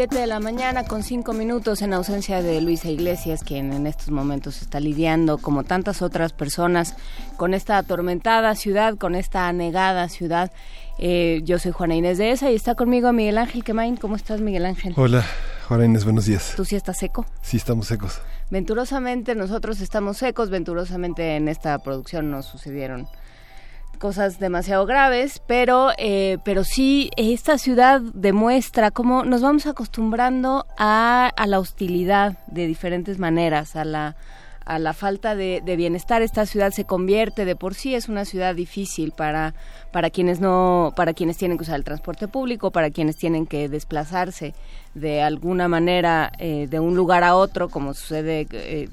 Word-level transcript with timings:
Siete 0.00 0.18
de 0.20 0.26
la 0.26 0.40
mañana 0.40 0.84
con 0.84 1.02
cinco 1.02 1.34
minutos 1.34 1.82
en 1.82 1.92
ausencia 1.92 2.40
de 2.40 2.62
Luisa 2.62 2.88
Iglesias, 2.88 3.44
quien 3.44 3.70
en 3.70 3.86
estos 3.86 4.10
momentos 4.10 4.62
está 4.62 4.80
lidiando, 4.80 5.36
como 5.36 5.62
tantas 5.62 6.00
otras 6.00 6.32
personas, 6.32 6.96
con 7.36 7.52
esta 7.52 7.76
atormentada 7.76 8.54
ciudad, 8.54 8.96
con 8.96 9.14
esta 9.14 9.46
anegada 9.46 10.08
ciudad. 10.08 10.52
Eh, 10.96 11.42
yo 11.44 11.58
soy 11.58 11.72
Juana 11.72 11.96
Inés 11.96 12.16
de 12.16 12.30
esa 12.30 12.50
y 12.50 12.54
está 12.54 12.74
conmigo 12.76 13.12
Miguel 13.12 13.36
Ángel 13.36 13.62
Quemain. 13.62 13.98
¿Cómo 13.98 14.16
estás, 14.16 14.40
Miguel 14.40 14.64
Ángel? 14.64 14.94
Hola, 14.96 15.22
Juana 15.68 15.84
Inés, 15.84 16.04
buenos 16.04 16.24
días. 16.24 16.54
¿Tú 16.56 16.64
sí 16.64 16.76
estás 16.76 16.96
seco? 16.96 17.26
Sí, 17.42 17.58
estamos 17.58 17.86
secos. 17.86 18.22
Venturosamente 18.48 19.34
nosotros 19.34 19.82
estamos 19.82 20.16
secos, 20.16 20.48
venturosamente 20.48 21.36
en 21.36 21.46
esta 21.46 21.78
producción 21.78 22.30
nos 22.30 22.46
sucedieron 22.46 23.06
cosas 24.00 24.40
demasiado 24.40 24.86
graves, 24.86 25.40
pero, 25.46 25.90
eh, 25.98 26.38
pero 26.42 26.64
sí 26.64 27.10
esta 27.16 27.58
ciudad 27.58 28.00
demuestra 28.00 28.90
cómo 28.90 29.24
nos 29.24 29.42
vamos 29.42 29.66
acostumbrando 29.66 30.66
a, 30.78 31.30
a 31.36 31.46
la 31.46 31.60
hostilidad 31.60 32.38
de 32.48 32.66
diferentes 32.66 33.18
maneras, 33.18 33.76
a 33.76 33.84
la 33.84 34.16
a 34.70 34.78
la 34.78 34.92
falta 34.92 35.34
de, 35.34 35.60
bienestar. 35.76 36.22
Esta 36.22 36.46
ciudad 36.46 36.70
se 36.70 36.84
convierte 36.84 37.44
de 37.44 37.56
por 37.56 37.74
sí 37.74 37.96
es 37.96 38.08
una 38.08 38.24
ciudad 38.24 38.54
difícil 38.54 39.10
para 39.10 39.54
para 39.90 40.10
quienes 40.10 40.38
no 40.38 40.92
para 40.94 41.12
quienes 41.12 41.36
tienen 41.36 41.58
que 41.58 41.62
usar 41.62 41.74
el 41.74 41.82
transporte 41.82 42.28
público 42.28 42.70
para 42.70 42.90
quienes 42.90 43.16
tienen 43.16 43.46
que 43.46 43.68
desplazarse 43.68 44.54
de 44.94 45.22
alguna 45.22 45.66
manera 45.66 46.30
eh, 46.38 46.68
de 46.70 46.78
un 46.78 46.94
lugar 46.94 47.24
a 47.24 47.34
otro 47.34 47.68
como 47.68 47.94
sucede 47.94 48.46
eh, 48.52 48.88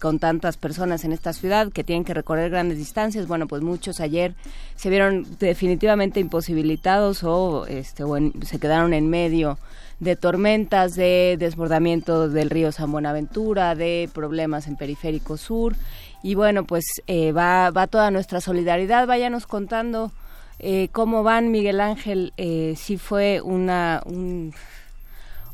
con 0.00 0.18
tantas 0.18 0.56
personas 0.56 1.04
en 1.04 1.12
esta 1.12 1.32
ciudad 1.32 1.72
que 1.72 1.84
tienen 1.84 2.04
que 2.04 2.14
recorrer 2.14 2.50
grandes 2.50 2.76
distancias 2.76 3.26
bueno 3.26 3.46
pues 3.46 3.62
muchos 3.62 4.00
ayer 4.00 4.34
se 4.76 4.90
vieron 4.90 5.26
definitivamente 5.38 6.20
imposibilitados 6.20 7.24
o 7.24 7.66
este 7.66 8.04
o 8.04 8.16
se 8.42 8.58
quedaron 8.58 8.92
en 8.92 9.08
medio 9.08 9.58
de 10.00 10.16
tormentas, 10.16 10.94
de 10.94 11.36
desbordamiento 11.38 12.28
del 12.28 12.50
río 12.50 12.72
San 12.72 12.92
Buenaventura, 12.92 13.74
de 13.74 14.08
problemas 14.12 14.66
en 14.66 14.76
Periférico 14.76 15.36
Sur. 15.36 15.74
Y 16.22 16.34
bueno, 16.34 16.64
pues 16.64 16.84
eh, 17.06 17.32
va, 17.32 17.70
va 17.70 17.86
toda 17.86 18.10
nuestra 18.10 18.40
solidaridad. 18.40 19.06
Váyanos 19.06 19.46
contando 19.46 20.12
eh, 20.58 20.88
cómo 20.92 21.22
van, 21.22 21.50
Miguel 21.50 21.80
Ángel. 21.80 22.32
Eh, 22.36 22.74
sí 22.76 22.96
fue 22.96 23.40
una, 23.40 24.02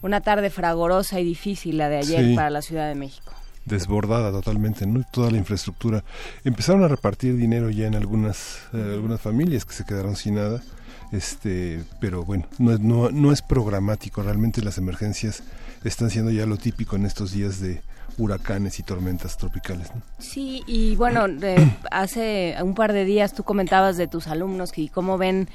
una 0.02 0.20
tarde 0.20 0.50
fragorosa 0.50 1.20
y 1.20 1.24
difícil 1.24 1.78
la 1.78 1.88
de 1.88 1.98
ayer 1.98 2.34
para 2.34 2.50
la 2.50 2.62
Ciudad 2.62 2.88
de 2.88 2.94
México 2.94 3.32
desbordada 3.70 4.30
totalmente, 4.30 4.86
¿no? 4.86 5.02
Toda 5.10 5.30
la 5.30 5.38
infraestructura. 5.38 6.04
Empezaron 6.44 6.84
a 6.84 6.88
repartir 6.88 7.36
dinero 7.36 7.70
ya 7.70 7.86
en 7.86 7.94
algunas, 7.94 8.60
algunas 8.72 9.20
familias 9.20 9.64
que 9.64 9.74
se 9.74 9.84
quedaron 9.84 10.16
sin 10.16 10.34
nada 10.34 10.60
este 11.12 11.82
pero 12.00 12.24
bueno 12.24 12.46
no, 12.58 12.78
no, 12.78 13.10
no 13.10 13.32
es 13.32 13.42
programático 13.42 14.22
realmente 14.22 14.62
las 14.62 14.78
emergencias 14.78 15.42
están 15.82 16.08
siendo 16.08 16.30
ya 16.30 16.46
lo 16.46 16.56
típico 16.56 16.94
en 16.94 17.04
estos 17.04 17.32
días 17.32 17.58
de 17.58 17.82
huracanes 18.18 18.78
y 18.78 18.82
tormentas 18.82 19.36
tropicales. 19.36 19.88
Sí, 20.18 20.62
y 20.66 20.96
bueno, 20.96 21.26
hace 21.90 22.56
un 22.62 22.74
par 22.74 22.92
de 22.92 23.04
días 23.04 23.34
tú 23.34 23.44
comentabas 23.44 23.96
de 23.96 24.08
tus 24.08 24.26
alumnos 24.26 24.76
y 24.76 24.88
cómo 24.88 25.18
ven 25.18 25.48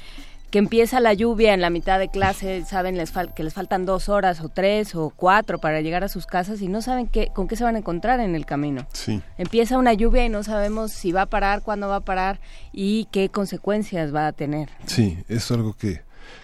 que 0.56 0.60
empieza 0.60 1.00
la 1.00 1.12
lluvia 1.12 1.52
en 1.52 1.60
la 1.60 1.68
mitad 1.68 1.98
de 1.98 2.08
clase, 2.08 2.64
saben 2.64 2.96
les 2.96 3.12
que 3.34 3.42
les 3.42 3.52
faltan 3.52 3.84
dos 3.84 4.08
horas 4.08 4.40
o 4.40 4.48
tres 4.48 4.94
o 4.94 5.12
cuatro 5.14 5.58
para 5.58 5.82
llegar 5.82 6.02
a 6.02 6.08
sus 6.08 6.24
casas 6.24 6.62
y 6.62 6.68
no 6.68 6.80
saben 6.80 7.08
qué, 7.08 7.28
con 7.34 7.46
qué 7.46 7.56
se 7.56 7.64
van 7.64 7.74
a 7.74 7.80
encontrar 7.80 8.20
en 8.20 8.34
el 8.34 8.46
camino. 8.46 8.86
Sí. 8.94 9.20
Empieza 9.36 9.76
una 9.76 9.92
lluvia 9.92 10.24
y 10.24 10.30
no 10.30 10.42
sabemos 10.42 10.92
si 10.92 11.12
va 11.12 11.20
a 11.20 11.26
parar, 11.26 11.60
cuándo 11.60 11.88
va 11.88 11.96
a 11.96 12.00
parar 12.00 12.40
y 12.72 13.06
qué 13.12 13.28
consecuencias 13.28 14.14
va 14.14 14.28
a 14.28 14.32
tener. 14.32 14.70
Sí, 14.86 15.18
es 15.28 15.50
algo 15.50 15.74
que, 15.74 16.00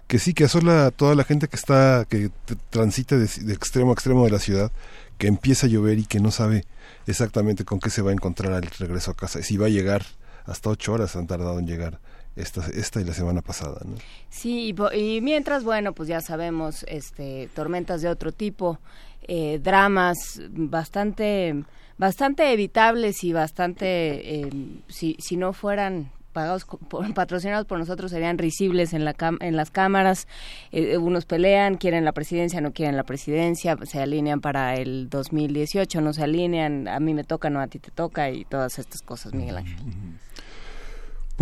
que 0.09 0.19
sí, 0.19 0.35
que 0.35 0.45
asola 0.45 0.85
a 0.85 0.91
toda 0.91 1.15
la 1.15 1.25
gente 1.25 1.49
que 1.49 1.57
está, 1.57 2.05
que 2.07 2.31
transita 2.69 3.17
de, 3.17 3.27
de 3.27 3.55
extremo 3.55 3.93
a 3.93 3.95
extremo 3.95 4.27
de 4.27 4.31
la 4.31 4.41
ciudad, 4.41 4.73
que 5.17 5.27
empieza 5.27 5.69
a 5.69 5.71
llover 5.71 5.99
y 5.99 6.05
que 6.05 6.21
no 6.21 6.33
sabe 6.33 6.67
exactamente 7.07 7.65
con 7.65 7.81
qué 7.81 7.89
se 7.89 8.03
va 8.03 8.11
a 8.11 8.13
encontrar 8.13 8.53
al 8.53 8.67
regreso 8.79 9.13
a 9.13 9.15
casa. 9.15 9.43
Si 9.43 9.57
va 9.57 9.69
a 9.69 9.71
llegar, 9.71 10.05
hasta 10.45 10.69
ocho 10.69 10.93
horas 10.93 11.17
han 11.17 11.27
tardado 11.27 11.59
en 11.59 11.67
llegar 11.67 11.99
esta, 12.37 12.67
esta 12.75 13.01
y 13.01 13.05
la 13.05 13.15
semana 13.15 13.43
pasada. 13.43 13.81
¿no? 13.85 13.97
Sí, 14.31 14.75
y, 14.95 15.21
mientras, 15.21 15.65
bueno, 15.65 15.93
pues 15.93 16.09
ya 16.09 16.21
sabemos, 16.21 16.85
este, 16.89 17.49
tormentas 17.55 18.03
de 18.03 18.09
otro 18.09 18.33
tipo, 18.33 18.79
eh, 19.23 19.61
dramas 19.63 20.41
bastante, 20.51 21.65
bastante 21.99 22.53
evitables 22.53 23.23
y 23.25 23.33
bastante, 23.33 24.41
eh, 24.41 24.51
si, 24.89 25.17
si 25.19 25.37
no 25.37 25.53
fueran 25.53 26.11
pagados 26.33 26.67
patrocinados 27.15 27.67
por 27.67 27.79
nosotros 27.79 28.11
serían 28.11 28.39
risibles 28.39 28.95
en 28.95 29.05
la 29.05 29.15
en 29.41 29.57
las 29.57 29.71
cámaras 29.71 30.27
eh, 30.73 30.97
unos 30.97 31.27
pelean 31.27 31.77
quieren 31.77 32.05
la 32.07 32.13
presidencia 32.13 32.61
no 32.63 32.73
quieren 32.73 32.97
la 32.97 33.05
presidencia 33.05 33.77
se 33.85 34.01
alinean 34.01 34.41
para 34.41 34.77
el 34.77 35.11
2018 35.11 36.01
no 36.01 36.13
se 36.13 36.23
alinean 36.23 36.89
a 36.89 36.99
mí 37.01 37.13
me 37.13 37.25
toca 37.25 37.51
no 37.51 37.61
a 37.61 37.67
ti 37.67 37.79
te 37.79 37.91
toca 37.91 38.31
y 38.31 38.45
todas 38.47 38.79
estas 38.79 39.03
cosas 39.03 39.35
Miguel 39.35 39.59
Ángel 39.59 39.77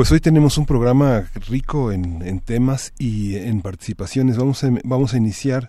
pues 0.01 0.13
hoy 0.13 0.21
tenemos 0.21 0.57
un 0.57 0.65
programa 0.65 1.29
rico 1.47 1.93
en, 1.93 2.41
temas 2.41 2.95
y 2.99 3.37
en 3.37 3.61
participaciones. 3.61 4.39
Vamos 4.39 4.65
a, 4.65 4.71
vamos 4.83 5.13
a 5.13 5.19
iniciar 5.19 5.69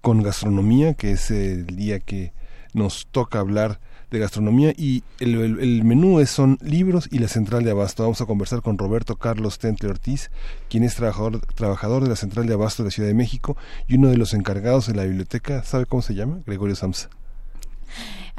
con 0.00 0.20
gastronomía, 0.20 0.94
que 0.94 1.12
es 1.12 1.30
el 1.30 1.64
día 1.76 2.00
que 2.00 2.32
nos 2.74 3.06
toca 3.12 3.38
hablar 3.38 3.78
de 4.10 4.18
gastronomía 4.18 4.74
y 4.76 5.04
el, 5.20 5.84
menú 5.84 6.18
es, 6.18 6.28
son 6.28 6.58
libros 6.60 7.08
y 7.12 7.20
la 7.20 7.28
central 7.28 7.62
de 7.62 7.70
abasto. 7.70 8.02
Vamos 8.02 8.20
a 8.20 8.26
conversar 8.26 8.62
con 8.62 8.78
Roberto 8.78 9.14
Carlos 9.14 9.60
Tentle 9.60 9.90
Ortiz, 9.90 10.32
quien 10.68 10.82
es 10.82 10.96
trabajador, 10.96 11.40
trabajador 11.54 12.02
de 12.02 12.08
la 12.08 12.16
central 12.16 12.48
de 12.48 12.54
abasto 12.54 12.82
de 12.82 12.88
la 12.88 12.90
Ciudad 12.90 13.08
de 13.08 13.14
México 13.14 13.56
y 13.86 13.94
uno 13.94 14.08
de 14.08 14.16
los 14.16 14.34
encargados 14.34 14.88
de 14.88 14.94
la 14.96 15.04
biblioteca. 15.04 15.62
¿Sabe 15.62 15.86
cómo 15.86 16.02
se 16.02 16.16
llama? 16.16 16.40
Gregorio 16.44 16.74
Samsa 16.74 17.10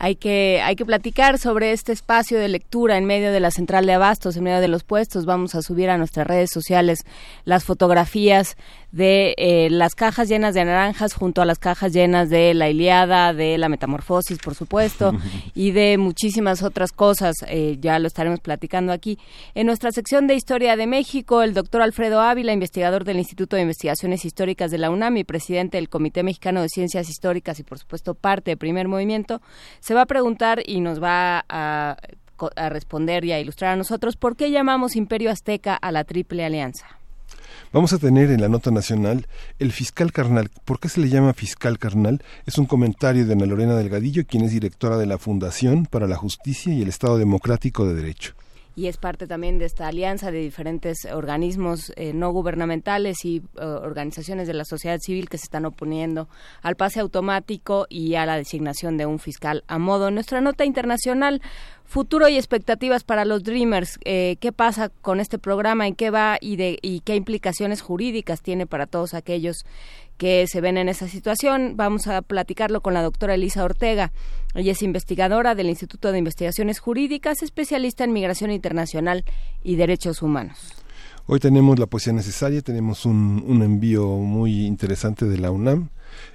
hay 0.01 0.15
que, 0.15 0.61
hay 0.63 0.77
que 0.77 0.85
platicar 0.85 1.37
sobre 1.37 1.73
este 1.73 1.91
espacio 1.91 2.39
de 2.39 2.47
lectura 2.47 2.97
en 2.97 3.03
medio 3.03 3.33
de 3.33 3.41
la 3.41 3.51
central 3.51 3.85
de 3.85 3.93
abastos, 3.93 4.37
en 4.37 4.43
medio 4.43 4.61
de 4.61 4.69
los 4.69 4.85
puestos. 4.85 5.25
Vamos 5.25 5.55
a 5.55 5.61
subir 5.61 5.89
a 5.89 5.97
nuestras 5.97 6.25
redes 6.25 6.51
sociales 6.51 6.99
las 7.43 7.65
fotografías 7.65 8.55
de 8.91 9.35
eh, 9.37 9.69
las 9.69 9.93
cajas 9.93 10.27
llenas 10.29 10.55
de 10.55 10.65
naranjas 10.65 11.13
junto 11.13 11.41
a 11.41 11.45
las 11.45 11.59
cajas 11.59 11.93
llenas 11.93 12.29
de 12.29 12.53
la 12.53 12.69
Iliada, 12.69 13.33
de 13.33 13.57
la 13.57 13.69
Metamorfosis, 13.69 14.39
por 14.39 14.55
supuesto, 14.55 15.13
y 15.53 15.71
de 15.71 15.97
muchísimas 15.97 16.63
otras 16.63 16.91
cosas. 16.91 17.35
Eh, 17.47 17.77
ya 17.79 17.99
lo 17.99 18.07
estaremos 18.07 18.39
platicando 18.39 18.91
aquí. 18.91 19.19
En 19.53 19.67
nuestra 19.67 19.91
sección 19.91 20.27
de 20.27 20.35
Historia 20.35 20.75
de 20.75 20.87
México, 20.87 21.43
el 21.43 21.53
doctor 21.53 21.81
Alfredo 21.81 22.21
Ávila, 22.21 22.53
investigador 22.53 23.03
del 23.03 23.19
Instituto 23.19 23.55
de 23.55 23.63
Investigaciones 23.63 24.25
Históricas 24.25 24.71
de 24.71 24.79
la 24.79 24.89
UNAM 24.89 25.17
y 25.17 25.23
presidente 25.23 25.77
del 25.77 25.89
Comité 25.89 26.23
Mexicano 26.23 26.61
de 26.61 26.69
Ciencias 26.69 27.09
Históricas 27.09 27.59
y, 27.59 27.63
por 27.63 27.77
supuesto, 27.77 28.15
parte 28.15 28.51
de 28.51 28.57
Primer 28.57 28.87
Movimiento, 28.87 29.41
se 29.79 29.93
va 29.93 30.01
a 30.01 30.05
preguntar 30.05 30.61
y 30.65 30.81
nos 30.81 31.01
va 31.01 31.45
a 31.47 31.97
a 32.55 32.69
responder 32.69 33.25
y 33.25 33.33
a 33.33 33.39
ilustrar 33.41 33.73
a 33.73 33.75
nosotros 33.75 34.15
por 34.15 34.37
qué 34.37 34.49
llamamos 34.49 34.95
Imperio 34.95 35.29
Azteca 35.29 35.75
a 35.75 35.91
la 35.91 36.05
Triple 36.05 36.45
Alianza. 36.45 36.98
Vamos 37.73 37.93
a 37.93 37.97
tener 37.97 38.31
en 38.31 38.41
la 38.41 38.49
nota 38.49 38.71
nacional 38.71 39.27
el 39.59 39.71
fiscal 39.71 40.11
carnal. 40.11 40.49
¿Por 40.65 40.79
qué 40.79 40.89
se 40.89 40.99
le 40.99 41.09
llama 41.09 41.33
fiscal 41.33 41.79
carnal? 41.79 42.23
Es 42.45 42.57
un 42.57 42.65
comentario 42.65 43.25
de 43.25 43.33
Ana 43.33 43.45
Lorena 43.45 43.75
Delgadillo, 43.75 44.25
quien 44.25 44.43
es 44.43 44.51
directora 44.51 44.97
de 44.97 45.05
la 45.05 45.17
Fundación 45.17 45.85
para 45.85 46.07
la 46.07 46.15
Justicia 46.15 46.73
y 46.73 46.81
el 46.81 46.89
Estado 46.89 47.17
Democrático 47.17 47.85
de 47.85 47.95
Derecho 47.95 48.38
y 48.79 48.87
es 48.87 48.95
parte 48.95 49.27
también 49.27 49.57
de 49.57 49.65
esta 49.65 49.87
alianza 49.87 50.31
de 50.31 50.39
diferentes 50.39 51.03
organismos 51.03 51.91
eh, 51.97 52.13
no 52.13 52.31
gubernamentales 52.31 53.25
y 53.25 53.37
eh, 53.37 53.61
organizaciones 53.61 54.47
de 54.47 54.53
la 54.53 54.63
sociedad 54.63 54.99
civil 55.01 55.27
que 55.27 55.37
se 55.37 55.43
están 55.43 55.65
oponiendo 55.65 56.29
al 56.61 56.77
pase 56.77 57.01
automático 57.01 57.87
y 57.89 58.15
a 58.15 58.25
la 58.25 58.37
designación 58.37 58.95
de 58.95 59.05
un 59.05 59.19
fiscal 59.19 59.65
a 59.67 59.79
modo. 59.79 60.11
nuestra 60.11 60.39
nota 60.39 60.63
internacional, 60.63 61.41
Futuro 61.89 62.29
y 62.29 62.35
expectativas 62.37 63.03
para 63.03 63.25
los 63.25 63.43
Dreamers. 63.43 63.97
Eh, 64.05 64.37
¿Qué 64.39 64.51
pasa 64.51 64.89
con 64.89 65.19
este 65.19 65.39
programa? 65.39 65.87
¿En 65.87 65.95
qué 65.95 66.11
va 66.11 66.37
y, 66.39 66.55
de, 66.55 66.77
y 66.83 66.99
qué 66.99 67.15
implicaciones 67.15 67.81
jurídicas 67.81 68.43
tiene 68.43 68.67
para 68.67 68.85
todos 68.85 69.15
aquellos 69.15 69.65
que 70.19 70.45
se 70.47 70.61
ven 70.61 70.77
en 70.77 70.89
esa 70.89 71.07
situación? 71.07 71.77
Vamos 71.77 72.05
a 72.07 72.21
platicarlo 72.21 72.81
con 72.81 72.93
la 72.93 73.01
doctora 73.01 73.35
Elisa 73.35 73.63
Ortega. 73.63 74.11
Ella 74.53 74.73
es 74.73 74.83
investigadora 74.83 75.55
del 75.55 75.69
Instituto 75.69 76.11
de 76.11 76.19
Investigaciones 76.19 76.79
Jurídicas, 76.79 77.41
especialista 77.41 78.03
en 78.03 78.11
migración 78.11 78.51
internacional 78.51 79.23
y 79.63 79.77
derechos 79.77 80.21
humanos. 80.21 80.75
Hoy 81.25 81.39
tenemos 81.39 81.79
la 81.79 81.85
poesía 81.85 82.11
necesaria, 82.11 82.61
tenemos 82.61 83.05
un, 83.05 83.43
un 83.47 83.63
envío 83.63 84.05
muy 84.07 84.65
interesante 84.65 85.25
de 85.25 85.37
la 85.37 85.51
UNAM 85.51 85.89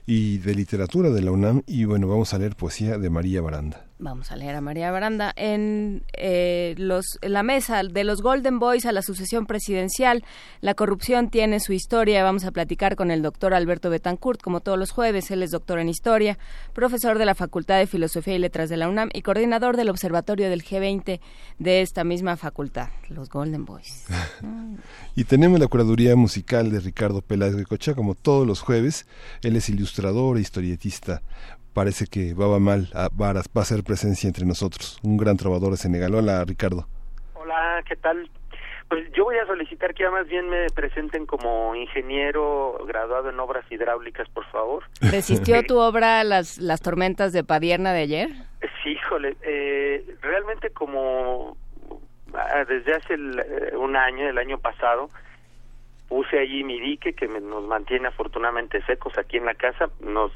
y 0.06 0.38
de 0.38 0.54
literatura 0.54 1.10
de 1.10 1.20
la 1.20 1.32
UNAM 1.32 1.62
y 1.66 1.84
bueno, 1.84 2.08
vamos 2.08 2.32
a 2.32 2.38
leer 2.38 2.56
poesía 2.56 2.96
de 2.96 3.10
María 3.10 3.42
Baranda. 3.42 3.84
Vamos 3.98 4.32
a 4.32 4.36
leer 4.36 4.56
a 4.56 4.60
María 4.60 4.90
Baranda 4.90 5.32
en 5.36 6.02
eh, 6.14 6.74
los, 6.78 7.18
la 7.22 7.44
mesa 7.44 7.80
de 7.84 8.02
los 8.02 8.22
Golden 8.22 8.58
Boys 8.58 8.86
a 8.86 8.92
la 8.92 9.02
sucesión 9.02 9.46
presidencial. 9.46 10.24
La 10.60 10.74
corrupción 10.74 11.30
tiene 11.30 11.60
su 11.60 11.72
historia. 11.72 12.24
Vamos 12.24 12.44
a 12.44 12.50
platicar 12.50 12.96
con 12.96 13.12
el 13.12 13.22
doctor 13.22 13.54
Alberto 13.54 13.90
Betancourt, 13.90 14.42
como 14.42 14.58
todos 14.58 14.78
los 14.78 14.90
jueves. 14.90 15.30
Él 15.30 15.44
es 15.44 15.52
doctor 15.52 15.78
en 15.78 15.88
historia, 15.88 16.38
profesor 16.72 17.18
de 17.18 17.24
la 17.24 17.36
Facultad 17.36 17.78
de 17.78 17.86
Filosofía 17.86 18.34
y 18.34 18.40
Letras 18.40 18.68
de 18.68 18.78
la 18.78 18.88
UNAM 18.88 19.10
y 19.12 19.22
coordinador 19.22 19.76
del 19.76 19.90
Observatorio 19.90 20.50
del 20.50 20.64
G20 20.64 21.20
de 21.60 21.80
esta 21.80 22.02
misma 22.02 22.36
facultad, 22.36 22.88
los 23.10 23.28
Golden 23.28 23.64
Boys. 23.64 24.06
y 25.14 25.22
tenemos 25.22 25.60
la 25.60 25.68
curaduría 25.68 26.16
musical 26.16 26.72
de 26.72 26.80
Ricardo 26.80 27.22
Peláez 27.22 27.54
Cocha, 27.68 27.94
como 27.94 28.16
todos 28.16 28.44
los 28.44 28.60
jueves. 28.60 29.06
Él 29.42 29.54
es 29.54 29.68
ilustrador 29.68 30.36
e 30.36 30.40
historietista 30.40 31.22
parece 31.74 32.06
que 32.06 32.32
Baba 32.34 32.60
Mal 32.60 32.88
va 32.94 33.60
a 33.60 33.64
ser 33.64 33.82
presencia 33.82 34.28
entre 34.28 34.46
nosotros, 34.46 34.98
un 35.02 35.16
gran 35.16 35.36
trovador 35.36 35.72
de 35.72 35.76
Senegal. 35.76 36.14
Hola, 36.14 36.44
Ricardo. 36.44 36.86
Hola, 37.34 37.82
¿qué 37.86 37.96
tal? 37.96 38.30
Pues 38.88 39.10
yo 39.12 39.24
voy 39.24 39.36
a 39.38 39.46
solicitar 39.46 39.94
que 39.94 40.08
más 40.08 40.26
bien 40.28 40.48
me 40.48 40.66
presenten 40.70 41.26
como 41.26 41.74
ingeniero 41.74 42.78
graduado 42.86 43.30
en 43.30 43.40
obras 43.40 43.64
hidráulicas, 43.70 44.28
por 44.28 44.44
favor. 44.46 44.84
¿Resistió 45.00 45.62
tu 45.64 45.78
obra 45.78 46.22
las, 46.22 46.58
las 46.58 46.80
tormentas 46.80 47.32
de 47.32 47.44
Padierna 47.44 47.92
de 47.92 48.02
ayer? 48.02 48.28
Sí, 48.82 48.90
híjole, 48.90 49.36
eh, 49.42 50.16
realmente 50.20 50.70
como 50.70 51.56
ah, 52.34 52.64
desde 52.68 52.94
hace 52.94 53.14
eh, 53.14 53.76
un 53.76 53.96
año, 53.96 54.28
el 54.28 54.38
año 54.38 54.58
pasado, 54.58 55.08
puse 56.08 56.38
allí 56.38 56.64
mi 56.64 56.80
dique 56.80 57.14
que 57.14 57.26
nos 57.26 57.64
mantiene 57.64 58.08
afortunadamente 58.08 58.82
secos 58.82 59.16
aquí 59.18 59.36
en 59.36 59.46
la 59.46 59.54
casa, 59.54 59.88
nos 60.00 60.32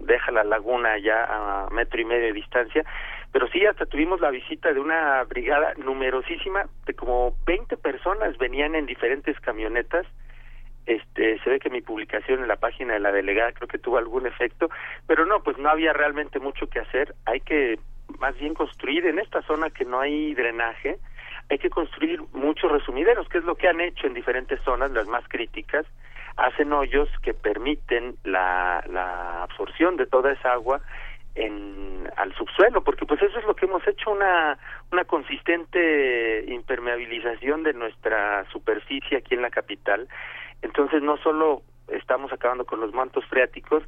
deja 0.00 0.30
la 0.32 0.44
laguna 0.44 0.98
ya 0.98 1.24
a 1.24 1.70
metro 1.70 2.00
y 2.00 2.04
medio 2.04 2.26
de 2.26 2.32
distancia, 2.32 2.84
pero 3.32 3.48
sí 3.48 3.64
hasta 3.66 3.86
tuvimos 3.86 4.20
la 4.20 4.30
visita 4.30 4.72
de 4.72 4.80
una 4.80 5.22
brigada 5.24 5.74
numerosísima 5.76 6.66
de 6.86 6.94
como 6.94 7.34
20 7.46 7.76
personas 7.76 8.38
venían 8.38 8.74
en 8.74 8.86
diferentes 8.86 9.38
camionetas. 9.40 10.06
Este, 10.86 11.38
se 11.40 11.50
ve 11.50 11.58
que 11.58 11.68
mi 11.68 11.82
publicación 11.82 12.40
en 12.40 12.48
la 12.48 12.56
página 12.56 12.94
de 12.94 13.00
la 13.00 13.12
delegada 13.12 13.52
creo 13.52 13.68
que 13.68 13.78
tuvo 13.78 13.98
algún 13.98 14.26
efecto, 14.26 14.70
pero 15.06 15.26
no, 15.26 15.42
pues 15.42 15.58
no 15.58 15.68
había 15.68 15.92
realmente 15.92 16.38
mucho 16.38 16.70
que 16.70 16.78
hacer, 16.78 17.14
hay 17.26 17.40
que 17.40 17.78
más 18.18 18.34
bien 18.38 18.54
construir 18.54 19.04
en 19.04 19.18
esta 19.18 19.42
zona 19.42 19.68
que 19.68 19.84
no 19.84 20.00
hay 20.00 20.32
drenaje, 20.34 20.98
hay 21.50 21.58
que 21.58 21.70
construir 21.70 22.20
muchos 22.32 22.70
resumideros, 22.70 23.28
que 23.28 23.38
es 23.38 23.44
lo 23.44 23.54
que 23.54 23.68
han 23.68 23.80
hecho 23.80 24.06
en 24.06 24.14
diferentes 24.14 24.60
zonas, 24.62 24.90
las 24.90 25.06
más 25.06 25.26
críticas, 25.28 25.86
hacen 26.36 26.72
hoyos 26.72 27.08
que 27.22 27.34
permiten 27.34 28.16
la, 28.24 28.84
la 28.88 29.42
absorción 29.42 29.96
de 29.96 30.06
toda 30.06 30.32
esa 30.32 30.52
agua 30.52 30.80
en, 31.34 32.08
al 32.16 32.34
subsuelo, 32.34 32.82
porque 32.82 33.06
pues 33.06 33.22
eso 33.22 33.38
es 33.38 33.44
lo 33.44 33.54
que 33.54 33.66
hemos 33.66 33.86
hecho, 33.86 34.10
una, 34.10 34.58
una 34.92 35.04
consistente 35.04 36.44
impermeabilización 36.48 37.62
de 37.62 37.72
nuestra 37.72 38.44
superficie 38.50 39.18
aquí 39.18 39.34
en 39.34 39.42
la 39.42 39.50
capital. 39.50 40.08
Entonces 40.62 41.02
no 41.02 41.16
solo 41.18 41.62
estamos 41.88 42.32
acabando 42.32 42.64
con 42.66 42.80
los 42.80 42.92
mantos 42.92 43.24
freáticos, 43.26 43.82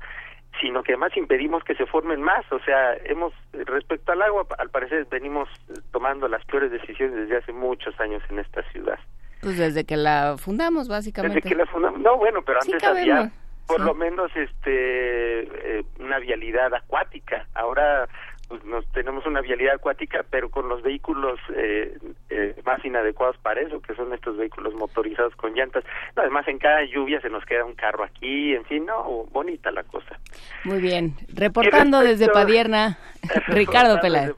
sino 0.60 0.82
que 0.82 0.92
además 0.92 1.16
impedimos 1.16 1.62
que 1.64 1.74
se 1.74 1.86
formen 1.86 2.22
más. 2.22 2.44
O 2.52 2.58
sea, 2.60 2.94
hemos, 3.04 3.32
respecto 3.52 4.12
al 4.12 4.22
agua, 4.22 4.46
al 4.58 4.70
parecer 4.70 5.06
venimos 5.10 5.48
tomando 5.92 6.28
las 6.28 6.44
peores 6.44 6.70
decisiones 6.70 7.16
desde 7.16 7.36
hace 7.36 7.52
muchos 7.52 7.98
años 8.00 8.22
en 8.30 8.38
esta 8.38 8.62
ciudad. 8.70 8.98
Pues 9.40 9.56
desde 9.58 9.84
que 9.84 9.96
la 9.96 10.36
fundamos, 10.38 10.88
básicamente. 10.88 11.36
Desde 11.36 11.48
que 11.48 11.54
la 11.54 11.66
fundamos. 11.66 12.00
No, 12.00 12.16
bueno, 12.18 12.42
pero 12.42 12.58
antes 12.60 12.82
había 12.84 13.30
por 13.70 13.80
lo 13.80 13.94
menos 13.94 14.34
este 14.34 15.78
eh, 15.78 15.84
una 16.00 16.18
vialidad 16.18 16.74
acuática. 16.74 17.46
Ahora 17.54 18.08
pues 18.50 18.64
nos 18.64 18.84
tenemos 18.88 19.24
una 19.26 19.40
vialidad 19.40 19.76
acuática, 19.76 20.24
pero 20.28 20.50
con 20.50 20.68
los 20.68 20.82
vehículos 20.82 21.38
eh, 21.54 21.96
eh, 22.30 22.60
más 22.66 22.84
inadecuados 22.84 23.38
para 23.38 23.60
eso, 23.60 23.80
que 23.80 23.94
son 23.94 24.12
estos 24.12 24.36
vehículos 24.36 24.74
motorizados 24.74 25.36
con 25.36 25.54
llantas. 25.54 25.84
además, 26.16 26.48
en 26.48 26.58
cada 26.58 26.82
lluvia 26.82 27.20
se 27.20 27.30
nos 27.30 27.44
queda 27.44 27.64
un 27.64 27.76
carro 27.76 28.02
aquí, 28.02 28.52
en 28.56 28.64
fin, 28.64 28.86
no, 28.86 29.24
bonita 29.30 29.70
la 29.70 29.84
cosa. 29.84 30.18
Muy 30.64 30.80
bien. 30.80 31.14
Reportando 31.32 32.00
desde 32.00 32.26
Padierna, 32.26 32.98
Ricardo 33.46 34.00
Peláez. 34.00 34.34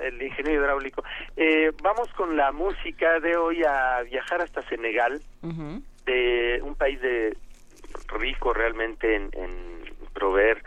el 0.00 0.22
ingeniero 0.22 0.62
hidráulico. 0.62 1.02
Eh, 1.36 1.72
vamos 1.82 2.06
con 2.12 2.36
la 2.36 2.52
música 2.52 3.18
de 3.18 3.36
hoy 3.36 3.64
a 3.64 4.02
viajar 4.02 4.42
hasta 4.42 4.62
Senegal, 4.68 5.20
de 6.06 6.60
un 6.62 6.76
país 6.76 7.00
de 7.00 7.36
rico 8.16 8.54
realmente 8.54 9.16
en, 9.16 9.30
en 9.32 9.80
proveer 10.14 10.62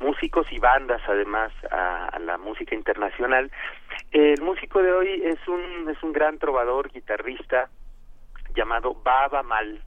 músicos 0.00 0.46
y 0.52 0.58
bandas 0.58 1.00
además 1.06 1.52
a, 1.70 2.18
la 2.20 2.38
música 2.38 2.74
internacional. 2.74 3.50
El 4.10 4.40
músico 4.42 4.82
de 4.82 4.92
hoy 4.92 5.22
es 5.24 5.38
un 5.48 5.88
es 5.88 6.02
un 6.02 6.12
gran 6.12 6.38
trovador 6.38 6.90
guitarrista 6.90 7.68
llamado 8.54 8.94
Baba 8.94 9.42
Mal, 9.42 9.80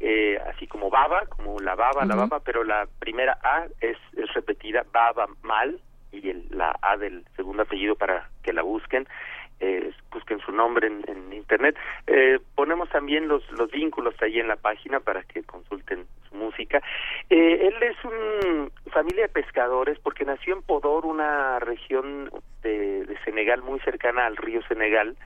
eh, 0.00 0.38
así 0.48 0.66
como 0.66 0.90
Baba, 0.90 1.26
como 1.26 1.60
la 1.60 1.74
Baba, 1.74 2.04
la 2.04 2.14
Baba, 2.14 2.40
pero 2.40 2.64
la 2.64 2.86
primera 2.98 3.38
A 3.42 3.66
es, 3.80 3.98
es 4.16 4.32
repetida 4.34 4.84
Baba 4.92 5.28
Mal 5.42 5.80
y 6.10 6.30
el, 6.30 6.46
la 6.50 6.76
A 6.82 6.96
del 6.96 7.24
segundo 7.36 7.62
apellido 7.62 7.94
para 7.96 8.28
que 8.42 8.52
la 8.52 8.62
busquen 8.62 9.06
eh, 9.64 9.92
busquen 10.12 10.38
su 10.40 10.52
nombre 10.52 10.86
en, 10.86 11.32
internet. 11.32 11.76
Eh, 12.06 12.38
ponemos 12.54 12.88
también 12.88 13.28
los, 13.28 13.42
los 13.52 13.70
vínculos 13.70 14.14
ahí 14.22 14.38
en 14.38 14.48
la 14.48 14.56
página 14.56 15.00
para 15.00 15.22
que 15.22 15.42
consulten 15.42 16.06
su 16.28 16.36
música. 16.36 16.82
Eh, 17.28 17.68
él 17.68 17.74
es 17.82 17.96
un 18.04 18.70
familia 18.90 19.22
de 19.22 19.28
pescadores 19.28 19.98
porque 19.98 20.24
nació 20.24 20.54
en 20.54 20.62
Podor, 20.62 21.04
una 21.04 21.58
región 21.58 22.30
de 22.62 23.06
Senegal 23.24 23.62
muy 23.62 23.80
cercana 23.80 24.26
al 24.26 24.36
río 24.36 24.62
Senegal. 24.68 25.16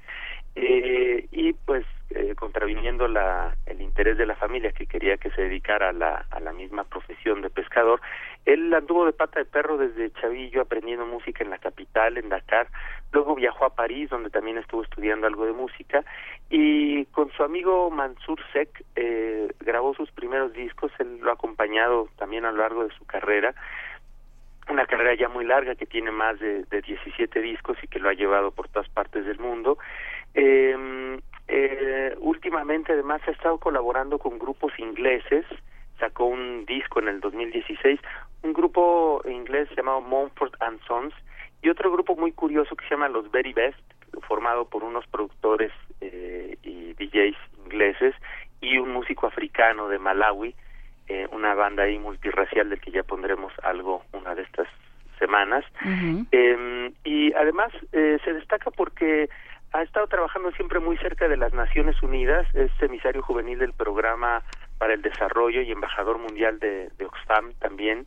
Eh, 0.60 1.26
y 1.30 1.52
pues 1.52 1.84
eh, 2.10 2.34
contraviniendo 2.34 3.06
la, 3.06 3.56
el 3.66 3.80
interés 3.80 4.18
de 4.18 4.26
la 4.26 4.34
familia 4.34 4.72
que 4.72 4.86
quería 4.86 5.18
que 5.18 5.30
se 5.30 5.42
dedicara 5.42 5.90
a 5.90 5.92
la, 6.40 6.52
misma 6.52 6.82
profesión 6.82 7.42
de 7.42 7.50
pescador, 7.50 8.00
él 8.44 8.74
anduvo 8.74 9.06
de 9.06 9.12
pata 9.12 9.38
de 9.38 9.44
perro 9.44 9.76
desde 9.76 10.10
chavillo 10.20 10.62
aprendiendo 10.62 11.06
música 11.06 11.44
en 11.44 11.50
la 11.50 11.58
capital, 11.58 12.18
en 12.18 12.28
Dakar, 12.28 12.66
luego 13.12 13.36
viajó 13.36 13.66
a 13.66 13.74
París 13.74 14.10
donde 14.10 14.30
también 14.30 14.58
estuvo 14.58 14.82
estudiando 14.82 15.28
algo 15.28 15.46
de 15.46 15.52
música. 15.52 16.04
Y 16.50 17.04
con 17.06 17.30
su 17.30 17.44
amigo 17.44 17.90
Mansur 17.90 18.40
Sek 18.52 18.84
eh, 18.96 19.48
grabó 19.60 19.94
sus 19.94 20.10
primeros 20.10 20.52
discos, 20.54 20.90
él 20.98 21.20
lo 21.20 21.30
ha 21.30 21.34
acompañado 21.34 22.08
también 22.16 22.44
a 22.44 22.50
lo 22.50 22.58
largo 22.58 22.84
de 22.84 22.94
su 22.96 23.04
carrera, 23.06 23.54
una 24.68 24.86
carrera 24.86 25.14
ya 25.14 25.28
muy 25.28 25.44
larga 25.44 25.74
que 25.76 25.86
tiene 25.86 26.10
más 26.10 26.38
de, 26.40 26.64
de 26.64 26.82
17 26.82 27.40
discos 27.40 27.78
y 27.82 27.88
que 27.88 27.98
lo 27.98 28.08
ha 28.08 28.14
llevado 28.14 28.50
por 28.50 28.68
todas 28.68 28.88
partes 28.88 29.24
del 29.24 29.38
mundo. 29.38 29.78
Eh, 30.34 31.18
eh, 31.48 32.14
últimamente 32.20 32.92
además 32.92 33.22
ha 33.26 33.30
estado 33.30 33.58
colaborando 33.58 34.18
con 34.18 34.38
grupos 34.38 34.72
ingleses, 34.78 35.46
sacó 35.98 36.26
un 36.26 36.66
disco 36.66 37.00
en 37.00 37.08
el 37.08 37.20
2016, 37.20 37.98
un 38.42 38.52
grupo 38.52 39.22
inglés 39.24 39.68
llamado 39.76 40.00
Montfort 40.00 40.54
and 40.60 40.80
Sons 40.86 41.14
y 41.62 41.70
otro 41.70 41.90
grupo 41.90 42.14
muy 42.16 42.32
curioso 42.32 42.76
que 42.76 42.84
se 42.84 42.94
llama 42.94 43.08
Los 43.08 43.30
Very 43.30 43.52
Best, 43.52 43.78
formado 44.22 44.66
por 44.66 44.84
unos 44.84 45.06
productores 45.06 45.72
eh, 46.00 46.56
y 46.62 46.92
DJs 46.94 47.36
ingleses 47.64 48.14
y 48.60 48.78
un 48.78 48.92
músico 48.92 49.26
africano 49.26 49.88
de 49.88 49.98
Malawi, 49.98 50.54
eh, 51.08 51.26
una 51.32 51.54
banda 51.54 51.84
ahí 51.84 51.98
multirracial 51.98 52.68
del 52.70 52.80
que 52.80 52.90
ya 52.90 53.02
pondremos 53.02 53.52
algo 53.62 54.02
una 54.12 54.34
de 54.34 54.42
estas 54.42 54.68
semanas. 55.18 55.64
eh, 56.30 56.92
y 57.04 57.32
además 57.32 57.72
eh, 57.92 58.18
se 58.24 58.32
destaca 58.34 58.70
porque 58.70 59.28
ha 59.72 59.82
estado 59.82 60.06
trabajando 60.06 60.50
siempre 60.52 60.80
muy 60.80 60.96
cerca 60.98 61.28
de 61.28 61.36
las 61.36 61.52
Naciones 61.52 62.02
Unidas, 62.02 62.46
es 62.54 62.70
emisario 62.80 63.22
juvenil 63.22 63.58
del 63.58 63.72
programa 63.72 64.42
para 64.78 64.94
el 64.94 65.02
desarrollo 65.02 65.60
y 65.62 65.70
embajador 65.70 66.18
mundial 66.18 66.58
de, 66.58 66.90
Oxfam 67.04 67.52
también, 67.54 68.06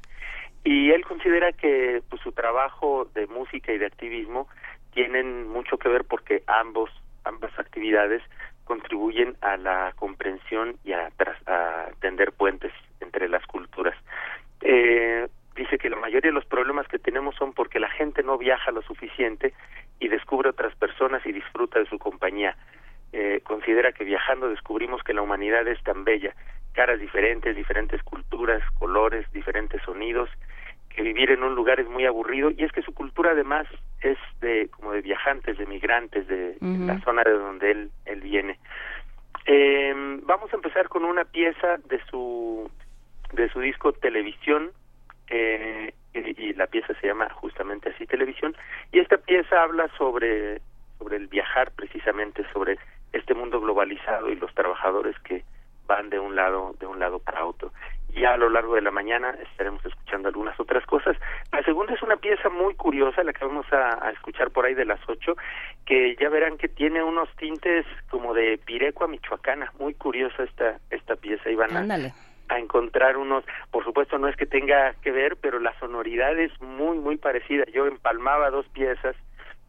y 0.64 0.92
él 0.92 1.06
considera 1.06 1.52
que 1.52 2.02
pues, 2.10 2.22
su 2.22 2.32
trabajo 2.32 3.08
de 3.14 3.28
música 3.28 3.72
y 3.74 3.78
de 3.78 3.86
activismo 3.86 4.48
tienen 4.94 5.48
mucho 5.48 5.78
que 5.78 5.90
ver 5.90 6.06
porque 6.06 6.44
ambos 6.48 6.90
ambas 7.24 7.58
actividades 7.60 8.24
contribuyen 8.64 9.36
a 9.42 9.58
la 9.58 9.94
comprensión 9.96 10.78
y 10.84 10.94
a, 10.94 11.12
a 11.46 11.86
tender 12.00 12.32
puentes 12.32 12.72
entre 13.00 13.30
las 13.30 13.46
culturas. 13.46 13.96
Eh, 14.62 15.28
dice 15.56 15.78
que 15.78 15.90
la 15.90 15.98
mayoría 15.98 16.32
de 16.32 16.36
los 16.36 16.46
problemas 16.46 16.88
que 16.88 17.00
tenemos 17.00 17.36
son 17.36 17.54
porque 17.54 17.80
la 17.80 17.90
gente 17.90 18.24
no 18.24 18.38
viaja 18.38 18.72
lo 18.72 18.82
suficiente 18.82 19.54
y 20.02 20.10
descubre 20.10 20.50
otras 20.50 20.76
personas 20.76 21.26
y 21.26 21.32
disfruta 21.32 21.80
de 21.80 21.86
su 21.86 21.98
compañía. 21.98 22.58
Eh, 23.14 23.42
considera 23.44 23.92
que 23.92 24.04
viajando 24.04 24.50
descubrimos 24.50 25.04
que 25.04 25.14
la 25.14 25.22
humanidad 25.22 25.68
es 25.68 25.82
tan 25.84 26.04
bella, 26.04 26.34
caras 26.74 27.00
diferentes, 27.00 27.56
diferentes 27.56 28.02
culturas, 28.04 28.62
colores, 28.80 29.32
diferentes 29.32 29.82
sonidos, 29.84 30.30
que 30.90 31.04
vivir 31.04 31.30
en 31.32 31.44
un 31.44 31.56
lugar 31.56 31.80
es 31.80 31.88
muy 31.88 32.06
aburrido 32.06 32.50
y 32.50 32.64
es 32.64 32.72
que 32.72 32.82
su 32.82 32.94
cultura 32.94 33.32
además 33.32 33.68
es 34.02 34.18
de 34.42 34.70
como 34.70 34.92
de 34.92 35.02
viajantes, 35.02 35.58
de 35.58 35.66
migrantes 35.66 36.28
de 36.28 36.58
la 36.62 37.00
zona 37.02 37.24
de 37.24 37.32
donde 37.32 37.72
él 37.72 37.92
él 38.06 38.22
viene. 38.22 38.60
Eh, 39.46 39.94
vamos 40.24 40.52
a 40.52 40.56
empezar 40.56 40.90
con 40.90 41.06
una 41.06 41.26
pieza 41.26 41.78
de 41.86 42.02
su 42.10 42.70
de 43.34 43.50
su 43.50 43.60
disco 43.60 43.94
Televisión 43.94 44.72
eh, 45.30 45.94
y, 46.14 46.54
la 46.54 46.68
pieza 46.68 46.94
se 47.00 47.08
llama 47.08 47.30
justamente 47.30 47.90
así 47.90 48.06
Televisión. 48.06 48.56
Y 48.92 49.00
esta 49.00 49.18
pieza 49.18 49.64
habla 49.64 49.90
sobre 49.98 50.62
sobre 51.00 51.18
el 51.18 51.28
viajar 51.28 51.72
precisamente 51.72 52.46
sobre 52.54 52.78
este 53.12 53.34
mundo 53.34 53.60
globalizado 53.60 54.30
y 54.30 54.36
los 54.36 54.54
trabajadores 54.54 55.18
que 55.20 55.44
van 55.88 56.10
de 56.10 56.20
un 56.20 56.36
lado 56.36 56.76
de 56.80 56.86
un 56.86 57.00
lado 57.00 57.20
para 57.20 57.46
otro. 57.46 57.72
Ya 58.14 58.34
a 58.34 58.38
lo 58.38 58.50
largo 58.50 58.76
de 58.76 58.82
la 58.82 58.92
mañana 58.92 59.32
estaremos 59.52 59.84
escuchando 59.86 60.28
algunas 60.28 60.60
otras 60.60 60.86
cosas. 60.86 61.18
La 61.52 61.64
segunda 61.64 61.94
es 61.94 62.02
una 62.04 62.18
pieza 62.18 62.50
muy 62.50 62.76
curiosa, 62.76 63.24
la 63.24 63.32
que 63.34 63.46
vamos 63.46 63.66
a, 63.72 64.12
escuchar 64.12 64.52
por 64.52 64.66
ahí 64.66 64.74
de 64.74 64.86
las 64.86 65.00
ocho, 65.08 65.36
que 65.86 66.16
ya 66.20 66.30
verán 66.30 66.58
que 66.58 66.68
tiene 66.68 67.02
unos 67.02 67.34
tintes 67.38 67.86
como 68.10 68.34
de 68.34 68.60
pirecua 68.66 69.08
michoacana, 69.08 69.72
muy 69.80 69.94
curiosa 69.94 70.44
esta 70.44 70.78
esta 70.90 71.16
pieza 71.16 71.50
y 71.50 71.56
van 71.56 71.74
a, 72.52 72.60
encontrar 72.60 73.18
unos, 73.18 73.44
por 73.72 73.84
supuesto 73.84 74.18
no 74.18 74.28
es 74.28 74.36
que 74.36 74.46
tenga 74.46 74.94
que 75.02 75.12
ver, 75.12 75.38
pero 75.38 75.60
la 75.60 75.78
sonoridad 75.80 76.38
es 76.38 76.52
muy 76.62 76.98
muy 76.98 77.18
parecida. 77.18 77.66
Yo 77.74 77.88
empalmaba 77.88 78.50
dos 78.50 78.68
piezas 78.70 79.16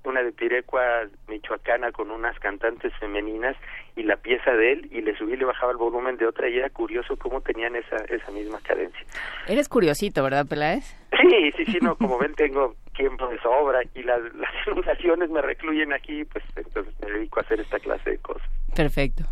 una 0.05 0.23
de 0.23 0.33
Pirecua 0.33 1.09
michoacana 1.29 1.93
con 1.93 2.11
unas 2.11 2.39
cantantes 2.41 2.93
femeninas 2.99 3.57
y 3.95 4.03
la 4.03 4.17
pieza 4.17 4.53
de 4.53 4.73
él 4.73 4.89
y 4.91 5.01
le 5.01 5.17
subí 5.17 5.35
y 5.35 5.37
le 5.37 5.45
bajaba 5.45 5.73
el 5.73 5.79
volumen 5.79 6.17
de 6.17 6.27
otra 6.27 6.49
y 6.49 6.59
era 6.59 6.71
curioso 6.71 7.17
cómo 7.17 7.41
tenían 7.41 7.77
esa 7.77 7.97
esa 8.09 8.31
misma 8.33 8.59
cadencia. 8.63 9.01
Eres 9.47 9.69
curiosito, 9.69 10.23
¿verdad, 10.23 10.47
Peláez? 10.47 10.97
Sí, 11.21 11.53
sí, 11.57 11.65
sí, 11.67 11.79
no, 11.81 11.97
como 11.97 12.19
ven 12.19 12.35
tengo 12.35 12.75
tiempo 12.97 13.29
de 13.29 13.39
sobra 13.41 13.81
y 13.95 14.03
las, 14.03 14.21
las 14.35 14.51
inundaciones 14.67 15.31
me 15.31 15.41
recluyen 15.41 15.93
aquí, 15.93 16.25
pues 16.25 16.45
entonces 16.57 16.93
me 17.01 17.11
dedico 17.11 17.41
a 17.41 17.43
hacer 17.43 17.61
esta 17.61 17.79
clase 17.79 18.11
de 18.11 18.19
cosas. 18.19 18.49
Perfecto. 18.75 19.25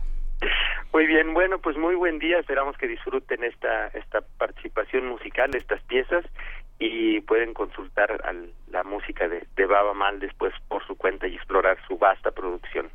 Muy 0.92 1.06
bien, 1.06 1.34
bueno, 1.34 1.58
pues 1.58 1.76
muy 1.76 1.94
buen 1.94 2.18
día, 2.18 2.38
esperamos 2.38 2.76
que 2.76 2.88
disfruten 2.88 3.44
esta 3.44 3.88
esta 3.88 4.20
participación 4.38 5.06
musical, 5.06 5.54
estas 5.54 5.80
piezas 5.82 6.24
y 6.78 7.20
pueden 7.20 7.54
consultar 7.54 8.20
la 8.70 8.82
música 8.84 9.28
de, 9.28 9.46
de 9.54 9.66
Baba 9.66 9.94
Mal 9.94 10.18
después 10.18 10.52
por 10.68 10.84
su 10.86 10.96
cuenta 10.96 11.28
y 11.28 11.34
explorar 11.36 11.76
su 11.86 11.98
vasta 11.98 12.30
producción. 12.30 12.90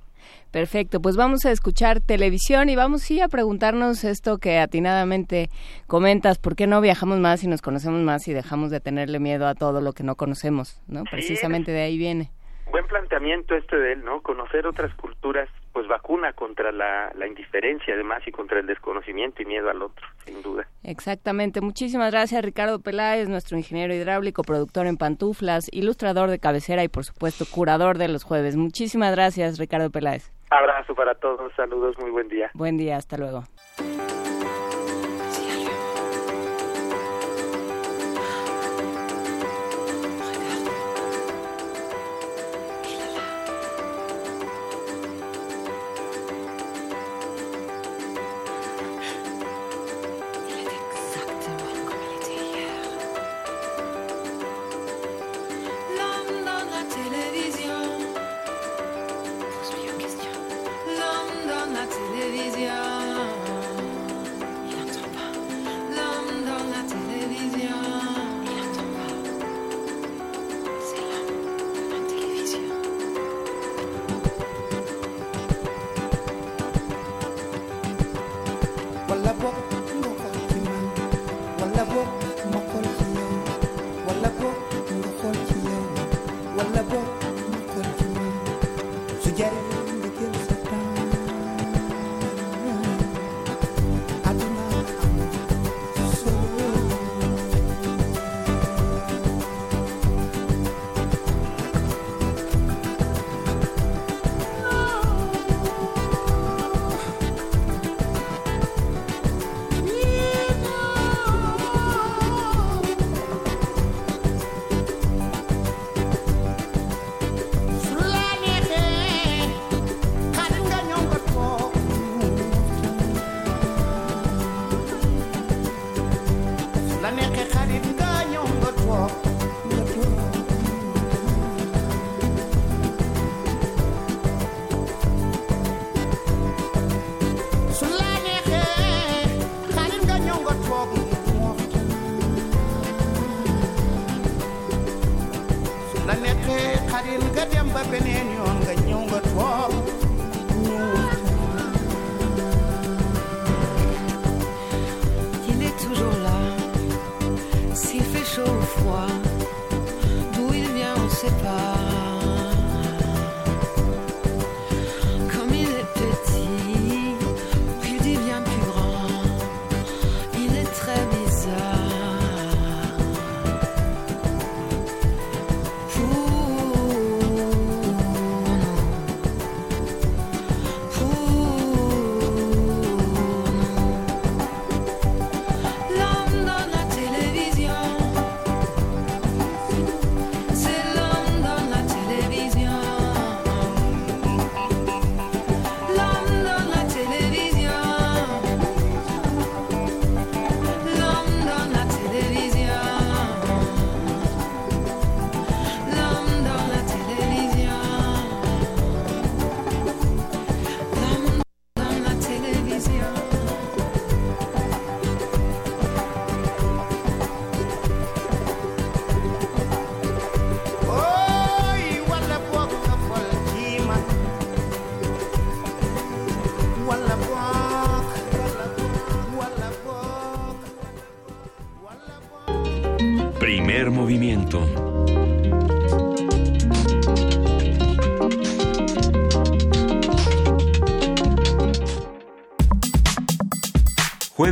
Perfecto, 0.51 1.01
pues 1.01 1.17
vamos 1.17 1.45
a 1.45 1.51
escuchar 1.51 1.99
televisión 1.99 2.69
y 2.69 2.75
vamos 2.75 3.01
sí 3.01 3.21
a 3.21 3.27
preguntarnos 3.27 4.03
esto 4.03 4.37
que 4.37 4.57
atinadamente 4.57 5.49
comentas, 5.85 6.39
¿por 6.39 6.55
qué 6.55 6.65
no 6.65 6.81
viajamos 6.81 7.19
más 7.19 7.43
y 7.43 7.47
nos 7.47 7.61
conocemos 7.61 8.01
más 8.01 8.27
y 8.27 8.33
dejamos 8.33 8.71
de 8.71 8.79
tenerle 8.79 9.19
miedo 9.19 9.47
a 9.47 9.53
todo 9.53 9.81
lo 9.81 9.91
que 9.93 10.03
no 10.03 10.15
conocemos? 10.15 10.81
¿no? 10.87 11.03
Precisamente 11.03 11.71
de 11.71 11.81
ahí 11.81 11.97
viene. 11.97 12.31
Buen 12.71 12.87
planteamiento 12.87 13.55
este 13.55 13.77
de 13.77 13.93
él, 13.93 14.03
¿no? 14.03 14.21
Conocer 14.21 14.65
otras 14.65 14.93
culturas, 14.95 15.49
pues 15.75 15.89
vacuna 15.89 16.31
contra 16.31 16.71
la, 16.71 17.11
la 17.15 17.27
indiferencia 17.27 17.93
además 17.93 18.25
y 18.25 18.31
contra 18.31 18.61
el 18.61 18.65
desconocimiento 18.65 19.41
y 19.41 19.45
miedo 19.45 19.69
al 19.69 19.81
otro, 19.81 20.07
sin 20.23 20.41
duda. 20.41 20.65
Exactamente. 20.83 21.59
Muchísimas 21.59 22.13
gracias 22.13 22.45
Ricardo 22.45 22.79
Peláez, 22.79 23.27
nuestro 23.27 23.57
ingeniero 23.57 23.93
hidráulico, 23.93 24.43
productor 24.43 24.87
en 24.87 24.95
pantuflas, 24.95 25.67
ilustrador 25.73 26.29
de 26.29 26.39
cabecera 26.39 26.81
y 26.85 26.87
por 26.87 27.03
supuesto 27.03 27.43
curador 27.53 27.97
de 27.97 28.07
los 28.07 28.23
jueves. 28.23 28.55
Muchísimas 28.55 29.13
gracias 29.13 29.59
Ricardo 29.59 29.89
Peláez. 29.89 30.31
Abrazo 30.49 30.95
para 30.95 31.13
todos, 31.15 31.51
saludos, 31.57 31.97
muy 31.99 32.09
buen 32.09 32.29
día. 32.29 32.51
Buen 32.53 32.77
día, 32.77 32.95
hasta 32.95 33.17
luego. 33.17 33.43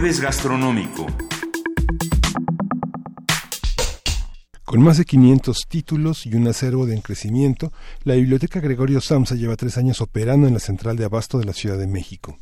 Jueves 0.03 0.19
Gastronómico. 0.19 1.07
Con 4.65 4.81
más 4.81 4.97
de 4.97 5.05
500 5.05 5.57
títulos 5.69 6.25
y 6.25 6.35
un 6.35 6.45
acervo 6.45 6.85
de 6.85 7.01
crecimiento, 7.01 7.71
la 8.03 8.15
Biblioteca 8.15 8.59
Gregorio 8.59 8.99
Samsa 8.99 9.35
lleva 9.35 9.55
tres 9.55 9.77
años 9.77 10.01
operando 10.01 10.45
en 10.45 10.55
la 10.55 10.59
central 10.59 10.97
de 10.97 11.05
abasto 11.05 11.39
de 11.39 11.45
la 11.45 11.53
Ciudad 11.53 11.77
de 11.77 11.87
México. 11.87 12.37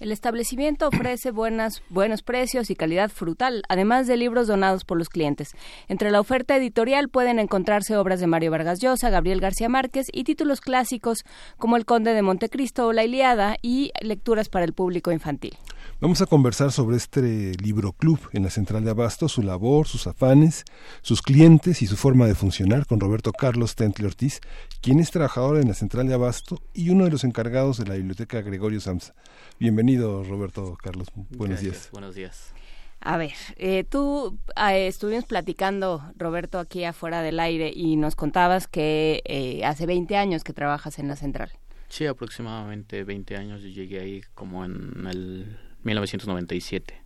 El 0.00 0.10
establecimiento 0.10 0.88
ofrece 0.88 1.32
buenas, 1.32 1.82
buenos 1.90 2.22
precios 2.22 2.70
y 2.70 2.76
calidad 2.76 3.10
frutal, 3.10 3.62
además 3.68 4.06
de 4.06 4.16
libros 4.16 4.46
donados 4.46 4.86
por 4.86 4.96
los 4.96 5.10
clientes. 5.10 5.50
Entre 5.88 6.10
la 6.10 6.18
oferta 6.18 6.56
editorial 6.56 7.10
pueden 7.10 7.38
encontrarse 7.38 7.94
obras 7.94 8.20
de 8.20 8.26
Mario 8.26 8.52
Vargas 8.52 8.80
Llosa, 8.80 9.10
Gabriel 9.10 9.42
García 9.42 9.68
Márquez 9.68 10.06
y 10.10 10.24
títulos 10.24 10.62
clásicos 10.62 11.24
como 11.58 11.76
El 11.76 11.84
Conde 11.84 12.14
de 12.14 12.22
Montecristo 12.22 12.86
o 12.86 12.94
La 12.94 13.04
Iliada 13.04 13.58
y 13.60 13.92
lecturas 14.00 14.48
para 14.48 14.64
el 14.64 14.72
público 14.72 15.12
infantil. 15.12 15.58
Vamos 16.02 16.20
a 16.20 16.26
conversar 16.26 16.72
sobre 16.72 16.96
este 16.96 17.54
libro 17.62 17.92
club 17.92 18.18
en 18.32 18.42
la 18.42 18.50
central 18.50 18.82
de 18.84 18.90
Abasto, 18.90 19.28
su 19.28 19.40
labor, 19.40 19.86
sus 19.86 20.08
afanes, 20.08 20.64
sus 21.00 21.22
clientes 21.22 21.80
y 21.80 21.86
su 21.86 21.96
forma 21.96 22.26
de 22.26 22.34
funcionar 22.34 22.86
con 22.86 22.98
Roberto 22.98 23.30
Carlos 23.30 23.76
Tentle 23.76 24.08
Ortiz, 24.08 24.40
quien 24.80 24.98
es 24.98 25.12
trabajador 25.12 25.58
en 25.58 25.68
la 25.68 25.74
central 25.74 26.08
de 26.08 26.14
Abasto 26.14 26.60
y 26.74 26.90
uno 26.90 27.04
de 27.04 27.12
los 27.12 27.22
encargados 27.22 27.78
de 27.78 27.86
la 27.86 27.94
biblioteca 27.94 28.40
Gregorio 28.40 28.80
Samsa. 28.80 29.14
Bienvenido, 29.60 30.24
Roberto 30.24 30.76
Carlos. 30.82 31.06
Buenos 31.14 31.60
días. 31.60 31.88
Buenos 31.92 32.16
días. 32.16 32.52
A 32.98 33.16
ver, 33.16 33.34
eh, 33.54 33.84
tú 33.88 34.36
eh, 34.56 34.88
estuvimos 34.88 35.24
platicando, 35.24 36.02
Roberto, 36.16 36.58
aquí 36.58 36.82
afuera 36.82 37.22
del 37.22 37.38
aire 37.38 37.72
y 37.72 37.94
nos 37.94 38.16
contabas 38.16 38.66
que 38.66 39.22
eh, 39.24 39.64
hace 39.64 39.86
20 39.86 40.16
años 40.16 40.42
que 40.42 40.52
trabajas 40.52 40.98
en 40.98 41.06
la 41.06 41.14
central. 41.14 41.52
Sí, 41.88 42.06
aproximadamente 42.06 43.04
20 43.04 43.36
años. 43.36 43.62
Yo 43.62 43.68
llegué 43.68 44.00
ahí 44.00 44.20
como 44.34 44.64
en 44.64 45.06
el 45.06 45.58
1997. 45.84 47.02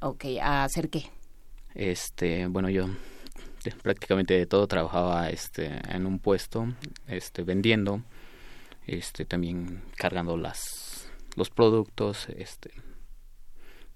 Ok, 0.00 0.24
¿a 0.40 0.64
hacer 0.64 0.90
qué? 0.90 1.04
Este, 1.74 2.46
bueno, 2.46 2.70
yo 2.70 2.88
prácticamente 3.82 4.34
de 4.34 4.46
todo 4.46 4.66
trabajaba 4.66 5.30
este 5.30 5.80
en 5.88 6.06
un 6.06 6.18
puesto, 6.18 6.72
este 7.06 7.42
vendiendo, 7.42 8.02
este 8.86 9.24
también 9.24 9.82
cargando 9.96 10.36
las 10.36 11.10
los 11.36 11.50
productos, 11.50 12.28
este 12.36 12.72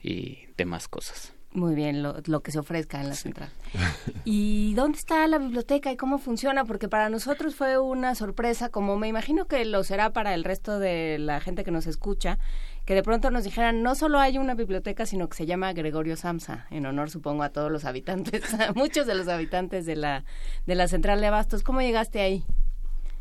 y 0.01 0.47
demás 0.57 0.89
cosas. 0.89 1.33
Muy 1.55 1.75
bien, 1.75 2.03
lo, 2.03 2.17
lo, 2.25 2.41
que 2.41 2.51
se 2.51 2.59
ofrezca 2.59 2.99
en 3.01 3.11
la 3.11 3.15
central. 3.15 3.51
¿Y 4.25 4.73
dónde 4.75 4.97
está 4.97 5.27
la 5.27 5.37
biblioteca 5.37 5.93
y 5.93 5.99
cómo 5.99 6.19
funciona? 6.19 6.65
Porque 6.65 6.89
para 6.89 7.11
nosotros 7.11 7.55
fue 7.55 7.79
una 7.79 8.15
sorpresa, 8.15 8.71
como 8.71 8.97
me 8.97 9.09
imagino 9.09 9.45
que 9.45 9.67
lo 9.67 9.85
será 9.85 10.11
para 10.15 10.33
el 10.33 10.45
resto 10.45 10.79
de 10.79 11.19
la 11.19 11.41
gente 11.41 11.63
que 11.63 11.71
nos 11.71 11.87
escucha, 11.87 12.39
que 12.85 12.95
de 12.95 13.03
pronto 13.03 13.31
nos 13.31 13.45
dijeran, 13.45 13.83
no 13.83 13.95
solo 13.95 14.19
hay 14.19 14.39
una 14.39 14.55
biblioteca, 14.55 15.07
sino 15.07 15.29
que 15.29 15.37
se 15.37 15.47
llama 15.47 15.73
Gregorio 15.73 16.17
Samsa, 16.17 16.67
en 16.71 16.87
honor, 16.87 17.11
supongo, 17.11 17.43
a 17.43 17.51
todos 17.51 17.71
los 17.71 17.85
habitantes, 17.85 18.55
a 18.61 18.73
muchos 18.73 19.07
de 19.07 19.15
los 19.15 19.29
habitantes 19.29 19.87
de 19.87 19.97
la, 19.97 20.25
de 20.67 20.75
la 20.75 20.89
central 20.89 21.21
de 21.21 21.29
Abastos. 21.29 21.63
¿Cómo 21.63 21.81
llegaste 21.81 22.21
ahí? 22.21 22.45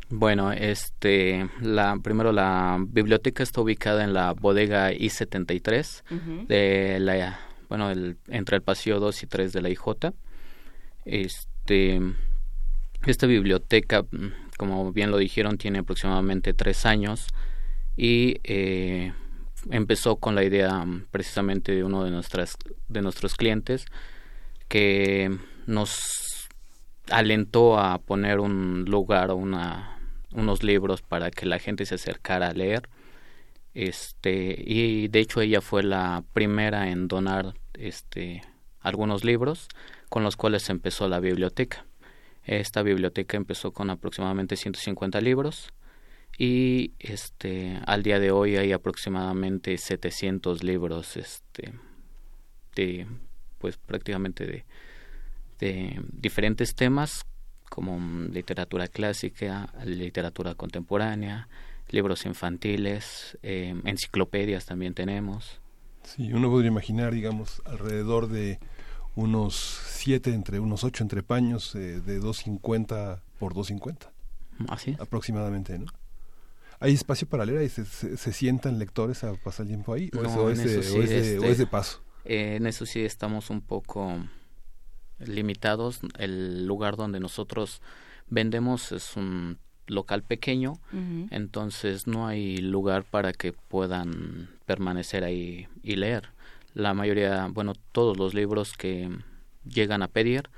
Bueno, 0.08 0.52
este, 0.52 1.48
la, 1.60 1.96
primero 2.02 2.32
la 2.32 2.78
biblioteca 2.86 3.42
está 3.42 3.62
ubicada 3.62 4.04
en 4.04 4.12
la 4.12 4.32
bodega 4.34 4.92
I-73 4.92 6.46
de 6.46 6.98
la, 7.00 7.40
bueno, 7.70 7.90
el, 7.90 8.18
entre 8.28 8.56
el 8.56 8.62
pasillo 8.62 9.00
2 9.00 9.22
y 9.22 9.26
3 9.26 9.52
de 9.54 9.62
la 9.62 9.70
IJ. 9.70 9.86
Este, 11.06 12.00
esta 13.06 13.26
biblioteca, 13.26 14.04
como 14.58 14.92
bien 14.92 15.10
lo 15.10 15.16
dijeron, 15.16 15.56
tiene 15.56 15.78
aproximadamente 15.78 16.52
tres 16.52 16.84
años 16.84 17.28
y 17.96 18.36
eh, 18.44 19.12
empezó 19.70 20.16
con 20.16 20.34
la 20.34 20.44
idea 20.44 20.84
mm, 20.84 21.06
precisamente 21.10 21.72
de 21.72 21.84
uno 21.84 22.04
de 22.04 22.10
nuestras 22.10 22.56
de 22.88 23.02
nuestros 23.02 23.34
clientes 23.34 23.86
que 24.68 25.36
nos 25.66 26.48
alentó 27.10 27.78
a 27.78 27.98
poner 27.98 28.40
un 28.40 28.84
lugar 28.86 29.32
una 29.32 29.98
unos 30.32 30.62
libros 30.62 31.02
para 31.02 31.30
que 31.30 31.46
la 31.46 31.58
gente 31.58 31.84
se 31.84 31.96
acercara 31.96 32.48
a 32.48 32.52
leer. 32.54 32.88
Este 33.74 34.62
y 34.66 35.08
de 35.08 35.20
hecho 35.20 35.40
ella 35.40 35.60
fue 35.60 35.82
la 35.82 36.24
primera 36.32 36.90
en 36.90 37.08
donar 37.08 37.54
este 37.74 38.42
algunos 38.80 39.24
libros 39.24 39.68
con 40.08 40.24
los 40.24 40.36
cuales 40.36 40.68
empezó 40.70 41.08
la 41.08 41.20
biblioteca. 41.20 41.86
Esta 42.44 42.82
biblioteca 42.82 43.36
empezó 43.36 43.72
con 43.72 43.88
aproximadamente 43.90 44.56
150 44.56 45.20
libros 45.20 45.72
y 46.38 46.92
este 46.98 47.78
al 47.86 48.02
día 48.02 48.18
de 48.18 48.30
hoy 48.30 48.56
hay 48.56 48.72
aproximadamente 48.72 49.76
700 49.76 50.62
libros 50.64 51.16
este 51.16 51.72
de 52.74 53.06
pues 53.58 53.76
prácticamente 53.76 54.46
de, 54.46 54.64
de 55.58 56.02
diferentes 56.12 56.74
temas 56.74 57.24
como 57.72 57.98
literatura 58.30 58.86
clásica, 58.86 59.72
literatura 59.86 60.54
contemporánea, 60.54 61.48
libros 61.88 62.26
infantiles, 62.26 63.38
eh, 63.42 63.74
enciclopedias 63.84 64.66
también 64.66 64.92
tenemos. 64.92 65.58
Sí, 66.02 66.32
uno 66.34 66.50
podría 66.50 66.70
imaginar, 66.70 67.14
digamos, 67.14 67.62
alrededor 67.64 68.28
de 68.28 68.58
unos 69.14 69.54
siete, 69.86 70.34
entre 70.34 70.60
unos 70.60 70.84
ocho 70.84 71.02
entrepaños 71.02 71.74
eh, 71.74 72.00
de 72.00 72.18
250 72.18 73.22
por 73.38 73.54
250. 73.54 74.12
Así 74.68 74.94
Aproximadamente, 74.98 75.78
¿no? 75.78 75.86
¿Hay 76.82 76.94
espacio 76.94 77.28
para 77.28 77.46
leer? 77.46 77.68
¿Se, 77.70 77.84
se, 77.84 78.32
sientan 78.32 78.78
lectores 78.78 79.22
a 79.22 79.34
pasar 79.34 79.64
el 79.64 79.68
tiempo 79.68 79.94
ahí? 79.94 80.10
¿O, 80.16 80.50
es, 80.50 80.58
de, 81.58 81.66
paso? 81.66 82.02
en 82.24 82.66
eso 82.66 82.86
sí 82.86 83.04
estamos 83.04 83.50
un 83.50 83.60
poco 83.60 84.18
limitados. 85.20 86.00
El 86.18 86.66
lugar 86.66 86.96
donde 86.96 87.20
nosotros 87.20 87.80
vendemos 88.28 88.90
es 88.90 89.16
un 89.16 89.58
local 89.86 90.22
pequeño, 90.22 90.74
entonces 91.30 92.06
no 92.06 92.26
hay 92.26 92.58
lugar 92.58 93.04
para 93.04 93.32
que 93.32 93.52
puedan 93.52 94.48
permanecer 94.66 95.22
ahí 95.22 95.68
y 95.82 95.96
leer. 95.96 96.30
La 96.74 96.94
mayoría, 96.94 97.48
bueno, 97.50 97.74
todos 97.92 98.16
los 98.16 98.34
libros 98.34 98.72
que 98.72 99.10
llegan 99.64 100.02
a 100.02 100.08
pedir 100.08 100.48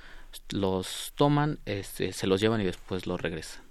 los 0.50 1.12
toman, 1.16 1.58
este, 1.64 2.12
se 2.12 2.26
los 2.26 2.40
llevan 2.40 2.60
y 2.60 2.64
después 2.64 3.06
los 3.06 3.20
regresan. 3.20 3.62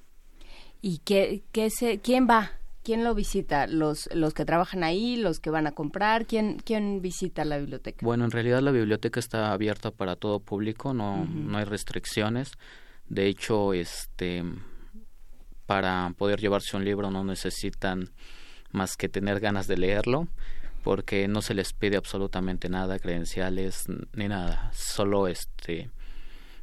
¿Y 0.85 0.97
qué, 0.97 1.45
qué 1.53 1.69
se, 1.69 2.01
quién 2.01 2.27
va? 2.29 2.51
¿Quién 2.83 3.05
lo 3.05 3.15
visita? 3.15 3.67
¿Los, 3.67 4.09
¿Los 4.13 4.33
que 4.33 4.43
trabajan 4.43 4.83
ahí? 4.83 5.15
¿Los 5.15 5.39
que 5.39 5.49
van 5.49 5.65
a 5.65 5.71
comprar? 5.71 6.25
¿Quién, 6.25 6.57
¿Quién 6.57 7.01
visita 7.01 7.45
la 7.45 7.57
biblioteca? 7.57 8.05
Bueno, 8.05 8.25
en 8.25 8.31
realidad 8.31 8.59
la 8.59 8.71
biblioteca 8.71 9.17
está 9.21 9.53
abierta 9.53 9.91
para 9.91 10.17
todo 10.17 10.41
público, 10.41 10.93
no, 10.93 11.23
no 11.23 11.57
hay 11.57 11.63
restricciones. 11.63 12.51
De 13.07 13.27
hecho, 13.27 13.73
este, 13.73 14.43
para 15.67 16.13
poder 16.17 16.41
llevarse 16.41 16.75
un 16.75 16.83
libro 16.83 17.09
no 17.09 17.23
necesitan 17.23 18.09
más 18.71 18.97
que 18.97 19.07
tener 19.07 19.39
ganas 19.39 19.67
de 19.67 19.77
leerlo, 19.77 20.27
porque 20.83 21.29
no 21.29 21.41
se 21.41 21.53
les 21.53 21.71
pide 21.71 21.95
absolutamente 21.95 22.67
nada, 22.67 22.99
credenciales 22.99 23.85
ni 24.11 24.27
nada. 24.27 24.69
Solo 24.73 25.29
este, 25.29 25.91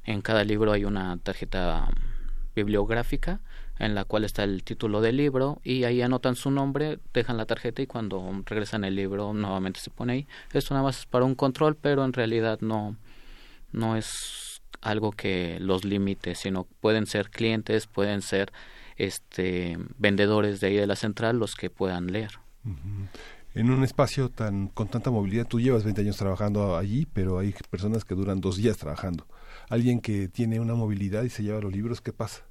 en 0.05 0.21
cada 0.21 0.45
libro 0.45 0.73
hay 0.73 0.85
una 0.85 1.17
tarjeta 1.17 1.89
bibliográfica 2.55 3.41
en 3.81 3.95
la 3.95 4.05
cual 4.05 4.25
está 4.25 4.45
el 4.45 4.63
título 4.63 5.01
del 5.01 5.17
libro 5.17 5.59
y 5.65 5.85
ahí 5.85 6.03
anotan 6.03 6.37
su 6.37 6.51
nombre, 6.51 6.99
dejan 7.15 7.39
la 7.39 7.47
tarjeta 7.47 7.81
y 7.81 7.87
cuando 7.87 8.31
regresan 8.45 8.85
el 8.85 8.95
libro 8.95 9.33
nuevamente 9.33 9.81
se 9.81 9.91
pone 9.91 10.13
ahí. 10.13 10.27
Esto 10.53 10.75
nada 10.75 10.85
más 10.85 11.01
es 11.01 11.07
para 11.07 11.25
un 11.25 11.35
control, 11.35 11.77
pero 11.77 12.05
en 12.05 12.13
realidad 12.13 12.61
no, 12.61 12.97
no 13.73 13.97
es 13.97 14.61
algo 14.83 15.13
que 15.13 15.59
los 15.61 15.85
limite, 15.87 16.35
sino 16.35 16.65
pueden 16.81 17.07
ser 17.07 17.31
clientes, 17.31 17.87
pueden 17.87 18.21
ser 18.21 18.53
este 18.97 19.79
vendedores 19.97 20.61
de 20.61 20.67
ahí 20.67 20.77
de 20.77 20.87
la 20.87 20.97
central 20.97 21.39
los 21.39 21.55
que 21.55 21.71
puedan 21.71 22.09
leer. 22.09 22.33
En 23.55 23.71
un 23.71 23.83
espacio 23.83 24.29
tan 24.29 24.69
con 24.69 24.89
tanta 24.89 25.11
movilidad, 25.11 25.47
tú 25.47 25.59
llevas 25.59 25.85
20 25.85 26.03
años 26.03 26.19
trabajando 26.19 26.77
allí, 26.77 27.07
pero 27.07 27.39
hay 27.39 27.55
personas 27.71 28.05
que 28.05 28.15
duran 28.15 28.43
dos 28.43 28.59
días 28.59 28.77
trabajando. 28.77 29.27
Alguien 29.71 30.01
que 30.01 30.29
tiene 30.29 30.61
una 30.61 30.75
movilidad 30.75 31.23
y 31.23 31.31
se 31.31 31.43
lleva 31.43 31.63
los 31.63 31.73
libros, 31.73 32.03
¿qué 32.03 32.13
pasa? 32.13 32.50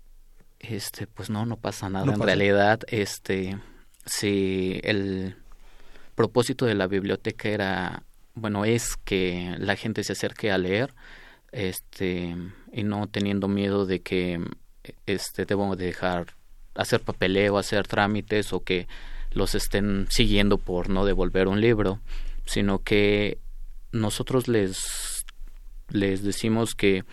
Este, 0.59 1.07
pues 1.07 1.29
no, 1.29 1.45
no 1.45 1.57
pasa 1.57 1.89
nada. 1.89 2.11
en 2.11 2.19
realidad, 2.19 2.81
este, 2.87 3.57
si 4.05 4.79
el 4.83 5.37
propósito 6.15 6.65
de 6.65 6.75
la 6.75 6.87
biblioteca 6.87 7.49
era, 7.49 8.03
bueno, 8.35 8.65
es 8.65 8.97
que 8.97 9.55
la 9.57 9.75
gente 9.75 10.03
se 10.03 10.13
acerque 10.13 10.51
a 10.51 10.57
leer, 10.57 10.93
este, 11.51 12.35
y 12.73 12.83
no 12.83 13.07
teniendo 13.07 13.47
miedo 13.47 13.85
de 13.85 14.01
que, 14.01 14.41
este, 15.05 15.45
debo 15.45 15.75
dejar 15.75 16.35
hacer 16.75 17.01
papeleo, 17.01 17.57
hacer 17.57 17.87
trámites 17.87 18.53
o 18.53 18.61
que 18.61 18.87
los 19.31 19.55
estén 19.55 20.07
siguiendo 20.09 20.57
por 20.57 20.89
no 20.89 21.05
devolver 21.05 21.47
un 21.47 21.61
libro, 21.61 21.99
sino 22.45 22.79
que 22.79 23.37
nosotros 23.91 24.47
les 24.47 24.77
les 25.91 26.23
decimos 26.23 26.75
que 26.75 27.03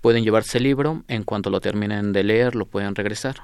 pueden 0.00 0.24
llevarse 0.24 0.58
el 0.58 0.64
libro, 0.64 1.04
en 1.08 1.24
cuanto 1.24 1.50
lo 1.50 1.60
terminen 1.60 2.12
de 2.12 2.24
leer 2.24 2.54
lo 2.54 2.66
pueden 2.66 2.94
regresar. 2.94 3.42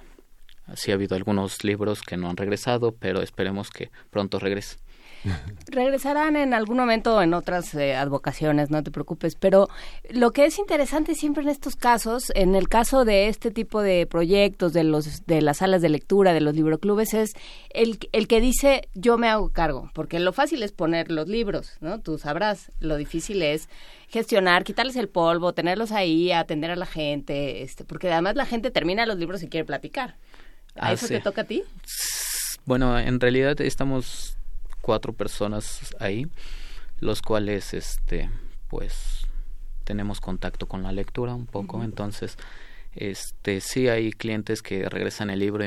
Así 0.64 0.90
ha 0.90 0.94
habido 0.94 1.14
algunos 1.14 1.62
libros 1.62 2.02
que 2.02 2.16
no 2.16 2.28
han 2.28 2.36
regresado, 2.36 2.92
pero 2.92 3.22
esperemos 3.22 3.70
que 3.70 3.90
pronto 4.10 4.38
regresen. 4.38 4.80
Regresarán 5.68 6.36
en 6.36 6.54
algún 6.54 6.76
momento 6.76 7.20
en 7.20 7.34
otras 7.34 7.74
eh, 7.74 7.94
advocaciones, 7.94 8.70
no 8.70 8.82
te 8.82 8.90
preocupes. 8.90 9.34
Pero 9.34 9.68
lo 10.10 10.32
que 10.32 10.46
es 10.46 10.58
interesante 10.58 11.14
siempre 11.14 11.42
en 11.42 11.48
estos 11.48 11.76
casos, 11.76 12.30
en 12.34 12.54
el 12.54 12.68
caso 12.68 13.04
de 13.04 13.28
este 13.28 13.50
tipo 13.50 13.82
de 13.82 14.06
proyectos, 14.06 14.72
de 14.72 14.84
los 14.84 15.26
de 15.26 15.42
las 15.42 15.58
salas 15.58 15.82
de 15.82 15.88
lectura, 15.88 16.32
de 16.32 16.40
los 16.40 16.54
libroclubes, 16.54 17.14
es 17.14 17.32
el, 17.70 17.98
el 18.12 18.28
que 18.28 18.40
dice 18.40 18.88
yo 18.94 19.18
me 19.18 19.28
hago 19.28 19.48
cargo, 19.50 19.90
porque 19.94 20.20
lo 20.20 20.32
fácil 20.32 20.62
es 20.62 20.72
poner 20.72 21.10
los 21.10 21.28
libros, 21.28 21.72
¿no? 21.80 22.00
Tú 22.00 22.18
sabrás. 22.18 22.70
Lo 22.80 22.96
difícil 22.96 23.42
es 23.42 23.68
gestionar, 24.08 24.64
quitarles 24.64 24.96
el 24.96 25.08
polvo, 25.08 25.52
tenerlos 25.52 25.92
ahí, 25.92 26.32
atender 26.32 26.70
a 26.70 26.76
la 26.76 26.86
gente, 26.86 27.62
este, 27.62 27.84
porque 27.84 28.10
además 28.10 28.36
la 28.36 28.46
gente 28.46 28.70
termina 28.70 29.06
los 29.06 29.18
libros 29.18 29.42
y 29.42 29.48
quiere 29.48 29.64
platicar. 29.64 30.16
¿A 30.76 30.88
ah, 30.88 30.92
eso 30.92 31.08
te 31.08 31.20
toca 31.20 31.42
a 31.42 31.44
ti? 31.44 31.62
Bueno, 32.64 32.98
en 32.98 33.20
realidad 33.20 33.60
estamos 33.60 34.36
cuatro 34.86 35.12
personas 35.12 35.96
ahí, 35.98 36.28
los 37.00 37.20
cuales, 37.20 37.74
este, 37.74 38.30
pues, 38.68 39.26
tenemos 39.82 40.20
contacto 40.20 40.66
con 40.66 40.84
la 40.84 40.92
lectura 40.92 41.34
un 41.34 41.46
poco, 41.46 41.82
entonces, 41.82 42.38
este, 42.94 43.60
sí 43.60 43.88
hay 43.88 44.12
clientes 44.12 44.62
que 44.62 44.88
regresan 44.88 45.28
el 45.30 45.40
libro 45.40 45.64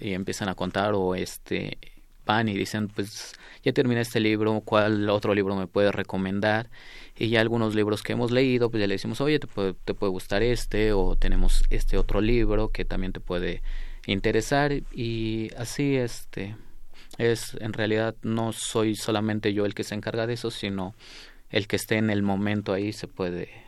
y, 0.00 0.14
empiezan 0.14 0.48
a 0.48 0.56
contar 0.56 0.94
o, 0.94 1.14
este, 1.14 1.78
van 2.24 2.48
y 2.48 2.54
dicen, 2.54 2.88
pues, 2.88 3.34
ya 3.62 3.72
terminé 3.72 4.00
este 4.00 4.18
libro, 4.18 4.60
¿cuál 4.64 5.10
otro 5.10 5.32
libro 5.32 5.54
me 5.54 5.68
puede 5.68 5.92
recomendar? 5.92 6.68
Y 7.16 7.28
ya 7.28 7.42
algunos 7.42 7.76
libros 7.76 8.02
que 8.02 8.14
hemos 8.14 8.32
leído, 8.32 8.68
pues 8.68 8.80
ya 8.80 8.88
le 8.88 8.94
decimos, 8.94 9.20
oye, 9.20 9.38
te 9.38 9.46
puede, 9.46 9.74
te 9.74 9.94
puede 9.94 10.10
gustar 10.10 10.42
este, 10.42 10.92
o 10.92 11.14
tenemos 11.14 11.62
este 11.70 11.98
otro 11.98 12.20
libro 12.20 12.70
que 12.70 12.84
también 12.84 13.12
te 13.12 13.20
puede 13.20 13.62
interesar, 14.06 14.72
y 14.92 15.50
así, 15.56 15.94
este, 15.94 16.56
es 17.18 17.56
en 17.60 17.72
realidad 17.72 18.14
no 18.22 18.52
soy 18.52 18.94
solamente 18.94 19.52
yo 19.52 19.64
el 19.66 19.74
que 19.74 19.84
se 19.84 19.94
encarga 19.94 20.26
de 20.26 20.34
eso, 20.34 20.50
sino 20.50 20.94
el 21.50 21.66
que 21.66 21.76
esté 21.76 21.96
en 21.96 22.10
el 22.10 22.22
momento 22.22 22.72
ahí 22.72 22.92
se 22.92 23.06
puede 23.06 23.66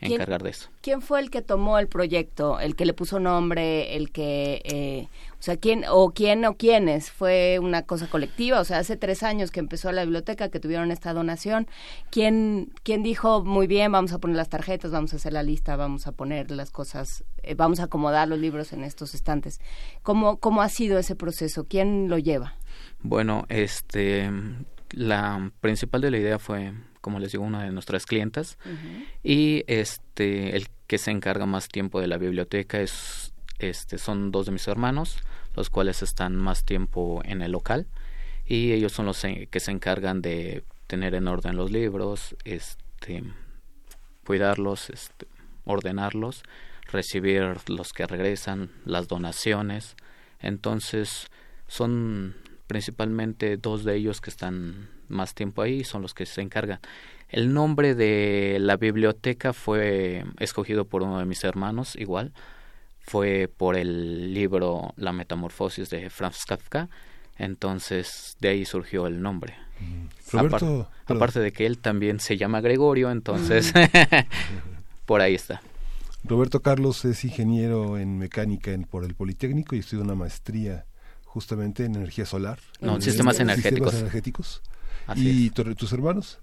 encargar 0.00 0.42
de 0.42 0.50
eso. 0.50 0.68
¿Quién 0.82 1.00
fue 1.00 1.20
el 1.20 1.30
que 1.30 1.42
tomó 1.42 1.78
el 1.78 1.88
proyecto, 1.88 2.60
el 2.60 2.76
que 2.76 2.84
le 2.84 2.92
puso 2.92 3.18
nombre, 3.18 3.96
el 3.96 4.12
que, 4.12 4.60
eh, 4.64 5.08
o 5.38 5.42
sea, 5.42 5.56
quién 5.56 5.84
o 5.88 6.10
quién 6.10 6.44
o 6.44 6.54
quiénes? 6.54 7.10
¿Fue 7.10 7.58
una 7.60 7.82
cosa 7.82 8.06
colectiva? 8.06 8.60
O 8.60 8.64
sea, 8.64 8.78
hace 8.78 8.96
tres 8.96 9.22
años 9.22 9.50
que 9.50 9.60
empezó 9.60 9.90
la 9.92 10.02
biblioteca, 10.02 10.50
que 10.50 10.60
tuvieron 10.60 10.90
esta 10.90 11.14
donación, 11.14 11.66
¿quién, 12.10 12.72
quién 12.82 13.02
dijo, 13.02 13.42
muy 13.42 13.66
bien, 13.66 13.90
vamos 13.90 14.12
a 14.12 14.18
poner 14.18 14.36
las 14.36 14.50
tarjetas, 14.50 14.90
vamos 14.90 15.14
a 15.14 15.16
hacer 15.16 15.32
la 15.32 15.42
lista, 15.42 15.76
vamos 15.76 16.06
a 16.06 16.12
poner 16.12 16.50
las 16.50 16.70
cosas, 16.70 17.24
eh, 17.42 17.54
vamos 17.54 17.80
a 17.80 17.84
acomodar 17.84 18.28
los 18.28 18.38
libros 18.38 18.72
en 18.72 18.84
estos 18.84 19.14
estantes? 19.14 19.60
¿Cómo, 20.02 20.38
¿Cómo 20.38 20.60
ha 20.60 20.68
sido 20.68 20.98
ese 20.98 21.16
proceso? 21.16 21.64
¿Quién 21.64 22.08
lo 22.08 22.18
lleva? 22.18 22.54
Bueno, 23.00 23.46
este, 23.48 24.30
la 24.90 25.50
principal 25.60 26.00
de 26.00 26.10
la 26.10 26.18
idea 26.18 26.38
fue, 26.38 26.72
como 27.00 27.18
les 27.18 27.32
digo, 27.32 27.44
una 27.44 27.62
de 27.64 27.72
nuestras 27.72 28.06
clientas. 28.06 28.58
Y 29.22 29.64
este, 29.66 30.56
el 30.56 30.68
que 30.86 30.98
se 30.98 31.10
encarga 31.10 31.46
más 31.46 31.68
tiempo 31.68 32.00
de 32.00 32.08
la 32.08 32.18
biblioteca 32.18 32.80
es, 32.80 33.32
este, 33.58 33.98
son 33.98 34.30
dos 34.30 34.46
de 34.46 34.52
mis 34.52 34.66
hermanos, 34.68 35.18
los 35.54 35.70
cuales 35.70 36.02
están 36.02 36.36
más 36.36 36.64
tiempo 36.64 37.22
en 37.24 37.42
el 37.42 37.52
local. 37.52 37.86
Y 38.46 38.72
ellos 38.72 38.92
son 38.92 39.06
los 39.06 39.20
que 39.22 39.60
se 39.60 39.70
encargan 39.70 40.22
de 40.22 40.64
tener 40.86 41.14
en 41.14 41.26
orden 41.26 41.56
los 41.56 41.72
libros, 41.72 42.36
este, 42.44 43.24
cuidarlos, 44.24 44.90
este, 44.90 45.26
ordenarlos, 45.64 46.42
recibir 46.90 47.56
los 47.68 47.92
que 47.92 48.06
regresan, 48.06 48.70
las 48.84 49.08
donaciones. 49.08 49.96
Entonces, 50.40 51.28
son 51.66 52.36
principalmente 52.66 53.56
dos 53.56 53.84
de 53.84 53.96
ellos 53.96 54.20
que 54.20 54.30
están 54.30 54.88
más 55.08 55.34
tiempo 55.34 55.62
ahí 55.62 55.84
son 55.84 56.02
los 56.02 56.14
que 56.14 56.26
se 56.26 56.40
encargan. 56.40 56.80
El 57.28 57.52
nombre 57.52 57.94
de 57.94 58.58
la 58.60 58.76
biblioteca 58.76 59.52
fue 59.52 60.24
escogido 60.38 60.84
por 60.84 61.02
uno 61.02 61.18
de 61.18 61.24
mis 61.24 61.42
hermanos, 61.44 61.96
igual. 61.96 62.32
Fue 63.00 63.48
por 63.54 63.76
el 63.76 64.34
libro 64.34 64.92
La 64.96 65.12
Metamorfosis 65.12 65.90
de 65.90 66.10
Franz 66.10 66.44
Kafka. 66.44 66.88
Entonces, 67.38 68.36
de 68.40 68.48
ahí 68.48 68.64
surgió 68.64 69.06
el 69.06 69.20
nombre. 69.22 69.54
Mm. 69.80 70.36
Aparte 71.06 71.40
de 71.40 71.52
que 71.52 71.66
él 71.66 71.78
también 71.78 72.20
se 72.20 72.36
llama 72.36 72.60
Gregorio, 72.60 73.10
entonces, 73.10 73.72
mm. 73.74 74.66
por 75.06 75.20
ahí 75.20 75.34
está. 75.34 75.60
Roberto 76.24 76.60
Carlos 76.60 77.04
es 77.04 77.24
ingeniero 77.24 77.98
en 77.98 78.18
mecánica 78.18 78.72
en, 78.72 78.84
por 78.84 79.04
el 79.04 79.14
Politécnico 79.14 79.76
y 79.76 79.80
estudia 79.80 80.02
una 80.02 80.16
maestría 80.16 80.86
justamente 81.36 81.84
en 81.84 81.96
energía 81.96 82.24
solar. 82.24 82.58
No, 82.80 82.98
sistemas 82.98 83.38
energéticos. 83.40 83.90
Sistemas 83.90 84.00
energéticos. 84.00 84.62
¿Y 85.16 85.50
tus 85.50 85.92
hermanos? 85.92 86.38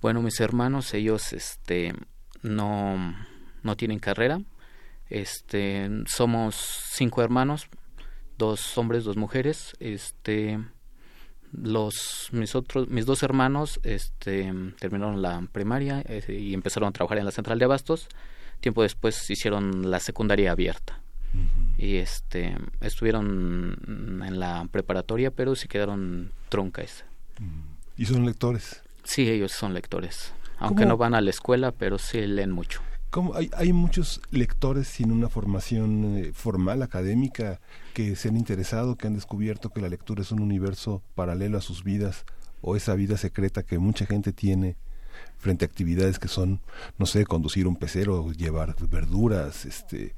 Bueno, 0.00 0.22
mis 0.22 0.40
hermanos, 0.40 0.92
ellos 0.92 1.32
este, 1.32 1.94
no, 2.42 3.14
no 3.62 3.76
tienen 3.76 4.00
carrera. 4.00 4.40
Este, 5.08 5.88
somos 6.08 6.56
cinco 6.94 7.22
hermanos, 7.22 7.68
dos 8.36 8.76
hombres, 8.76 9.04
dos 9.04 9.16
mujeres. 9.16 9.76
Este, 9.78 10.58
los 11.52 12.30
mis 12.32 12.56
otros 12.56 12.88
mis 12.88 13.06
dos 13.06 13.22
hermanos 13.22 13.78
este 13.84 14.52
terminaron 14.80 15.22
la 15.22 15.46
primaria 15.52 16.02
eh, 16.04 16.24
y 16.28 16.52
empezaron 16.54 16.88
a 16.88 16.92
trabajar 16.92 17.18
en 17.18 17.24
la 17.24 17.30
central 17.30 17.58
de 17.58 17.64
abastos 17.66 18.08
tiempo 18.60 18.82
después 18.82 19.30
hicieron 19.30 19.90
la 19.90 19.98
secundaria 19.98 20.50
abierta 20.50 21.00
y 21.76 21.96
este 21.96 22.56
estuvieron 22.80 24.22
en 24.26 24.40
la 24.40 24.66
preparatoria 24.70 25.30
pero 25.30 25.54
sí 25.54 25.68
quedaron 25.68 26.32
troncas 26.48 27.04
y 27.96 28.06
son 28.06 28.24
lectores 28.26 28.82
sí 29.08 29.28
ellos 29.28 29.52
son 29.52 29.74
lectores. 29.74 30.32
Aunque 30.58 30.86
no 30.86 30.96
van 30.96 31.14
a 31.14 31.20
la 31.20 31.30
escuela 31.30 31.72
pero 31.72 31.98
sí 31.98 32.20
leen 32.26 32.50
mucho. 32.50 32.80
¿Cómo? 33.10 33.34
Hay, 33.34 33.50
hay 33.56 33.72
muchos 33.72 34.20
lectores 34.30 34.86
sin 34.86 35.12
una 35.12 35.30
formación 35.30 36.18
eh, 36.18 36.32
formal 36.34 36.82
académica 36.82 37.58
que 37.94 38.16
se 38.16 38.28
han 38.28 38.36
interesado 38.36 38.96
que 38.96 39.06
han 39.06 39.14
descubierto 39.14 39.70
que 39.70 39.80
la 39.80 39.88
lectura 39.88 40.20
es 40.20 40.30
un 40.30 40.40
universo 40.40 41.02
paralelo 41.14 41.56
a 41.56 41.62
sus 41.62 41.84
vidas 41.84 42.26
o 42.60 42.76
esa 42.76 42.94
vida 42.94 43.16
secreta 43.16 43.62
que 43.62 43.78
mucha 43.78 44.04
gente 44.04 44.32
tiene 44.32 44.76
frente 45.38 45.64
a 45.64 45.68
actividades 45.68 46.18
que 46.18 46.28
son 46.28 46.60
no 46.98 47.06
sé 47.06 47.24
conducir 47.24 47.66
un 47.66 47.76
pecero 47.76 48.30
llevar 48.32 48.76
verduras 48.90 49.64
este 49.64 50.14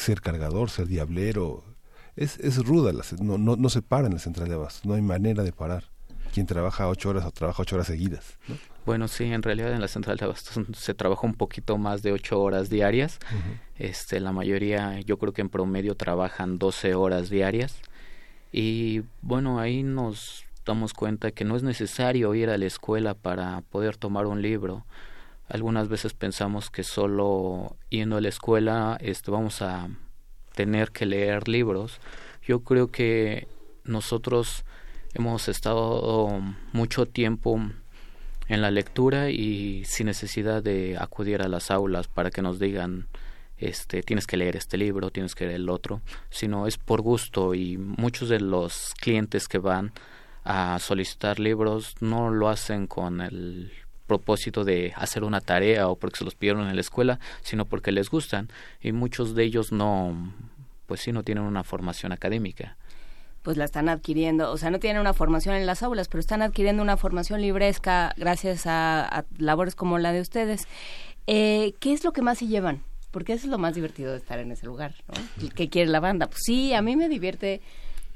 ser 0.00 0.20
cargador, 0.20 0.70
ser 0.70 0.86
diablero. 0.86 1.64
Es, 2.16 2.38
es 2.38 2.64
ruda, 2.64 2.92
no, 3.20 3.36
no, 3.38 3.56
no 3.56 3.68
se 3.68 3.82
para 3.82 4.06
en 4.06 4.14
la 4.14 4.18
central 4.18 4.48
de 4.48 4.54
abastos, 4.54 4.86
no 4.86 4.94
hay 4.94 5.02
manera 5.02 5.42
de 5.42 5.52
parar. 5.52 5.84
Quien 6.32 6.46
trabaja 6.46 6.88
ocho 6.88 7.10
horas 7.10 7.24
o 7.24 7.30
trabaja 7.30 7.62
ocho 7.62 7.76
horas 7.76 7.86
seguidas. 7.86 8.38
Bueno, 8.84 9.08
sí, 9.08 9.24
en 9.24 9.42
realidad 9.42 9.72
en 9.72 9.80
la 9.80 9.88
central 9.88 10.16
de 10.16 10.24
abastos 10.24 10.64
se 10.76 10.94
trabaja 10.94 11.26
un 11.26 11.34
poquito 11.34 11.78
más 11.78 12.02
de 12.02 12.12
ocho 12.12 12.40
horas 12.40 12.70
diarias. 12.70 13.18
este, 13.76 14.20
la 14.20 14.32
mayoría, 14.32 15.00
yo 15.00 15.18
creo 15.18 15.32
que 15.32 15.42
en 15.42 15.48
promedio 15.48 15.94
trabajan 15.94 16.58
doce 16.58 16.94
horas 16.94 17.30
diarias. 17.30 17.76
Y 18.52 19.02
bueno, 19.22 19.58
ahí 19.60 19.82
nos 19.82 20.44
damos 20.64 20.94
cuenta 20.94 21.30
que 21.30 21.44
no 21.44 21.56
es 21.56 21.62
necesario 21.62 22.34
ir 22.34 22.50
a 22.50 22.58
la 22.58 22.66
escuela 22.66 23.14
para 23.14 23.60
poder 23.70 23.96
tomar 23.96 24.26
un 24.26 24.42
libro 24.42 24.84
algunas 25.48 25.88
veces 25.88 26.14
pensamos 26.14 26.70
que 26.70 26.82
solo 26.82 27.76
yendo 27.88 28.16
a 28.16 28.20
la 28.20 28.28
escuela 28.28 28.98
este, 29.00 29.30
vamos 29.30 29.62
a 29.62 29.88
tener 30.54 30.90
que 30.90 31.06
leer 31.06 31.48
libros. 31.48 32.00
Yo 32.42 32.64
creo 32.64 32.90
que 32.90 33.46
nosotros 33.84 34.64
hemos 35.14 35.48
estado 35.48 36.40
mucho 36.72 37.06
tiempo 37.06 37.60
en 38.48 38.62
la 38.62 38.70
lectura 38.70 39.30
y 39.30 39.84
sin 39.84 40.06
necesidad 40.06 40.62
de 40.62 40.96
acudir 40.98 41.42
a 41.42 41.48
las 41.48 41.70
aulas 41.70 42.08
para 42.08 42.30
que 42.30 42.42
nos 42.42 42.58
digan 42.58 43.08
este 43.58 44.02
tienes 44.02 44.26
que 44.26 44.36
leer 44.36 44.56
este 44.56 44.76
libro, 44.76 45.10
tienes 45.10 45.34
que 45.34 45.46
leer 45.46 45.56
el 45.56 45.70
otro, 45.70 46.02
sino 46.30 46.66
es 46.66 46.76
por 46.76 47.00
gusto 47.00 47.54
y 47.54 47.78
muchos 47.78 48.28
de 48.28 48.40
los 48.40 48.94
clientes 49.00 49.48
que 49.48 49.58
van 49.58 49.92
a 50.44 50.78
solicitar 50.78 51.40
libros 51.40 51.94
no 52.00 52.30
lo 52.30 52.48
hacen 52.48 52.86
con 52.86 53.20
el 53.20 53.72
propósito 54.06 54.64
de 54.64 54.92
hacer 54.96 55.24
una 55.24 55.40
tarea 55.40 55.88
o 55.88 55.96
porque 55.96 56.18
se 56.18 56.24
los 56.24 56.34
pidieron 56.34 56.68
en 56.68 56.74
la 56.74 56.80
escuela, 56.80 57.18
sino 57.42 57.64
porque 57.64 57.92
les 57.92 58.10
gustan 58.10 58.48
y 58.80 58.92
muchos 58.92 59.34
de 59.34 59.44
ellos 59.44 59.72
no, 59.72 60.32
pues 60.86 61.00
sí, 61.00 61.12
no 61.12 61.22
tienen 61.22 61.44
una 61.44 61.64
formación 61.64 62.12
académica 62.12 62.76
pues 63.46 63.56
la 63.56 63.64
están 63.64 63.88
adquiriendo, 63.88 64.50
o 64.50 64.56
sea, 64.56 64.72
no 64.72 64.80
tienen 64.80 65.00
una 65.00 65.14
formación 65.14 65.54
en 65.54 65.66
las 65.66 65.84
aulas, 65.84 66.08
pero 66.08 66.18
están 66.18 66.42
adquiriendo 66.42 66.82
una 66.82 66.96
formación 66.96 67.40
libresca 67.40 68.12
gracias 68.16 68.64
a, 68.66 69.24
labores 69.38 69.76
como 69.76 69.98
la 69.98 70.10
de 70.10 70.20
ustedes. 70.20 70.66
Eh, 71.28 71.72
¿Qué 71.78 71.92
es 71.92 72.02
lo 72.02 72.12
que 72.12 72.22
más 72.22 72.38
se 72.38 72.48
llevan? 72.48 72.82
Porque 73.12 73.34
eso 73.34 73.46
es 73.46 73.52
lo 73.52 73.58
más 73.58 73.76
divertido 73.76 74.10
de 74.10 74.18
estar 74.18 74.40
en 74.40 74.50
ese 74.50 74.66
lugar, 74.66 74.96
¿no? 75.06 75.48
¿Qué 75.54 75.68
quiere 75.68 75.88
la 75.92 76.00
banda? 76.00 76.26
Pues 76.26 76.40
sí, 76.44 76.74
a 76.74 76.82
mí 76.82 76.96
me 76.96 77.08
divierte 77.08 77.60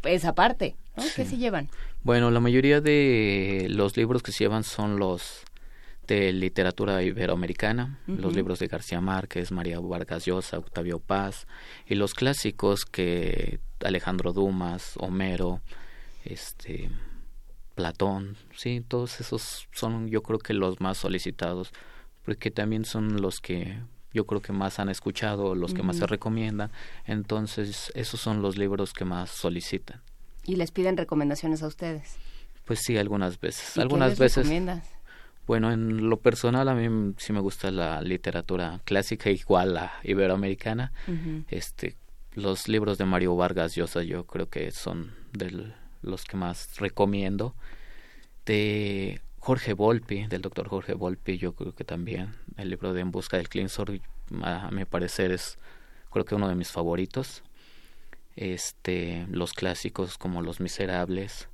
esa 0.02 0.34
parte, 0.34 0.74
¿no? 0.96 1.04
¿Qué 1.14 1.24
se 1.24 1.36
llevan? 1.36 1.68
Bueno, 2.02 2.32
la 2.32 2.40
mayoría 2.40 2.80
de 2.80 3.68
los 3.70 3.96
libros 3.96 4.24
que 4.24 4.32
se 4.32 4.42
llevan 4.42 4.64
son 4.64 4.98
los 4.98 5.44
de 6.14 6.32
literatura 6.32 7.04
iberoamericana, 7.04 8.00
los 8.08 8.34
libros 8.34 8.58
de 8.58 8.66
García 8.66 9.00
Márquez, 9.00 9.52
María 9.52 9.78
Vargas 9.78 10.24
Llosa, 10.24 10.58
Octavio 10.58 10.98
Paz 10.98 11.46
y 11.86 11.94
los 11.94 12.14
clásicos 12.14 12.84
que 12.84 13.60
Alejandro 13.78 14.32
Dumas, 14.32 14.94
Homero, 14.98 15.60
este 16.24 16.90
Platón, 17.76 18.36
sí, 18.56 18.84
todos 18.86 19.20
esos 19.20 19.68
son 19.72 20.08
yo 20.08 20.22
creo 20.22 20.40
que 20.40 20.52
los 20.52 20.80
más 20.80 20.98
solicitados, 20.98 21.70
porque 22.24 22.50
también 22.50 22.84
son 22.84 23.22
los 23.22 23.38
que 23.38 23.78
yo 24.12 24.26
creo 24.26 24.42
que 24.42 24.52
más 24.52 24.80
han 24.80 24.88
escuchado, 24.88 25.54
los 25.54 25.74
que 25.74 25.84
más 25.84 25.98
se 25.98 26.08
recomiendan, 26.08 26.72
entonces 27.06 27.92
esos 27.94 28.20
son 28.20 28.42
los 28.42 28.58
libros 28.58 28.92
que 28.92 29.04
más 29.04 29.30
solicitan. 29.30 30.02
¿Y 30.44 30.56
les 30.56 30.72
piden 30.72 30.96
recomendaciones 30.96 31.62
a 31.62 31.68
ustedes? 31.68 32.16
Pues 32.64 32.80
sí, 32.80 32.98
algunas 32.98 33.38
veces. 33.38 33.78
algunas 33.78 34.18
veces. 34.18 34.48
Bueno, 35.50 35.72
en 35.72 36.08
lo 36.08 36.20
personal 36.20 36.68
a 36.68 36.76
mí 36.76 37.12
sí 37.16 37.32
me 37.32 37.40
gusta 37.40 37.72
la 37.72 38.00
literatura 38.02 38.80
clásica 38.84 39.30
igual 39.30 39.74
la 39.74 39.94
iberoamericana. 40.04 40.92
Este 41.48 41.96
los 42.34 42.68
libros 42.68 42.98
de 42.98 43.04
Mario 43.04 43.34
Vargas 43.34 43.74
Llosa 43.74 44.04
yo 44.04 44.28
creo 44.28 44.48
que 44.48 44.70
son 44.70 45.12
de 45.32 45.74
los 46.02 46.24
que 46.24 46.36
más 46.36 46.78
recomiendo. 46.78 47.56
De 48.46 49.20
Jorge 49.40 49.72
Volpi, 49.72 50.28
del 50.28 50.40
doctor 50.40 50.68
Jorge 50.68 50.94
Volpi, 50.94 51.36
yo 51.36 51.52
creo 51.56 51.74
que 51.74 51.82
también 51.82 52.36
el 52.56 52.70
libro 52.70 52.94
de 52.94 53.00
En 53.00 53.10
busca 53.10 53.36
del 53.36 53.48
Clinsor, 53.48 54.00
a 54.42 54.70
mi 54.70 54.84
parecer 54.84 55.32
es 55.32 55.58
creo 56.12 56.24
que 56.24 56.36
uno 56.36 56.48
de 56.48 56.54
mis 56.54 56.70
favoritos. 56.70 57.42
Este, 58.36 59.26
los 59.28 59.52
clásicos 59.52 60.16
como 60.16 60.42
Los 60.42 60.60
Miserables, 60.60 61.48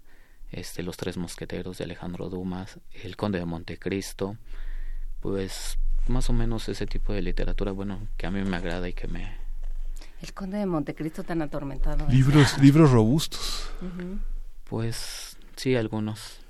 este, 0.51 0.83
Los 0.83 0.97
Tres 0.97 1.17
Mosqueteros 1.17 1.79
de 1.79 1.85
Alejandro 1.85 2.29
Dumas, 2.29 2.79
El 3.03 3.17
Conde 3.17 3.39
de 3.39 3.45
Montecristo, 3.45 4.37
pues 5.21 5.79
más 6.09 6.31
o 6.31 6.33
menos 6.33 6.69
ese 6.69 6.87
tipo 6.87 7.13
de 7.13 7.23
literatura, 7.23 7.73
bueno, 7.73 8.07
que 8.17 8.27
a 8.27 8.31
mí 8.31 8.43
me 8.43 8.57
agrada 8.57 8.89
y 8.89 8.93
que 8.93 9.09
me... 9.09 9.37
El 10.23 10.33
Conde 10.33 10.59
de 10.59 10.67
Montecristo 10.67 11.25
tan 11.25 11.43
atormentado. 11.43 12.07
Libros, 12.09 12.59
libros 12.59 12.91
robustos. 12.91 13.71
Pues 14.65 15.37
sí, 15.57 15.77
algunos. 15.77 16.41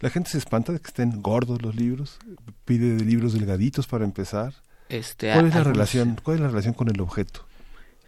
La 0.00 0.10
gente 0.10 0.30
se 0.30 0.38
espanta 0.38 0.72
de 0.72 0.80
que 0.80 0.88
estén 0.88 1.22
gordos 1.22 1.62
los 1.62 1.74
libros, 1.74 2.18
pide 2.64 2.94
de 2.96 3.04
libros 3.04 3.32
delgaditos 3.32 3.86
para 3.86 4.04
empezar. 4.04 4.54
Este, 4.88 5.32
¿Cuál 5.32 5.46
es 5.46 5.54
la 5.54 5.64
relación? 5.64 6.18
¿Cuál 6.22 6.36
es 6.36 6.40
la 6.42 6.48
relación 6.48 6.74
con 6.74 6.88
el 6.88 7.00
objeto? 7.00 7.46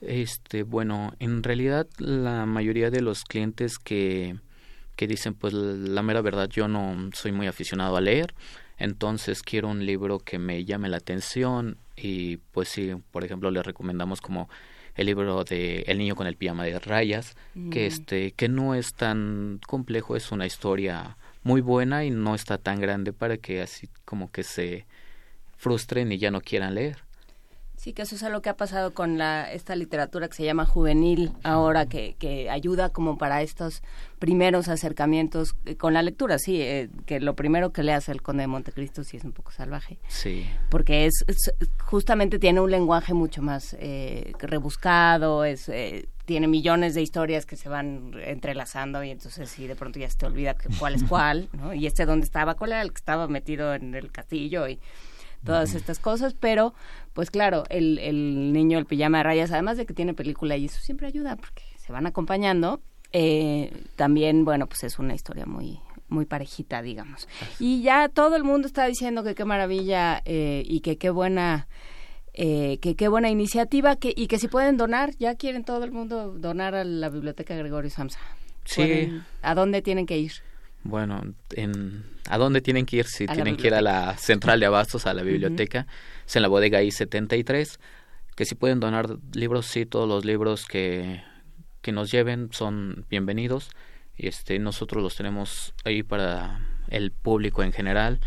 Este, 0.00 0.62
bueno, 0.62 1.14
en 1.18 1.42
realidad 1.42 1.86
la 1.98 2.44
mayoría 2.44 2.90
de 2.90 3.00
los 3.00 3.24
clientes 3.24 3.78
que 3.78 4.38
que 4.96 5.06
dicen 5.06 5.34
pues 5.34 5.52
la 5.52 6.02
mera 6.02 6.20
verdad 6.22 6.48
yo 6.48 6.68
no 6.68 7.10
soy 7.12 7.32
muy 7.32 7.46
aficionado 7.46 7.96
a 7.96 8.00
leer, 8.00 8.34
entonces 8.78 9.42
quiero 9.42 9.68
un 9.68 9.86
libro 9.86 10.18
que 10.18 10.38
me 10.38 10.64
llame 10.64 10.88
la 10.88 10.96
atención 10.96 11.78
y 11.96 12.38
pues 12.38 12.68
sí, 12.68 12.94
por 13.10 13.24
ejemplo 13.24 13.50
le 13.50 13.62
recomendamos 13.62 14.20
como 14.20 14.48
el 14.94 15.06
libro 15.06 15.44
de 15.44 15.84
El 15.86 15.98
niño 15.98 16.16
con 16.16 16.26
el 16.26 16.36
pijama 16.36 16.64
de 16.64 16.78
rayas, 16.78 17.36
que 17.70 17.84
mm. 17.84 17.92
este 17.92 18.32
que 18.32 18.48
no 18.48 18.74
es 18.74 18.94
tan 18.94 19.60
complejo, 19.66 20.16
es 20.16 20.32
una 20.32 20.46
historia 20.46 21.16
muy 21.42 21.60
buena 21.60 22.04
y 22.04 22.10
no 22.10 22.34
está 22.34 22.58
tan 22.58 22.80
grande 22.80 23.12
para 23.12 23.36
que 23.36 23.60
así 23.60 23.88
como 24.04 24.32
que 24.32 24.42
se 24.42 24.86
frustren 25.56 26.10
y 26.12 26.18
ya 26.18 26.30
no 26.30 26.40
quieran 26.40 26.74
leer. 26.74 27.05
Sí, 27.86 27.92
que 27.92 28.02
eso 28.02 28.16
es 28.16 28.24
algo 28.24 28.42
que 28.42 28.48
ha 28.48 28.56
pasado 28.56 28.94
con 28.94 29.16
la, 29.16 29.52
esta 29.52 29.76
literatura 29.76 30.26
que 30.26 30.34
se 30.34 30.44
llama 30.44 30.66
juvenil 30.66 31.30
ahora, 31.44 31.86
que, 31.86 32.16
que 32.18 32.50
ayuda 32.50 32.88
como 32.88 33.16
para 33.16 33.42
estos 33.42 33.80
primeros 34.18 34.66
acercamientos 34.66 35.54
eh, 35.66 35.76
con 35.76 35.94
la 35.94 36.02
lectura, 36.02 36.40
sí, 36.40 36.60
eh, 36.60 36.88
que 37.06 37.20
lo 37.20 37.36
primero 37.36 37.72
que 37.72 37.84
leas 37.84 38.08
el 38.08 38.22
Conde 38.22 38.42
de 38.42 38.48
Montecristo 38.48 39.04
sí 39.04 39.18
es 39.18 39.24
un 39.24 39.30
poco 39.30 39.52
salvaje. 39.52 40.00
Sí. 40.08 40.44
Porque 40.68 41.06
es, 41.06 41.24
justamente 41.78 42.40
tiene 42.40 42.60
un 42.60 42.72
lenguaje 42.72 43.14
mucho 43.14 43.40
más 43.40 43.76
eh, 43.78 44.32
rebuscado, 44.40 45.44
es 45.44 45.70
tiene 46.24 46.48
millones 46.48 46.94
de 46.94 47.02
historias 47.02 47.46
que 47.46 47.54
se 47.54 47.68
van 47.68 48.14
entrelazando 48.20 49.04
y 49.04 49.10
entonces 49.10 49.48
sí 49.48 49.68
de 49.68 49.76
pronto 49.76 50.00
ya 50.00 50.10
se 50.10 50.18
te 50.18 50.26
olvida 50.26 50.56
cuál 50.80 50.96
es 50.96 51.04
cuál, 51.04 51.48
¿no? 51.52 51.72
Y 51.72 51.86
este 51.86 52.04
dónde 52.04 52.24
estaba, 52.24 52.56
cuál 52.56 52.72
era 52.72 52.82
el 52.82 52.90
que 52.90 52.98
estaba 52.98 53.28
metido 53.28 53.74
en 53.74 53.94
el 53.94 54.10
castillo 54.10 54.66
y 54.66 54.80
todas 55.46 55.74
estas 55.74 55.98
cosas, 55.98 56.34
pero 56.34 56.74
pues 57.14 57.30
claro, 57.30 57.64
el, 57.70 57.98
el 57.98 58.52
niño, 58.52 58.78
el 58.78 58.84
pijama 58.84 59.18
de 59.18 59.24
rayas, 59.24 59.52
además 59.52 59.78
de 59.78 59.86
que 59.86 59.94
tiene 59.94 60.12
película 60.12 60.56
y 60.56 60.66
eso 60.66 60.78
siempre 60.80 61.06
ayuda 61.06 61.36
porque 61.36 61.62
se 61.76 61.92
van 61.92 62.06
acompañando, 62.06 62.80
eh, 63.12 63.72
también, 63.96 64.44
bueno, 64.44 64.66
pues 64.66 64.84
es 64.84 64.98
una 64.98 65.14
historia 65.14 65.46
muy 65.46 65.80
muy 66.08 66.24
parejita, 66.24 66.82
digamos. 66.82 67.26
Y 67.58 67.82
ya 67.82 68.08
todo 68.08 68.36
el 68.36 68.44
mundo 68.44 68.68
está 68.68 68.86
diciendo 68.86 69.24
que 69.24 69.34
qué 69.34 69.44
maravilla 69.44 70.22
eh, 70.24 70.62
y 70.64 70.80
que 70.80 70.98
qué 70.98 71.10
buena 71.10 71.66
eh, 72.32 72.78
que 72.80 72.94
qué 72.96 73.08
buena 73.08 73.30
iniciativa 73.30 73.96
que, 73.96 74.12
y 74.14 74.26
que 74.26 74.38
si 74.38 74.46
pueden 74.46 74.76
donar, 74.76 75.16
ya 75.18 75.34
quieren 75.36 75.64
todo 75.64 75.84
el 75.84 75.90
mundo 75.90 76.34
donar 76.34 76.74
a 76.74 76.84
la 76.84 77.08
Biblioteca 77.08 77.56
Gregorio 77.56 77.90
Samsa. 77.90 78.20
Sí. 78.64 79.10
¿A 79.42 79.54
dónde 79.54 79.80
tienen 79.80 80.06
que 80.06 80.18
ir? 80.18 80.32
Bueno, 80.86 81.22
en, 81.54 82.04
¿a 82.28 82.38
dónde 82.38 82.60
tienen 82.60 82.86
que 82.86 82.98
ir? 82.98 83.06
Si 83.06 83.26
tienen 83.26 83.56
que 83.56 83.66
ir 83.66 83.74
a 83.74 83.80
la 83.80 84.16
central 84.16 84.60
de 84.60 84.66
abastos, 84.66 85.06
a 85.06 85.14
la 85.14 85.22
biblioteca, 85.22 85.86
es 86.26 86.36
en 86.36 86.42
la 86.42 86.48
bodega 86.48 86.82
I-73, 86.82 87.78
que 88.36 88.44
si 88.44 88.54
pueden 88.54 88.78
donar 88.78 89.18
libros, 89.34 89.66
sí, 89.66 89.84
todos 89.84 90.08
los 90.08 90.24
libros 90.24 90.66
que, 90.66 91.22
que 91.82 91.92
nos 91.92 92.10
lleven 92.10 92.50
son 92.52 93.04
bienvenidos. 93.10 93.70
Y 94.16 94.28
este, 94.28 94.58
nosotros 94.58 95.02
los 95.02 95.16
tenemos 95.16 95.74
ahí 95.84 96.02
para 96.02 96.60
el 96.88 97.10
público 97.10 97.62
en 97.62 97.72
general. 97.72 98.20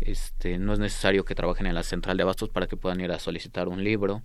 Este, 0.00 0.58
no 0.58 0.72
es 0.72 0.78
necesario 0.78 1.24
que 1.24 1.34
trabajen 1.34 1.66
en 1.66 1.74
la 1.74 1.82
central 1.82 2.16
de 2.16 2.22
abastos 2.22 2.48
para 2.48 2.66
que 2.66 2.76
puedan 2.76 3.00
ir 3.00 3.10
a 3.10 3.18
solicitar 3.18 3.68
un 3.68 3.82
libro. 3.82 4.22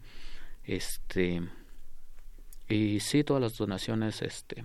Este, 0.63 1.41
y 2.67 2.99
sí, 2.99 3.23
todas 3.23 3.41
las 3.41 3.58
donaciones, 3.58 4.21
este, 4.21 4.63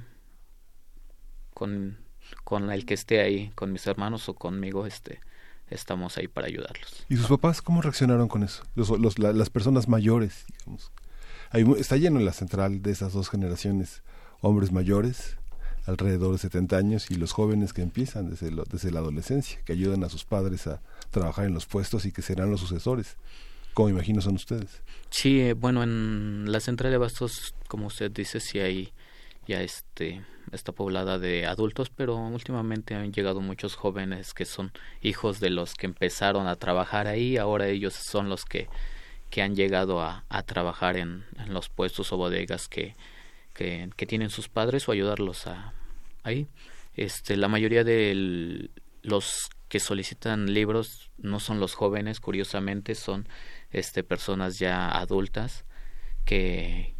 con 1.54 2.03
con 2.44 2.70
el 2.70 2.86
que 2.86 2.94
esté 2.94 3.20
ahí, 3.20 3.50
con 3.54 3.72
mis 3.72 3.86
hermanos 3.86 4.28
o 4.28 4.34
conmigo, 4.34 4.86
este, 4.86 5.20
estamos 5.70 6.16
ahí 6.18 6.28
para 6.28 6.46
ayudarlos. 6.46 7.04
¿Y 7.08 7.16
sus 7.16 7.26
papás 7.26 7.62
cómo 7.62 7.82
reaccionaron 7.82 8.28
con 8.28 8.42
eso? 8.42 8.62
Los, 8.74 9.18
las 9.18 9.50
personas 9.50 9.88
mayores, 9.88 10.44
digamos. 10.58 10.92
está 11.78 11.96
lleno 11.96 12.18
en 12.18 12.26
la 12.26 12.32
central 12.32 12.82
de 12.82 12.90
esas 12.90 13.12
dos 13.12 13.30
generaciones, 13.30 14.02
hombres 14.40 14.72
mayores, 14.72 15.36
alrededor 15.86 16.32
de 16.32 16.38
70 16.38 16.76
años, 16.76 17.10
y 17.10 17.16
los 17.16 17.32
jóvenes 17.32 17.72
que 17.72 17.82
empiezan 17.82 18.30
desde, 18.30 18.50
desde 18.70 18.90
la 18.90 19.00
adolescencia, 19.00 19.60
que 19.64 19.72
ayudan 19.72 20.04
a 20.04 20.08
sus 20.08 20.24
padres 20.24 20.66
a 20.66 20.80
trabajar 21.10 21.46
en 21.46 21.54
los 21.54 21.66
puestos 21.66 22.04
y 22.04 22.12
que 22.12 22.22
serán 22.22 22.50
los 22.50 22.60
sucesores. 22.60 23.16
Como 23.74 23.88
imagino 23.88 24.20
son 24.20 24.36
ustedes. 24.36 24.82
Sí, 25.10 25.40
eh, 25.40 25.52
bueno, 25.52 25.82
en 25.82 26.50
la 26.50 26.60
central 26.60 26.92
de 26.92 26.98
bastos, 26.98 27.54
como 27.66 27.88
usted 27.88 28.10
dice, 28.10 28.38
sí 28.38 28.60
hay 28.60 28.92
ya 29.46 29.62
este 29.62 30.24
está 30.52 30.72
poblada 30.72 31.18
de 31.18 31.46
adultos, 31.46 31.90
pero 31.90 32.16
últimamente 32.16 32.94
han 32.94 33.12
llegado 33.12 33.40
muchos 33.40 33.74
jóvenes 33.74 34.34
que 34.34 34.44
son 34.44 34.72
hijos 35.02 35.40
de 35.40 35.50
los 35.50 35.74
que 35.74 35.86
empezaron 35.86 36.46
a 36.46 36.56
trabajar 36.56 37.06
ahí, 37.06 37.36
ahora 37.36 37.68
ellos 37.68 37.94
son 37.94 38.28
los 38.28 38.44
que, 38.44 38.68
han 39.42 39.56
llegado 39.56 40.00
a, 40.00 40.24
trabajar 40.46 40.96
en, 40.96 41.24
los 41.48 41.68
puestos 41.68 42.12
o 42.12 42.16
bodegas 42.16 42.68
que, 42.68 42.94
tienen 44.06 44.30
sus 44.30 44.48
padres 44.48 44.88
o 44.88 44.92
ayudarlos 44.92 45.46
a, 45.48 45.72
ahí. 46.22 46.46
Este, 46.94 47.36
la 47.36 47.48
mayoría 47.48 47.82
de 47.82 48.70
los 49.02 49.48
que 49.68 49.80
solicitan 49.80 50.54
libros 50.54 51.10
no 51.18 51.40
son 51.40 51.58
los 51.58 51.74
jóvenes, 51.74 52.20
curiosamente, 52.20 52.94
son 52.94 53.26
este, 53.72 54.04
personas 54.04 54.60
ya 54.60 54.88
adultas 54.88 55.64
que, 56.24 56.94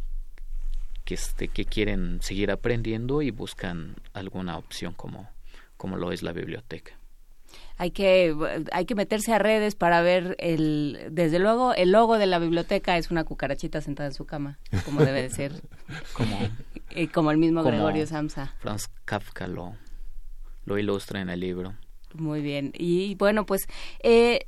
que, 1.05 1.13
este, 1.13 1.47
que 1.47 1.65
quieren 1.65 2.19
seguir 2.21 2.51
aprendiendo 2.51 3.21
y 3.21 3.31
buscan 3.31 3.95
alguna 4.13 4.57
opción 4.57 4.93
como, 4.93 5.29
como 5.77 5.97
lo 5.97 6.11
es 6.11 6.23
la 6.23 6.33
biblioteca. 6.33 6.99
Hay 7.77 7.91
que, 7.91 8.35
hay 8.71 8.85
que 8.85 8.95
meterse 8.95 9.33
a 9.33 9.39
redes 9.39 9.75
para 9.75 10.01
ver 10.01 10.35
el, 10.39 11.07
desde 11.11 11.39
luego, 11.39 11.73
el 11.73 11.91
logo 11.91 12.17
de 12.17 12.25
la 12.25 12.39
biblioteca 12.39 12.97
es 12.97 13.11
una 13.11 13.23
cucarachita 13.23 13.81
sentada 13.81 14.07
en 14.07 14.13
su 14.13 14.25
cama, 14.25 14.59
como 14.83 15.01
debe 15.01 15.21
de 15.21 15.29
ser. 15.29 15.61
como, 16.13 16.37
como 17.13 17.31
el 17.31 17.37
mismo 17.37 17.63
Gregorio 17.63 18.07
Samsa. 18.07 18.55
Franz 18.59 18.89
Kafka 19.05 19.47
lo, 19.47 19.75
lo 20.65 20.77
ilustra 20.77 21.21
en 21.21 21.29
el 21.29 21.41
libro. 21.41 21.75
Muy 22.13 22.41
bien. 22.41 22.71
Y 22.77 23.15
bueno, 23.15 23.45
pues 23.45 23.67
eh, 24.03 24.47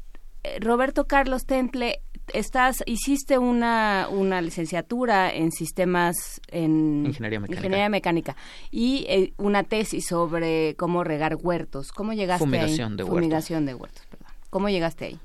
Roberto 0.59 1.05
Carlos 1.05 1.45
Temple 1.45 2.01
estás 2.33 2.83
hiciste 2.85 3.37
una, 3.37 4.07
una 4.09 4.41
licenciatura 4.41 5.33
en 5.33 5.51
sistemas 5.51 6.41
en 6.49 7.05
ingeniería 7.05 7.89
mecánica, 7.89 8.35
y 8.71 9.05
eh, 9.09 9.33
una 9.37 9.63
tesis 9.63 10.05
sobre 10.07 10.75
cómo 10.75 11.03
regar 11.03 11.35
huertos. 11.35 11.91
¿Cómo 11.91 12.13
llegaste 12.13 12.45
Fumigación 12.45 12.91
ahí? 12.91 12.97
de 12.97 13.05
Fumigación 13.05 13.65
de 13.65 13.73
huertos, 13.73 14.05
perdón. 14.09 14.27
¿Cómo 14.49 14.69
llegaste 14.69 15.05
ahí? 15.05 15.19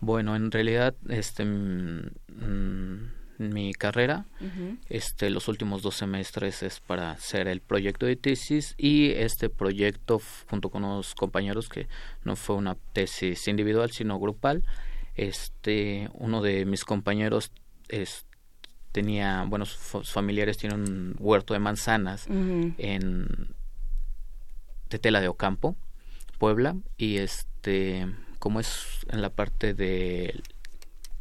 Bueno, 0.00 0.36
en 0.36 0.50
realidad 0.50 0.94
este 1.08 1.44
mi 3.38 3.72
carrera. 3.72 4.26
Este, 4.88 5.30
los 5.30 5.48
últimos 5.48 5.82
dos 5.82 5.96
semestres 5.96 6.62
es 6.62 6.80
para 6.80 7.12
hacer 7.12 7.48
el 7.48 7.60
proyecto 7.60 8.06
de 8.06 8.16
tesis 8.16 8.74
y 8.76 9.10
este 9.10 9.48
proyecto 9.48 10.20
junto 10.48 10.70
con 10.70 10.84
unos 10.84 11.14
compañeros 11.14 11.68
que 11.68 11.88
no 12.24 12.36
fue 12.36 12.56
una 12.56 12.76
tesis 12.92 13.48
individual 13.48 13.90
sino 13.90 14.18
grupal. 14.18 14.62
Este, 15.14 16.08
uno 16.14 16.42
de 16.42 16.64
mis 16.64 16.84
compañeros 16.84 17.52
es, 17.88 18.26
tenía, 18.92 19.44
bueno, 19.46 19.64
sus 19.64 20.10
familiares 20.10 20.58
tienen 20.58 20.80
un 20.80 21.16
huerto 21.18 21.54
de 21.54 21.60
manzanas 21.60 22.26
en 22.28 23.54
de 24.90 24.98
tela 24.98 25.20
de 25.20 25.28
Ocampo, 25.28 25.76
Puebla 26.38 26.76
y 26.96 27.16
este 27.16 28.06
como 28.38 28.60
es 28.60 29.06
en 29.08 29.22
la 29.22 29.30
parte 29.30 29.72
del 29.72 30.42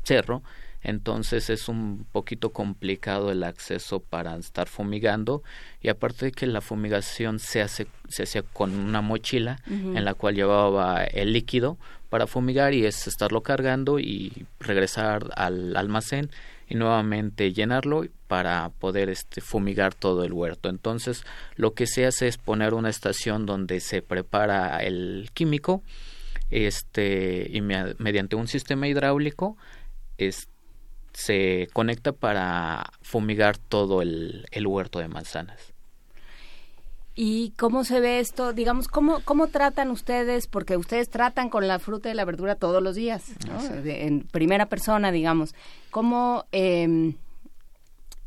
cerro, 0.03 0.43
entonces 0.83 1.49
es 1.49 1.69
un 1.69 2.05
poquito 2.11 2.51
complicado 2.51 3.31
el 3.31 3.43
acceso 3.43 3.99
para 3.99 4.35
estar 4.35 4.67
fumigando 4.67 5.43
y 5.81 5.89
aparte 5.89 6.25
de 6.25 6.31
que 6.31 6.45
la 6.45 6.61
fumigación 6.61 7.39
se 7.39 7.61
hace 7.61 7.87
se 8.09 8.23
hacía 8.23 8.43
con 8.43 8.73
una 8.75 9.01
mochila 9.01 9.59
en 9.67 10.03
la 10.05 10.13
cual 10.13 10.35
llevaba 10.35 11.03
el 11.03 11.33
líquido 11.33 11.77
para 12.09 12.27
fumigar 12.27 12.73
y 12.73 12.85
es 12.85 13.07
estarlo 13.07 13.41
cargando 13.41 13.99
y 13.99 14.45
regresar 14.59 15.31
al 15.35 15.75
almacén 15.75 16.29
y 16.67 16.75
nuevamente 16.75 17.53
llenarlo 17.53 18.05
para 18.27 18.69
poder 18.69 19.09
este 19.09 19.41
fumigar 19.41 19.93
todo 19.93 20.23
el 20.23 20.33
huerto. 20.33 20.69
Entonces, 20.69 21.23
lo 21.55 21.73
que 21.73 21.87
se 21.87 22.05
hace 22.05 22.27
es 22.27 22.37
poner 22.37 22.73
una 22.73 22.89
estación 22.89 23.45
donde 23.45 23.79
se 23.79 24.01
prepara 24.01 24.79
el 24.79 25.29
químico 25.33 25.83
este 26.49 27.49
y 27.51 27.61
mediante 27.61 28.35
un 28.35 28.47
sistema 28.47 28.87
hidráulico 28.87 29.57
es, 30.17 30.47
se 31.13 31.67
conecta 31.73 32.11
para 32.11 32.91
fumigar 33.01 33.57
todo 33.57 34.01
el, 34.01 34.45
huerto 34.65 34.99
de 34.99 35.07
manzanas. 35.07 35.73
¿Y 37.15 37.51
cómo 37.51 37.83
se 37.83 37.99
ve 37.99 38.19
esto? 38.19 38.53
Digamos, 38.53 38.87
¿cómo, 38.87 39.19
¿cómo 39.23 39.47
tratan 39.47 39.91
ustedes? 39.91 40.47
Porque 40.47 40.77
ustedes 40.77 41.09
tratan 41.09 41.49
con 41.49 41.67
la 41.67 41.77
fruta 41.77 42.09
y 42.09 42.15
la 42.15 42.25
verdura 42.25 42.55
todos 42.55 42.81
los 42.81 42.95
días, 42.95 43.23
en 43.85 44.21
primera 44.21 44.65
persona, 44.65 45.11
digamos. 45.11 45.53
¿Cómo, 45.91 46.45
eh, 46.51 47.13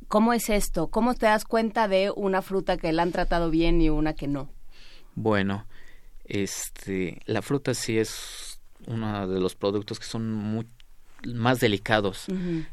¿Cómo 0.09 0.33
es 0.33 0.51
esto? 0.51 0.87
¿Cómo 0.87 1.14
te 1.14 1.27
das 1.27 1.44
cuenta 1.44 1.88
de 1.88 2.12
una 2.14 2.42
fruta 2.42 2.77
que 2.77 2.92
la 2.92 3.03
han 3.03 3.11
tratado 3.11 3.51
bien 3.51 3.81
y 3.81 3.90
una 3.90 4.14
que 4.14 4.29
no? 4.29 4.49
Bueno, 5.16 5.66
este, 6.25 7.20
la 7.27 7.42
fruta 7.42 7.75
sí 7.75 7.99
es 7.99 8.61
uno 8.87 9.27
de 9.27 9.40
los 9.40 9.57
productos 9.57 9.99
que 9.99 10.07
son 10.07 10.33
muy, 10.33 10.68
más 11.35 11.61
delicados. 11.61 12.27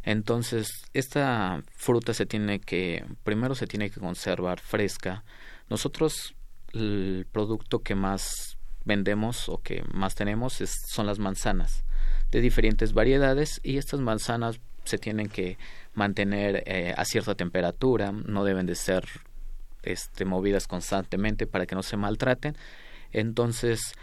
Entonces, 0.04 0.70
esta 0.94 1.64
fruta 1.76 2.14
se 2.14 2.26
tiene 2.26 2.60
que, 2.60 3.06
primero 3.24 3.56
se 3.56 3.68
tiene 3.68 3.90
que 3.90 4.00
conservar 4.00 4.60
fresca. 4.60 5.24
Nosotros, 5.70 6.36
el 6.74 7.26
producto 7.32 7.80
que 7.80 7.96
más 7.96 8.58
vendemos 8.86 9.50
o 9.50 9.60
que 9.60 9.84
más 9.94 10.16
tenemos 10.16 10.62
es, 10.62 10.72
son 10.88 11.06
las 11.06 11.20
manzanas 11.20 11.84
de 12.32 12.42
diferentes 12.42 12.94
variedades 12.94 13.60
y 13.64 13.78
estas 13.78 14.00
manzanas 14.00 14.60
se 14.84 14.98
tienen 14.98 15.30
que 15.30 15.58
mantener 15.94 16.64
eh, 16.66 16.94
a 16.98 17.06
cierta 17.06 17.36
temperatura, 17.36 18.12
no 18.12 18.44
deben 18.44 18.66
de 18.66 18.76
ser 18.76 19.06
este, 19.84 20.26
movidas 20.26 20.68
constantemente 20.68 21.48
para 21.48 21.66
que 21.66 21.76
no 21.76 21.84
se 21.84 21.96
maltraten. 21.96 22.58
Entonces, 23.12 23.94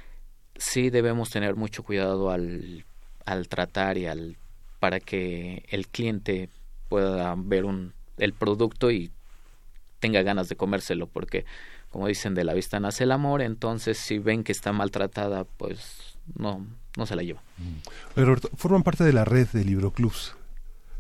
sí 0.57 0.91
debemos 0.91 1.31
tener 1.31 1.57
mucho 1.57 1.83
cuidado 1.83 2.31
al 2.31 2.85
al 3.31 3.49
tratar 3.49 3.99
y 3.99 4.07
al 4.07 4.37
para 4.79 5.01
que 5.01 5.65
el 5.69 5.89
cliente 5.89 6.49
pueda 6.89 7.35
ver 7.37 7.65
un 7.65 7.93
el 8.19 8.33
producto 8.33 8.91
y 8.91 9.11
tenga 10.01 10.23
ganas 10.23 10.49
de 10.49 10.57
comérselo 10.57 11.07
porque 11.07 11.45
como 11.91 12.07
dicen 12.07 12.35
de 12.35 12.45
la 12.45 12.55
vista 12.55 12.81
nace 12.81 13.05
el 13.05 13.13
amor 13.13 13.43
entonces 13.43 13.99
si 13.99 14.19
ven 14.19 14.45
que 14.45 14.53
está 14.53 14.73
maltratada 14.73 15.45
pues 15.45 16.17
no 16.35 16.67
no 16.97 17.07
se 17.07 17.15
la 17.15 17.23
lleva. 17.23 17.41
Pero 18.15 18.37
forman 18.57 18.83
parte 18.83 19.05
de 19.05 19.13
la 19.13 19.25
red 19.25 19.47
de 19.49 19.65
libroclubs 19.65 20.35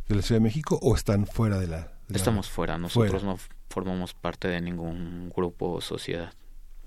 de 0.08 0.14
la 0.14 0.22
Ciudad 0.22 0.40
de 0.40 0.44
México 0.44 0.78
o 0.82 0.94
están 0.94 1.26
fuera 1.26 1.58
de 1.58 1.66
la 1.66 1.92
estamos 2.12 2.48
fuera 2.48 2.78
nosotros 2.78 3.24
no 3.24 3.38
formamos 3.68 4.14
parte 4.14 4.48
de 4.48 4.60
ningún 4.60 5.30
grupo 5.34 5.72
o 5.72 5.80
sociedad. 5.80 6.32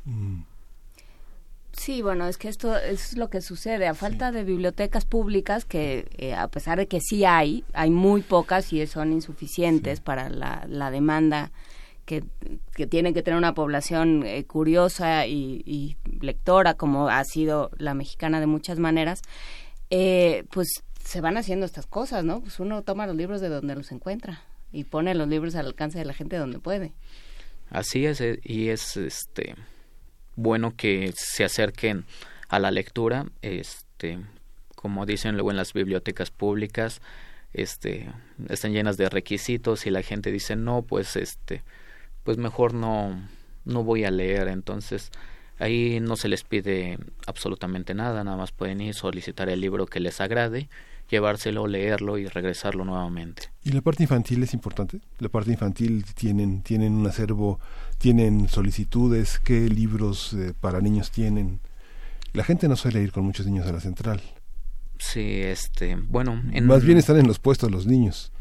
Mm. 0.05 0.41
Sí, 1.73 2.03
bueno, 2.03 2.27
es 2.27 2.37
que 2.37 2.49
esto 2.49 2.77
es 2.77 3.17
lo 3.17 3.29
que 3.29 3.41
sucede. 3.41 3.87
A 3.87 3.95
falta 3.95 4.31
de 4.31 4.43
bibliotecas 4.43 5.05
públicas, 5.05 5.65
que 5.65 6.07
eh, 6.17 6.35
a 6.35 6.47
pesar 6.47 6.77
de 6.77 6.87
que 6.87 7.01
sí 7.01 7.25
hay, 7.25 7.65
hay 7.73 7.89
muy 7.89 8.21
pocas 8.21 8.71
y 8.71 8.85
son 8.85 9.11
insuficientes 9.11 9.99
para 9.99 10.29
la, 10.29 10.65
la 10.69 10.91
demanda 10.91 11.51
que, 12.05 12.23
que, 12.75 12.85
tiene 12.85 13.13
que 13.13 13.23
tener 13.23 13.39
una 13.39 13.55
población 13.55 14.23
eh, 14.23 14.45
curiosa 14.45 15.25
y, 15.25 15.97
lectora, 16.21 16.75
como 16.75 17.09
ha 17.09 17.23
sido 17.23 17.71
la 17.77 17.95
mexicana 17.95 18.39
de 18.39 18.45
muchas 18.45 18.77
maneras, 18.77 19.21
eh, 19.89 20.45
pues 20.51 20.83
se 21.03 21.21
van 21.21 21.37
haciendo 21.37 21.65
estas 21.65 21.87
cosas, 21.87 22.23
¿no? 22.23 22.41
Pues 22.41 22.59
uno 22.59 22.83
toma 22.83 23.07
los 23.07 23.15
libros 23.15 23.41
de 23.41 23.49
donde 23.49 23.75
los 23.75 23.91
encuentra 23.91 24.43
y 24.71 24.83
pone 24.83 25.15
los 25.15 25.27
libros 25.27 25.55
al 25.55 25.65
alcance 25.65 25.97
de 25.97 26.05
la 26.05 26.13
gente 26.13 26.37
donde 26.37 26.59
puede. 26.59 26.93
Así 27.71 28.05
es, 28.05 28.21
y 28.43 28.69
es 28.69 28.95
este 28.95 29.55
bueno 30.35 30.73
que 30.75 31.13
se 31.15 31.43
acerquen 31.43 32.05
a 32.49 32.59
la 32.59 32.71
lectura, 32.71 33.25
este, 33.41 34.19
como 34.75 35.05
dicen 35.05 35.35
luego 35.35 35.51
en 35.51 35.57
las 35.57 35.73
bibliotecas 35.73 36.31
públicas, 36.31 37.01
este, 37.53 38.11
están 38.49 38.73
llenas 38.73 38.97
de 38.97 39.09
requisitos 39.09 39.85
y 39.85 39.91
la 39.91 40.01
gente 40.01 40.31
dice 40.31 40.55
no, 40.55 40.81
pues 40.81 41.15
este, 41.15 41.63
pues 42.23 42.37
mejor 42.37 42.73
no, 42.73 43.19
no 43.65 43.83
voy 43.83 44.05
a 44.05 44.11
leer, 44.11 44.47
entonces 44.47 45.11
ahí 45.59 45.99
no 45.99 46.15
se 46.15 46.27
les 46.27 46.43
pide 46.43 46.97
absolutamente 47.27 47.93
nada, 47.93 48.23
nada 48.23 48.37
más 48.37 48.51
pueden 48.51 48.81
ir 48.81 48.93
solicitar 48.93 49.49
el 49.49 49.61
libro 49.61 49.85
que 49.85 49.99
les 49.99 50.19
agrade 50.19 50.69
llevárselo, 51.13 51.67
leerlo 51.67 52.17
y 52.17 52.27
regresarlo 52.27 52.83
nuevamente. 52.85 53.51
¿Y 53.63 53.71
la 53.71 53.81
parte 53.81 54.03
infantil 54.03 54.41
es 54.41 54.53
importante? 54.53 54.99
La 55.19 55.29
parte 55.29 55.51
infantil 55.51 56.03
tienen, 56.15 56.63
tienen 56.63 56.93
un 56.93 57.05
acervo, 57.05 57.59
tienen 57.99 58.49
solicitudes, 58.49 59.39
qué 59.39 59.69
libros 59.69 60.33
eh, 60.33 60.53
para 60.59 60.81
niños 60.81 61.11
tienen. 61.11 61.59
La 62.33 62.43
gente 62.43 62.67
no 62.67 62.75
suele 62.75 63.01
ir 63.01 63.11
con 63.11 63.23
muchos 63.23 63.45
niños 63.45 63.67
a 63.67 63.71
la 63.71 63.79
central. 63.79 64.21
Sí, 64.97 65.41
este, 65.41 65.95
bueno. 65.95 66.41
Más 66.63 66.83
bien 66.83 66.97
están 66.97 67.17
en 67.17 67.27
los 67.27 67.37
puestos 67.37 67.69
los 67.69 67.85
niños. 67.85 68.31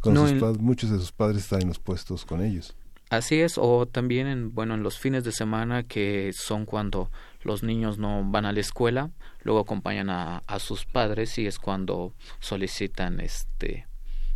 Con 0.00 0.14
muchos 0.60 0.90
de 0.90 0.98
sus 0.98 1.12
padres 1.12 1.42
están 1.42 1.62
en 1.62 1.68
los 1.68 1.78
puestos 1.78 2.24
con 2.24 2.42
ellos. 2.42 2.74
Así 3.10 3.40
es, 3.40 3.58
o 3.58 3.84
también 3.84 4.26
en, 4.26 4.54
bueno, 4.54 4.74
en 4.74 4.82
los 4.82 4.98
fines 4.98 5.22
de 5.22 5.32
semana 5.32 5.82
que 5.82 6.32
son 6.34 6.64
cuando 6.64 7.10
los 7.42 7.62
niños 7.62 7.98
no 7.98 8.22
van 8.24 8.44
a 8.44 8.52
la 8.52 8.60
escuela, 8.60 9.10
luego 9.42 9.60
acompañan 9.60 10.10
a, 10.10 10.42
sus 10.58 10.84
padres 10.84 11.38
y 11.38 11.46
es 11.46 11.58
cuando 11.58 12.14
solicitan 12.40 13.20
este 13.20 13.86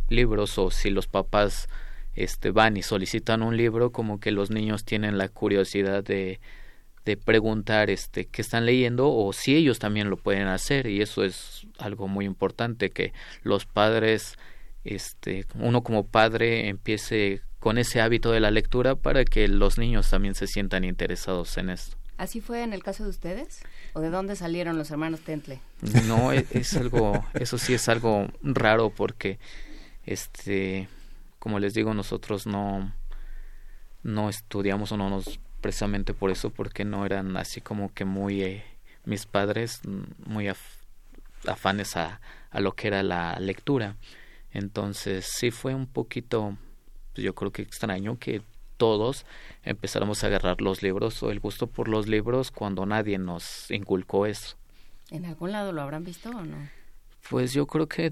libros 0.09 0.57
o 0.57 0.71
si 0.71 0.89
los 0.89 1.07
papás 1.07 1.69
este 2.13 2.51
van 2.51 2.77
y 2.77 2.81
solicitan 2.81 3.43
un 3.43 3.55
libro 3.55 3.91
como 3.91 4.19
que 4.19 4.31
los 4.31 4.49
niños 4.49 4.85
tienen 4.85 5.17
la 5.17 5.29
curiosidad 5.29 6.03
de 6.03 6.39
de 7.05 7.15
preguntar 7.15 7.89
este 7.89 8.25
qué 8.25 8.41
están 8.41 8.65
leyendo 8.65 9.13
o 9.13 9.31
si 9.31 9.55
ellos 9.55 9.79
también 9.79 10.09
lo 10.09 10.17
pueden 10.17 10.47
hacer 10.47 10.87
y 10.87 11.01
eso 11.01 11.23
es 11.23 11.65
algo 11.77 12.07
muy 12.07 12.25
importante 12.25 12.89
que 12.89 13.13
los 13.43 13.65
padres 13.65 14.37
este 14.83 15.45
uno 15.55 15.83
como 15.83 16.07
padre 16.07 16.67
empiece 16.67 17.41
con 17.59 17.77
ese 17.77 18.01
hábito 18.01 18.31
de 18.31 18.39
la 18.39 18.51
lectura 18.51 18.95
para 18.95 19.25
que 19.25 19.47
los 19.47 19.77
niños 19.77 20.09
también 20.09 20.35
se 20.35 20.47
sientan 20.47 20.83
interesados 20.83 21.57
en 21.57 21.69
esto. 21.69 21.96
¿Así 22.17 22.41
fue 22.41 22.63
en 22.63 22.73
el 22.73 22.83
caso 22.83 23.03
de 23.03 23.09
ustedes? 23.09 23.61
¿O 23.93 24.01
de 24.01 24.09
dónde 24.09 24.35
salieron 24.35 24.77
los 24.77 24.89
hermanos 24.89 25.21
Tentle? 25.21 25.59
No, 26.07 26.33
e, 26.33 26.45
es, 26.51 26.75
algo, 26.75 27.23
eso 27.35 27.57
sí 27.57 27.73
es 27.73 27.87
algo 27.89 28.27
raro 28.41 28.89
porque, 28.89 29.37
este, 30.05 30.87
como 31.37 31.59
les 31.59 31.75
digo, 31.75 31.93
nosotros 31.93 32.47
no, 32.47 32.91
no 34.01 34.29
estudiamos 34.29 34.91
o 34.91 34.97
no 34.97 35.09
nos 35.09 35.39
precisamente 35.61 36.13
por 36.13 36.31
eso, 36.31 36.49
porque 36.49 36.85
no 36.85 37.05
eran 37.05 37.37
así 37.37 37.61
como 37.61 37.93
que 37.93 38.05
muy, 38.05 38.41
eh, 38.41 38.63
mis 39.05 39.25
padres, 39.25 39.81
muy 40.25 40.47
afanes 41.45 41.97
a, 41.97 42.19
a 42.49 42.59
lo 42.59 42.73
que 42.73 42.87
era 42.87 43.03
la 43.03 43.39
lectura. 43.39 43.95
Entonces 44.51 45.27
sí 45.37 45.51
fue 45.51 45.75
un 45.75 45.85
poquito, 45.85 46.57
pues 47.13 47.23
yo 47.23 47.35
creo 47.35 47.51
que 47.51 47.61
extraño 47.61 48.17
que 48.17 48.41
todos 48.77 49.25
empezáramos 49.63 50.23
a 50.23 50.27
agarrar 50.27 50.61
los 50.61 50.81
libros 50.81 51.21
o 51.23 51.31
el 51.31 51.39
gusto 51.39 51.67
por 51.67 51.87
los 51.87 52.07
libros 52.07 52.51
cuando 52.51 52.85
nadie 52.85 53.17
nos 53.17 53.69
inculcó 53.71 54.25
eso. 54.25 54.55
¿En 55.11 55.25
algún 55.25 55.51
lado 55.51 55.71
lo 55.71 55.81
habrán 55.81 56.03
visto 56.03 56.29
o 56.29 56.41
no? 56.41 56.57
Pues 57.29 57.53
yo 57.53 57.67
creo 57.67 57.87
que 57.87 58.11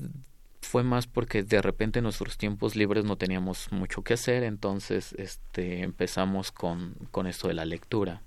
fue 0.62 0.84
más 0.84 1.08
porque 1.08 1.44
de 1.44 1.62
repente 1.62 2.00
en 2.00 2.04
nuestros 2.04 2.38
tiempos 2.38 2.76
libres 2.76 3.06
no 3.06 3.18
teníamos 3.18 3.72
mucho 3.72 4.02
que 4.02 4.16
hacer, 4.16 4.44
entonces 4.44 5.14
este 5.14 5.84
empezamos 5.84 6.52
con, 6.52 6.96
con 7.12 7.28
esto 7.28 7.48
de 7.48 7.54
la 7.54 7.66
lectura. 7.66 8.22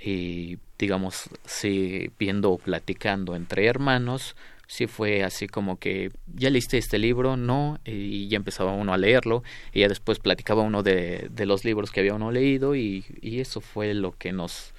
y 0.00 0.58
digamos, 0.78 1.30
sí, 1.44 2.10
viendo 2.18 2.52
o 2.52 2.58
platicando 2.58 3.34
entre 3.34 3.66
hermanos, 3.66 4.36
sí 4.72 4.86
fue 4.86 5.22
así 5.22 5.48
como 5.48 5.78
que 5.78 6.10
ya 6.34 6.48
leíste 6.48 6.78
este 6.78 6.98
libro, 6.98 7.36
no, 7.36 7.78
y 7.84 8.28
ya 8.28 8.38
empezaba 8.38 8.72
uno 8.72 8.94
a 8.94 8.96
leerlo, 8.96 9.42
y 9.74 9.80
ya 9.80 9.88
después 9.88 10.18
platicaba 10.18 10.62
uno 10.62 10.82
de, 10.82 11.28
de 11.30 11.44
los 11.44 11.62
libros 11.66 11.90
que 11.90 12.00
había 12.00 12.14
uno 12.14 12.30
leído, 12.32 12.74
y, 12.74 13.04
y 13.20 13.40
eso 13.40 13.60
fue 13.60 13.92
lo 13.92 14.12
que 14.12 14.32
nos, 14.32 14.72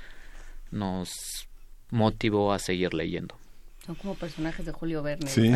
nos 0.71 1.11
motivó 1.91 2.53
a 2.53 2.59
seguir 2.59 2.95
leyendo. 2.95 3.35
Son 3.85 3.95
como 3.95 4.15
personajes 4.15 4.65
de 4.65 4.71
Julio 4.71 5.03
Verne. 5.03 5.29
Sí. 5.29 5.51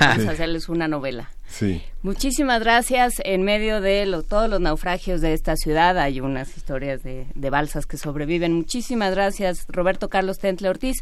Vamos 0.00 0.26
a 0.26 0.30
hacerles 0.30 0.70
una 0.70 0.88
novela. 0.88 1.28
Sí. 1.46 1.82
Muchísimas 2.02 2.60
gracias. 2.60 3.12
En 3.22 3.42
medio 3.42 3.82
de 3.82 4.06
lo- 4.06 4.22
todos 4.22 4.48
los 4.48 4.60
naufragios 4.62 5.20
de 5.20 5.34
esta 5.34 5.56
ciudad 5.56 5.98
hay 5.98 6.20
unas 6.20 6.56
historias 6.56 7.02
de, 7.02 7.26
de 7.34 7.50
balsas 7.50 7.84
que 7.84 7.98
sobreviven. 7.98 8.54
Muchísimas 8.54 9.10
gracias, 9.14 9.66
Roberto 9.68 10.08
Carlos 10.08 10.38
Tentle 10.38 10.70
Ortiz, 10.70 10.96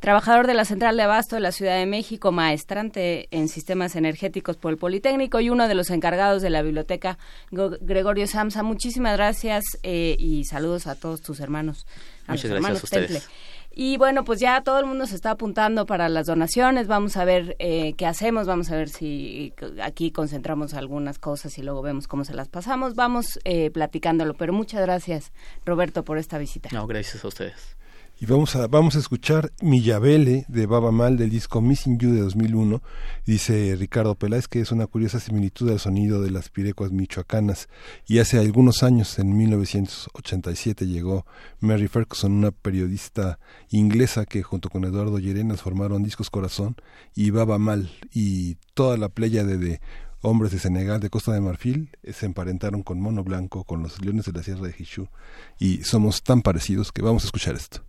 trabajador 0.00 0.46
de 0.46 0.54
la 0.54 0.64
Central 0.64 0.96
de 0.96 1.02
Abasto 1.02 1.36
de 1.36 1.42
la 1.42 1.52
Ciudad 1.52 1.76
de 1.76 1.84
México, 1.84 2.32
maestrante 2.32 3.28
en 3.30 3.48
sistemas 3.48 3.94
energéticos 3.94 4.56
por 4.56 4.72
el 4.72 4.78
Politécnico 4.78 5.40
y 5.40 5.50
uno 5.50 5.68
de 5.68 5.74
los 5.74 5.90
encargados 5.90 6.40
de 6.40 6.48
la 6.48 6.62
biblioteca 6.62 7.18
Go- 7.50 7.76
Gregorio 7.82 8.26
Samsa. 8.26 8.62
Muchísimas 8.62 9.14
gracias 9.18 9.62
eh, 9.82 10.16
y 10.18 10.44
saludos 10.46 10.86
a 10.86 10.94
todos 10.94 11.20
tus 11.20 11.40
hermanos. 11.40 11.84
A 12.26 12.32
Muchas 12.32 12.44
los 12.50 12.50
gracias 12.50 12.54
hermanos 12.54 12.80
a 12.80 12.84
ustedes. 12.84 13.10
Tentle. 13.10 13.28
Y 13.76 13.96
bueno, 13.96 14.24
pues 14.24 14.38
ya 14.38 14.62
todo 14.62 14.78
el 14.78 14.86
mundo 14.86 15.06
se 15.06 15.16
está 15.16 15.32
apuntando 15.32 15.84
para 15.84 16.08
las 16.08 16.26
donaciones. 16.26 16.86
Vamos 16.86 17.16
a 17.16 17.24
ver 17.24 17.56
eh, 17.58 17.94
qué 17.94 18.06
hacemos. 18.06 18.46
Vamos 18.46 18.70
a 18.70 18.76
ver 18.76 18.88
si 18.88 19.52
aquí 19.82 20.12
concentramos 20.12 20.74
algunas 20.74 21.18
cosas 21.18 21.58
y 21.58 21.62
luego 21.62 21.82
vemos 21.82 22.06
cómo 22.06 22.24
se 22.24 22.34
las 22.34 22.48
pasamos. 22.48 22.94
Vamos 22.94 23.40
eh, 23.44 23.70
platicándolo. 23.70 24.34
Pero 24.34 24.52
muchas 24.52 24.80
gracias, 24.82 25.32
Roberto, 25.64 26.04
por 26.04 26.18
esta 26.18 26.38
visita. 26.38 26.68
No, 26.72 26.86
gracias 26.86 27.24
a 27.24 27.28
ustedes. 27.28 27.76
Y 28.20 28.26
vamos 28.26 28.54
a, 28.54 28.68
vamos 28.68 28.94
a 28.94 29.00
escuchar 29.00 29.52
Millavele 29.60 30.44
de 30.46 30.66
Baba 30.66 30.92
Mal 30.92 31.16
del 31.16 31.30
disco 31.30 31.60
Missing 31.60 31.98
You 31.98 32.12
de 32.12 32.20
2001. 32.20 32.80
Dice 33.26 33.74
Ricardo 33.76 34.14
Peláez 34.14 34.46
que 34.46 34.60
es 34.60 34.70
una 34.70 34.86
curiosa 34.86 35.18
similitud 35.18 35.68
al 35.68 35.80
sonido 35.80 36.22
de 36.22 36.30
las 36.30 36.48
pirecuas 36.48 36.92
michoacanas. 36.92 37.68
Y 38.06 38.20
hace 38.20 38.38
algunos 38.38 38.84
años, 38.84 39.18
en 39.18 39.36
1987, 39.36 40.86
llegó 40.86 41.26
Mary 41.58 41.88
Ferguson, 41.88 42.30
una 42.30 42.52
periodista 42.52 43.40
inglesa 43.70 44.26
que 44.26 44.44
junto 44.44 44.70
con 44.70 44.84
Eduardo 44.84 45.18
Llerenas 45.18 45.60
formaron 45.60 46.04
Discos 46.04 46.30
Corazón 46.30 46.76
y 47.16 47.30
Baba 47.30 47.58
Mal. 47.58 47.90
Y 48.12 48.58
toda 48.74 48.96
la 48.96 49.08
playa 49.08 49.42
de, 49.42 49.58
de 49.58 49.80
hombres 50.20 50.52
de 50.52 50.60
Senegal, 50.60 51.00
de 51.00 51.10
Costa 51.10 51.32
de 51.32 51.40
Marfil, 51.40 51.90
se 52.12 52.26
emparentaron 52.26 52.84
con 52.84 53.00
Mono 53.00 53.24
Blanco, 53.24 53.64
con 53.64 53.82
los 53.82 54.00
leones 54.00 54.26
de 54.26 54.32
la 54.32 54.44
Sierra 54.44 54.68
de 54.68 54.74
Hichú. 54.78 55.08
Y 55.58 55.82
somos 55.82 56.22
tan 56.22 56.42
parecidos 56.42 56.92
que 56.92 57.02
vamos 57.02 57.24
a 57.24 57.26
escuchar 57.26 57.56
esto. 57.56 57.82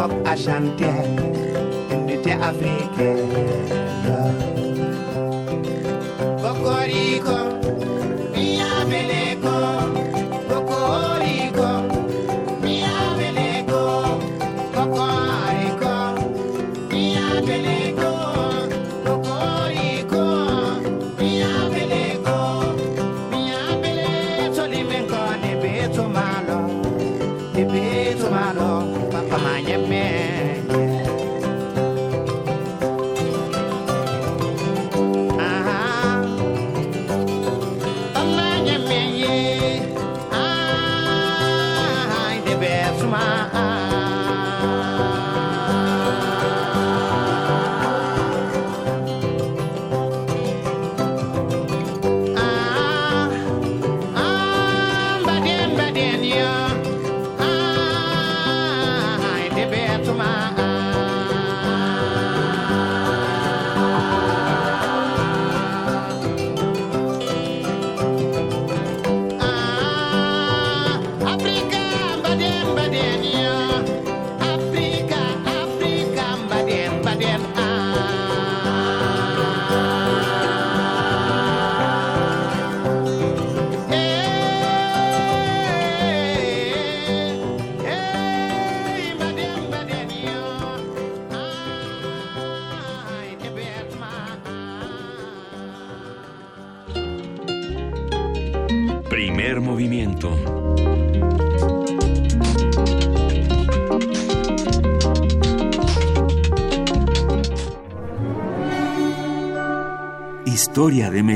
hop 0.00 0.12
achanté, 0.24 0.86
unité 1.92 2.32
africaine. 2.32 3.79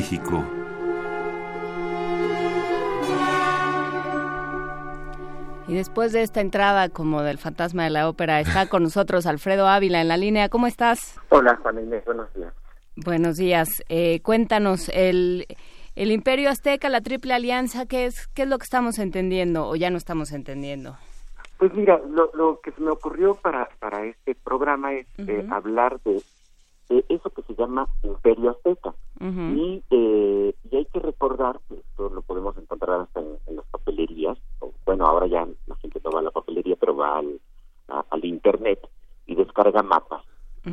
México. 0.04 0.44
Y 5.66 5.74
después 5.74 6.12
de 6.12 6.22
esta 6.22 6.42
entrada 6.42 6.90
como 6.90 7.22
del 7.22 7.38
fantasma 7.38 7.84
de 7.84 7.90
la 7.90 8.06
ópera, 8.10 8.40
está 8.40 8.68
con 8.68 8.82
nosotros 8.82 9.24
Alfredo 9.24 9.66
Ávila 9.66 10.02
en 10.02 10.08
la 10.08 10.18
línea. 10.18 10.50
¿Cómo 10.50 10.66
estás? 10.66 11.18
Hola, 11.30 11.58
Juan 11.62 11.78
Inés, 11.78 12.04
buenos 12.04 12.34
días. 12.34 12.52
Buenos 12.96 13.36
días. 13.36 13.82
Eh, 13.88 14.20
cuéntanos, 14.20 14.90
el, 14.90 15.46
el 15.96 16.12
Imperio 16.12 16.50
Azteca, 16.50 16.90
la 16.90 17.00
Triple 17.00 17.32
Alianza, 17.32 17.86
¿qué 17.86 18.04
es, 18.04 18.26
¿qué 18.34 18.42
es 18.42 18.48
lo 18.48 18.58
que 18.58 18.64
estamos 18.64 18.98
entendiendo 18.98 19.66
o 19.66 19.74
ya 19.74 19.88
no 19.88 19.96
estamos 19.96 20.32
entendiendo? 20.32 20.98
Pues 21.56 21.72
mira, 21.72 21.98
lo, 22.10 22.30
lo 22.34 22.60
que 22.60 22.72
se 22.72 22.82
me 22.82 22.90
ocurrió 22.90 23.36
para, 23.36 23.70
para 23.78 24.04
este 24.04 24.34
programa 24.34 24.92
es 24.92 25.06
eh, 25.16 25.46
hablar 25.50 25.98
de, 26.04 26.20
de 26.88 27.04
eso 27.08 27.30
que 27.30 27.42
se 27.42 27.54
llama 27.54 27.88
Imperio 28.02 28.50
Azteca. 28.50 28.94
y, 29.58 29.82
eh, 29.90 30.54
y 30.70 30.76
hay 30.76 30.84
que 30.86 30.98
recordar, 31.00 31.60
que 31.68 31.74
esto 31.76 32.08
lo 32.10 32.22
podemos 32.22 32.56
encontrar 32.58 33.00
hasta 33.02 33.20
en, 33.20 33.38
en 33.46 33.56
las 33.56 33.66
papelerías, 33.66 34.36
o, 34.60 34.72
bueno, 34.84 35.06
ahora 35.06 35.26
ya 35.26 35.46
la 35.66 35.76
gente 35.76 36.00
no 36.04 36.10
va 36.10 36.20
a 36.20 36.22
la 36.22 36.30
papelería, 36.30 36.76
pero 36.76 36.94
va 36.96 37.18
al, 37.18 37.40
a- 37.88 38.04
al 38.10 38.24
Internet 38.24 38.86
y 39.26 39.34
descarga 39.34 39.82
mapas. 39.82 40.22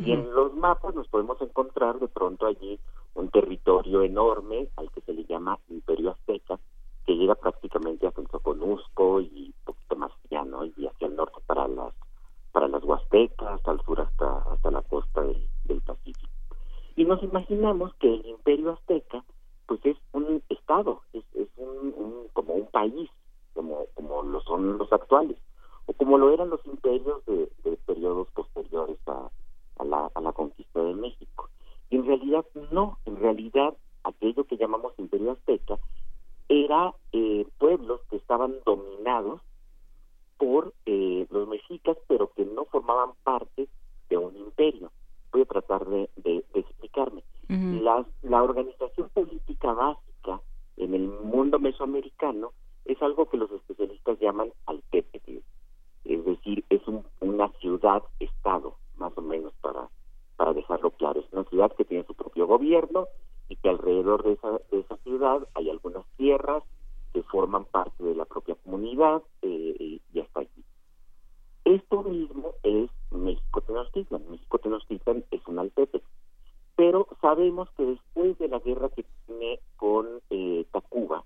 Y 0.06 0.12
en 0.12 0.34
los 0.34 0.54
mapas 0.54 0.94
nos 0.94 1.06
podemos 1.08 1.40
encontrar 1.42 1.98
de 1.98 2.08
pronto 2.08 2.46
allí 2.46 2.78
un 3.14 3.28
territorio 3.30 4.02
enorme 4.02 4.68
al 4.76 4.90
que 4.90 5.00
se 5.02 5.12
le 5.12 5.24
llama 5.24 5.58
Imperio 5.68 6.10
Azteca, 6.12 6.58
que 7.04 7.14
llega 7.16 7.34
prácticamente 7.34 8.06
hasta 8.06 8.20
el 8.22 8.28
Soconusco 8.28 9.20
y 9.20 9.46
un 9.48 9.64
poquito 9.64 9.96
más 9.96 10.12
allá, 10.30 10.44
¿no? 10.44 10.64
Y 10.64 10.86
hacia 10.86 11.06
el 11.08 11.16
norte 11.16 11.40
para 11.46 11.68
las 11.68 11.92
para 12.52 12.68
las 12.68 12.82
Huastecas, 12.84 13.60
al 13.66 13.80
sur 13.82 14.00
hasta 14.00 14.38
hasta 14.52 14.70
la 14.70 14.82
costa 14.82 15.22
del, 15.22 15.46
del 15.64 15.80
Pacífico. 15.82 16.28
Y 17.02 17.04
nos 17.04 17.20
imaginamos 17.24 17.92
que 17.96 18.14
el 18.14 18.24
Imperio 18.26 18.70
Azteca, 18.74 19.24
pues 19.66 19.84
es 19.84 19.96
un 20.12 20.40
estado, 20.48 21.02
es, 21.12 21.24
un- 21.56 22.28
como 22.32 22.54
un 22.54 22.66
país, 22.68 23.10
como 23.54 23.86
como 23.94 24.22
lo 24.22 24.40
son 24.42 24.78
los 24.78 24.92
actuales, 24.92 25.36
o 25.86 25.92
como 25.94 26.16
lo 26.16 26.30
eran 26.32 26.48
los 26.48 26.64
imperios 26.64 27.24
de, 27.26 27.50
de 27.64 27.76
periodos 27.86 28.28
posteriores 28.34 28.98
a, 29.08 29.28
a 29.80 29.84
la, 29.84 30.12
a 30.14 30.20
la 30.20 30.32
conquista 30.32 30.80
de 30.80 30.94
México. 30.94 31.48
Y 31.90 31.96
en 31.96 32.06
realidad 32.06 32.46
no, 32.70 32.98
en 33.04 33.16
realidad 33.16 33.76
aquello 34.04 34.44
que 34.44 34.56
llamamos 34.56 34.92
Imperio 34.96 35.32
Azteca 35.32 35.80
era 36.48 36.94
eh, 37.10 37.48
pueblos 37.58 38.00
que 38.10 38.16
estaban 38.16 38.54
dominados 38.64 39.40
por 40.38 40.72
eh, 40.86 41.26
los 41.30 41.48
mexicas, 41.48 41.96
pero 42.06 42.30
que 42.36 42.44
no 42.44 42.64
formaban 42.66 43.10
parte 43.24 43.66
de 44.08 44.16
un 44.16 44.36
imperio. 44.36 44.92
Voy 45.32 45.42
a 45.42 45.46
tratar 45.46 45.86
de, 45.86 46.10
la 47.70 48.42
organización 48.42 49.08
política 49.10 49.72
básica 49.72 50.40
en 50.76 50.94
el 50.94 51.08
mundo 51.08 51.58
mesoamericano 51.58 52.52
es 52.84 53.00
algo 53.02 53.28
que 53.28 53.36
los 53.36 53.50
especialistas 53.52 54.18
llaman 54.20 54.52
altépetl, 54.66 55.38
es 56.04 56.24
decir, 56.24 56.64
es 56.70 56.86
un- 56.88 57.06
una 57.20 57.48
ciudad-estado, 57.60 58.76
más 58.96 59.16
o 59.16 59.22
menos 59.22 59.52
para, 59.60 59.88
para 60.36 60.52
dejarlo 60.52 60.90
claro. 60.92 61.20
Es 61.20 61.32
una 61.32 61.44
ciudad 61.44 61.72
que 61.76 61.84
tiene 61.84 62.04
su 62.04 62.14
propio 62.14 62.46
gobierno 62.46 63.06
y 63.48 63.56
que 63.56 63.68
alrededor 63.68 64.22
de 64.24 64.32
esa, 64.32 64.50
de 64.70 64.80
esa 64.80 64.96
ciudad 64.98 65.46
hay 65.54 65.70
algunas 65.70 66.04
tierras 66.16 66.62
que 67.12 67.22
forman 67.24 67.64
parte 67.66 68.02
de 68.02 68.14
la 68.14 68.24
propia 68.24 68.54
comunidad 68.56 69.22
eh, 69.42 69.76
y- 69.78 70.18
hasta 70.20 70.40
allí. 70.40 70.64
Esto 71.64 72.02
mismo 72.02 72.54
es 72.62 72.90
México 73.10 73.60
Tenochtitlan. 73.60 74.28
México 74.30 74.58
Tenochtitlan 74.58 75.24
es 75.30 75.46
un 75.46 75.58
altépetl. 75.58 76.04
Pero 76.76 77.06
sabemos 77.32 77.70
que 77.78 77.86
después 77.86 78.36
de 78.38 78.48
la 78.48 78.58
guerra 78.58 78.90
que 78.90 79.06
tiene 79.24 79.58
con 79.76 80.06
eh, 80.28 80.66
Tacuba, 80.70 81.24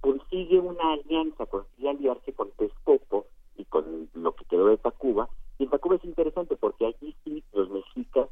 consigue 0.00 0.60
una 0.60 0.92
alianza, 0.92 1.46
consigue 1.46 1.90
aliarse 1.90 2.32
con 2.34 2.52
Texcoco 2.52 3.26
y 3.56 3.64
con 3.64 4.08
lo 4.14 4.36
que 4.36 4.44
quedó 4.44 4.66
de 4.68 4.76
Tacuba. 4.76 5.28
Y 5.58 5.64
en 5.64 5.70
Tacuba 5.70 5.96
es 5.96 6.04
interesante 6.04 6.54
porque 6.54 6.86
allí 6.86 7.16
sí 7.24 7.42
los 7.52 7.68
mexicas 7.68 8.28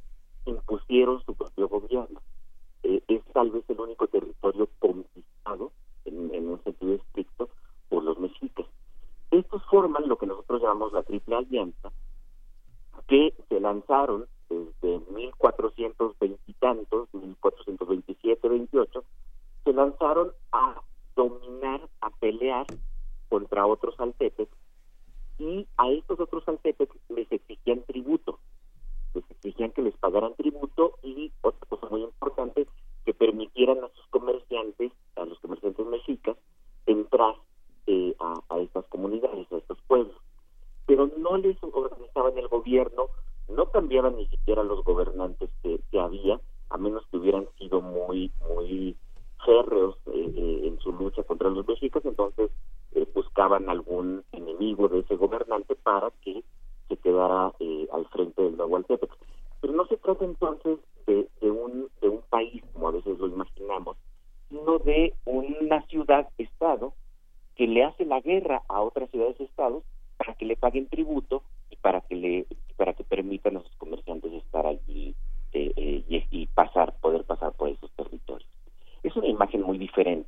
impusieron 0.46 1.20
su 1.24 1.34
propio 1.34 1.68
gobierno. 1.68 2.20
Eh, 2.84 3.02
es 3.08 3.24
tal 3.32 3.50
vez 3.50 3.64
el 3.68 3.80
único 3.80 4.06
territorio 4.06 4.68
conquistado, 4.78 5.72
en, 6.04 6.32
en 6.32 6.50
un 6.50 6.62
sentido 6.62 6.94
estricto, 6.94 7.48
por 7.88 8.04
los 8.04 8.16
mexicas. 8.20 8.66
Estos 9.32 9.60
forman 9.64 10.08
lo 10.08 10.18
que 10.18 10.26
nosotros 10.26 10.62
llamamos 10.62 10.92
la 10.92 11.02
Triple 11.02 11.34
Alianza, 11.34 11.90
que 13.08 13.34
se 13.48 13.58
lanzaron 13.58 14.26
desde 14.52 15.00
1420 15.12 16.40
y 16.46 16.52
tantos, 16.54 17.08
1427, 17.12 18.48
28, 18.48 19.04
se 19.64 19.72
lanzaron 19.72 20.32
a 20.52 20.80
dominar, 21.14 21.88
a 22.00 22.10
pelear 22.10 22.66
contra 23.28 23.66
otros 23.66 23.98
altepecs 23.98 24.52
y 25.38 25.66
a 25.76 25.90
estos 25.90 26.20
otros 26.20 26.46
altepecs 26.46 26.94
les 27.08 27.30
exigían 27.32 27.82
tributo, 27.82 28.38
les 29.14 29.28
exigían 29.30 29.72
que 29.72 29.82
les 29.82 29.96
pagaran 29.96 30.34
tributo 30.34 30.98
y 31.02 31.32
otra 31.42 31.66
cosa 31.68 31.88
muy 31.88 32.02
importante, 32.02 32.66
que 33.04 33.14
permitieran 33.14 33.82
a 33.82 33.88
sus 33.88 34.06
comerciantes, 34.08 34.92
a 35.16 35.24
los 35.24 35.38
comerciantes 35.40 35.86
mexicas, 35.86 36.36
entrar 36.86 37.34
eh, 37.86 38.14
a, 38.20 38.40
a 38.48 38.58
estas 38.60 38.86
comunidades, 38.86 39.50
a 39.50 39.56
estos 39.56 39.78
pueblos. 39.88 40.16
Pero 40.86 41.10
no 41.18 41.36
les 41.36 41.56
organizaban 41.62 42.38
el 42.38 42.48
gobierno, 42.48 43.08
no 43.48 43.70
cambiaban 43.70 44.16
ni 44.16 44.26
siquiera 44.26 44.62
los 44.62 44.84
gobernantes 44.84 45.50
que, 45.62 45.80
que 45.90 46.00
había, 46.00 46.40
a 46.70 46.78
menos 46.78 47.04
que 47.10 47.18
hubieran 47.18 47.46
sido 47.58 47.80
muy, 47.80 48.32
muy 48.48 48.96
férreos 49.44 49.96
eh, 50.06 50.32
eh, 50.36 50.60
en 50.68 50.78
su 50.80 50.92
lucha 50.92 51.22
contra 51.24 51.50
los 51.50 51.66
mexicas, 51.66 52.04
entonces 52.04 52.50
eh, 52.92 53.06
buscaban 53.14 53.68
algún 53.68 54.24
enemigo 54.32 54.88
de 54.88 55.00
ese 55.00 55.16
gobernante 55.16 55.74
para 55.74 56.10
que 56.22 56.42
se 56.88 56.96
quedara 56.96 57.52
eh, 57.60 57.88
al 57.92 58.06
frente 58.06 58.42
del 58.42 58.56
nuevo 58.56 58.76
Altepec. 58.76 59.10
Pero 59.60 59.74
no 59.74 59.86
se 59.86 59.96
trata 59.96 60.11
entonces 60.24 60.78
de, 61.06 61.50
un, 61.50 61.88
de 62.00 62.08
un 62.08 62.20
país, 62.30 62.62
como 62.72 62.88
a 62.88 62.92
veces 62.92 63.18
lo 63.18 63.26
imaginamos, 63.26 63.96
sino 64.48 64.78
de 64.78 65.14
una 65.24 65.82
ciudad-estado 65.86 66.94
que 67.56 67.66
le 67.66 67.84
hace 67.84 68.04
la 68.04 68.20
guerra 68.20 68.62
a 68.68 68.80
otras 68.80 69.10
ciudades-estados 69.10 69.82
para 70.16 70.34
que 70.34 70.46
le 70.46 70.56
paguen 70.56 70.88
tributo 70.88 71.42
y 71.70 71.76
para 71.76 72.00
que 72.02 72.14
le 72.14 72.46
para 72.76 72.94
que 72.94 73.04
permitan 73.04 73.56
a 73.56 73.62
sus 73.62 73.76
comerciantes 73.76 74.32
estar 74.32 74.66
allí 74.66 75.14
eh, 75.52 75.72
eh, 75.76 76.04
y, 76.08 76.24
y 76.30 76.46
pasar 76.46 76.94
poder 77.00 77.24
pasar 77.24 77.52
por 77.52 77.68
esos 77.68 77.90
territorios. 77.92 78.48
Es 79.02 79.14
una 79.16 79.28
imagen 79.28 79.62
muy 79.62 79.78
diferente 79.78 80.21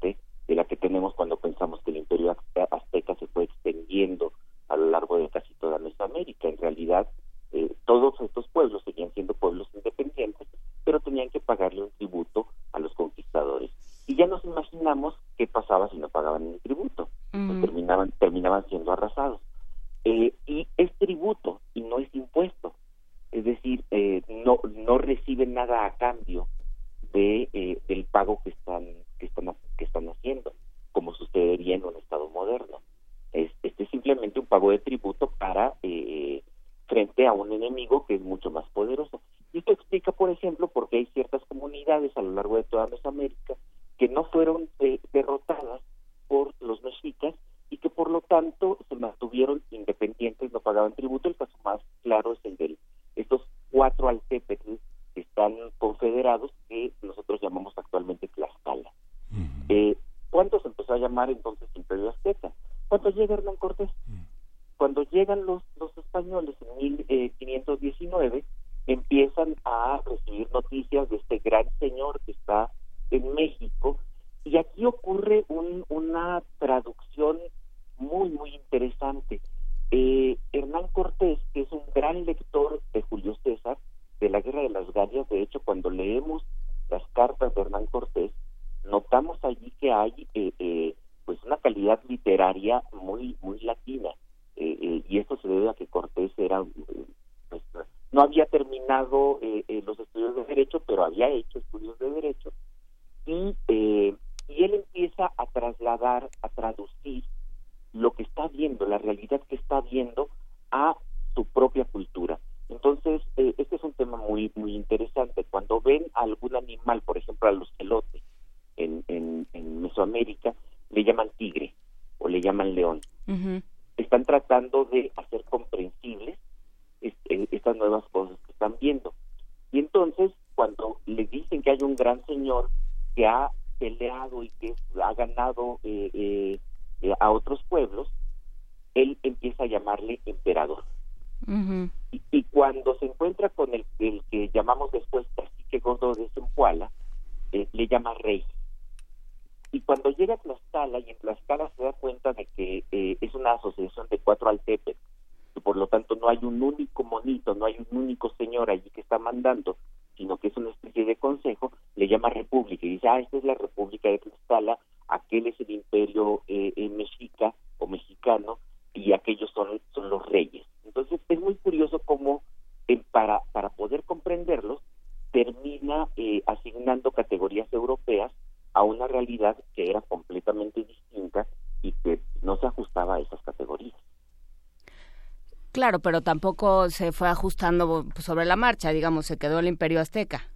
pero 186.05 186.23
tampoco 186.23 186.91
se 186.91 187.11
fue 187.11 187.29
ajustando 187.29 188.07
pues, 188.15 188.25
sobre 188.25 188.45
la 188.45 188.55
marcha, 188.55 188.91
digamos, 188.91 189.27
se 189.27 189.39
quedó 189.39 189.59
el 189.59 189.67
imperio 189.67 190.01
azteca. 190.01 190.54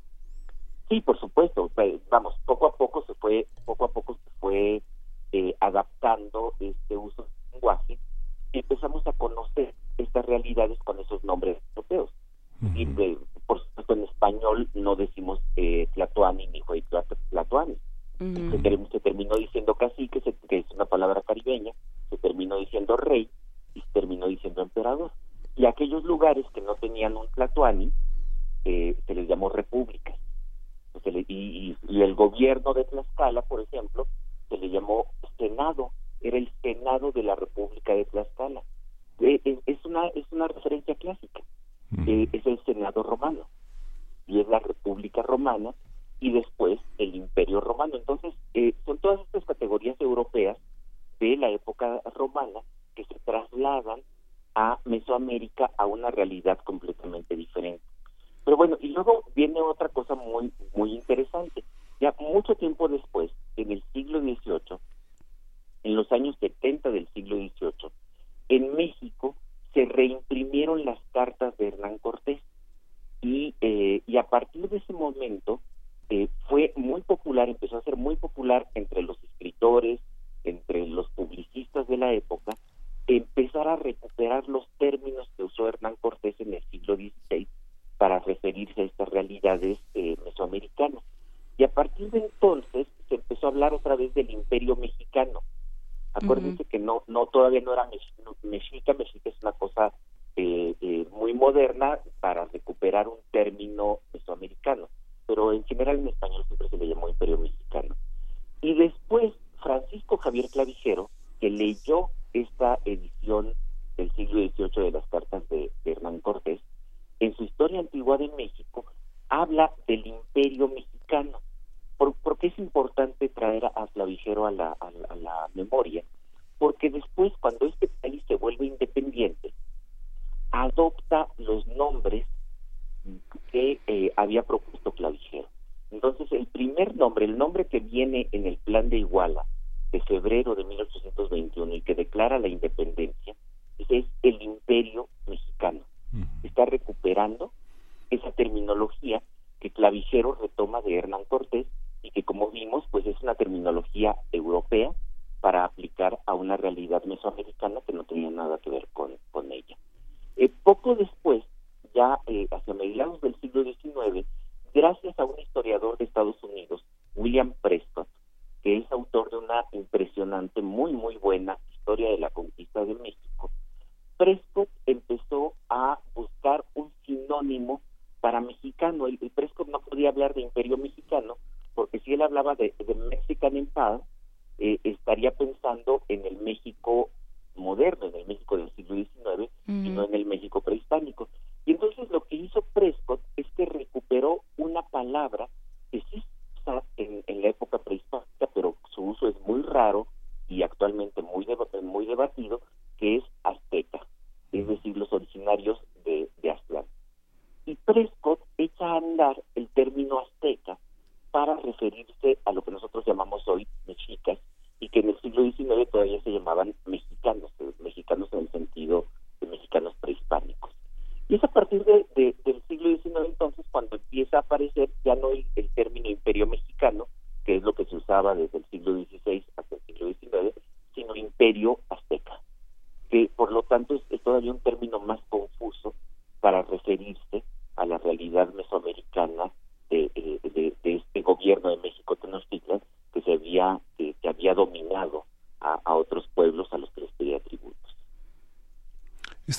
lengua 118.09 118.19
de 118.19 118.29
México 118.37 118.87
habla 119.29 119.71
del 119.87 120.07
imperio 120.07 120.69
mexicano. 120.69 120.88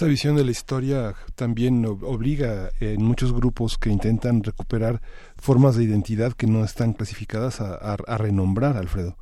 Visión 0.10 0.36
de 0.36 0.44
la 0.44 0.52
historia 0.52 1.16
también 1.36 1.86
obliga 1.86 2.70
en 2.82 3.04
muchos 3.04 3.32
grupos 3.32 3.78
que 3.78 3.90
intentan 3.90 4.44
recuperar 4.44 5.02
formas 5.38 5.76
de 5.76 5.84
identidad 5.86 6.34
que 6.34 6.48
no 6.48 6.64
están 6.64 6.94
clasificadas 6.94 7.62
a, 7.62 8.18
renombrar, 8.18 8.76
Alfredo. 8.76 9.16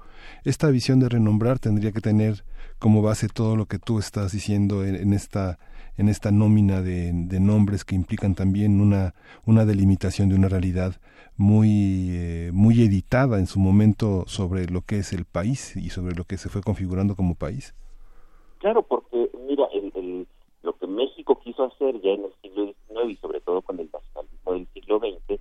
Esta 0.43 0.69
visión 0.69 0.99
de 0.99 1.09
renombrar 1.09 1.59
tendría 1.59 1.91
que 1.91 2.01
tener 2.01 2.43
como 2.79 3.01
base 3.01 3.27
todo 3.27 3.55
lo 3.55 3.65
que 3.65 3.79
tú 3.79 3.99
estás 3.99 4.31
diciendo 4.31 4.85
en, 4.85 5.13
esta 5.13 5.59
en 5.97 6.09
esta 6.09 6.31
nómina 6.31 6.81
de, 6.81 7.11
nombres 7.39 7.83
que 7.83 7.95
implican 7.95 8.33
también 8.33 8.81
una, 8.81 9.13
una 9.45 9.65
delimitación 9.65 10.29
de 10.29 10.35
una 10.35 10.47
realidad 10.47 10.95
muy, 11.35 12.09
eh, 12.11 12.51
muy 12.53 12.81
editada 12.81 13.39
en 13.39 13.47
su 13.47 13.59
momento 13.59 14.23
sobre 14.27 14.67
lo 14.67 14.81
que 14.81 14.99
es 14.99 15.13
el 15.13 15.25
país 15.25 15.75
y 15.75 15.89
sobre 15.89 16.15
lo 16.15 16.23
que 16.23 16.37
se 16.37 16.49
fue 16.49 16.61
configurando 16.61 17.15
como 17.15 17.35
país. 17.35 17.75
Claro, 18.59 18.83
porque 18.83 19.29
mira, 19.47 19.65
el, 19.73 20.27
lo 20.67 20.77
que 20.77 20.85
México 20.85 21.39
quiso 21.39 21.63
hacer 21.63 22.01
ya 22.01 22.11
en 22.11 22.25
el 22.25 22.33
siglo 22.41 22.65
XIX 22.65 23.09
y 23.09 23.15
sobre 23.15 23.39
todo 23.39 23.61
con 23.61 23.79
el 23.79 23.89
nacionalismo 23.89 24.51
del 24.51 24.67
siglo 24.73 24.99
XX 24.99 25.39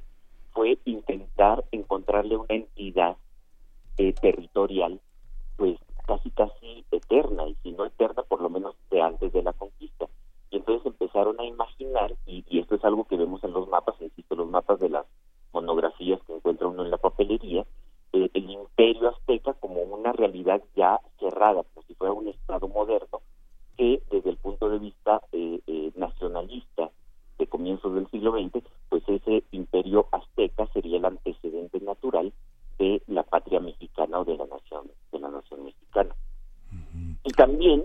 fue 0.52 0.78
intentar 0.84 1.64
encontrarle 1.72 2.36
una 2.36 2.54
entidad 2.54 3.16
eh, 3.98 4.12
territorial 4.12 5.00
pues 5.56 5.80
casi 6.06 6.30
casi 6.30 6.84
eterna 6.92 7.48
y 7.48 7.56
si 7.64 7.72
no 7.72 7.86
eterna 7.86 8.22
por 8.22 8.40
lo 8.40 8.48
menos 8.48 8.76
de 8.88 9.02
antes 9.02 9.32
de 9.32 9.42
la 9.42 9.52
conquista. 9.52 10.06
Y 10.50 10.58
entonces 10.58 10.86
empezaron 10.86 11.40
a 11.40 11.44
imaginar 11.44 12.14
y, 12.24 12.44
esto 12.60 12.76
es 12.76 12.84
algo 12.84 13.04
que 13.04 13.16
vemos 13.16 13.42
en 13.42 13.52
los 13.52 13.68
mapas 13.68 13.96
insisto 14.00 14.36
los 14.36 14.48
mapas 14.48 14.78
de 14.78 14.90
las 14.90 15.06
monografías 15.52 16.20
que 16.22 16.36
encuentra 16.36 16.68
uno 16.68 16.84
en 16.84 16.92
la 16.92 16.98
papelería 16.98 17.66
eh, 18.12 18.30
el 18.32 18.48
imperio 18.48 19.08
azteca 19.08 19.54
como 19.54 19.82
una 19.82 20.12
realidad 20.12 20.62
ya 20.76 21.00
cerrada 21.18 21.64
como 21.64 21.84
si 21.88 21.94
fuera 21.94 22.12
un 22.12 22.28
estado 22.28 22.68
moderno 22.68 23.22
que 23.76 24.02
desde 24.10 24.30
el 24.30 24.36
punto 24.36 24.68
de 24.68 24.78
vista 24.78 25.20
eh, 25.32 25.60
eh, 25.66 25.92
nacionalista 25.96 26.90
de 27.38 27.46
comienzos 27.46 27.94
del 27.94 28.08
siglo 28.10 28.32
XX, 28.32 28.64
pues 28.88 29.02
ese 29.08 29.44
imperio 29.52 30.08
azteca 30.12 30.66
sería 30.72 30.98
el 30.98 31.04
antecedente 31.04 31.80
natural 31.80 32.32
de 32.78 33.02
la 33.06 33.22
patria 33.22 33.60
mexicana 33.60 34.20
o 34.20 34.24
de 34.24 34.36
la 34.36 34.46
nación 34.46 34.90
de 35.12 35.18
la 35.18 35.30
nación 35.30 35.64
mexicana. 35.64 36.14
Y 37.24 37.32
también 37.32 37.84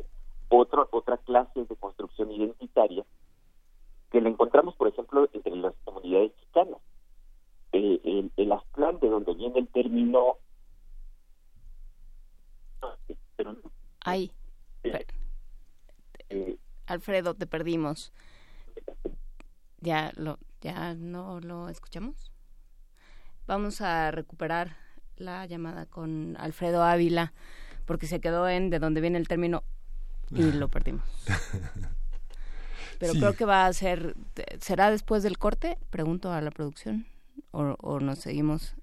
otra 0.50 0.88
otra 0.92 1.18
clase 1.18 1.66
de 1.66 1.76
construcción 1.76 2.32
identitaria 2.32 3.06
que 4.12 4.22
la 4.22 4.30
encontramos, 4.30 4.76
por 4.76 4.90
ejemplo, 4.90 5.28
entre 5.34 5.56
las 5.56 5.74
comunidades 5.86 6.32
chicanas. 6.42 6.80
Eh, 7.72 8.00
el, 8.04 8.32
el 8.36 8.52
Aztlán, 8.52 9.00
de 9.00 9.10
donde 9.10 9.34
viene 9.34 9.60
el 9.60 9.68
término... 9.70 10.38
Ahí. 14.04 14.32
Alfredo, 16.86 17.34
te 17.34 17.48
perdimos. 17.48 18.12
¿Ya, 19.80 20.12
lo, 20.16 20.40
¿Ya 20.62 20.94
no 20.94 21.40
lo 21.40 21.70
escuchamos? 21.70 22.32
Vamos 23.48 23.82
a 23.82 24.12
recuperar 24.12 24.78
la 25.18 25.46
llamada 25.46 25.86
con 25.86 26.36
Alfredo 26.38 26.84
Ávila, 26.84 27.34
porque 27.86 28.08
se 28.08 28.20
quedó 28.22 28.48
en 28.48 28.70
de 28.70 28.80
donde 28.80 29.02
viene 29.02 29.18
el 29.18 29.28
término 29.28 29.64
y 30.30 30.52
lo 30.52 30.68
perdimos. 30.70 31.04
Pero 33.00 33.14
creo 33.14 33.34
que 33.34 33.46
va 33.46 33.66
a 33.66 33.74
ser, 33.74 34.16
¿será 34.60 34.92
después 34.92 35.24
del 35.24 35.38
corte? 35.38 35.78
Pregunto 35.90 36.32
a 36.32 36.42
la 36.42 36.52
producción, 36.52 37.08
o, 37.50 37.76
o 37.80 38.00
nos 38.00 38.20
seguimos 38.20 38.76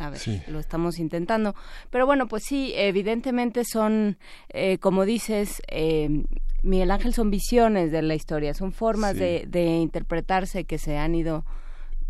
a 0.00 0.10
ver, 0.10 0.20
lo 0.48 0.58
estamos 0.58 0.98
intentando. 0.98 1.54
Pero 1.90 2.06
bueno, 2.06 2.26
pues 2.26 2.44
sí, 2.44 2.72
evidentemente 2.74 3.64
son, 3.64 4.18
eh, 4.48 4.78
como 4.78 5.04
dices, 5.04 5.62
eh, 5.68 6.24
Miguel 6.62 6.90
Ángel, 6.90 7.14
son 7.14 7.30
visiones 7.30 7.92
de 7.92 8.02
la 8.02 8.14
historia, 8.14 8.54
son 8.54 8.72
formas 8.72 9.16
de, 9.16 9.44
de, 9.46 9.66
interpretarse 9.76 10.64
que 10.64 10.78
se 10.78 10.96
han 10.96 11.14
ido, 11.14 11.44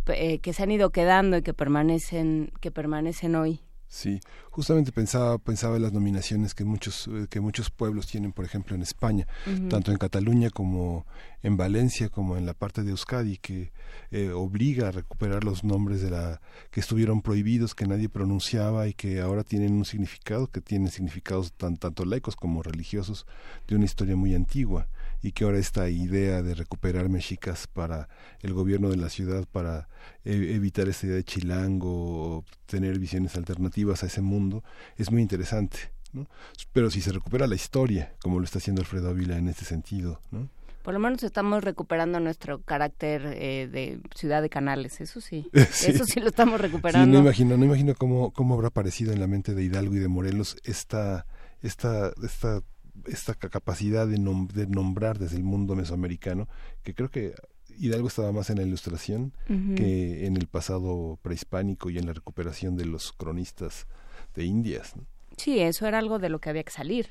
eh, 0.06 0.38
que 0.38 0.52
se 0.52 0.62
han 0.62 0.70
ido 0.70 0.90
quedando 0.90 1.36
y 1.36 1.42
que 1.42 1.54
permanecen, 1.54 2.52
que 2.60 2.70
permanecen 2.70 3.34
hoy. 3.34 3.60
Sí, 3.92 4.20
justamente 4.52 4.92
pensaba 4.92 5.36
pensaba 5.38 5.74
en 5.74 5.82
las 5.82 5.92
nominaciones 5.92 6.54
que 6.54 6.64
muchos 6.64 7.08
eh, 7.08 7.26
que 7.28 7.40
muchos 7.40 7.70
pueblos 7.70 8.06
tienen, 8.06 8.30
por 8.30 8.44
ejemplo, 8.44 8.76
en 8.76 8.82
España, 8.82 9.26
tanto 9.68 9.90
en 9.90 9.98
Cataluña 9.98 10.50
como 10.50 11.06
en 11.42 11.56
Valencia, 11.56 12.08
como 12.08 12.36
en 12.36 12.46
la 12.46 12.54
parte 12.54 12.84
de 12.84 12.90
Euskadi, 12.90 13.38
que 13.38 13.72
eh, 14.12 14.30
obliga 14.30 14.88
a 14.88 14.92
recuperar 14.92 15.42
los 15.42 15.64
nombres 15.64 16.02
de 16.02 16.10
la 16.10 16.40
que 16.70 16.78
estuvieron 16.78 17.20
prohibidos, 17.20 17.74
que 17.74 17.84
nadie 17.84 18.08
pronunciaba 18.08 18.86
y 18.86 18.94
que 18.94 19.20
ahora 19.20 19.42
tienen 19.42 19.72
un 19.72 19.84
significado, 19.84 20.46
que 20.46 20.60
tienen 20.60 20.92
significados 20.92 21.52
tan, 21.52 21.76
tanto 21.76 22.04
laicos 22.04 22.36
como 22.36 22.62
religiosos 22.62 23.26
de 23.66 23.74
una 23.74 23.86
historia 23.86 24.14
muy 24.14 24.36
antigua 24.36 24.86
y 25.22 25.32
que 25.32 25.44
ahora 25.44 25.58
esta 25.58 25.88
idea 25.88 26.42
de 26.42 26.54
recuperar 26.54 27.08
mexicas 27.08 27.66
para 27.66 28.08
el 28.40 28.52
gobierno 28.52 28.88
de 28.88 28.96
la 28.96 29.08
ciudad 29.08 29.46
para 29.50 29.88
e, 30.24 30.54
evitar 30.54 30.88
esta 30.88 31.06
idea 31.06 31.16
de 31.16 31.24
chilango 31.24 32.44
tener 32.66 32.98
visiones 32.98 33.36
alternativas 33.36 34.02
a 34.02 34.06
ese 34.06 34.22
mundo 34.22 34.64
es 34.96 35.10
muy 35.10 35.22
interesante 35.22 35.92
¿no? 36.12 36.26
pero 36.72 36.90
si 36.90 37.00
se 37.00 37.12
recupera 37.12 37.46
la 37.46 37.54
historia 37.54 38.14
como 38.22 38.38
lo 38.38 38.44
está 38.44 38.58
haciendo 38.58 38.82
Alfredo 38.82 39.10
Ávila 39.10 39.36
en 39.36 39.48
este 39.48 39.64
sentido 39.64 40.20
¿no? 40.30 40.48
por 40.82 40.94
lo 40.94 41.00
menos 41.00 41.22
estamos 41.22 41.62
recuperando 41.62 42.20
nuestro 42.20 42.62
carácter 42.62 43.22
eh, 43.26 43.68
de 43.70 44.00
ciudad 44.14 44.40
de 44.40 44.48
canales, 44.48 45.00
eso 45.00 45.20
sí. 45.20 45.48
Eso 45.52 46.04
sí 46.04 46.20
lo 46.20 46.28
estamos 46.28 46.60
recuperando. 46.60 47.12
no 47.12 47.22
imagino, 47.22 47.56
no 47.56 47.64
imagino 47.64 47.94
cómo, 47.94 48.32
cómo 48.32 48.54
habrá 48.54 48.68
aparecido 48.68 49.12
en 49.12 49.20
la 49.20 49.26
mente 49.26 49.54
de 49.54 49.62
Hidalgo 49.62 49.94
y 49.94 49.98
de 49.98 50.08
Morelos 50.08 50.56
esta, 50.64 51.26
esta, 51.60 52.12
esta 52.22 52.62
esta 53.06 53.34
capacidad 53.34 54.06
de, 54.06 54.18
nombrar 54.18 55.18
desde 55.18 55.36
el 55.36 55.44
mundo 55.44 55.74
mesoamericano, 55.76 56.48
que 56.82 56.94
creo 56.94 57.10
que 57.10 57.34
Hidalgo 57.78 58.08
estaba 58.08 58.32
más 58.32 58.50
en 58.50 58.58
la 58.58 58.62
ilustración 58.62 59.32
que 59.46 60.26
en 60.26 60.36
el 60.36 60.46
pasado 60.46 61.18
prehispánico 61.22 61.90
y 61.90 61.98
en 61.98 62.06
la 62.06 62.12
recuperación 62.12 62.76
de 62.76 62.86
los 62.86 63.12
cronistas 63.12 63.86
de 64.34 64.44
Indias. 64.44 64.94
Sí, 65.36 65.58
eso 65.60 65.86
era 65.86 65.98
algo 65.98 66.18
de 66.18 66.28
lo 66.28 66.38
que 66.38 66.50
había 66.50 66.64
que 66.64 66.72
salir. 66.72 67.08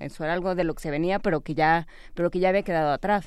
Eso 0.00 0.24
era 0.24 0.32
algo 0.32 0.54
de 0.54 0.64
lo 0.64 0.74
que 0.74 0.82
se 0.82 0.90
venía, 0.90 1.18
pero 1.18 1.42
que 1.42 1.54
ya, 1.54 1.86
pero 2.14 2.30
que 2.30 2.38
ya 2.38 2.48
había 2.48 2.62
quedado 2.62 2.92
atrás. 2.92 3.26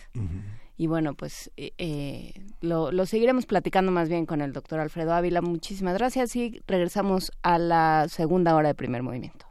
Y 0.78 0.88
bueno, 0.88 1.14
pues 1.14 1.52
eh, 1.58 1.74
eh, 1.78 2.34
lo, 2.60 2.92
lo, 2.92 3.06
seguiremos 3.06 3.46
platicando 3.46 3.92
más 3.92 4.10
bien 4.10 4.26
con 4.26 4.42
el 4.42 4.52
doctor 4.52 4.80
Alfredo 4.80 5.14
Ávila. 5.14 5.42
Muchísimas 5.42 5.94
gracias 5.94 6.36
y 6.36 6.60
regresamos 6.66 7.32
a 7.44 7.60
la 7.60 8.08
segunda 8.10 8.56
hora 8.56 8.70
de 8.70 8.74
primer 8.74 9.04
movimiento. 9.04 9.51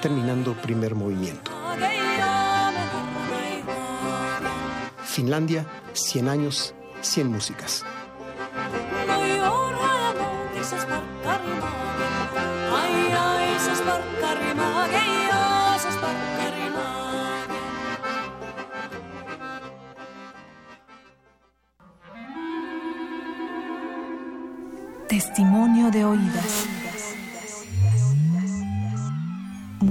terminando 0.00 0.54
primer 0.54 0.94
movimiento. 0.94 1.50
Finlandia, 5.04 5.66
100 5.94 6.28
años, 6.28 6.74
100 7.00 7.28
músicas. 7.28 7.84
Testimonio 25.08 25.90
de 25.90 26.04
oídas. 26.04 26.77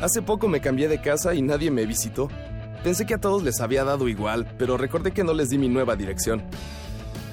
Hace 0.00 0.20
poco 0.20 0.46
me 0.46 0.60
cambié 0.60 0.88
de 0.88 1.00
casa 1.00 1.34
y 1.34 1.40
nadie 1.40 1.70
me 1.70 1.86
visitó. 1.86 2.28
Pensé 2.84 3.06
que 3.06 3.14
a 3.14 3.18
todos 3.18 3.42
les 3.42 3.60
había 3.60 3.82
dado 3.82 4.08
igual, 4.08 4.46
pero 4.58 4.76
recordé 4.76 5.12
que 5.12 5.24
no 5.24 5.32
les 5.32 5.48
di 5.48 5.56
mi 5.56 5.68
nueva 5.68 5.96
dirección. 5.96 6.42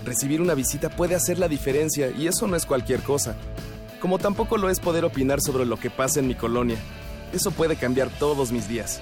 Recibir 0.06 0.42
una 0.42 0.54
visita 0.54 0.90
puede 0.90 1.16
hacer 1.16 1.40
la 1.40 1.50
diferencia 1.50 2.10
y 2.10 2.28
eso 2.28 2.48
no 2.48 2.56
es 2.56 2.66
cualquier 2.66 3.02
cosa. 3.02 3.36
Como 4.00 4.18
tampoco 4.18 4.58
lo 4.58 4.70
es 4.70 4.80
poder 4.80 5.04
opinar 5.04 5.42
sobre 5.42 5.66
lo 5.66 5.78
que 5.78 5.90
pasa 5.90 6.22
en 6.22 6.28
mi 6.28 6.36
colonia. 6.36 6.78
Eso 7.34 7.52
puede 7.52 7.76
cambiar 7.76 8.10
todos 8.18 8.52
mis 8.52 8.70
días. 8.70 9.02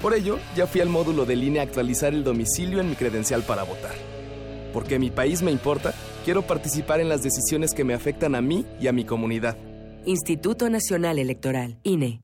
Por 0.00 0.14
ello, 0.14 0.38
ya 0.56 0.66
fui 0.66 0.80
al 0.80 0.88
módulo 0.88 1.26
de 1.26 1.36
línea 1.36 1.60
a 1.62 1.66
actualizar 1.66 2.14
el 2.14 2.24
domicilio 2.24 2.80
en 2.80 2.88
mi 2.88 2.96
credencial 2.96 3.42
para 3.42 3.62
votar. 3.62 3.94
Porque 4.72 4.98
mi 4.98 5.10
país 5.10 5.42
me 5.42 5.50
importa, 5.50 5.92
quiero 6.24 6.42
participar 6.42 7.00
en 7.00 7.10
las 7.10 7.22
decisiones 7.22 7.74
que 7.74 7.84
me 7.84 7.92
afectan 7.92 8.34
a 8.34 8.40
mí 8.40 8.64
y 8.80 8.86
a 8.86 8.92
mi 8.92 9.04
comunidad. 9.04 9.58
Instituto 10.06 10.70
Nacional 10.70 11.18
Electoral, 11.18 11.78
INE. 11.82 12.22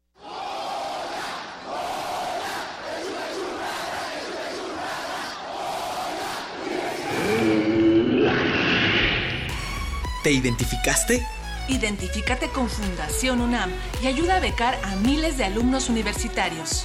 ¿Te 10.27 10.33
identificaste? 10.33 11.25
Identifícate 11.69 12.49
con 12.49 12.69
Fundación 12.69 13.41
UNAM 13.41 13.71
y 14.03 14.09
ayuda 14.09 14.39
a 14.39 14.41
becar 14.41 14.77
a 14.83 14.97
miles 14.97 15.39
de 15.39 15.45
alumnos 15.45 15.89
universitarios. 15.89 16.85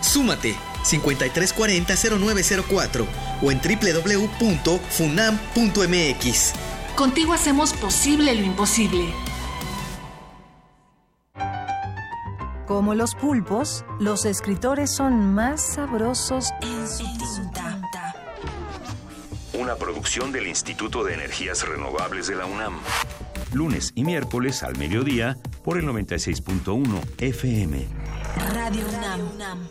Súmate 0.00 0.54
5340-0904 0.84 3.06
o 3.42 3.50
en 3.50 3.60
www.funam.mx. 3.60 6.52
Contigo 6.94 7.32
hacemos 7.32 7.72
posible 7.72 8.36
lo 8.36 8.42
imposible. 8.42 9.12
Como 12.68 12.94
los 12.94 13.16
pulpos, 13.16 13.84
los 13.98 14.24
escritores 14.24 14.94
son 14.94 15.34
más 15.34 15.74
sabrosos 15.74 16.50
en 16.62 16.86
su 16.86 17.02
tinta. 17.18 17.49
Una 19.60 19.76
producción 19.76 20.32
del 20.32 20.46
Instituto 20.46 21.04
de 21.04 21.12
Energías 21.12 21.68
Renovables 21.68 22.26
de 22.26 22.34
la 22.34 22.46
UNAM. 22.46 22.80
Lunes 23.52 23.92
y 23.94 24.04
miércoles 24.04 24.62
al 24.62 24.78
mediodía 24.78 25.36
por 25.62 25.76
el 25.76 25.84
96.1 25.84 26.98
FM. 27.18 27.86
Radio 28.54 28.86
UNAM. 29.34 29.68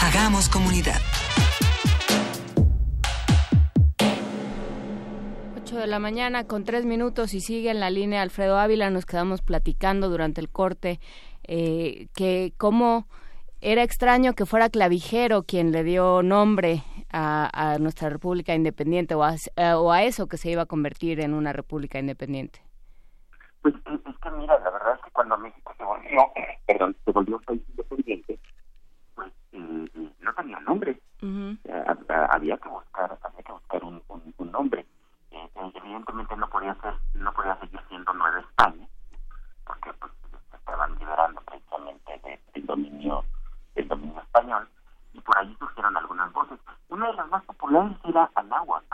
Hagamos 0.00 0.48
comunidad. 0.48 1.00
De 5.84 5.90
la 5.90 5.98
mañana 5.98 6.44
con 6.44 6.64
tres 6.64 6.86
minutos 6.86 7.34
y 7.34 7.40
sigue 7.40 7.70
en 7.70 7.78
la 7.78 7.90
línea 7.90 8.22
Alfredo 8.22 8.58
Ávila. 8.58 8.88
Nos 8.88 9.04
quedamos 9.04 9.42
platicando 9.42 10.08
durante 10.08 10.40
el 10.40 10.48
corte 10.48 10.98
eh, 11.42 12.06
que 12.16 12.54
cómo 12.56 13.06
era 13.60 13.82
extraño 13.82 14.32
que 14.32 14.46
fuera 14.46 14.70
Clavijero 14.70 15.42
quien 15.42 15.72
le 15.72 15.84
dio 15.84 16.22
nombre 16.22 16.82
a, 17.12 17.50
a 17.74 17.78
nuestra 17.78 18.08
República 18.08 18.54
Independiente 18.54 19.14
o 19.14 19.22
a, 19.24 19.34
eh, 19.34 19.72
o 19.74 19.92
a 19.92 20.02
eso 20.04 20.26
que 20.26 20.38
se 20.38 20.50
iba 20.50 20.62
a 20.62 20.66
convertir 20.66 21.20
en 21.20 21.34
una 21.34 21.52
República 21.52 21.98
Independiente. 21.98 22.60
Pues 23.60 23.74
es 23.74 24.18
que 24.22 24.30
mira, 24.30 24.58
la 24.60 24.70
verdad 24.70 24.94
es 24.96 25.02
que 25.04 25.10
cuando 25.10 25.36
México 25.36 25.72
se 25.76 25.84
volvió, 25.84 26.18
perdón, 26.66 26.96
se 27.04 27.10
volvió 27.12 27.36
un 27.36 27.42
país 27.44 27.62
independiente, 27.68 28.38
pues 29.14 29.30
eh, 29.52 29.86
eh, 29.94 30.10
no 30.20 30.34
tenía 30.34 30.60
nombre. 30.60 30.98
Hab- 31.64 32.28
había 32.30 32.56
que 32.56 32.68
buscar, 32.70 33.18
había 33.22 33.42
que 33.42 33.52
buscar 33.52 33.84
un, 33.84 34.02
un, 34.08 34.34
un 34.38 34.50
nombre. 34.50 34.86
Eh, 35.64 35.72
evidentemente 35.74 36.36
no 36.36 36.48
podía 36.48 36.74
ser, 36.76 36.94
no 37.14 37.32
podía 37.32 37.56
seguir 37.60 37.80
siendo 37.88 38.12
Nueva 38.12 38.40
España, 38.40 38.86
porque 39.66 39.92
pues 39.94 40.12
estaban 40.52 40.98
liberando 40.98 41.40
precisamente 41.42 42.20
de- 42.24 42.40
del 42.52 42.66
dominio, 42.66 43.24
del 43.74 43.88
dominio 43.88 44.20
español, 44.20 44.68
y 45.12 45.20
por 45.20 45.38
ahí 45.38 45.54
surgieron 45.58 45.96
algunas 45.96 46.32
voces. 46.32 46.58
Una 46.88 47.06
de 47.08 47.14
las 47.14 47.28
más 47.28 47.44
populares 47.44 47.96
era 48.04 48.30
Anáhuac. 48.34 48.84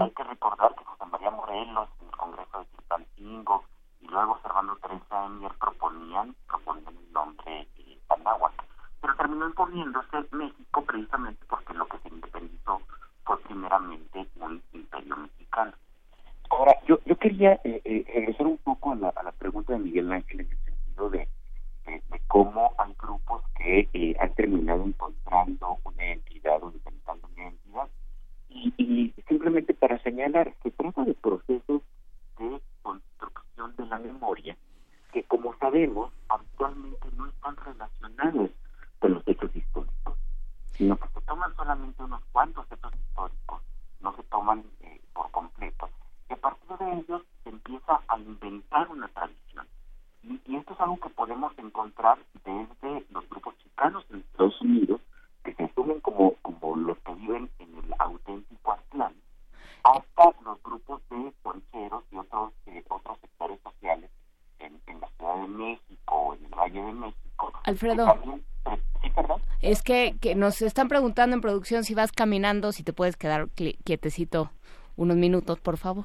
Hay 0.00 0.10
que 0.12 0.24
recordar 0.24 0.74
que 0.74 0.84
José 0.84 1.04
María 1.06 1.30
Morelos 1.30 1.88
en 2.00 2.08
el 2.08 2.16
Congreso 2.16 2.58
de 2.58 2.66
Chilpancingo 2.70 3.64
y 4.00 4.08
luego 4.08 4.38
Servando 4.42 4.76
Teresa 4.76 5.26
Emier 5.26 5.52
proponían, 5.60 6.34
proponían 6.48 6.96
el 6.96 7.12
nombre 7.12 7.68
eh, 7.76 7.98
Anáhuac. 8.08 8.52
Pero 9.00 9.14
terminó 9.16 9.46
imponiéndose 9.46 10.26
México 10.32 10.82
precisamente 10.84 11.44
porque 11.48 11.74
lo 11.74 11.86
que 11.86 11.98
se 11.98 12.08
independizó 12.08 12.80
fue 13.24 13.38
primeramente 13.40 14.28
un 14.40 14.62
imperio. 14.72 15.16
Ahora, 16.52 16.76
yo, 16.86 17.00
yo 17.06 17.16
quería 17.16 17.54
eh, 17.64 17.80
eh, 17.82 18.04
regresar 18.14 18.46
un 18.46 18.58
poco 18.58 18.92
a 18.92 18.96
la, 18.96 19.08
a 19.08 19.22
la 19.22 19.32
pregunta 19.32 19.72
de 19.72 19.78
Miguel 19.78 20.12
Ángel 20.12 20.40
en 20.40 20.50
el 20.50 20.58
sentido 20.58 21.08
de, 21.08 21.26
de, 21.86 22.20
cómo 22.28 22.74
hay 22.76 22.94
grupos 22.98 23.42
que 23.56 23.88
eh, 23.94 24.14
han 24.20 24.34
terminado 24.34 24.84
encontrando 24.84 25.78
una 25.84 26.04
identidad 26.04 26.62
o 26.62 26.70
inventando 26.70 27.26
una 27.32 27.44
identidad. 27.44 27.88
Y, 28.50 28.74
y 28.76 29.14
simplemente 29.28 29.72
para 29.72 29.98
señalar, 30.02 30.54
se 30.62 30.70
trata 30.72 31.04
de 31.04 31.14
procesos 31.14 31.80
de 32.38 32.60
construcción 32.82 33.74
de 33.76 33.86
la 33.86 33.98
memoria 33.98 34.54
que, 35.10 35.22
como 35.24 35.56
sabemos, 35.56 36.12
actualmente 36.28 37.08
no 37.16 37.28
están 37.28 37.56
relacionados 37.56 38.50
con 38.98 39.14
los 39.14 39.26
hechos 39.26 39.56
históricos, 39.56 40.18
sino 40.72 40.98
que 40.98 41.08
se 41.08 41.20
toman 41.22 41.56
solamente 41.56 42.02
unos 42.02 42.22
cuantos 42.30 42.70
hechos 42.70 42.92
históricos, 42.94 43.62
no 44.00 44.14
se 44.16 44.22
toman 44.24 44.64
eh, 44.80 45.00
por 45.14 45.30
completo, 45.30 45.88
partir 46.42 46.76
de 46.78 46.92
ellos 47.00 47.22
se 47.44 47.50
empieza 47.50 48.00
a 48.08 48.18
inventar 48.18 48.88
una 48.90 49.08
tradición. 49.08 49.66
Y, 50.22 50.40
y 50.46 50.56
esto 50.56 50.74
es 50.74 50.80
algo 50.80 50.98
que 51.00 51.08
podemos 51.10 51.52
encontrar 51.58 52.18
desde 52.44 53.06
los 53.10 53.28
grupos 53.30 53.56
chicanos 53.58 54.04
en 54.10 54.20
Estados 54.20 54.60
Unidos, 54.60 55.00
que 55.44 55.54
se 55.54 55.64
asumen 55.64 56.00
como, 56.00 56.34
como 56.42 56.76
los 56.76 56.98
que 56.98 57.14
viven 57.14 57.50
en 57.58 57.78
el 57.78 57.94
auténtico 57.98 58.72
Aztlán, 58.72 59.14
hasta 59.84 60.40
los 60.44 60.62
grupos 60.62 61.00
de 61.10 61.32
poncheros 61.42 62.04
y 62.12 62.16
otros 62.16 62.52
eh, 62.66 62.84
otros 62.88 63.18
sectores 63.20 63.58
sociales 63.62 64.10
en, 64.60 64.80
en 64.86 65.00
la 65.00 65.08
Ciudad 65.16 65.34
de 65.42 65.48
México, 65.48 66.34
en 66.38 66.44
el 66.44 66.50
Valle 66.54 66.82
de 66.82 66.92
México. 66.92 67.52
Alfredo. 67.64 68.06
también- 68.06 68.44
eh, 68.66 68.80
sí, 69.02 69.10
perdón. 69.10 69.40
Es 69.60 69.82
que, 69.82 70.16
que 70.20 70.34
nos 70.36 70.62
están 70.62 70.88
preguntando 70.88 71.34
en 71.34 71.40
producción 71.40 71.82
si 71.84 71.94
vas 71.94 72.12
caminando, 72.12 72.70
si 72.72 72.82
te 72.84 72.92
puedes 72.92 73.16
quedar 73.16 73.48
quietecito 73.50 74.50
unos 74.96 75.16
minutos, 75.16 75.58
por 75.58 75.78
favor. 75.78 76.04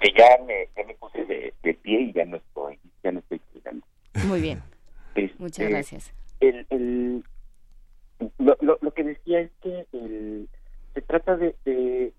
Este, 0.00 0.18
ya 0.18 0.44
me, 0.44 0.68
ya 0.76 0.84
me 0.84 0.94
puse 0.94 1.24
de, 1.24 1.54
de 1.62 1.74
pie 1.74 2.00
y 2.00 2.12
ya 2.12 2.24
no 2.24 2.36
estoy, 2.36 2.78
ya 3.02 3.12
no 3.12 3.20
estoy 3.20 3.40
cuidando. 3.52 3.86
Muy 4.26 4.40
bien. 4.40 4.62
Este, 5.14 5.42
Muchas 5.42 5.68
gracias. 5.68 6.14
el, 6.40 6.66
el, 6.70 7.24
lo, 8.38 8.56
lo, 8.60 8.78
lo 8.80 8.90
que 8.92 9.04
decía 9.04 9.40
es 9.40 9.50
que 9.62 9.86
el, 9.92 10.48
se 10.94 11.02
trata 11.02 11.36
de, 11.36 11.54
de, 11.64 12.12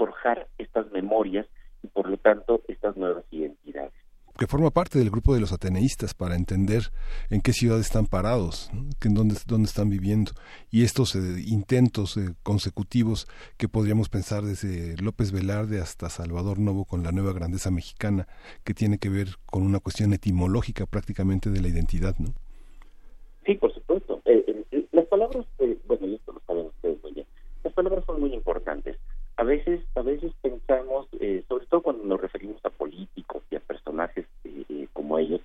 forjar 0.00 0.48
estas 0.58 0.90
memorias 0.92 1.46
y 1.82 1.88
por 1.88 2.08
lo 2.08 2.16
tanto 2.16 2.62
estas 2.68 2.96
nuevas 2.96 3.24
identidades 3.30 3.92
que 4.40 4.46
parte 4.70 4.98
del 4.98 5.10
grupo 5.10 5.34
de 5.34 5.40
los 5.40 5.52
ateneístas 5.52 6.14
para 6.14 6.36
entender 6.36 6.84
en 7.30 7.40
qué 7.40 7.52
ciudad 7.52 7.78
están 7.78 8.06
parados, 8.06 8.70
en 9.02 9.14
dónde, 9.14 9.36
dónde 9.46 9.66
están 9.66 9.90
viviendo. 9.90 10.32
Y 10.70 10.84
estos 10.84 11.14
eh, 11.14 11.42
intentos 11.46 12.16
eh, 12.16 12.34
consecutivos 12.42 13.26
que 13.56 13.68
podríamos 13.68 14.08
pensar 14.08 14.42
desde 14.42 14.96
López 15.02 15.32
Velarde 15.32 15.80
hasta 15.80 16.08
Salvador 16.08 16.58
Novo 16.58 16.84
con 16.84 17.02
la 17.02 17.12
nueva 17.12 17.32
grandeza 17.32 17.70
mexicana, 17.70 18.26
que 18.64 18.74
tiene 18.74 18.98
que 18.98 19.08
ver 19.08 19.28
con 19.46 19.62
una 19.62 19.80
cuestión 19.80 20.12
etimológica 20.12 20.86
prácticamente 20.86 21.50
de 21.50 21.60
la 21.60 21.68
identidad, 21.68 22.16
¿no? 22.18 22.34
Sí, 23.46 23.54
por 23.54 23.72
supuesto. 23.72 24.20
Eh, 24.24 24.64
las 24.92 25.06
palabras, 25.06 25.46
bueno, 25.86 26.06
esto 26.06 26.32
lo 26.32 26.40
saben 26.46 26.66
ustedes 26.66 27.02
muy 27.02 27.12
bien, 27.12 27.26
las 27.64 27.72
palabras 27.72 28.04
son 28.06 28.20
muy 28.20 28.34
importantes 28.34 28.96
a 29.40 29.42
veces 29.42 29.80
a 29.94 30.02
veces 30.02 30.32
pensamos 30.42 31.08
eh, 31.18 31.42
sobre 31.48 31.64
todo 31.64 31.80
cuando 31.80 32.04
nos 32.04 32.20
referimos 32.20 32.62
a 32.62 32.68
políticos 32.68 33.42
y 33.50 33.56
a 33.56 33.60
personajes 33.60 34.26
eh, 34.44 34.64
eh, 34.68 34.86
como 34.92 35.18
ellos 35.18 35.40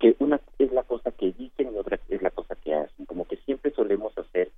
que 0.00 0.16
una 0.18 0.40
es 0.58 0.72
la 0.72 0.82
cosa 0.84 1.10
que 1.10 1.32
dicen 1.32 1.74
y 1.74 1.76
otra 1.76 2.00
es 2.08 2.22
la 2.22 2.30
cosa 2.30 2.54
que 2.54 2.72
hacen 2.72 3.04
como 3.04 3.26
que 3.26 3.36
siempre 3.44 3.70
solemos 3.72 4.16
hacer 4.16 4.50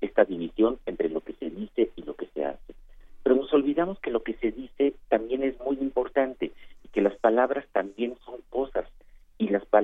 esta 0.00 0.24
división 0.24 0.78
entre 0.86 1.10
lo 1.10 1.20
que 1.20 1.34
se 1.34 1.50
dice 1.50 1.90
y 1.94 2.02
lo 2.02 2.14
que 2.14 2.28
se 2.32 2.46
hace 2.46 2.74
pero 3.22 3.36
nos 3.36 3.52
olvidamos 3.52 4.00
que 4.00 4.10
lo 4.10 4.22
que 4.22 4.32
se 4.36 4.52
dice 4.52 4.94
también 5.10 5.42
es 5.42 5.60
muy 5.60 5.76
importante 5.76 6.52
y 6.82 6.88
que 6.88 7.02
las 7.02 7.16
palabras 7.16 7.66
también 7.72 8.16
son 8.24 8.40
cosas 8.48 8.86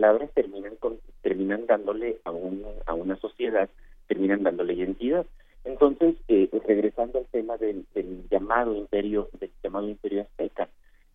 las 0.07 0.19
palabras 0.19 0.31
terminan 0.35 0.77
con, 0.77 0.99
terminan 1.23 1.67
dándole 1.67 2.19
a 2.25 2.31
un, 2.31 2.65
a 2.87 2.95
una 2.95 3.17
sociedad 3.17 3.69
terminan 4.07 4.43
dándole 4.43 4.75
identidad 4.75 5.27
entonces, 5.67 6.15
eh, 6.29 6.49
regresando 6.65 7.19
al 7.19 7.27
tema 7.27 7.57
del, 7.57 7.85
llamado 8.31 8.73
imperio, 8.75 9.29
del 9.41 9.51
llamado 9.65 9.89
imperio 9.89 10.23
azteca, 10.23 10.69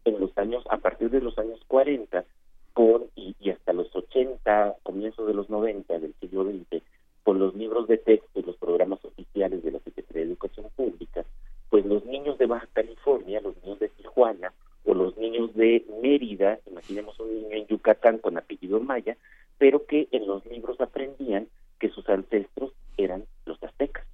en 0.03 0.19
los 0.19 0.37
años, 0.37 0.63
a 0.69 0.77
partir 0.77 1.09
de 1.09 1.21
los 1.21 1.37
años 1.39 1.61
40, 1.67 2.25
con, 2.73 3.05
y, 3.15 3.49
hasta 3.49 3.71
los 3.71 3.95
80, 3.95 4.75
comienzos 4.83 5.25
de 5.25 5.33
los 5.33 5.49
90 5.49 5.99
del 5.99 6.13
siglo 6.19 6.43
XX, 6.43 6.83
con 7.23 7.39
los 7.39 7.55
libros 7.55 7.87
de 7.87 7.97
texto 7.97 8.41
y 8.41 8.43
los 8.43 8.57
programas 8.57 9.03
oficiales 9.05 9.63
de 9.63 9.71
la 9.71 9.79
Secretaría 9.79 10.23
de 10.23 10.27
Educación 10.27 10.67
Pública, 10.75 11.23
pues 11.69 11.85
los 11.85 12.03
niños 12.03 12.37
de 12.37 12.47
Baja 12.47 12.67
California, 12.73 13.39
los 13.39 13.55
niños 13.63 13.79
de 13.79 13.87
Tijuana 13.87 14.51
o 14.83 14.93
los 14.93 15.15
niños 15.15 15.55
de 15.55 15.85
Mérida, 16.01 16.59
imaginemos 16.69 17.17
un 17.21 17.33
niño 17.33 17.55
en 17.55 17.67
Yucatán 17.67 18.17
con 18.17 18.37
apellido 18.37 18.81
maya, 18.81 19.15
pero 19.57 19.85
que 19.85 20.09
en 20.11 20.27
los 20.27 20.45
libros 20.45 20.81
aprendían 20.81 21.47
que 21.79 21.89
sus 21.89 22.09
ancestros 22.09 22.73
eran 22.97 23.23
los 23.45 23.63
aztecas 23.63 24.05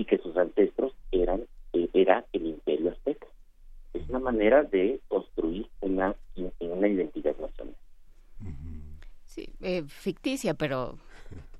y 0.00 0.06
que 0.06 0.16
sus 0.16 0.34
ancestros 0.34 0.94
eran 1.12 1.42
eh, 1.74 1.90
era 1.92 2.24
el 2.32 2.46
imperio 2.46 2.90
azteca. 2.90 3.26
Es 3.92 4.08
una 4.08 4.18
manera 4.18 4.62
de 4.62 4.98
construir 5.08 5.66
una, 5.80 6.16
una 6.58 6.88
identidad 6.88 7.36
nacional. 7.36 7.76
Sí, 9.26 9.52
eh, 9.60 9.84
ficticia, 10.40 10.54
pero 10.54 10.98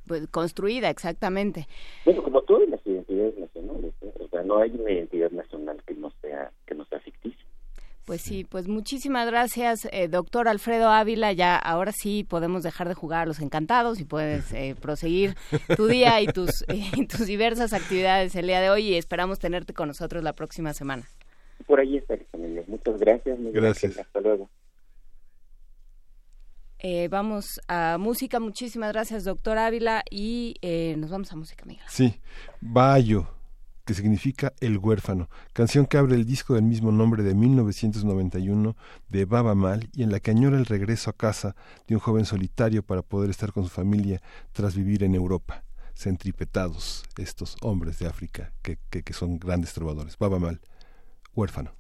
pues, 0.06 0.26
construida 0.28 0.90
exactamente. 0.90 1.66
Bueno, 2.04 2.22
como 2.22 2.42
todas 2.42 2.68
las 2.68 2.84
identidades 2.86 3.38
nacionales, 3.38 3.92
¿eh? 4.00 4.12
o 4.18 4.28
sea, 4.28 4.42
no 4.42 4.58
hay 4.58 4.70
una 4.70 4.90
identidad 4.90 5.30
nacional 5.30 5.82
que 5.86 5.94
no 5.94 6.10
sea 6.22 6.50
que 6.66 6.74
no 6.74 6.84
sea 6.86 7.00
ficticia. 7.00 7.44
Pues 8.06 8.22
sí, 8.22 8.44
pues 8.44 8.66
muchísimas 8.66 9.28
gracias, 9.30 9.86
eh, 9.92 10.08
doctor 10.08 10.48
Alfredo 10.48 10.88
Ávila. 10.88 11.32
Ya 11.32 11.56
ahora 11.56 11.92
sí 11.92 12.24
podemos 12.24 12.64
dejar 12.64 12.88
de 12.88 12.94
jugar 12.94 13.22
a 13.22 13.26
los 13.26 13.40
encantados 13.40 14.00
y 14.00 14.04
puedes 14.04 14.52
eh, 14.54 14.74
proseguir 14.80 15.34
tu 15.76 15.86
día 15.86 16.20
y 16.20 16.26
tus, 16.26 16.64
tus 17.08 17.26
diversas 17.26 17.72
actividades 17.72 18.34
el 18.34 18.46
día 18.46 18.60
de 18.60 18.70
hoy 18.70 18.88
y 18.88 18.94
esperamos 18.96 19.38
tenerte 19.38 19.74
con 19.74 19.88
nosotros 19.88 20.24
la 20.24 20.32
próxima 20.32 20.72
semana. 20.72 21.04
Por 21.66 21.78
ahí 21.78 21.98
estaré, 21.98 22.24
familia. 22.32 22.64
Muchas 22.66 22.98
gracias. 22.98 23.38
gracias. 23.52 23.98
Hasta 23.98 24.20
luego. 24.20 24.48
Eh, 26.82 27.08
vamos 27.08 27.60
a 27.68 27.98
música. 27.98 28.40
Muchísimas 28.40 28.92
gracias, 28.92 29.24
doctor 29.24 29.58
Ávila. 29.58 30.02
Y 30.10 30.56
nos 30.96 31.10
vamos 31.10 31.30
a 31.32 31.36
música, 31.36 31.64
Miguel. 31.64 31.84
Sí, 31.88 32.20
Bayo 32.60 33.40
que 33.90 33.94
significa 33.94 34.52
El 34.60 34.78
huérfano, 34.78 35.28
canción 35.52 35.84
que 35.84 35.96
abre 35.96 36.14
el 36.14 36.24
disco 36.24 36.54
del 36.54 36.62
mismo 36.62 36.92
nombre 36.92 37.24
de 37.24 37.34
1991 37.34 38.76
de 39.08 39.24
Baba 39.24 39.56
Mal 39.56 39.90
y 39.92 40.04
en 40.04 40.12
la 40.12 40.20
que 40.20 40.30
añora 40.30 40.56
el 40.58 40.66
regreso 40.66 41.10
a 41.10 41.12
casa 41.12 41.56
de 41.88 41.96
un 41.96 42.00
joven 42.00 42.24
solitario 42.24 42.84
para 42.84 43.02
poder 43.02 43.30
estar 43.30 43.52
con 43.52 43.64
su 43.64 43.70
familia 43.70 44.22
tras 44.52 44.76
vivir 44.76 45.02
en 45.02 45.16
Europa. 45.16 45.64
Centripetados 45.94 47.02
estos 47.18 47.56
hombres 47.62 47.98
de 47.98 48.06
África 48.06 48.52
que, 48.62 48.78
que, 48.90 49.02
que 49.02 49.12
son 49.12 49.40
grandes 49.40 49.72
trovadores. 49.72 50.16
Baba 50.16 50.38
Mal, 50.38 50.60
huérfano. 51.34 51.72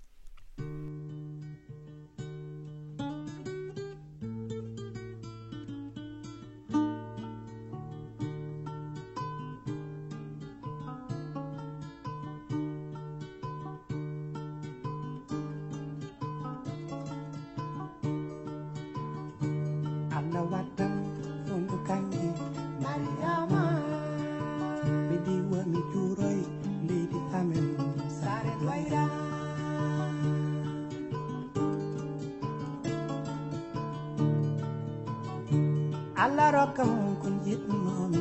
Allah 36.20 36.68
kan. 36.76 37.16
Kun 37.24 37.40
yit 37.48 37.64
mami 37.64 38.20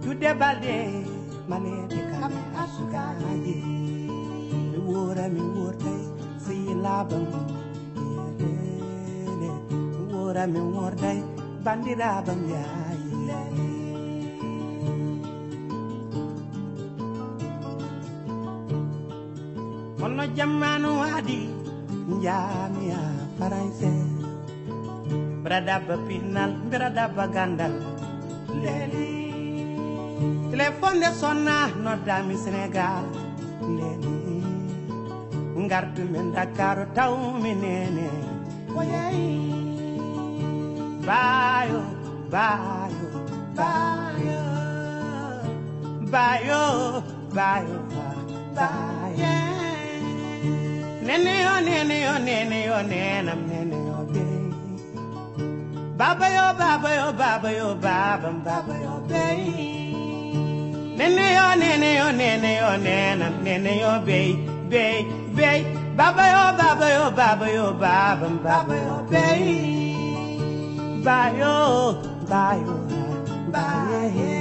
tude 0.00 0.30
balde 0.40 0.76
mane 1.48 1.74
de 1.88 2.00
kam 2.12 2.32
asuka 2.62 3.04
ye 3.44 3.56
mi 4.72 4.78
wora 4.88 5.26
mi 5.34 5.40
worte 5.56 5.94
si 6.44 6.56
labam 6.84 7.24
wora 10.12 10.44
mi 10.52 10.60
worte 10.74 11.12
bandira 11.64 12.10
bam 12.26 12.40
ya 12.48 12.64
Ono 20.04 20.24
jamanu 20.36 20.92
adi. 21.16 21.40
Njamia 22.10 23.00
faransé 23.38 24.09
Bradaba 25.50 25.98
pinal, 26.06 26.54
bradaba 26.70 27.26
gandal 27.26 27.74
Leli 28.62 29.74
Téléphone 30.54 31.00
de 31.02 31.10
sonna 31.10 31.66
noddami 31.74 32.38
Sénégal 32.38 33.02
Leli 33.58 34.46
Ngartu 35.58 36.06
men 36.06 36.30
Dakar 36.30 36.86
taw 36.94 37.34
mi 37.42 37.50
nene. 37.58 38.06
Oyeyi 38.78 39.98
Bayo, 41.02 41.82
bayo, 42.30 43.10
bayo 43.58 44.42
Bayo, 46.14 46.62
bayo, 47.34 47.78
bayo 48.54 49.34
Nene 51.02 51.34
yo, 51.42 51.54
nene 51.58 51.96
yo, 52.06 52.14
nene 52.22 52.58
yo, 52.70 52.78
nene 52.86 53.26
yo, 53.26 53.34
baby 53.50 53.59
Baba 56.00 56.30
yo, 56.30 56.54
baba 56.56 56.94
yo, 56.96 57.12
baba 57.12 57.52
yo, 57.52 57.74
baba, 57.74 58.30
baba 58.42 58.74
yo, 58.80 59.04
baby. 59.06 60.94
Nene 60.96 61.34
yo, 61.36 61.54
nene 61.56 61.94
yo, 61.98 62.10
nene 62.10 62.56
yo, 62.56 62.78
nena, 62.78 63.28
nene 63.44 63.80
yo, 63.80 64.00
baby, 64.00 64.48
baby, 64.70 65.12
baby. 65.36 65.66
Baba 65.94 66.24
yo, 66.32 66.56
baba 66.56 66.86
yo, 66.94 67.10
baba 67.10 67.52
yo, 67.52 67.74
baba, 67.74 68.28
baba 68.42 68.76
yo, 68.76 69.06
baby. 69.10 71.04
Bayo, 71.04 72.00
bayo, 72.26 72.74
bayo. 73.52 74.39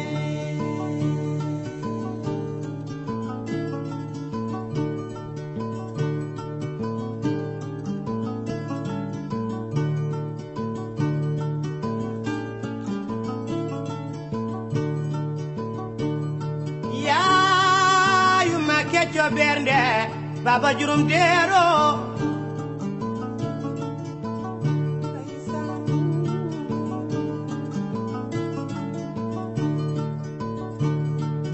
Kecco 19.29 19.35
bernde 19.35 20.09
baba 20.43 20.73
jurum 20.73 21.07
dero. 21.07 22.17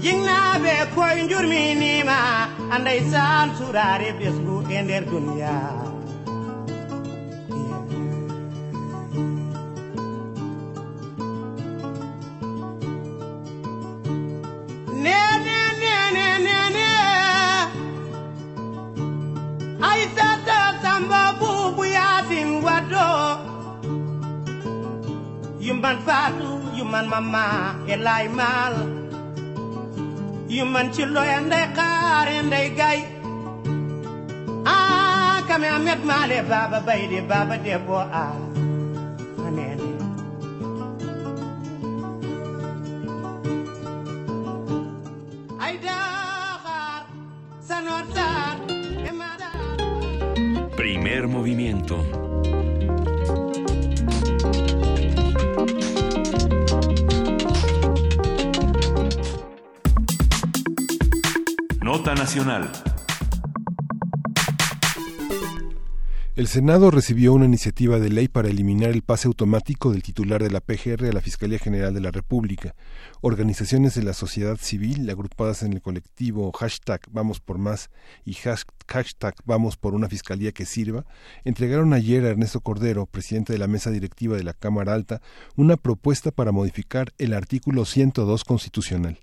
Jingnaɓe 0.00 0.74
koye 0.94 1.28
jurminima 1.30 2.18
andeysan 2.74 3.48
surare 3.58 4.08
ɓesgu 4.18 4.56
e 4.70 4.82
nder 4.82 5.04
duniya 5.10 5.85
yumban 25.86 26.02
fatu 26.02 26.50
yumman 26.76 27.06
mama 27.06 27.78
e 27.86 27.96
lay 27.96 28.26
mal. 28.28 28.74
Yumman 30.48 30.90
cillo 30.92 31.22
e 31.22 31.38
ndey 31.46 31.66
kaar 31.76 32.26
e 32.28 32.42
ndey 32.42 32.68
gay 32.78 33.00
a 34.66 35.42
kame 35.48 35.68
amet 35.68 36.02
male 36.04 36.42
baba 36.50 36.80
bayde 36.86 37.20
baba 37.30 37.56
debbo 37.64 37.98
a 37.98 38.26
anene 39.46 39.90
ay 45.64 45.74
daxar 45.84 47.02
sanotar 47.68 48.56
e 49.08 49.10
mada 49.20 49.50
Primer 50.76 51.26
movimiento. 51.28 52.25
Nacional. 62.26 62.68
El 66.34 66.48
Senado 66.48 66.90
recibió 66.90 67.32
una 67.32 67.44
iniciativa 67.44 68.00
de 68.00 68.10
ley 68.10 68.26
para 68.26 68.48
eliminar 68.48 68.90
el 68.90 69.02
pase 69.02 69.28
automático 69.28 69.92
del 69.92 70.02
titular 70.02 70.42
de 70.42 70.50
la 70.50 70.58
PGR 70.60 71.04
a 71.06 71.12
la 71.12 71.20
Fiscalía 71.20 71.60
General 71.60 71.94
de 71.94 72.00
la 72.00 72.10
República. 72.10 72.74
Organizaciones 73.20 73.94
de 73.94 74.02
la 74.02 74.12
sociedad 74.12 74.56
civil 74.56 75.08
agrupadas 75.08 75.62
en 75.62 75.72
el 75.74 75.80
colectivo 75.80 76.50
hashtag 76.50 77.00
Vamos 77.12 77.38
por 77.38 77.58
Más 77.58 77.90
y 78.24 78.32
hash- 78.34 78.64
hashtag 78.88 79.36
Vamos 79.44 79.76
por 79.76 79.94
una 79.94 80.08
Fiscalía 80.08 80.50
que 80.50 80.66
sirva 80.66 81.06
entregaron 81.44 81.92
ayer 81.92 82.24
a 82.24 82.30
Ernesto 82.30 82.58
Cordero, 82.60 83.06
presidente 83.06 83.52
de 83.52 83.60
la 83.60 83.68
mesa 83.68 83.90
directiva 83.92 84.36
de 84.36 84.42
la 84.42 84.52
Cámara 84.52 84.94
Alta, 84.94 85.22
una 85.54 85.76
propuesta 85.76 86.32
para 86.32 86.50
modificar 86.50 87.12
el 87.18 87.34
artículo 87.34 87.84
102 87.84 88.42
constitucional. 88.42 89.16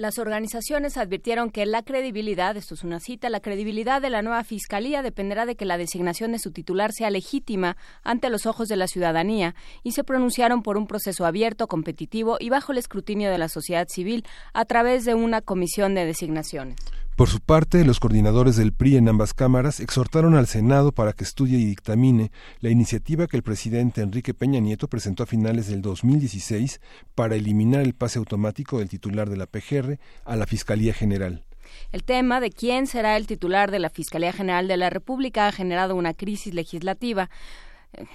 Las 0.00 0.18
organizaciones 0.18 0.96
advirtieron 0.96 1.50
que 1.50 1.66
la 1.66 1.82
credibilidad, 1.82 2.56
esto 2.56 2.72
es 2.72 2.84
una 2.84 3.00
cita, 3.00 3.28
la 3.28 3.40
credibilidad 3.40 4.00
de 4.00 4.08
la 4.08 4.22
nueva 4.22 4.42
fiscalía 4.44 5.02
dependerá 5.02 5.44
de 5.44 5.56
que 5.56 5.66
la 5.66 5.76
designación 5.76 6.32
de 6.32 6.38
su 6.38 6.52
titular 6.52 6.94
sea 6.94 7.10
legítima 7.10 7.76
ante 8.02 8.30
los 8.30 8.46
ojos 8.46 8.68
de 8.68 8.76
la 8.76 8.86
ciudadanía 8.86 9.54
y 9.82 9.92
se 9.92 10.02
pronunciaron 10.02 10.62
por 10.62 10.78
un 10.78 10.86
proceso 10.86 11.26
abierto, 11.26 11.68
competitivo 11.68 12.38
y 12.40 12.48
bajo 12.48 12.72
el 12.72 12.78
escrutinio 12.78 13.30
de 13.30 13.36
la 13.36 13.50
sociedad 13.50 13.88
civil 13.90 14.24
a 14.54 14.64
través 14.64 15.04
de 15.04 15.12
una 15.12 15.42
comisión 15.42 15.94
de 15.94 16.06
designaciones. 16.06 16.78
Por 17.20 17.28
su 17.28 17.40
parte, 17.40 17.84
los 17.84 18.00
coordinadores 18.00 18.56
del 18.56 18.72
PRI 18.72 18.96
en 18.96 19.06
ambas 19.06 19.34
cámaras 19.34 19.80
exhortaron 19.80 20.36
al 20.36 20.46
Senado 20.46 20.90
para 20.90 21.12
que 21.12 21.22
estudie 21.22 21.58
y 21.58 21.66
dictamine 21.66 22.32
la 22.60 22.70
iniciativa 22.70 23.26
que 23.26 23.36
el 23.36 23.42
presidente 23.42 24.00
Enrique 24.00 24.32
Peña 24.32 24.58
Nieto 24.58 24.88
presentó 24.88 25.24
a 25.24 25.26
finales 25.26 25.66
del 25.66 25.82
2016 25.82 26.80
para 27.14 27.36
eliminar 27.36 27.82
el 27.82 27.92
pase 27.92 28.18
automático 28.18 28.78
del 28.78 28.88
titular 28.88 29.28
de 29.28 29.36
la 29.36 29.44
PGR 29.44 29.98
a 30.24 30.34
la 30.34 30.46
Fiscalía 30.46 30.94
General. 30.94 31.44
El 31.92 32.04
tema 32.04 32.40
de 32.40 32.50
quién 32.50 32.86
será 32.86 33.18
el 33.18 33.26
titular 33.26 33.70
de 33.70 33.80
la 33.80 33.90
Fiscalía 33.90 34.32
General 34.32 34.66
de 34.66 34.78
la 34.78 34.88
República 34.88 35.46
ha 35.46 35.52
generado 35.52 35.96
una 35.96 36.14
crisis 36.14 36.54
legislativa. 36.54 37.28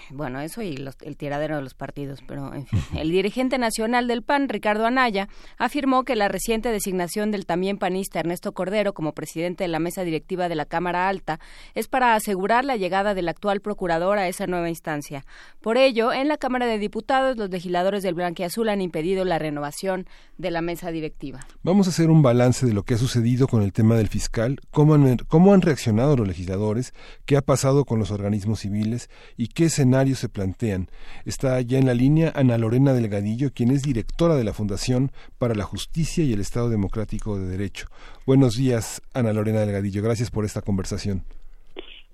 Bueno, 0.09 0.39
eso 0.39 0.61
y 0.61 0.77
los- 0.77 0.95
el 1.01 1.17
tiradero 1.17 1.57
de 1.57 1.61
los 1.61 1.73
partidos, 1.73 2.21
pero 2.25 2.53
en 2.53 2.65
fin. 2.65 2.79
El 2.97 3.11
dirigente 3.11 3.57
nacional 3.57 4.07
del 4.07 4.23
PAN, 4.23 4.47
Ricardo 4.49 4.85
Anaya, 4.85 5.27
afirmó 5.57 6.03
que 6.05 6.15
la 6.15 6.27
reciente 6.29 6.69
designación 6.71 7.31
del 7.31 7.45
también 7.45 7.77
panista 7.77 8.19
Ernesto 8.19 8.53
Cordero 8.53 8.93
como 8.93 9.13
presidente 9.13 9.65
de 9.65 9.67
la 9.67 9.79
mesa 9.79 10.03
directiva 10.03 10.47
de 10.49 10.55
la 10.55 10.65
Cámara 10.65 11.09
Alta 11.09 11.39
es 11.73 11.87
para 11.87 12.15
asegurar 12.15 12.63
la 12.65 12.77
llegada 12.77 13.13
del 13.13 13.27
actual 13.27 13.59
procurador 13.61 14.17
a 14.17 14.27
esa 14.27 14.47
nueva 14.47 14.69
instancia. 14.69 15.25
Por 15.61 15.77
ello, 15.77 16.13
en 16.13 16.27
la 16.29 16.37
Cámara 16.37 16.65
de 16.67 16.79
Diputados, 16.79 17.35
los 17.37 17.49
legisladores 17.49 18.01
del 18.03 18.15
Blanquiazul 18.15 18.69
han 18.69 18.81
impedido 18.81 19.25
la 19.25 19.39
renovación 19.39 20.07
de 20.37 20.51
la 20.51 20.61
mesa 20.61 20.91
directiva. 20.91 21.45
Vamos 21.63 21.87
a 21.87 21.89
hacer 21.89 22.09
un 22.09 22.21
balance 22.21 22.65
de 22.65 22.73
lo 22.73 22.83
que 22.83 22.93
ha 22.93 22.97
sucedido 22.97 23.47
con 23.47 23.61
el 23.61 23.73
tema 23.73 23.95
del 23.95 24.07
fiscal, 24.07 24.59
cómo 24.71 24.93
han, 24.93 25.17
cómo 25.27 25.53
han 25.53 25.61
reaccionado 25.61 26.15
los 26.15 26.27
legisladores, 26.27 26.93
qué 27.25 27.37
ha 27.37 27.41
pasado 27.41 27.85
con 27.85 27.99
los 27.99 28.11
organismos 28.11 28.61
civiles 28.61 29.09
y 29.37 29.47
qué 29.49 29.64
escenarios 29.65 30.19
se 30.19 30.29
plantean. 30.29 30.87
Está 31.25 31.59
ya 31.61 31.77
en 31.77 31.85
la 31.85 31.93
línea 31.93 32.31
Ana 32.35 32.57
Lorena 32.57 32.93
Delgadillo, 32.93 33.51
quien 33.53 33.71
es 33.71 33.83
directora 33.83 34.35
de 34.35 34.43
la 34.43 34.53
Fundación 34.53 35.11
para 35.37 35.55
la 35.55 35.63
Justicia 35.63 36.23
y 36.23 36.33
el 36.33 36.39
Estado 36.39 36.69
Democrático 36.69 37.37
de 37.37 37.47
Derecho. 37.47 37.87
Buenos 38.25 38.55
días, 38.55 39.01
Ana 39.13 39.33
Lorena 39.33 39.61
Delgadillo. 39.61 40.01
Gracias 40.01 40.31
por 40.31 40.45
esta 40.45 40.61
conversación. 40.61 41.23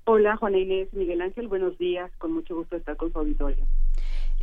Hola, 0.06 0.36
Juana 0.38 0.58
Inés, 0.58 0.90
Miguel 0.94 1.22
Ángel, 1.22 1.48
buenos 1.48 1.78
días. 1.78 2.12
Con 2.18 2.34
mucho 2.34 2.56
gusto 2.56 2.76
estar 2.76 2.98
con 2.98 3.12
su 3.14 3.20
auditorio. 3.20 3.66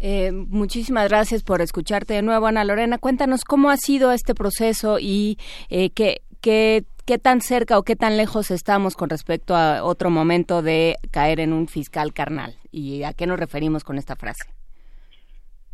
Eh, 0.00 0.30
muchísimas 0.32 1.08
gracias 1.08 1.42
por 1.42 1.60
escucharte 1.60 2.14
de 2.14 2.22
nuevo, 2.22 2.46
Ana 2.46 2.64
Lorena. 2.64 2.98
Cuéntanos 2.98 3.44
cómo 3.44 3.70
ha 3.70 3.76
sido 3.76 4.12
este 4.12 4.34
proceso 4.34 4.98
y 5.00 5.38
eh, 5.70 5.90
qué, 5.90 6.22
qué, 6.40 6.84
qué 7.06 7.18
tan 7.18 7.40
cerca 7.40 7.78
o 7.78 7.82
qué 7.82 7.96
tan 7.96 8.16
lejos 8.16 8.50
estamos 8.50 8.96
con 8.96 9.10
respecto 9.10 9.54
a 9.54 9.84
otro 9.84 10.10
momento 10.10 10.62
de 10.62 10.96
caer 11.10 11.40
en 11.40 11.52
un 11.52 11.68
fiscal 11.68 12.12
carnal. 12.12 12.56
¿Y 12.70 13.02
a 13.02 13.12
qué 13.12 13.26
nos 13.26 13.38
referimos 13.38 13.84
con 13.84 13.98
esta 13.98 14.16
frase? 14.16 14.44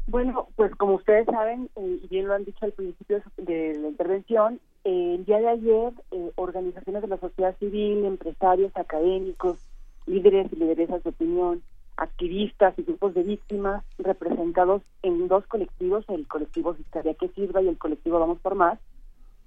Bueno, 0.07 0.49
pues 0.57 0.75
como 0.77 0.97
ustedes 0.97 1.25
saben, 1.27 1.71
eh, 1.77 2.01
y 2.03 2.09
bien 2.09 2.29
lo 2.29 2.35
han 2.35 2.45
dicho 2.45 2.65
al 2.65 2.73
principio 2.73 3.23
de 3.39 3.75
la 3.81 3.89
intervención, 3.89 4.61
eh, 4.85 5.15
el 5.15 5.25
día 5.25 5.39
de 5.39 5.49
ayer 5.49 5.93
eh, 6.11 6.31
organizaciones 6.35 7.01
de 7.01 7.09
la 7.09 7.17
sociedad 7.19 7.57
civil, 7.59 8.05
empresarios, 8.05 8.71
académicos, 8.77 9.59
líderes 10.05 10.53
y 10.53 10.57
lideresas 10.57 11.03
de 11.03 11.11
opinión, 11.11 11.63
activistas 11.97 12.79
y 12.79 12.83
grupos 12.83 13.15
de 13.15 13.23
víctimas 13.23 13.83
representados 13.99 14.83
en 15.03 15.27
dos 15.27 15.47
colectivos, 15.47 16.05
el 16.09 16.27
colectivo 16.27 16.75
Fiscalía 16.75 17.15
que 17.15 17.29
Sirva 17.29 17.63
y 17.63 17.69
el 17.69 17.79
colectivo 17.79 18.19
Vamos 18.19 18.41
por 18.41 18.57
Más, 18.57 18.79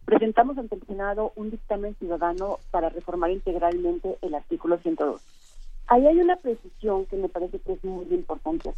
presentamos 0.07 0.57
ante 0.57 0.75
el 0.75 0.88
Senado 0.88 1.34
un 1.35 1.51
dictamen 1.51 1.93
ciudadano 1.95 2.59
para 2.71 2.88
reformar 2.88 3.29
integralmente 3.29 4.17
el 4.21 4.35
artículo 4.35 4.77
102. 4.77 5.21
Ahí 5.88 6.07
hay 6.07 6.21
una 6.21 6.38
precisión 6.38 7.05
que 7.07 7.17
me 7.17 7.27
parece 7.27 7.59
que 7.59 7.73
es 7.73 7.84
muy 7.84 8.05
importante. 8.11 8.71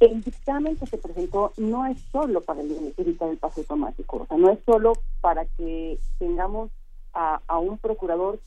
El 0.00 0.22
dictamen 0.22 0.76
que 0.78 0.86
se 0.86 0.96
presentó 0.96 1.52
no 1.58 1.84
es 1.84 2.00
solo 2.10 2.40
para 2.40 2.62
evitar 2.62 3.28
el 3.28 3.36
paso 3.36 3.60
automático, 3.60 4.22
o 4.22 4.26
sea, 4.26 4.38
no 4.38 4.50
es 4.50 4.58
solo 4.64 4.94
para 5.20 5.44
que 5.44 5.98
tengamos 6.18 6.70
a, 7.12 7.42
a 7.46 7.58
un 7.58 7.76
procurador 7.76 8.38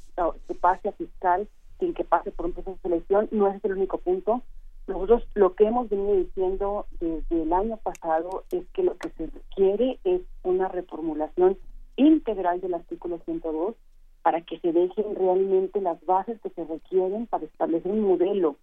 que 0.48 0.56
pase 0.56 0.90
a 0.90 0.94
fiscal 0.94 1.48
sin 1.80 1.94
que 1.94 2.04
pase 2.04 2.32
por 2.32 2.48
un 2.48 2.54
proceso 2.54 2.78
de 2.78 2.82
selección, 2.82 3.30
no 3.32 3.48
es 3.48 3.64
el 3.64 3.74
único 3.74 4.00
punto. 4.00 4.42
Nosotros 4.88 5.24
lo 5.36 5.54
que 5.54 5.66
hemos 5.66 5.88
venido 5.90 6.16
diciendo 6.16 6.88
desde 7.00 7.44
el 7.44 7.54
año 7.54 7.78
pasado 7.78 8.44
es 8.52 8.66
que 8.74 8.82
lo 8.82 8.98
que 8.98 9.10
se 9.10 9.28
requiere 9.28 10.00
es 10.04 10.22
una 10.44 10.68
reformulación 10.68 11.58
integral 11.98 12.62
del 12.62 12.74
artículo 12.74 13.20
102 13.26 13.76
para 14.22 14.42
que 14.42 14.60
se 14.60 14.72
dejen 14.74 15.16
realmente 15.16 15.82
las 15.82 16.04
bases 16.06 16.40
que 16.42 16.50
se 16.50 16.66
requieren 16.66 17.28
para 17.28 17.46
establecer 17.46 17.92
un 17.92 18.02
modelo 18.02 18.56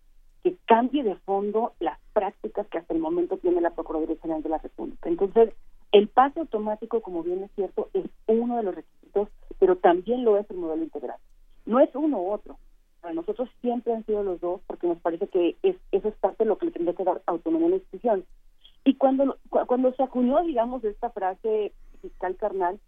que 0.43 0.57
cambie 0.67 1.05
de 1.05 1.15
fondo 1.17 1.73
las 1.79 1.99
prácticas 2.13 2.67
que 2.67 2.79
hasta 2.79 2.93
el 2.95 3.01
momento 3.01 3.37
tiene 3.39 3.61
la 3.61 3.71
Procuraduría 3.71 4.17
General 4.21 4.43
de 4.43 4.49
la 4.49 4.59
República. 4.59 5.09
Entonces, 5.09 5.55
el 5.93 6.09
pase 6.09 6.41
automático, 6.41 7.01
como 7.01 7.23
bien 7.23 7.45
es 7.45 7.51
cierto, 7.55 7.89
es 7.95 8.07
uno 8.27 8.57
de 8.57 8.63
los 8.65 8.75
requisitos, 8.75 9.29
pero 9.61 9.77
también 9.77 10.25
lo 10.25 10.37
es 10.39 10.51
el 10.51 10.57
modelo 10.57 10.83
integral. 10.83 11.19
No 11.65 11.79
es 11.79 11.95
uno 11.95 12.21
u 12.21 12.33
otro. 12.33 12.57
Para 13.01 13.15
nosotros 13.15 13.49
siempre 13.61 13.93
han 13.93 14.05
sido 14.05 14.23
los 14.25 14.41
dos 14.41 14.61
porque 14.67 14.89
nos 14.89 14.99
parece 14.99 15.29
que 15.29 15.57
es, 15.63 15.77
eso 15.93 16.09
es 16.09 16.15
parte 16.17 16.43
de 16.45 16.49
lo 16.49 16.59
que 16.59 16.67
le 16.67 16.73
tendría 16.73 16.95
que 16.95 17.05
dar 17.05 17.23
autonomía 17.27 17.67
a 17.69 17.71
la 17.71 17.77
institución. 17.77 18.25
Y 18.85 18.95
cuando, 18.95 19.37
cu- 19.49 19.65
cuando 19.67 19.93
se 19.95 20.03
acuñó, 20.03 20.43
digamos, 20.43 20.83
esta 20.83 21.11
frase 21.11 21.73
fiscal 22.01 22.35
carnal, 22.37 22.81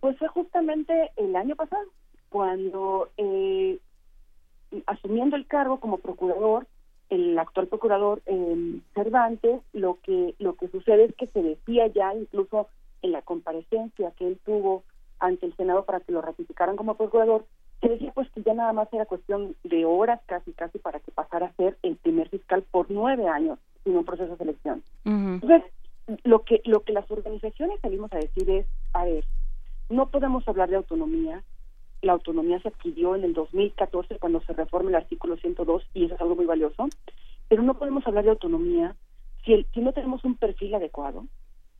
pues 0.00 0.16
fue 0.18 0.28
justamente 0.28 1.10
el 1.16 1.34
año 1.36 1.56
pasado, 1.56 1.84
cuando 2.28 3.08
eh, 3.16 3.78
asumiendo 4.86 5.36
el 5.36 5.46
cargo 5.46 5.80
como 5.80 5.98
procurador, 5.98 6.66
el 7.08 7.38
actual 7.38 7.68
procurador 7.68 8.22
eh, 8.26 8.80
Cervantes, 8.94 9.60
lo 9.72 9.98
que 10.02 10.34
lo 10.38 10.54
que 10.56 10.68
sucede 10.68 11.04
es 11.04 11.14
que 11.14 11.26
se 11.26 11.42
decía 11.42 11.86
ya 11.86 12.14
incluso 12.14 12.68
en 13.02 13.12
la 13.12 13.22
comparecencia 13.22 14.12
que 14.12 14.26
él 14.26 14.38
tuvo 14.44 14.82
ante 15.18 15.46
el 15.46 15.56
Senado 15.56 15.84
para 15.84 16.00
que 16.00 16.12
lo 16.12 16.20
ratificaran 16.20 16.76
como 16.76 16.96
procurador, 16.96 17.44
se 17.80 17.88
decía 17.88 18.12
pues 18.12 18.30
que 18.30 18.42
ya 18.42 18.54
nada 18.54 18.72
más 18.72 18.92
era 18.92 19.06
cuestión 19.06 19.56
de 19.64 19.84
horas 19.84 20.20
casi 20.26 20.52
casi 20.52 20.78
para 20.78 21.00
que 21.00 21.10
pasara 21.10 21.46
a 21.46 21.52
ser 21.54 21.78
el 21.82 21.96
primer 21.96 22.28
fiscal 22.28 22.62
por 22.70 22.90
nueve 22.90 23.26
años 23.26 23.58
sin 23.84 23.96
un 23.96 24.04
proceso 24.04 24.32
de 24.32 24.36
selección. 24.36 24.82
Entonces, 25.04 25.62
lo 26.24 26.42
que 26.42 26.60
lo 26.64 26.80
que 26.80 26.92
las 26.92 27.10
organizaciones 27.10 27.80
salimos 27.80 28.12
a 28.12 28.18
decir 28.18 28.50
es, 28.50 28.66
a 28.92 29.04
ver, 29.04 29.24
no 29.88 30.10
podemos 30.10 30.46
hablar 30.48 30.70
de 30.70 30.76
autonomía 30.76 31.42
la 32.02 32.12
autonomía 32.12 32.60
se 32.60 32.68
adquirió 32.68 33.16
en 33.16 33.24
el 33.24 33.34
2014 33.34 34.18
cuando 34.18 34.40
se 34.42 34.52
reforma 34.52 34.90
el 34.90 34.96
artículo 34.96 35.36
102 35.36 35.82
y 35.94 36.04
eso 36.04 36.14
es 36.14 36.20
algo 36.20 36.36
muy 36.36 36.46
valioso, 36.46 36.88
pero 37.48 37.62
no 37.62 37.78
podemos 37.78 38.06
hablar 38.06 38.24
de 38.24 38.30
autonomía 38.30 38.94
si, 39.44 39.52
el, 39.52 39.66
si 39.74 39.80
no 39.80 39.92
tenemos 39.92 40.24
un 40.24 40.36
perfil 40.36 40.74
adecuado. 40.74 41.26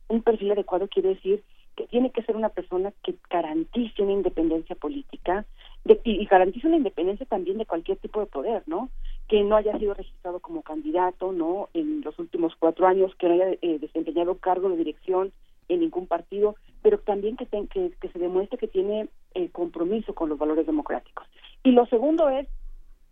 Un 0.07 0.23
perfil 0.23 0.51
adecuado 0.51 0.87
quiere 0.87 1.09
decir 1.09 1.43
que 1.75 1.87
tiene 1.87 2.11
que 2.11 2.23
ser 2.23 2.35
una 2.35 2.49
persona 2.49 2.91
que 3.03 3.15
garantice 3.29 4.01
una 4.01 4.11
independencia 4.11 4.75
política 4.75 5.45
de, 5.85 6.01
y, 6.03 6.25
garantice 6.25 6.67
una 6.67 6.77
independencia 6.77 7.25
también 7.25 7.57
de 7.57 7.65
cualquier 7.65 7.97
tipo 7.99 8.19
de 8.19 8.25
poder, 8.25 8.63
¿no? 8.65 8.89
Que 9.29 9.43
no 9.43 9.55
haya 9.55 9.77
sido 9.77 9.93
registrado 9.93 10.39
como 10.39 10.63
candidato, 10.63 11.31
¿no? 11.31 11.69
En 11.73 12.01
los 12.01 12.17
últimos 12.19 12.53
cuatro 12.59 12.87
años, 12.87 13.15
que 13.15 13.27
no 13.27 13.35
haya 13.35 13.51
eh, 13.61 13.77
desempeñado 13.79 14.35
cargo 14.39 14.67
de 14.69 14.77
dirección 14.77 15.31
en 15.69 15.79
ningún 15.79 16.07
partido, 16.07 16.55
pero 16.81 16.99
también 16.99 17.37
que, 17.37 17.45
ten, 17.45 17.67
que, 17.67 17.91
se 18.11 18.19
demuestre 18.19 18.57
que 18.57 18.67
tiene 18.67 19.07
eh, 19.33 19.49
compromiso 19.49 20.13
con 20.13 20.29
los 20.29 20.37
valores 20.37 20.65
democráticos. 20.65 21.25
Y 21.63 21.71
lo 21.71 21.85
segundo 21.85 22.29
es 22.29 22.47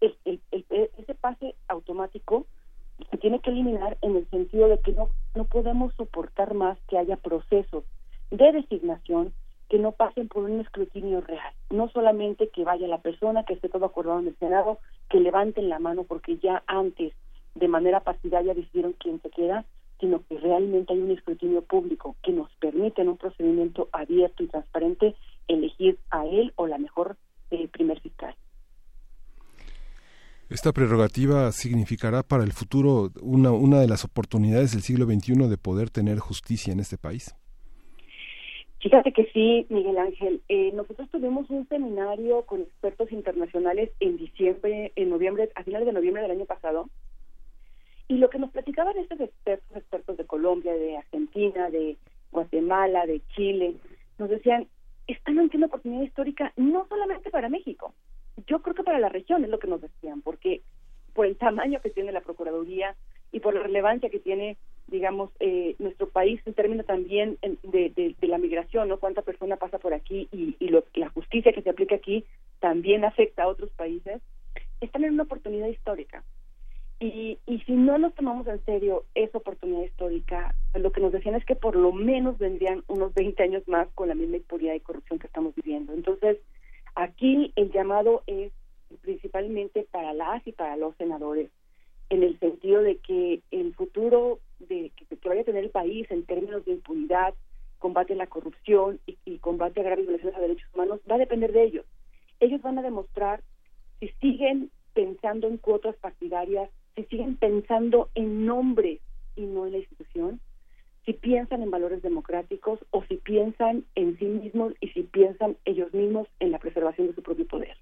el, 0.01 0.15
el, 0.25 0.65
ese 0.69 1.15
pase 1.15 1.55
automático 1.67 2.45
se 3.11 3.17
tiene 3.17 3.39
que 3.39 3.51
eliminar 3.51 3.97
en 4.01 4.15
el 4.15 4.29
sentido 4.29 4.67
de 4.67 4.79
que 4.79 4.91
no, 4.91 5.09
no 5.35 5.45
podemos 5.45 5.93
soportar 5.95 6.53
más 6.53 6.77
que 6.87 6.97
haya 6.97 7.15
procesos 7.15 7.83
de 8.31 8.51
designación 8.51 9.33
que 9.69 9.79
no 9.79 9.91
pasen 9.91 10.27
por 10.27 10.43
un 10.43 10.61
escrutinio 10.61 11.21
real. 11.21 11.53
No 11.69 11.89
solamente 11.89 12.49
que 12.49 12.63
vaya 12.63 12.87
la 12.87 13.01
persona, 13.01 13.43
que 13.43 13.53
esté 13.53 13.69
todo 13.69 13.85
acordado 13.85 14.19
en 14.19 14.27
el 14.27 14.37
Senado, 14.37 14.79
que 15.09 15.19
levanten 15.19 15.69
la 15.69 15.79
mano 15.79 16.05
porque 16.05 16.37
ya 16.37 16.63
antes, 16.67 17.13
de 17.55 17.67
manera 17.67 17.99
partidaria, 17.99 18.53
decidieron 18.53 18.93
quién 18.93 19.21
se 19.21 19.29
queda, 19.29 19.65
sino 19.99 20.23
que 20.27 20.37
realmente 20.37 20.93
hay 20.93 20.99
un 20.99 21.11
escrutinio 21.11 21.63
público 21.63 22.15
que 22.23 22.31
nos 22.31 22.49
permite 22.55 23.01
en 23.01 23.09
un 23.09 23.17
procedimiento 23.17 23.89
abierto 23.91 24.43
y 24.43 24.47
transparente 24.47 25.15
elegir 25.47 25.97
a 26.09 26.25
él 26.25 26.53
o 26.55 26.67
la 26.67 26.77
mejor 26.77 27.17
eh, 27.51 27.67
primer 27.67 27.99
fiscal. 28.01 28.35
Esta 30.49 30.71
prerrogativa 30.71 31.51
significará 31.51 32.23
para 32.23 32.43
el 32.43 32.53
futuro 32.53 33.11
una, 33.21 33.51
una 33.51 33.81
de 33.81 33.87
las 33.87 34.05
oportunidades 34.05 34.71
del 34.71 34.81
siglo 34.81 35.05
XXI 35.05 35.49
de 35.49 35.57
poder 35.57 35.89
tener 35.89 36.19
justicia 36.19 36.71
en 36.71 36.79
este 36.79 36.97
país. 36.97 37.35
Fíjate 38.79 39.11
que 39.11 39.25
sí, 39.33 39.65
Miguel 39.69 39.97
Ángel. 39.97 40.41
Eh, 40.47 40.71
nosotros 40.73 41.09
tuvimos 41.09 41.49
un 41.49 41.67
seminario 41.67 42.43
con 42.45 42.61
expertos 42.61 43.11
internacionales 43.11 43.91
en 43.99 44.17
diciembre, 44.17 44.93
en 44.95 45.09
noviembre, 45.09 45.49
a 45.55 45.63
finales 45.63 45.87
de 45.87 45.93
noviembre 45.93 46.21
del 46.21 46.31
año 46.31 46.45
pasado, 46.45 46.89
y 48.07 48.17
lo 48.17 48.29
que 48.29 48.39
nos 48.39 48.51
platicaban 48.51 48.97
estos 48.97 49.19
expertos, 49.19 49.77
expertos 49.77 50.17
de 50.17 50.25
Colombia, 50.25 50.73
de 50.73 50.97
Argentina, 50.97 51.69
de 51.69 51.97
Guatemala, 52.31 53.05
de 53.05 53.21
Chile, 53.35 53.75
nos 54.17 54.29
decían, 54.29 54.67
están 55.07 55.39
ante 55.39 55.57
una 55.57 55.67
oportunidad 55.67 56.03
histórica 56.03 56.53
no 56.55 56.87
solamente 56.87 57.29
para 57.29 57.49
México, 57.49 57.93
yo 58.45 58.61
creo 58.61 58.75
que 58.75 58.83
para 58.83 58.99
la 58.99 59.09
región 59.09 59.43
es 59.43 59.49
lo 59.49 59.59
que 59.59 59.67
nos 59.67 59.81
decían, 59.81 60.21
porque 60.21 60.61
por 61.13 61.25
el 61.25 61.37
tamaño 61.37 61.81
que 61.81 61.89
tiene 61.89 62.11
la 62.11 62.21
Procuraduría 62.21 62.95
y 63.31 63.39
por 63.39 63.55
la 63.55 63.63
relevancia 63.63 64.09
que 64.09 64.19
tiene, 64.19 64.57
digamos, 64.87 65.31
eh, 65.39 65.75
nuestro 65.79 66.07
país 66.07 66.39
en 66.45 66.53
términos 66.53 66.85
también 66.85 67.37
de, 67.63 68.15
la 68.21 68.37
migración, 68.37 68.87
¿no? 68.87 68.99
Cuánta 68.99 69.23
persona 69.23 69.57
pasa 69.57 69.79
por 69.79 69.93
aquí 69.93 70.27
y, 70.31 70.55
y 70.59 70.69
lo, 70.69 70.83
la 70.93 71.09
justicia 71.09 71.51
que 71.53 71.63
se 71.63 71.69
aplica 71.69 71.95
aquí 71.95 72.23
también 72.59 73.03
afecta 73.03 73.43
a 73.43 73.47
otros 73.47 73.71
países, 73.71 74.21
están 74.79 75.03
en 75.03 75.13
una 75.13 75.23
oportunidad 75.23 75.67
histórica. 75.67 76.23
Y, 76.99 77.37
y 77.45 77.59
si 77.61 77.73
no 77.73 77.97
nos 77.99 78.15
tomamos 78.15 78.47
en 78.47 78.63
serio 78.65 79.05
esa 79.13 79.37
oportunidad 79.37 79.83
histórica, 79.83 80.55
lo 80.73 80.91
que 80.91 81.01
nos 81.01 81.11
decían 81.11 81.35
es 81.35 81.45
que 81.45 81.55
por 81.55 81.75
lo 81.75 81.91
menos 81.91 82.39
vendrían 82.39 82.83
unos 82.87 83.13
20 83.13 83.43
años 83.43 83.67
más 83.67 83.87
con 83.93 84.07
la 84.07 84.15
misma 84.15 84.37
impunidad 84.37 84.73
y 84.73 84.79
corrupción 84.79 85.19
que 85.19 85.27
estamos 85.27 85.53
viviendo. 85.55 85.93
Entonces, 85.93 86.37
aquí 86.95 87.53
el 87.55 87.71
llamado 87.71 88.23
es 88.25 88.51
principalmente 89.01 89.87
para 89.91 90.13
las 90.13 90.45
y 90.47 90.53
para 90.53 90.75
los 90.77 90.95
senadores, 90.95 91.51
en 92.09 92.23
el 92.23 92.39
sentido 92.39 92.81
de 92.81 92.97
que 92.97 93.41
el 93.51 93.75
futuro 93.75 94.39
de 94.59 94.91
que, 94.95 95.17
que 95.17 95.29
vaya 95.29 95.41
a 95.41 95.45
tener 95.45 95.65
el 95.65 95.69
país 95.69 96.09
en 96.09 96.25
términos 96.25 96.65
de 96.65 96.71
impunidad, 96.71 97.35
combate 97.77 98.13
a 98.13 98.17
la 98.17 98.27
corrupción 98.27 98.99
y, 99.05 99.17
y 99.25 99.37
combate 99.37 99.81
a 99.81 99.83
graves 99.83 100.05
violaciones 100.05 100.35
a 100.35 100.41
derechos 100.41 100.69
humanos 100.73 100.99
va 101.09 101.15
a 101.15 101.19
depender 101.19 101.51
de 101.51 101.63
ellos. 101.63 101.85
Ellos 102.39 102.61
van 102.61 102.79
a 102.79 102.81
demostrar 102.81 103.43
si 103.99 104.09
siguen 104.19 104.71
pensando 104.93 105.47
en 105.47 105.57
cuotas 105.57 105.95
partidarias, 105.97 106.69
si 106.97 107.03
siguen 107.05 107.37
pensando 107.37 108.09
en 108.15 108.45
nombre 108.45 108.99
y 109.35 109.41
no 109.41 109.67
en 109.67 109.73
la 109.73 109.77
institución, 109.77 110.41
si 111.05 111.13
piensan 111.13 111.61
en 111.61 111.71
valores 111.71 112.01
democráticos 112.01 112.79
o 112.89 113.03
si 113.05 113.17
piensan 113.17 113.85
en 113.95 114.17
sí 114.17 114.25
mismos 114.25 114.73
y 114.81 114.89
si 114.89 115.03
piensan 115.03 115.55
ellos 115.63 115.93
mismos 115.93 116.27
en 116.39 116.51
la 116.51 116.59
preservación 116.59 117.07
de 117.07 117.13
su 117.13 117.21
propio 117.21 117.47
poder. 117.47 117.77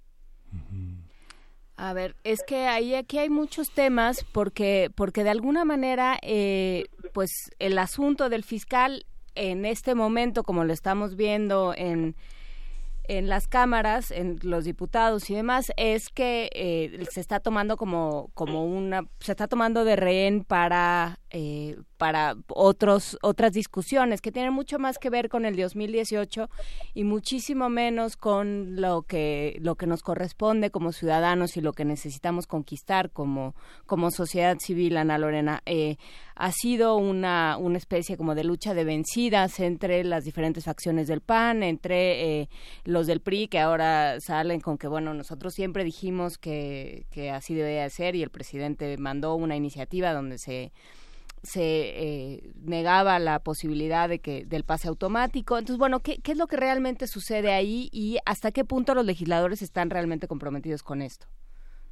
A 1.78 1.94
ver, 1.94 2.16
es 2.24 2.44
que 2.44 2.68
ahí 2.68 2.94
aquí 2.94 3.18
hay 3.18 3.30
muchos 3.30 3.72
temas 3.72 4.24
porque 4.32 4.90
porque 4.96 5.24
de 5.24 5.30
alguna 5.30 5.66
manera 5.66 6.18
eh, 6.22 6.86
pues 7.14 7.32
el 7.58 7.78
asunto 7.80 8.30
del 8.30 8.44
fiscal 8.44 9.06
en 9.34 9.66
este 9.66 9.96
momento 9.96 10.44
como 10.44 10.64
lo 10.64 10.74
estamos 10.74 11.16
viendo 11.16 11.74
en 11.76 12.16
en 13.08 13.30
las 13.30 13.48
cámaras, 13.48 14.12
en 14.12 14.40
los 14.42 14.66
diputados 14.66 15.30
y 15.30 15.36
demás, 15.36 15.72
es 15.78 16.10
que 16.10 16.50
eh, 16.54 17.06
se 17.12 17.22
está 17.22 17.40
tomando 17.40 17.78
como, 17.78 18.30
como 18.34 18.66
una, 18.66 19.04
se 19.20 19.32
está 19.32 19.48
tomando 19.48 19.86
de 19.86 19.96
rehén 19.96 20.44
para, 20.44 21.20
eh, 21.30 21.78
para 22.06 22.36
otros, 22.50 23.18
otras 23.24 23.52
discusiones 23.54 24.22
que 24.22 24.32
tienen 24.32 24.54
mucho 24.54 24.78
más 24.78 25.00
que 25.00 25.10
ver 25.10 25.28
con 25.28 25.44
el 25.44 25.56
2018 25.56 26.52
y 26.94 27.04
muchísimo 27.04 27.68
menos 27.68 28.16
con 28.16 28.80
lo 28.80 29.02
que, 29.02 29.58
lo 29.60 29.74
que 29.74 29.88
nos 29.88 30.04
corresponde 30.04 30.70
como 30.70 30.92
ciudadanos 30.92 31.58
y 31.58 31.62
lo 31.62 31.74
que 31.74 31.84
necesitamos 31.84 32.46
conquistar 32.46 33.10
como, 33.10 33.56
como 33.88 34.12
sociedad 34.12 34.58
civil, 34.60 34.98
Ana 34.98 35.18
Lorena. 35.18 35.64
Eh, 35.66 35.98
ha 36.36 36.52
sido 36.52 36.96
una, 36.98 37.58
una 37.58 37.80
especie 37.80 38.18
como 38.18 38.36
de 38.36 38.44
lucha 38.44 38.76
de 38.76 38.84
vencidas 38.84 39.60
entre 39.60 40.04
las 40.04 40.26
diferentes 40.26 40.66
facciones 40.66 41.08
del 41.08 41.22
PAN, 41.22 41.64
entre 41.64 42.42
eh, 42.42 42.50
los 42.84 43.08
del 43.08 43.22
PRI 43.22 43.48
que 43.48 43.60
ahora 43.60 44.20
salen 44.20 44.60
con 44.60 44.78
que, 44.78 44.88
bueno, 44.88 45.16
nosotros 45.16 45.56
siempre 45.56 45.84
dijimos 45.84 46.38
que, 46.38 47.08
que 47.10 47.32
así 47.32 47.56
debía 47.56 47.90
ser 47.90 48.16
y 48.16 48.22
el 48.22 48.30
presidente 48.30 48.96
mandó 49.00 49.34
una 49.34 49.56
iniciativa 49.56 50.14
donde 50.14 50.38
se 50.38 50.72
se 51.46 51.62
eh, 51.64 52.52
negaba 52.64 53.20
la 53.20 53.40
posibilidad 53.40 54.10
de 54.10 54.20
que 54.20 54.46
del 54.46 54.64
pase 54.64 54.88
automático. 54.88 55.58
Entonces, 55.58 55.78
bueno, 55.78 56.02
¿qué, 56.02 56.18
¿qué 56.22 56.34
es 56.34 56.38
lo 56.38 56.48
que 56.48 56.58
realmente 56.58 57.08
sucede 57.08 57.52
ahí 57.52 57.90
y 57.92 58.18
hasta 58.26 58.52
qué 58.52 58.66
punto 58.66 58.94
los 58.94 59.06
legisladores 59.06 59.62
están 59.62 59.90
realmente 59.90 60.28
comprometidos 60.28 60.84
con 60.84 61.02
esto? 61.02 61.28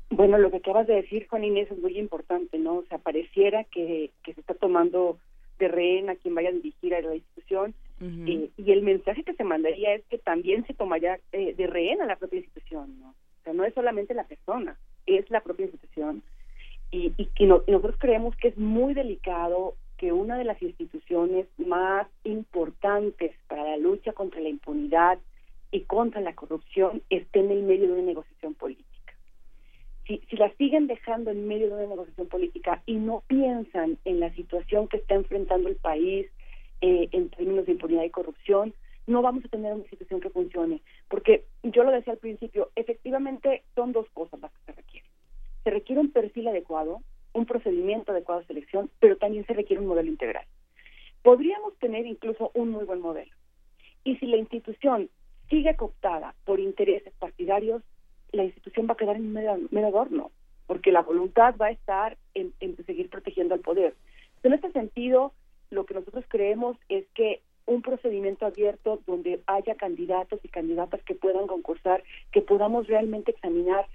Bueno, 0.10 0.38
lo 0.38 0.52
que 0.52 0.58
acabas 0.58 0.86
de 0.88 0.96
decir, 0.96 1.28
Juan 1.28 1.44
Inés, 1.44 1.72
es 1.72 1.80
muy 1.80 1.98
importante, 1.98 2.60
¿no? 2.60 2.78
O 2.78 2.86
sea, 2.86 3.00
pareciera 3.00 3.64
que, 3.64 4.12
que 4.24 4.34
se 4.34 4.42
está 4.42 4.54
tomando 4.54 5.18
de 5.60 5.68
rehén 5.68 6.10
a 6.10 6.16
quien 6.16 6.36
vaya 6.36 6.50
a 6.50 6.54
dirigir 6.54 6.94
a 6.94 7.02
la 7.02 7.16
institución 7.16 7.74
uh 8.02 8.06
-huh. 8.06 8.46
eh, 8.46 8.50
y 8.58 8.72
el 8.72 8.82
mensaje 8.82 9.24
que 9.24 9.34
se 9.34 9.44
mandaría 9.44 9.94
es 9.94 10.04
que 10.10 10.18
también 10.18 10.66
se 10.66 10.74
tomaría 10.74 11.20
eh, 11.32 11.54
de 11.56 11.68
rehén 11.68 12.02
a 12.02 12.06
la 12.06 12.16
propia 12.16 12.40
institución, 12.40 13.00
¿no? 13.00 13.10
O 13.10 13.44
sea, 13.44 13.54
no 13.54 13.64
es 13.64 13.74
solamente 13.74 14.14
la 14.14 14.24
persona, 14.24 14.78
es 15.06 15.30
la 15.30 15.42
propia 15.42 15.66
institución. 15.66 16.24
Y, 16.94 17.14
y, 17.18 17.30
y, 17.38 17.46
no, 17.46 17.64
nosotros 17.68 17.96
creemos 17.98 18.36
que 18.36 18.50
es 18.50 18.58
muy 18.58 18.94
delicado 18.94 19.76
que 19.98 20.12
una 20.12 20.38
de 20.38 20.44
las 20.44 20.62
instituciones 20.62 21.48
más 21.58 22.08
importantes 22.24 23.32
para 23.48 23.64
la 23.64 23.78
lucha 23.78 24.14
contra 24.14 24.42
la 24.42 24.50
impunidad 24.50 25.18
y 25.72 25.82
contra 25.82 26.22
la 26.22 26.36
corrupción 26.36 27.02
esté 27.10 27.40
en 27.40 27.52
el 27.52 27.64
medio 27.64 27.88
de 27.88 27.94
una 27.94 28.04
negociación 28.04 28.54
política 28.54 28.94
si, 30.08 30.22
si 30.30 30.36
la 30.36 30.54
siguen 30.56 30.88
dejando 30.88 31.32
en 31.32 31.48
medio 31.48 31.68
de 31.68 31.74
una 31.74 31.88
negociación 31.88 32.28
política 32.28 32.82
y 32.86 32.96
no 32.96 33.24
piensan 33.28 33.98
en 34.06 34.20
la 34.20 34.34
situación 34.34 34.88
que 34.88 34.98
está 34.98 35.16
enfrentando 35.16 35.70
el 35.70 35.78
país 35.78 36.28
eh, 36.82 37.08
en 37.12 37.30
términos 37.30 37.66
de 37.66 37.74
impunidad 37.74 38.04
y 38.04 38.10
corrupción, 38.10 38.74
no 39.08 39.22
vamos 39.22 39.46
a 39.46 39.50
tener 39.50 39.74
una 39.74 39.90
situación 39.90 40.20
que 40.20 40.30
funcione. 40.30 40.82
Porque 41.08 41.46
yo 41.64 41.84
lo 41.84 41.92
decía 41.92 42.14
al 42.14 42.20
principio, 42.20 42.70
efectivamente 42.76 43.64
son 43.76 43.94
dos 43.94 44.08
cosas 44.14 44.40
las 44.42 44.52
que 44.52 44.66
se 44.66 44.72
requieren. 44.74 45.13
Se 45.64 45.70
requiere 45.70 46.02
un 46.02 46.12
perfil 46.12 46.48
adecuado, 46.48 47.02
un 47.34 47.46
procedimiento 47.46 48.12
adecuado 48.12 48.42
de 48.42 48.48
selección, 48.48 48.90
pero 49.00 49.18
también 49.18 49.46
se 49.46 49.54
requiere 49.54 49.82
un 49.82 49.88
modelo 49.88 50.10
integral. 50.10 50.46
Podríamos 51.22 51.76
tener 51.80 52.06
incluso 52.06 52.52
un 52.54 52.70
muy 52.70 52.86
buen 52.86 53.02
modelo. 53.02 53.32
Y 54.04 54.18
si 54.18 54.26
la 54.28 54.38
institución 54.38 55.10
sigue 55.50 55.76
cooptada 55.76 56.36
por 56.46 56.60
intereses 56.60 57.14
partidarios, 57.20 57.82
la 58.32 58.44
institución 58.44 58.88
va 58.90 58.94
a 58.94 58.98
quedar 58.98 59.16
en 59.16 59.32
mero 59.32 59.88
adorno, 59.88 60.32
porque 60.68 60.92
la 60.92 61.02
voluntad 61.02 61.56
va 61.62 61.68
a 61.68 61.72
estar 61.72 62.18
en, 62.34 62.54
en, 62.60 62.76
seguir 62.86 63.10
protegiendo 63.10 63.54
al 63.54 63.62
poder. 63.62 63.96
En 64.44 64.54
este 64.54 64.72
sentido, 64.72 65.34
lo 65.70 65.86
que 65.86 65.94
nosotros 65.94 66.26
creemos 66.28 66.78
es 66.90 67.06
que 67.14 67.42
un 67.66 67.82
procedimiento 67.82 68.46
abierto 68.46 69.02
donde 69.06 69.42
haya 69.48 69.76
candidatos 69.76 70.40
y 70.44 70.50
candidatas 70.50 71.02
que 71.04 71.16
puedan 71.16 71.48
concursar, 71.48 72.04
que 72.32 72.42
podamos 72.42 72.88
realmente 72.88 73.32
examinar 73.32 73.88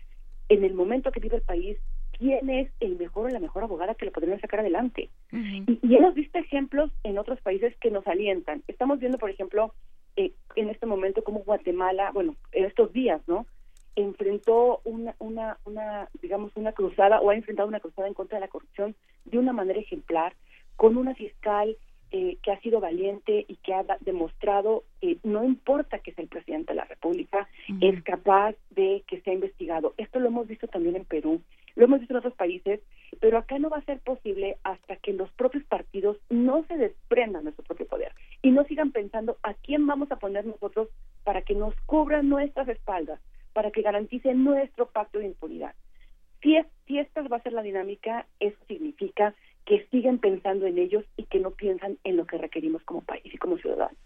en 0.49 0.65
el 0.65 0.75
momento 0.75 1.13
que 1.13 1.21
vive 1.21 1.37
el 1.37 1.43
país 1.43 1.79
quién 2.19 2.51
es 2.51 2.71
el 2.81 2.97
mejor 2.97 3.27
o 3.27 3.29
la 3.29 3.39
mejor 3.41 3.63
abogada 3.63 3.95
que 3.95 4.07
lo 4.07 4.13
podrían 4.13 4.41
sacar 4.41 4.61
adelante. 4.61 5.09
Uh 5.33 5.37
-huh. 5.37 5.79
y, 5.83 5.87
y, 5.87 5.97
hemos 5.97 6.15
visto 6.15 6.39
ejemplos 6.39 6.91
en 7.05 7.19
otros 7.19 7.41
países 7.41 7.77
que 7.81 7.91
nos 7.91 8.07
alientan. 8.07 8.63
Estamos 8.67 8.99
viendo, 8.99 9.19
por 9.19 9.31
ejemplo, 9.31 9.73
eh, 10.17 10.33
en 10.57 10.69
este 10.69 10.87
momento 10.87 11.23
cómo 11.23 11.41
Guatemala, 11.41 12.11
bueno, 12.13 12.35
en 12.53 12.65
estos 12.65 12.93
días, 12.93 13.21
¿no? 13.29 13.47
enfrentó 13.95 14.81
una, 14.85 15.15
una, 15.19 15.59
una, 15.65 16.09
digamos, 16.23 16.53
una 16.57 16.73
cruzada 16.73 17.21
o 17.21 17.31
ha 17.31 17.35
enfrentado 17.35 17.69
una 17.69 17.81
cruzada 17.81 18.07
en 18.07 18.15
contra 18.15 18.37
de 18.37 18.43
la 18.43 18.49
corrupción 18.49 18.95
de 19.25 19.39
una 19.39 19.53
manera 19.53 19.81
ejemplar, 19.81 20.35
con 20.77 20.97
una 20.97 21.15
fiscal 21.15 21.77
eh, 22.11 22.39
que 22.43 22.53
ha 22.53 22.61
sido 22.61 22.81
valiente 22.81 23.45
y 23.49 23.57
que 23.57 23.75
ha 23.75 23.85
demostrado 24.01 24.85
que 25.01 25.19
no 25.25 25.45
importa 25.45 25.99
que 25.99 26.13
sea 26.13 26.23
el 26.23 26.29
presidente 26.29 26.73
de 26.73 26.77
la 26.77 26.85
República, 26.85 27.49
es 27.81 28.03
capaz 28.03 28.55
de 28.71 29.03
que 29.07 29.21
sea 29.21 29.35
investigado. 29.35 29.95
Esto 29.97 30.19
lo 30.19 30.29
hemos 30.29 30.47
visto 30.49 30.69
también 30.69 30.97
en 30.97 31.05
Perú, 31.05 31.41
lo 31.77 31.85
hemos 31.85 32.01
visto 32.01 32.15
en 32.15 32.19
otros 32.19 32.35
países, 32.35 32.81
pero 33.21 33.39
acá 33.39 33.59
no 33.59 33.71
va 33.71 33.79
a 33.79 33.85
ser 33.85 34.01
posible 34.01 34.57
hasta 34.65 34.97
que 34.97 35.13
los 35.13 35.31
propios 35.33 35.65
partidos 35.65 36.17
no 36.29 36.65
se 36.65 36.77
desprendan 36.77 37.45
de 37.45 37.53
su 37.53 37.63
propio 37.63 37.87
poder 37.87 38.13
y 38.43 38.51
no 38.51 38.65
sigan 38.65 38.91
pensando 38.91 39.37
a 39.43 39.55
quién 39.55 39.87
vamos 39.87 40.11
a 40.11 40.17
poner 40.17 40.45
nosotros 40.47 40.89
para 41.25 41.43
que 41.43 41.55
nos 41.55 41.75
cubran 41.87 42.29
nuestras 42.29 42.69
espaldas, 42.69 43.21
para 43.53 43.71
que 43.71 43.83
garantice 43.83 44.35
nuestro 44.35 44.87
pacto 44.87 45.19
de 45.19 45.27
impunidad. 45.27 45.75
Si, 46.43 46.57
es, 46.57 46.67
si 46.87 46.99
esta 46.99 47.23
va 47.23 47.39
a 47.39 47.43
ser 47.43 47.53
la 47.53 47.63
dinámica, 47.63 48.27
eso 48.41 48.57
significa 48.67 49.35
que 49.69 49.87
siguen 49.91 50.19
pensando 50.19 50.67
en 50.67 50.79
ellos 50.79 51.05
y 51.19 51.25
que 51.27 51.39
no 51.39 51.51
piensan 51.51 51.99
en 52.03 52.17
lo 52.17 52.27
que 52.27 52.39
requerimos 52.39 52.83
como 52.85 53.03
país 53.03 53.23
y 53.27 53.37
como 53.37 53.59
ciudadanos. 53.59 53.99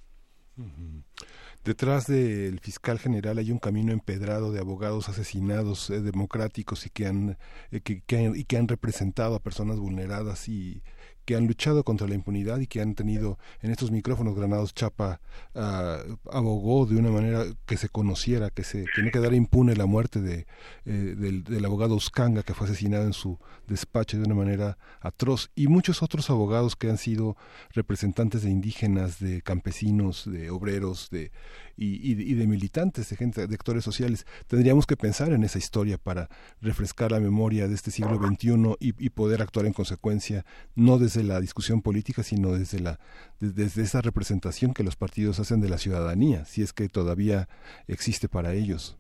Detrás 1.63 2.09
del 2.09 2.59
fiscal 2.59 2.99
general 2.99 3.39
hay 3.39 3.53
un 3.53 3.61
camino 3.61 3.93
empedrado 3.93 4.51
de 4.51 4.59
abogados 4.59 5.09
asesinados 5.09 5.89
eh, 5.91 6.01
democráticos 6.01 6.85
y 6.87 6.91
que 6.91 7.07
han, 7.07 7.39
eh, 7.71 7.81
que 7.81 8.57
han 8.57 8.67
representado 8.67 9.37
a 9.37 9.43
personas 9.43 9.79
vulneradas 9.79 10.49
y 10.49 10.83
que 11.25 11.37
han 11.37 11.47
luchado 11.47 11.85
contra 11.85 12.09
la 12.09 12.15
impunidad 12.15 12.59
y 12.61 12.67
que 12.67 12.81
han 12.81 12.95
tenido 12.95 13.39
en 13.61 13.71
estos 13.71 13.91
micrófonos 13.91 14.35
Granados 14.35 14.75
Chapa 14.75 15.21
uh, 15.55 16.17
abogó 16.31 16.87
de 16.87 16.97
una 16.97 17.11
manera 17.11 17.45
que 17.67 17.77
se 17.77 17.89
conociera, 17.89 18.51
que 18.51 18.65
se 18.65 18.85
que 18.95 19.03
no 19.03 19.11
quedara 19.11 19.37
impune 19.37 19.77
la 19.77 19.87
muerte 19.87 20.21
de, 20.21 20.47
eh, 20.85 21.15
del, 21.17 21.45
del, 21.45 21.65
abogado 21.65 21.95
Uscanga 21.95 22.43
que 22.43 22.55
fue 22.55 22.67
asesinado 22.67 23.05
en 23.05 23.13
su 23.13 23.39
despacho 23.69 24.19
de 24.19 24.25
una 24.25 24.35
manera 24.35 24.79
atroz 25.01 25.51
y 25.55 25.69
muchos 25.69 26.03
otros 26.03 26.31
abogados 26.31 26.77
que 26.77 26.91
han 26.91 26.99
sido 26.99 27.37
representantes 27.71 28.43
de 28.43 28.51
indígenas, 28.51 29.21
de 29.21 29.43
campesinos, 29.43 30.25
de 30.31 30.51
obreros, 30.51 31.09
de 31.11 31.31
y, 31.77 32.13
y, 32.13 32.35
de 32.35 32.47
militantes, 32.47 33.09
de 33.11 33.17
gente, 33.17 33.47
de 33.47 33.55
actores 33.55 33.85
sociales. 33.85 34.27
Tendríamos 34.47 34.87
que 34.87 34.97
pensar 34.97 35.33
en 35.33 35.45
esa 35.45 35.59
historia 35.59 35.99
para 35.99 36.29
refrescar 36.61 37.13
la 37.13 37.21
memoria 37.21 37.69
de 37.69 37.75
este 37.75 37.91
siglo 37.91 38.17
XXI 38.17 38.77
y, 38.81 39.11
poder 39.11 39.43
actuar 39.43 39.67
en 39.67 39.73
consecuencia, 39.73 40.45
no 40.75 40.99
desde 40.99 41.23
la 41.23 41.41
discusión 41.41 41.83
política, 41.83 42.23
sino 42.23 42.53
desde, 42.53 42.81
la, 42.81 42.99
desde 43.41 43.83
esa 43.83 44.01
representación 44.01 44.75
que 44.75 44.83
los 44.83 44.97
partidos 44.97 45.39
hacen 45.39 45.61
de 45.61 45.69
la 45.69 45.79
ciudadanía, 45.79 46.45
si 46.45 46.63
es 46.63 46.73
que 46.73 46.89
todavía 46.89 47.49
existe 47.89 48.29
para 48.29 48.55
ellos. 48.55 48.99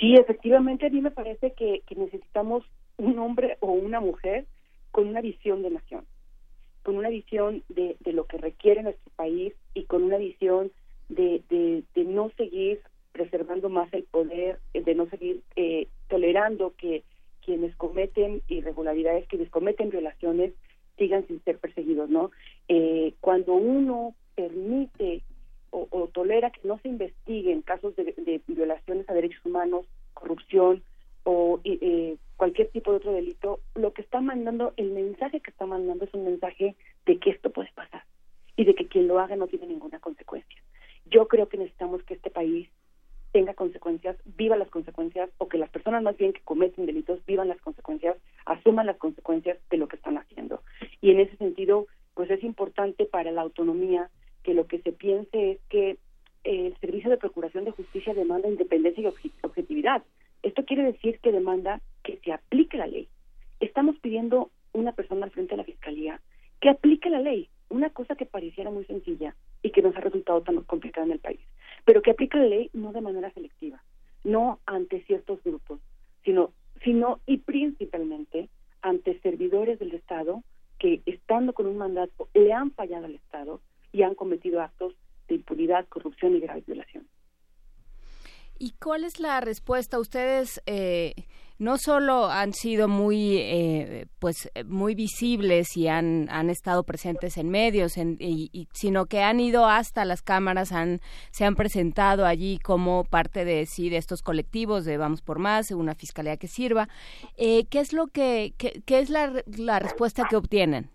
Sí, 0.00 0.14
efectivamente, 0.14 0.86
a 0.86 0.90
mí 0.90 1.00
me 1.00 1.10
parece 1.10 1.52
que, 1.52 1.82
que 1.86 1.94
necesitamos 1.94 2.64
un 2.98 3.18
hombre 3.18 3.56
o 3.60 3.72
una 3.72 4.00
mujer 4.00 4.46
con 4.90 5.08
una 5.08 5.20
visión 5.20 5.62
de 5.62 5.70
nación, 5.70 6.04
con 6.82 6.96
una 6.96 7.08
visión 7.08 7.62
de, 7.68 7.96
de 8.00 8.12
lo 8.12 8.24
que 8.24 8.38
requiere 8.38 8.82
nuestro 8.82 9.12
país 9.16 9.54
y 9.74 9.84
con 9.84 10.02
una 10.02 10.16
visión 10.16 10.70
de, 11.08 11.42
de, 11.48 12.04
no 12.04 12.30
seguir 12.36 12.80
preservando 13.12 13.68
más 13.68 13.92
el 13.92 14.04
poder, 14.04 14.58
de 14.72 14.94
no 14.94 15.08
seguir 15.08 15.42
eh, 15.56 15.88
tolerando 16.08 16.74
que 16.76 17.02
quienes 17.44 17.74
cometen 17.76 18.42
irregularidades, 18.48 19.26
quienes 19.28 19.50
cometen 19.50 19.90
violaciones, 19.90 20.52
sigan 20.98 21.26
sin 21.26 21.42
ser 21.44 21.58
perseguidos, 21.58 22.10
¿no? 22.10 22.30
Eh, 22.68 23.14
cuando 23.20 23.54
uno 23.54 24.14
permite 24.34 25.22
o, 25.70 25.86
o, 25.90 26.08
tolera 26.08 26.50
que 26.50 26.66
no 26.66 26.78
se 26.78 26.88
investiguen 26.88 27.62
casos 27.62 27.94
de, 27.96 28.04
de, 28.04 28.40
violaciones 28.46 29.08
a 29.08 29.14
derechos 29.14 29.44
humanos, 29.44 29.86
corrupción 30.14 30.82
o 31.24 31.60
eh, 31.64 32.16
cualquier 32.36 32.68
tipo 32.68 32.92
de 32.92 32.98
otro 32.98 33.12
delito, 33.12 33.60
lo 33.74 33.92
que 33.92 34.02
está 34.02 34.20
mandando, 34.20 34.72
el 34.76 34.90
mensaje 34.92 35.40
que 35.40 35.50
está 35.50 35.66
mandando 35.66 36.04
es 36.04 36.14
un 36.14 36.24
mensaje 36.24 36.76
de 37.04 37.18
que 37.18 37.30
esto 37.30 37.50
puede 37.50 37.70
pasar 37.74 38.04
y 38.56 38.64
de 38.64 38.74
que 38.74 38.86
quien 38.86 39.08
lo 39.08 39.18
haga 39.18 39.36
no 39.36 39.48
tiene 39.48 39.66
ninguna 39.66 39.98
consecuencia. 39.98 40.62
Yo 41.06 41.28
creo 41.28 41.48
que 41.48 41.58
necesitamos 41.58 42.02
que 42.02 42.14
este 42.14 42.30
país 42.30 42.68
tenga 43.32 43.54
consecuencias, 43.54 44.16
viva 44.24 44.56
las 44.56 44.70
consecuencias, 44.70 45.30
o 45.38 45.48
que 45.48 45.58
las 45.58 45.70
personas 45.70 46.02
más 46.02 46.16
bien 46.16 46.32
que 46.32 46.40
cometen 46.40 46.86
delitos 46.86 47.24
vivan 47.26 47.48
las 47.48 47.60
consecuencias, 47.60 48.16
asuman 48.44 48.86
las 48.86 48.96
consecuencias 48.96 49.58
de 49.70 49.76
lo 49.76 49.88
que 49.88 49.96
están 49.96 50.16
haciendo. 50.16 50.62
Y 51.00 51.10
en 51.10 51.20
ese 51.20 51.36
sentido, 51.36 51.86
pues 52.14 52.30
es 52.30 52.42
importante 52.42 53.04
para 53.04 53.30
la 53.30 53.42
autonomía 53.42 54.10
que 54.42 54.54
lo 54.54 54.66
que 54.66 54.80
se 54.80 54.92
piense 54.92 55.52
es 55.52 55.60
que 55.68 55.98
el 56.44 56.76
Servicio 56.78 57.10
de 57.10 57.18
Procuración 57.18 57.64
de 57.64 57.72
Justicia 57.72 58.14
demanda 58.14 58.48
independencia 58.48 59.02
y 59.02 59.36
objetividad. 59.42 60.02
Esto 60.42 60.64
quiere 60.64 60.84
decir 60.84 61.18
que 61.18 61.32
demanda 61.32 61.80
que 62.04 62.18
se 62.24 62.32
aplique 62.32 62.78
la 62.78 62.86
ley. 62.86 63.08
Estamos 63.60 63.98
pidiendo 63.98 64.50
una 64.72 64.92
persona 64.92 65.26
al 65.26 65.32
frente 65.32 65.54
de 65.54 65.58
la 65.58 65.64
Fiscalía 65.64 66.20
que 66.60 66.70
aplique 66.70 67.10
la 67.10 67.20
ley, 67.20 67.50
una 67.68 67.90
cosa 67.90 68.14
que 68.16 68.26
pareciera 68.26 68.70
muy 68.70 68.84
sencilla 68.84 69.34
y 69.62 69.70
que 69.70 69.82
nos 69.82 69.96
ha 69.96 70.00
resultado 70.00 70.42
tan 70.42 70.62
complicada 70.62 71.06
en 71.06 71.12
el 71.12 71.18
país, 71.18 71.40
pero 71.84 72.02
que 72.02 72.12
aplique 72.12 72.38
la 72.38 72.46
ley 72.46 72.70
no 72.72 72.92
de 72.92 73.00
manera 73.00 73.32
selectiva, 73.32 73.82
no 74.24 74.60
ante 74.66 75.02
ciertos 75.04 75.42
grupos, 75.42 75.80
sino, 76.24 76.52
sino 76.84 77.20
y 77.26 77.38
principalmente 77.38 78.48
ante 78.82 79.18
servidores 79.20 79.78
del 79.78 79.94
Estado 79.94 80.42
que, 80.78 81.02
estando 81.06 81.52
con 81.52 81.66
un 81.66 81.78
mandato, 81.78 82.28
le 82.34 82.52
han 82.52 82.70
fallado 82.72 83.06
al 83.06 83.14
Estado 83.14 83.60
y 83.92 84.02
han 84.02 84.14
cometido 84.14 84.60
actos 84.60 84.94
de 85.28 85.36
impunidad, 85.36 85.86
corrupción 85.88 86.36
y 86.36 86.40
grave 86.40 86.62
violación. 86.66 87.06
¿Y 88.58 88.72
cuál 88.82 89.04
es 89.04 89.20
la 89.20 89.40
respuesta? 89.40 89.98
Ustedes 89.98 90.62
eh, 90.66 91.14
no 91.58 91.78
solo 91.78 92.26
han 92.30 92.52
sido 92.52 92.88
muy, 92.88 93.38
eh, 93.38 94.06
pues, 94.18 94.50
muy 94.66 94.94
visibles 94.94 95.76
y 95.76 95.88
han, 95.88 96.28
han 96.30 96.50
estado 96.50 96.84
presentes 96.84 97.36
en 97.36 97.48
medios, 97.48 97.96
en, 97.96 98.16
y, 98.20 98.68
sino 98.72 99.06
que 99.06 99.22
han 99.22 99.40
ido 99.40 99.66
hasta 99.66 100.04
las 100.04 100.22
cámaras, 100.22 100.72
han, 100.72 101.00
se 101.30 101.44
han 101.44 101.56
presentado 101.56 102.26
allí 102.26 102.58
como 102.58 103.04
parte 103.04 103.44
de 103.44 103.66
sí 103.66 103.88
de 103.88 103.96
estos 103.96 104.22
colectivos 104.22 104.84
de 104.84 104.98
Vamos 104.98 105.22
por 105.22 105.38
Más, 105.38 105.70
una 105.70 105.94
fiscalía 105.94 106.36
que 106.36 106.48
sirva. 106.48 106.88
Eh, 107.36 107.66
¿Qué 107.70 107.80
es 107.80 107.92
lo 107.92 108.08
que, 108.08 108.54
qué, 108.58 108.82
qué 108.84 108.98
es 108.98 109.10
la, 109.10 109.32
la 109.46 109.78
respuesta 109.78 110.24
que 110.28 110.36
obtienen? 110.36 110.90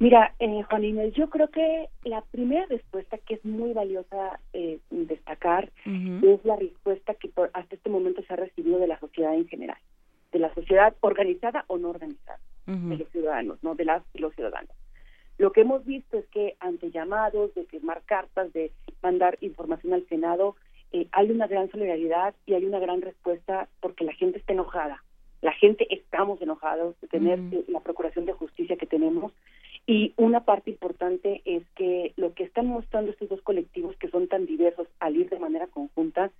Mira, 0.00 0.34
eh, 0.38 0.62
Juan 0.62 0.82
Inés, 0.82 1.12
yo 1.12 1.28
creo 1.28 1.48
que 1.48 1.90
la 2.04 2.22
primera 2.22 2.64
respuesta 2.70 3.18
que 3.18 3.34
es 3.34 3.44
muy 3.44 3.74
valiosa 3.74 4.40
eh, 4.54 4.78
destacar 4.88 5.70
uh 5.84 5.90
-huh. 5.90 6.34
es 6.34 6.42
la 6.42 6.56
respuesta 6.56 7.12
que 7.12 7.28
por, 7.28 7.50
hasta 7.52 7.74
este 7.74 7.90
momento 7.90 8.22
se 8.22 8.32
ha 8.32 8.36
recibido 8.36 8.78
de 8.78 8.86
la 8.86 8.98
sociedad 8.98 9.34
en 9.34 9.46
general, 9.46 9.76
de 10.32 10.38
la 10.38 10.54
sociedad 10.54 10.96
organizada 11.00 11.66
o 11.66 11.76
no 11.76 11.90
organizada, 11.90 12.40
uh 12.66 12.70
-huh. 12.70 12.88
de 12.88 12.96
los 12.96 13.08
ciudadanos, 13.10 13.62
no 13.62 13.74
de 13.74 13.84
las 13.84 14.02
los 14.14 14.34
ciudadanos. 14.34 14.74
Lo 15.36 15.52
que 15.52 15.60
hemos 15.60 15.84
visto 15.84 16.16
es 16.16 16.26
que 16.28 16.56
ante 16.60 16.90
llamados 16.90 17.54
de 17.54 17.64
firmar 17.64 18.00
cartas, 18.06 18.50
de 18.54 18.72
mandar 19.02 19.36
información 19.42 19.92
al 19.92 20.06
Senado, 20.08 20.56
eh, 20.92 21.08
hay 21.12 21.30
una 21.30 21.46
gran 21.46 21.70
solidaridad 21.70 22.34
y 22.46 22.54
hay 22.54 22.64
una 22.64 22.78
gran 22.78 23.02
respuesta 23.02 23.68
porque 23.80 24.04
la 24.04 24.14
gente 24.14 24.38
está 24.38 24.54
enojada. 24.54 25.04
La 25.42 25.52
gente 25.52 25.86
estamos 25.90 26.40
enojados 26.40 26.98
de 27.02 27.08
tener 27.08 27.38
uh 27.38 27.50
-huh. 27.50 27.64
la 27.68 27.80
procuración 27.80 28.24
de 28.24 28.32
justicia 28.32 28.76
que 28.76 28.86
tenemos 28.86 29.32
y 29.90 30.14
una 30.16 30.44
parte 30.44 30.70
importante 30.70 31.42
es 31.44 31.64
que 31.74 32.12
lo 32.14 32.32
que 32.32 32.44
están 32.44 32.68
mostrando 32.68 33.10
estos 33.10 33.28
dos 33.28 33.42
colectivos 33.42 33.96
que 33.96 34.08
son 34.08 34.28
tan 34.28 34.46
diversos 34.46 34.86
al 35.00 35.16
ir 35.16 35.28
de 35.28 35.40
manera 35.40 35.66
conjunta 35.66 36.30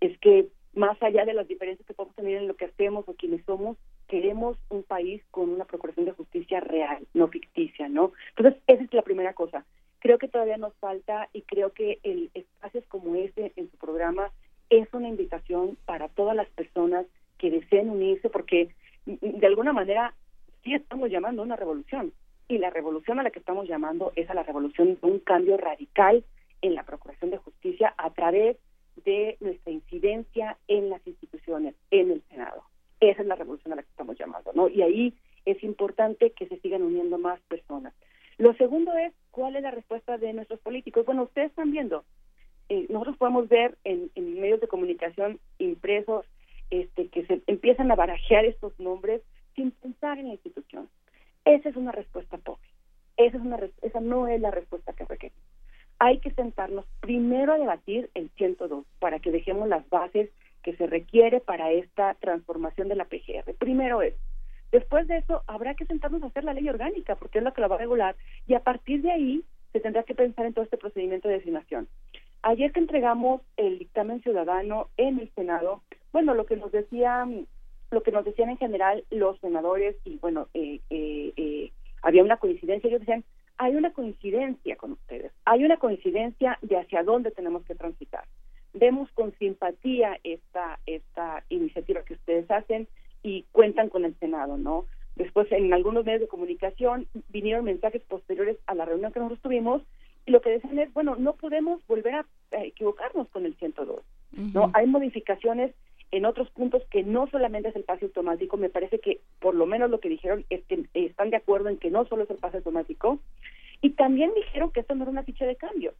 es 0.00 0.16
que 0.18 0.46
más 0.74 0.96
allá 1.02 1.24
de 1.24 1.34
las 1.34 1.48
diferencias 1.48 1.84
que 1.88 1.92
podemos 1.92 2.14
tener 2.14 2.36
en 2.36 2.46
lo 2.46 2.54
que 2.54 2.66
hacemos 2.66 3.08
o 3.08 3.14
quienes 3.14 3.44
somos, 3.46 3.76
queremos 4.06 4.56
un 4.68 4.84
país 4.84 5.24
con 5.32 5.50
una 5.50 5.64
procuración 5.64 6.06
de 6.06 6.12
justicia 6.12 6.60
real, 6.60 7.04
no 7.12 7.26
ficticia, 7.26 7.88
¿no? 7.88 8.12
Entonces, 8.36 8.62
esa 8.68 8.84
es 8.84 8.94
la 8.94 9.02
primera 9.02 9.34
cosa. 9.34 9.64
Creo 9.98 10.18
que 10.18 10.28
todavía 10.28 10.56
nos 10.56 10.74
falta 10.74 11.28
y 11.32 11.42
creo 11.42 11.72
que 11.72 11.98
el 12.04 12.30
espacios 12.34 12.84
como 12.86 13.16
este 13.16 13.52
en 13.56 13.72
su 13.72 13.76
programa 13.76 14.30
es 14.68 14.86
una 14.94 15.08
invitación 15.08 15.76
para 15.84 16.06
todas 16.10 16.36
las 16.36 16.48
personas 16.50 17.06
que 17.38 17.50
deseen 17.50 17.90
unirse 17.90 18.30
porque 18.30 18.68
de 19.04 19.46
alguna 19.48 19.72
manera 19.72 20.14
sí 20.62 20.74
estamos 20.74 21.10
llamando 21.10 21.42
a 21.42 21.44
una 21.46 21.56
revolución 21.56 22.12
y 22.50 22.58
la 22.58 22.70
revolución 22.70 23.20
a 23.20 23.22
la 23.22 23.30
que 23.30 23.38
estamos 23.38 23.68
llamando 23.68 24.12
es 24.16 24.28
a 24.28 24.34
la 24.34 24.42
revolución 24.42 24.98
de 25.00 25.06
un 25.06 25.20
cambio 25.20 25.56
radical 25.56 26.24
en 26.62 26.74
la 26.74 26.82
Procuración 26.82 27.30
de 27.30 27.38
Justicia 27.38 27.94
a 27.96 28.10
través 28.10 28.56
de 29.04 29.36
nuestra 29.40 29.72
incidencia 29.72 30.58
en 30.66 30.90
las 30.90 31.06
instituciones, 31.06 31.76
en 31.92 32.10
el 32.10 32.22
Senado. 32.28 32.64
Esa 32.98 33.22
es 33.22 33.28
la 33.28 33.36
revolución 33.36 33.72
a 33.72 33.76
la 33.76 33.82
que 33.82 33.90
estamos 33.90 34.18
llamando, 34.18 34.52
¿no? 34.52 34.68
Y 34.68 34.82
ahí 34.82 35.14
es 35.46 35.62
importante 35.62 36.32
que 36.32 36.48
se 36.48 36.58
sigan 36.58 36.82
uniendo 36.82 37.18
más 37.18 37.40
personas. 37.42 37.94
Lo 38.36 38.52
segundo 38.54 38.92
es, 38.96 39.12
¿cuál 39.30 39.54
es 39.54 39.62
la 39.62 39.70
respuesta 39.70 40.18
de 40.18 40.32
nuestros 40.32 40.58
políticos? 40.58 41.06
Bueno, 41.06 41.22
ustedes 41.22 41.50
están 41.50 41.70
viendo, 41.70 42.04
eh, 42.68 42.86
nosotros 42.88 43.16
podemos 43.16 43.48
ver 43.48 43.78
en, 43.84 44.10
en 44.16 44.40
medios 44.40 44.60
de 44.60 44.68
comunicación 44.68 45.38
impresos 45.58 46.26
este, 46.70 47.08
que 47.08 47.24
se 47.26 47.42
empiezan 47.46 47.92
a 47.92 47.96
barajear 47.96 48.44
estos 48.44 48.78
nombres 48.80 49.22
sin 49.54 49.70
pensar 49.70 50.18
en 50.18 50.28
la 50.28 50.34
institución 50.34 50.88
esa 51.54 51.68
es 51.68 51.76
una 51.76 51.92
respuesta 51.92 52.38
pobre. 52.38 52.68
Esa, 53.16 53.36
es 53.36 53.42
una, 53.42 53.58
esa 53.82 54.00
no 54.00 54.28
es 54.28 54.40
la 54.40 54.50
respuesta 54.50 54.92
que 54.92 55.04
requerimos. 55.04 55.42
hay 55.98 56.18
que 56.18 56.30
sentarnos 56.30 56.86
primero 57.00 57.52
a 57.52 57.58
debatir 57.58 58.10
el 58.14 58.30
102 58.30 58.86
para 58.98 59.18
que 59.18 59.30
dejemos 59.30 59.68
las 59.68 59.88
bases 59.90 60.30
que 60.62 60.74
se 60.76 60.86
requiere 60.86 61.40
para 61.40 61.70
esta 61.70 62.14
transformación 62.14 62.88
de 62.88 62.96
la 62.96 63.04
PGR. 63.04 63.54
Primero 63.58 64.02
es. 64.02 64.14
Después 64.72 65.08
de 65.08 65.18
eso, 65.18 65.42
habrá 65.46 65.74
que 65.74 65.86
sentarnos 65.86 66.22
a 66.22 66.26
hacer 66.26 66.44
la 66.44 66.54
ley 66.54 66.68
orgánica, 66.68 67.16
porque 67.16 67.38
es 67.38 67.44
la 67.44 67.52
que 67.52 67.60
la 67.60 67.68
va 67.68 67.76
a 67.76 67.80
regular, 67.80 68.16
y 68.46 68.54
a 68.54 68.60
partir 68.60 69.02
de 69.02 69.10
ahí 69.10 69.44
se 69.72 69.80
tendrá 69.80 70.04
que 70.04 70.14
pensar 70.14 70.46
en 70.46 70.54
todo 70.54 70.64
este 70.64 70.78
procedimiento 70.78 71.28
de 71.28 71.34
designación. 71.34 71.88
Ayer 72.42 72.72
que 72.72 72.80
entregamos 72.80 73.42
el 73.56 73.78
dictamen 73.78 74.22
ciudadano 74.22 74.88
en 74.96 75.18
el 75.18 75.30
Senado, 75.34 75.82
bueno, 76.12 76.34
lo 76.34 76.46
que 76.46 76.56
nos 76.56 76.72
decían, 76.72 77.46
lo 77.90 78.02
que 78.02 78.12
nos 78.12 78.24
decían 78.24 78.50
en 78.50 78.58
general 78.58 79.04
los 79.10 79.38
senadores 79.40 79.96
y 80.04 80.16
bueno, 80.18 80.48
eh, 80.54 80.80
eh, 80.90 81.32
eh, 81.36 81.72
había 82.02 82.22
una 82.22 82.36
coincidencia. 82.36 82.88
Ellos 82.88 83.00
decían, 83.00 83.24
hay 83.58 83.74
una 83.74 83.92
coincidencia 83.92 84.76
con 84.76 84.92
ustedes, 84.92 85.32
hay 85.44 85.64
una 85.64 85.76
coincidencia 85.76 86.58
de 86.62 86.78
hacia 86.78 87.02
dónde 87.02 87.30
tenemos 87.30 87.64
que 87.64 87.74
transitar. 87.74 88.24
Vemos 88.72 89.10
con 89.12 89.36
simpatía 89.38 90.18
esta 90.22 90.78
esta 90.86 91.44
iniciativa 91.48 92.02
que 92.02 92.14
ustedes 92.14 92.48
hacen 92.50 92.86
y 93.22 93.44
cuentan 93.52 93.88
con 93.88 94.04
el 94.04 94.14
Senado, 94.18 94.56
¿no? 94.56 94.86
Después, 95.16 95.50
en 95.50 95.74
algunos 95.74 96.04
medios 96.04 96.22
de 96.22 96.28
comunicación 96.28 97.06
vinieron 97.28 97.64
mensajes 97.64 98.02
posteriores 98.02 98.56
a 98.66 98.74
la 98.74 98.84
reunión 98.84 99.12
que 99.12 99.18
nosotros 99.18 99.42
tuvimos 99.42 99.82
y 100.24 100.30
lo 100.30 100.40
que 100.40 100.50
decían 100.50 100.78
es, 100.78 100.92
bueno, 100.94 101.16
no 101.16 101.34
podemos 101.34 101.84
volver 101.88 102.14
a 102.14 102.24
equivocarnos 102.52 103.28
con 103.30 103.44
el 103.44 103.54
102, 103.56 104.00
¿no? 104.54 104.70
Hay 104.74 104.86
modificaciones 104.86 105.74
en 106.12 106.24
otros 106.24 106.50
puntos 106.50 106.82
que 106.90 107.02
no 107.02 107.28
solamente 107.28 107.68
es 107.68 107.76
el 107.76 107.84
pase 107.84 108.06
automático, 108.06 108.56
me 108.56 108.68
parece 108.68 108.98
que 108.98 109.20
por 109.38 109.54
lo 109.54 109.66
menos 109.66 109.90
lo 109.90 110.00
que 110.00 110.08
dijeron 110.08 110.44
es 110.50 110.64
que 110.64 110.86
están 110.94 111.30
de 111.30 111.36
acuerdo 111.36 111.68
en 111.68 111.78
que 111.78 111.90
no 111.90 112.04
solo 112.06 112.24
es 112.24 112.30
el 112.30 112.38
pase 112.38 112.58
automático, 112.58 113.20
y 113.82 113.90
también 113.90 114.32
dijeron 114.34 114.70
que 114.72 114.80
esto 114.80 114.94
no 114.94 115.02
era 115.02 115.12
una 115.12 115.22
ficha 115.22 115.46
de 115.46 115.56
cambio. 115.56 115.94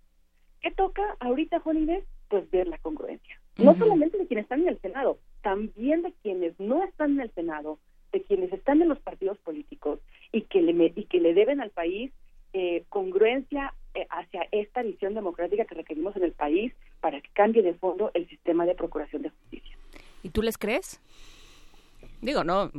¿Qué 0.61 0.71
toca 0.71 1.17
ahorita, 1.21 1.61
Juan 1.61 1.79
Inés? 1.79 2.05
Pues 2.29 2.51
ver 2.51 2.69
la 2.69 2.79
congruencia. 2.79 3.41
No 3.57 3.77
solamente 3.77 4.19
de 4.19 4.27
quienes 4.27 4.45
están 4.45 4.63
en 4.63 4.69
el 4.69 4.81
Senado, 4.81 5.19
también 5.43 6.03
de 6.03 6.13
quienes 6.23 6.59
no 6.61 6.83
están 6.85 7.13
en 7.13 7.21
el 7.21 7.31
Senado, 7.33 7.79
de 8.13 8.23
quienes 8.23 8.53
están 8.53 8.83
en 8.83 8.89
los 8.89 9.01
partidos 9.01 9.39
políticos 9.39 10.01
y 10.33 10.43
que 10.43 10.61
le, 10.61 10.93
y 10.95 11.05
que 11.05 11.21
le 11.21 11.35
deben 11.35 11.61
al 11.61 11.71
país 11.71 12.13
eh, 12.53 12.85
congruencia 12.89 13.75
eh, 13.95 14.07
hacia 14.11 14.47
esta 14.51 14.83
visión 14.83 15.15
democrática 15.15 15.65
que 15.65 15.75
requerimos 15.75 16.17
en 16.17 16.25
el 16.25 16.33
país 16.33 16.73
para 17.01 17.21
que 17.21 17.29
cambie 17.33 17.63
de 17.63 17.75
fondo 17.75 18.11
el 18.15 18.29
sistema 18.29 18.67
de 18.67 18.75
procuración 18.75 19.23
de 19.23 19.31
justicia. 19.31 19.77
¿Y 20.23 20.31
tú 20.31 20.40
les 20.51 20.59
crees? 20.59 21.01
Digo, 22.21 22.43
no, 22.43 22.71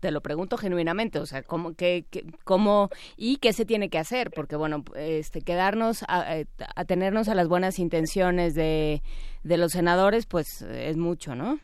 te 0.00 0.10
lo 0.10 0.20
pregunto 0.20 0.56
genuinamente, 0.58 1.18
o 1.18 1.24
sea, 1.24 1.42
¿cómo, 1.42 1.74
qué, 1.74 2.04
cómo 2.44 2.90
y 3.16 3.36
qué 3.36 3.52
se 3.52 3.64
tiene 3.64 3.88
que 3.88 3.98
hacer? 3.98 4.30
Porque, 4.32 4.56
bueno, 4.56 4.84
este, 4.96 5.40
quedarnos, 5.40 6.02
a, 6.08 6.42
a 6.74 6.84
tenernos 6.84 7.28
a 7.28 7.34
las 7.34 7.48
buenas 7.48 7.78
intenciones 7.78 8.54
de, 8.54 9.02
de 9.44 9.56
los 9.56 9.72
senadores, 9.72 10.26
pues 10.26 10.62
es 10.62 10.96
mucho, 10.96 11.34
¿no? 11.36 11.58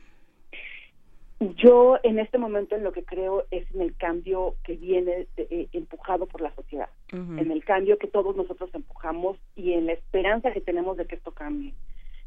Yo 1.56 1.98
en 2.04 2.20
este 2.20 2.38
momento 2.38 2.76
en 2.76 2.84
lo 2.84 2.92
que 2.92 3.04
creo 3.04 3.44
es 3.50 3.68
en 3.74 3.80
el 3.80 3.96
cambio 3.96 4.54
que 4.64 4.76
viene 4.76 5.26
eh, 5.36 5.66
empujado 5.72 6.26
por 6.26 6.40
la 6.40 6.54
sociedad, 6.54 6.88
en 7.10 7.50
el 7.50 7.64
cambio 7.64 7.98
que 7.98 8.06
todos 8.06 8.36
nosotros 8.36 8.70
empujamos 8.72 9.38
y 9.56 9.72
en 9.72 9.86
la 9.86 9.92
esperanza 9.92 10.52
que 10.52 10.60
tenemos 10.60 10.96
de 10.96 11.06
que 11.06 11.16
esto 11.16 11.32
cambie. 11.32 11.74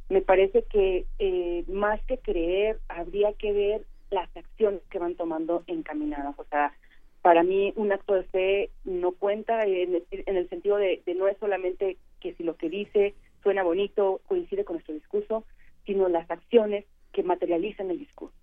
Me 0.09 0.21
parece 0.21 0.63
que 0.63 1.05
eh, 1.19 1.63
más 1.67 2.01
que 2.05 2.17
creer, 2.19 2.79
habría 2.87 3.33
que 3.33 3.51
ver 3.51 3.85
las 4.11 4.35
acciones 4.35 4.81
que 4.89 4.99
van 4.99 5.15
tomando 5.15 5.63
encaminadas. 5.67 6.35
O 6.37 6.45
sea, 6.45 6.73
para 7.21 7.43
mí 7.43 7.73
un 7.75 7.91
acto 7.91 8.13
de 8.13 8.23
fe 8.23 8.69
no 8.83 9.11
cuenta 9.11 9.65
en 9.65 10.03
el, 10.11 10.49
sentido 10.49 10.77
de, 10.77 11.01
de 11.05 11.15
no 11.15 11.27
es 11.27 11.37
solamente 11.39 11.97
que 12.19 12.33
si 12.35 12.43
lo 12.43 12.55
que 12.55 12.69
dice 12.69 13.15
suena 13.41 13.63
bonito, 13.63 14.21
coincide 14.27 14.65
con 14.65 14.75
nuestro 14.75 14.95
discurso, 14.95 15.43
sino 15.85 16.09
las 16.09 16.29
acciones 16.31 16.85
que 17.13 17.21
materializan 17.21 17.91
el 17.91 17.99
discurso. 17.99 18.35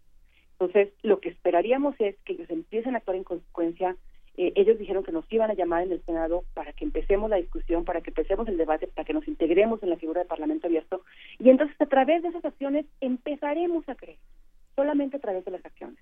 Entonces, 0.53 0.95
lo 1.03 1.19
que 1.19 1.29
esperaríamos 1.29 1.97
es 1.99 2.17
que 2.25 2.35
ellos 2.35 2.49
empiecen 2.51 2.95
a 2.95 2.99
actuar 2.99 3.17
en 3.17 3.25
consecuencia. 3.25 3.97
Eh, 4.37 4.53
ellos 4.57 4.79
dijeron 4.79 5.05
que 5.05 5.13
nos 5.13 5.25
iban 5.31 5.51
a 5.51 5.55
llamar 5.55 5.83
en 5.83 5.93
el 5.93 6.03
Senado 6.05 6.45
para 6.55 6.73
que 6.73 6.85
empecemos 6.85 7.29
la 7.29 7.37
discusión, 7.37 7.85
para 7.85 8.01
que 8.01 8.11
empecemos 8.11 8.49
el 8.49 8.57
debate, 8.57 8.87
para 8.89 9.05
que 9.05 9.13
nos 9.13 9.29
integremos 9.29 9.83
en 9.83 9.91
la 9.91 9.97
figura 9.97 10.23
de 10.23 10.27
Parlamento 10.27 10.67
abierto. 10.67 11.03
Y 11.39 11.51
entonces, 11.51 11.77
a 11.81 11.87
través 11.87 12.23
de 12.23 12.29
esas 12.29 12.45
acciones, 12.45 12.87
empezaremos 13.01 13.89
a 13.89 13.95
creer, 13.95 14.19
solamente 14.75 15.19
a 15.19 15.21
través 15.21 15.45
de 15.45 15.51
las 15.51 15.65
acciones. 15.65 15.99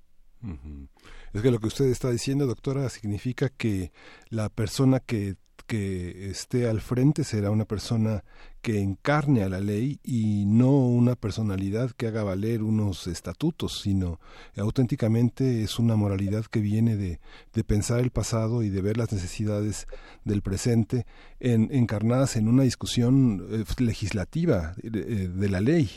Es 1.34 1.42
que 1.42 1.50
lo 1.50 1.58
que 1.58 1.66
usted 1.66 1.86
está 1.86 2.10
diciendo, 2.10 2.46
doctora, 2.46 2.88
significa 2.88 3.50
que 3.50 3.90
la 4.30 4.48
persona 4.48 5.00
que 5.00 5.34
que 5.70 6.30
esté 6.30 6.68
al 6.68 6.80
frente 6.80 7.22
será 7.22 7.52
una 7.52 7.64
persona 7.64 8.24
que 8.62 8.80
encarne 8.80 9.42
a 9.42 9.48
la 9.48 9.60
ley 9.60 9.98
y 10.04 10.44
no 10.46 10.70
una 10.70 11.16
personalidad 11.16 11.90
que 11.92 12.06
haga 12.06 12.22
valer 12.22 12.62
unos 12.62 13.06
estatutos, 13.06 13.80
sino 13.80 14.18
auténticamente 14.56 15.62
es 15.62 15.78
una 15.78 15.96
moralidad 15.96 16.44
que 16.44 16.60
viene 16.60 16.96
de, 16.96 17.20
de 17.54 17.64
pensar 17.64 18.00
el 18.00 18.10
pasado 18.10 18.62
y 18.62 18.70
de 18.70 18.82
ver 18.82 18.96
las 18.96 19.12
necesidades 19.12 19.86
del 20.24 20.42
presente 20.42 21.06
en, 21.40 21.68
encarnadas 21.72 22.36
en 22.36 22.48
una 22.48 22.64
discusión 22.64 23.46
eh, 23.50 23.64
legislativa 23.82 24.74
de, 24.82 25.00
eh, 25.00 25.28
de 25.28 25.48
la 25.48 25.60
ley. 25.60 25.88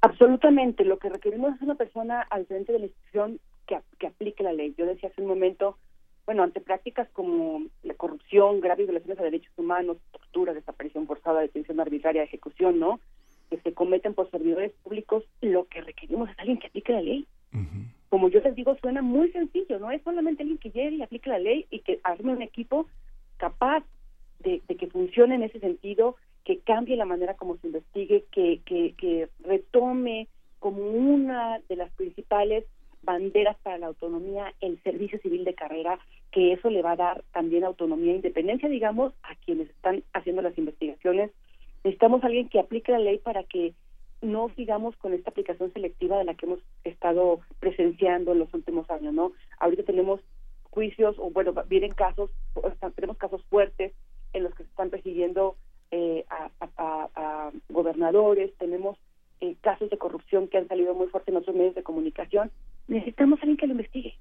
Absolutamente, 0.00 0.84
lo 0.84 0.98
que 0.98 1.08
requerimos 1.08 1.54
es 1.54 1.62
una 1.62 1.76
persona 1.76 2.22
al 2.22 2.46
frente 2.46 2.72
de 2.72 2.80
la 2.80 2.86
institución 2.86 3.38
que, 3.66 3.78
que 3.98 4.08
aplique 4.08 4.42
la 4.42 4.52
ley. 4.52 4.74
Yo 4.76 4.84
decía 4.84 5.08
hace 5.10 5.22
un 5.22 5.28
momento, 5.28 5.78
bueno, 6.26 6.42
ante 6.42 6.60
prácticas 6.60 7.08
como 7.10 7.62
la 7.82 7.94
corrupción, 7.94 8.60
graves 8.60 8.86
violaciones 8.86 9.18
a 9.18 9.24
derechos 9.24 9.52
humanos, 9.56 9.98
tortura, 10.12 10.54
desaparición 10.54 11.06
forzada, 11.06 11.40
detención 11.40 11.80
arbitraria, 11.80 12.22
ejecución, 12.22 12.78
¿no? 12.78 13.00
Que 13.50 13.58
se 13.58 13.74
cometen 13.74 14.14
por 14.14 14.30
servidores 14.30 14.72
públicos, 14.82 15.24
lo 15.40 15.66
que 15.66 15.80
requerimos 15.80 16.30
es 16.30 16.38
alguien 16.38 16.58
que 16.58 16.68
aplique 16.68 16.92
la 16.92 17.02
ley. 17.02 17.26
Como 18.08 18.28
yo 18.28 18.40
les 18.40 18.54
digo, 18.54 18.76
suena 18.76 19.02
muy 19.02 19.30
sencillo, 19.32 19.78
no 19.78 19.90
es 19.90 20.02
solamente 20.02 20.42
alguien 20.42 20.58
que 20.58 20.70
llegue 20.70 20.96
y 20.96 21.02
aplique 21.02 21.30
la 21.30 21.38
ley 21.38 21.66
y 21.70 21.80
que 21.80 22.00
arme 22.04 22.32
un 22.32 22.42
equipo 22.42 22.86
capaz 23.36 23.84
de, 24.40 24.60
que 24.60 24.86
funcione 24.86 25.34
en 25.34 25.42
ese 25.42 25.60
sentido, 25.60 26.16
que 26.44 26.58
cambie 26.58 26.96
la 26.96 27.04
manera 27.04 27.34
como 27.34 27.56
se 27.56 27.68
investigue, 27.68 28.24
que, 28.30 28.60
que, 28.64 28.94
que 28.96 29.28
retome 29.40 30.28
como 30.58 30.82
una 30.82 31.60
de 31.68 31.76
las 31.76 31.90
principales 31.92 32.64
banderas 33.02 33.56
para 33.62 33.78
la 33.78 33.86
autonomía, 33.86 34.54
el 34.60 34.80
servicio 34.82 35.18
civil 35.20 35.44
de 35.44 35.54
carrera, 35.54 35.98
que 36.30 36.52
eso 36.52 36.70
le 36.70 36.82
va 36.82 36.92
a 36.92 36.96
dar 36.96 37.24
también 37.32 37.64
autonomía 37.64 38.12
e 38.12 38.16
independencia, 38.16 38.68
digamos, 38.68 39.12
a 39.22 39.34
quienes 39.36 39.68
están 39.70 40.02
haciendo 40.12 40.42
las 40.42 40.56
investigaciones. 40.56 41.30
Necesitamos 41.84 42.22
alguien 42.24 42.48
que 42.48 42.60
aplique 42.60 42.92
la 42.92 42.98
ley 42.98 43.18
para 43.18 43.44
que 43.44 43.74
no 44.20 44.50
sigamos 44.54 44.96
con 44.96 45.12
esta 45.12 45.30
aplicación 45.30 45.72
selectiva 45.72 46.16
de 46.16 46.24
la 46.24 46.34
que 46.34 46.46
hemos 46.46 46.60
estado 46.84 47.40
presenciando 47.58 48.32
en 48.32 48.38
los 48.38 48.54
últimos 48.54 48.88
años, 48.88 49.12
¿no? 49.12 49.32
Ahorita 49.58 49.82
tenemos 49.82 50.20
juicios, 50.70 51.16
o 51.18 51.30
bueno, 51.30 51.52
vienen 51.68 51.92
casos, 51.92 52.30
tenemos 52.94 53.18
casos 53.18 53.42
fuertes 53.50 53.92
en 54.32 54.44
los 54.44 54.54
que 54.54 54.62
se 54.62 54.70
están 54.70 54.90
persiguiendo 54.90 55.56
eh, 55.90 56.24
a, 56.30 56.50
a, 56.78 57.50
gobernadores, 57.68 58.54
tenemos 58.58 58.96
eh, 59.40 59.56
casos 59.60 59.90
de 59.90 59.98
corrupción 59.98 60.48
que 60.48 60.56
han 60.56 60.68
salido 60.68 60.94
muy 60.94 61.08
fuerte 61.08 61.30
en 61.32 61.36
otros 61.36 61.54
medios 61.54 61.74
de 61.74 61.82
comunicación 61.82 62.50
necesitamos 62.88 63.40
alguien 63.40 63.56
que 63.56 63.66
lo 63.66 63.72
investigue, 63.72 64.14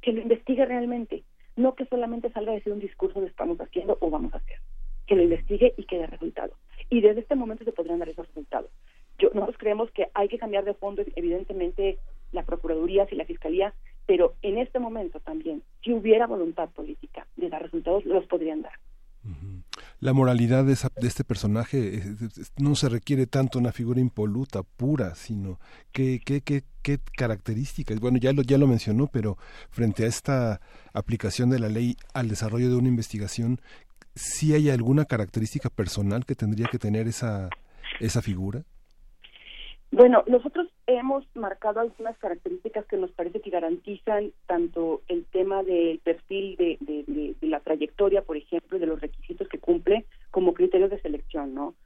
que 0.00 0.12
lo 0.12 0.20
investigue 0.20 0.64
realmente, 0.64 1.24
no 1.56 1.74
que 1.74 1.86
solamente 1.86 2.30
salga 2.30 2.52
a 2.52 2.54
decir 2.54 2.72
un 2.72 2.80
discurso 2.80 3.20
de 3.20 3.28
estamos 3.28 3.60
haciendo 3.60 3.96
o 4.00 4.10
vamos 4.10 4.34
a 4.34 4.38
hacer, 4.38 4.58
que 5.06 5.16
lo 5.16 5.22
investigue 5.22 5.74
y 5.76 5.84
que 5.84 5.98
dé 5.98 6.06
resultados. 6.06 6.56
Y 6.90 7.00
desde 7.00 7.20
este 7.20 7.34
momento 7.34 7.64
se 7.64 7.72
podrían 7.72 7.98
dar 7.98 8.08
esos 8.08 8.26
resultados. 8.26 8.70
Yo, 9.18 9.30
nosotros 9.32 9.56
creemos 9.58 9.90
que 9.92 10.08
hay 10.14 10.28
que 10.28 10.38
cambiar 10.38 10.64
de 10.64 10.74
fondo, 10.74 11.02
evidentemente, 11.16 11.98
la 12.32 12.42
Procuraduría 12.42 13.06
y 13.10 13.14
la 13.14 13.24
Fiscalía, 13.24 13.72
pero 14.06 14.34
en 14.42 14.58
este 14.58 14.78
momento 14.78 15.20
también, 15.20 15.62
si 15.82 15.92
hubiera 15.92 16.26
voluntad 16.26 16.68
política 16.70 17.26
de 17.36 17.48
dar 17.48 17.62
resultados, 17.62 18.04
los 18.04 18.26
podrían 18.26 18.62
dar 18.62 18.72
la 20.04 20.12
moralidad 20.12 20.66
de, 20.66 20.76
este 21.08 21.24
personaje 21.24 22.02
no 22.58 22.76
se 22.76 22.90
requiere 22.90 23.26
tanto 23.26 23.58
una 23.58 23.72
figura 23.72 24.00
impoluta, 24.00 24.62
pura, 24.62 25.14
sino 25.14 25.58
qué, 25.92 26.20
qué, 26.22 26.42
qué, 26.42 26.62
qué 26.82 27.00
características. 27.16 28.00
Bueno, 28.00 28.18
ya 28.18 28.34
lo, 28.34 28.42
ya 28.42 28.58
lo 28.58 28.66
mencionó, 28.66 29.06
pero 29.06 29.38
frente 29.70 30.04
a 30.04 30.06
esta 30.06 30.60
aplicación 30.92 31.48
de 31.48 31.58
la 31.58 31.70
ley 31.70 31.96
al 32.12 32.28
desarrollo 32.28 32.68
de 32.68 32.76
una 32.76 32.88
investigación, 32.88 33.62
¿sí 34.14 34.52
hay 34.52 34.68
alguna 34.68 35.06
característica 35.06 35.70
personal 35.70 36.26
que 36.26 36.34
tendría 36.34 36.66
que 36.70 36.78
tener 36.78 37.08
esa, 37.08 37.48
esa 37.98 38.20
figura? 38.20 38.62
Bueno, 39.94 40.24
nosotros 40.26 40.66
hemos 40.88 41.24
marcado 41.36 41.78
algunas 41.78 42.18
características 42.18 42.84
que 42.86 42.96
nos 42.96 43.12
parece 43.12 43.40
que 43.40 43.50
garantizan 43.50 44.32
tanto 44.48 45.02
el 45.06 45.24
tema 45.26 45.62
del 45.62 46.00
perfil 46.00 46.56
de, 46.56 46.78
de, 46.80 47.36
la 47.42 47.60
trayectoria, 47.60 48.22
por 48.22 48.36
ejemplo, 48.36 48.80
de 48.80 48.86
los 48.86 49.00
requisitos 49.00 49.46
que 49.46 49.60
cumple, 49.60 50.04
como 50.32 50.52
criterios 50.52 50.90
de 50.90 51.00
selección, 51.00 51.54
¿no? 51.54 51.76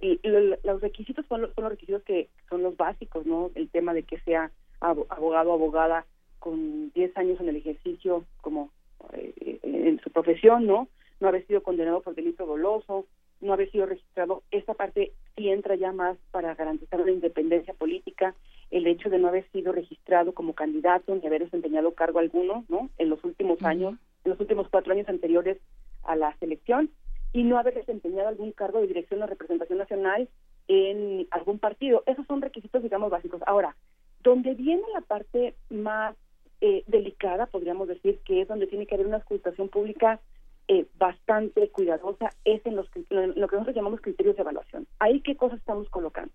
Y 0.00 0.18
los 0.62 0.80
requisitos 0.80 1.26
son 1.26 1.42
los, 1.42 1.54
son 1.54 1.64
los 1.64 1.72
requisitos 1.72 2.02
que 2.04 2.30
son 2.48 2.62
los 2.62 2.74
básicos, 2.74 3.26
¿no? 3.26 3.50
El 3.54 3.68
tema 3.68 3.92
de 3.92 4.04
que 4.04 4.18
sea 4.20 4.50
abogado 4.80 5.50
o 5.50 5.54
abogada 5.54 6.06
con 6.38 6.90
10 6.94 7.18
años 7.18 7.38
en 7.38 7.50
el 7.50 7.56
ejercicio 7.56 8.24
como 8.40 8.70
eh, 9.12 9.58
en 9.62 10.00
su 10.00 10.10
profesión, 10.10 10.66
¿no? 10.66 10.88
No 11.20 11.28
haber 11.28 11.46
sido 11.46 11.62
condenado 11.62 12.00
por 12.00 12.14
delito 12.14 12.46
doloso, 12.46 13.04
no 13.40 13.52
haber 13.52 13.70
sido 13.70 13.86
registrado, 13.86 14.42
esta 14.50 14.74
parte 14.74 15.12
sí 15.36 15.48
entra 15.48 15.76
ya 15.76 15.92
más 15.92 16.16
para 16.30 16.54
garantizar 16.54 17.00
una 17.00 17.12
independencia 17.12 17.74
política, 17.74 18.34
el 18.70 18.86
hecho 18.86 19.08
de 19.08 19.18
no 19.18 19.28
haber 19.28 19.48
sido 19.50 19.72
registrado 19.72 20.34
como 20.34 20.54
candidato 20.54 21.14
ni 21.14 21.26
haber 21.26 21.44
desempeñado 21.44 21.94
cargo 21.94 22.18
alguno, 22.18 22.64
¿no? 22.68 22.90
En 22.98 23.08
los 23.08 23.22
últimos 23.24 23.62
años, 23.62 23.94
en 24.24 24.30
los 24.32 24.40
últimos 24.40 24.68
cuatro 24.68 24.92
años 24.92 25.08
anteriores 25.08 25.58
a 26.02 26.16
la 26.16 26.36
selección 26.38 26.90
y 27.32 27.44
no 27.44 27.58
haber 27.58 27.74
desempeñado 27.74 28.28
algún 28.28 28.52
cargo 28.52 28.80
de 28.80 28.88
dirección 28.88 29.22
o 29.22 29.26
representación 29.26 29.78
nacional 29.78 30.28
en 30.66 31.26
algún 31.30 31.58
partido. 31.58 32.02
Esos 32.06 32.26
son 32.26 32.42
requisitos, 32.42 32.82
digamos, 32.82 33.10
básicos. 33.10 33.40
Ahora, 33.46 33.76
donde 34.22 34.54
viene 34.54 34.82
la 34.92 35.00
parte 35.00 35.54
más 35.70 36.16
eh, 36.60 36.82
delicada, 36.86 37.46
podríamos 37.46 37.88
decir, 37.88 38.18
que 38.24 38.42
es 38.42 38.48
donde 38.48 38.66
tiene 38.66 38.86
que 38.86 38.94
haber 38.94 39.06
una 39.06 39.18
escrutación 39.18 39.68
pública 39.68 40.20
eh, 40.68 40.86
bastante 40.98 41.70
cuidadosa, 41.70 42.30
es 42.44 42.64
en, 42.66 42.76
los, 42.76 42.86
en 43.10 43.40
lo 43.40 43.48
que 43.48 43.56
nosotros 43.56 43.74
llamamos 43.74 44.02
criterios 44.02 44.36
de 44.36 44.42
evaluación. 44.42 44.86
Ahí, 44.98 45.20
¿qué 45.20 45.34
cosas 45.34 45.58
estamos 45.58 45.88
colocando? 45.88 46.32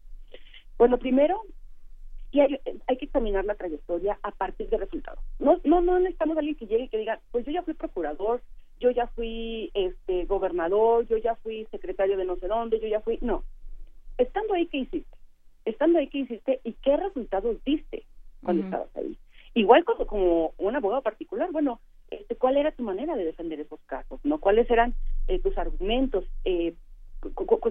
Bueno, 0.77 0.97
primero, 0.97 1.43
y 2.31 2.39
hay, 2.39 2.59
hay, 2.87 2.97
que 2.97 3.05
examinar 3.05 3.45
la 3.45 3.53
trayectoria 3.53 4.17
a 4.23 4.31
partir 4.31 4.69
de 4.69 4.77
resultados. 4.77 5.23
No, 5.37 5.59
no, 5.63 5.81
no 5.81 5.99
necesitamos 5.99 6.35
a 6.35 6.39
alguien 6.39 6.55
que 6.55 6.65
llegue 6.65 6.85
y 6.85 6.89
que 6.89 6.97
diga, 6.97 7.19
pues 7.31 7.45
yo 7.45 7.51
ya 7.51 7.61
fui 7.61 7.75
procurador, 7.75 8.41
yo 8.79 8.89
ya 8.89 9.05
fui 9.07 9.69
este 9.75 10.25
gobernador, 10.25 11.07
yo 11.07 11.17
ya 11.17 11.35
fui 11.35 11.67
secretario 11.69 12.17
de 12.17 12.25
no 12.25 12.35
sé 12.37 12.47
dónde, 12.47 12.79
yo 12.79 12.87
ya 12.87 13.01
fui, 13.01 13.19
no. 13.21 13.43
Estando 14.17 14.55
ahí, 14.55 14.65
¿qué 14.65 14.77
hiciste? 14.77 15.17
Estando 15.65 15.99
ahí, 15.99 16.07
¿qué 16.07 16.17
hiciste? 16.19 16.59
¿Y 16.63 16.73
qué 16.73 16.97
resultados 16.97 17.63
diste 17.63 18.03
cuando 18.41 18.63
estabas 18.63 18.97
ahí? 18.97 19.15
Igual 19.53 19.85
como, 19.85 20.07
como 20.07 20.53
un 20.57 20.75
abogado 20.75 21.03
particular, 21.03 21.51
bueno, 21.51 21.79
este, 22.21 22.35
¿cuál 22.35 22.57
era 22.57 22.71
tu 22.71 22.83
manera 22.83 23.15
de 23.15 23.25
defender 23.25 23.59
esos 23.59 23.79
casos? 23.85 24.19
¿No? 24.23 24.39
¿Cuáles 24.39 24.69
eran 24.69 24.93
eh, 25.27 25.39
tus 25.39 25.57
argumentos? 25.57 26.25
Eh, 26.45 26.73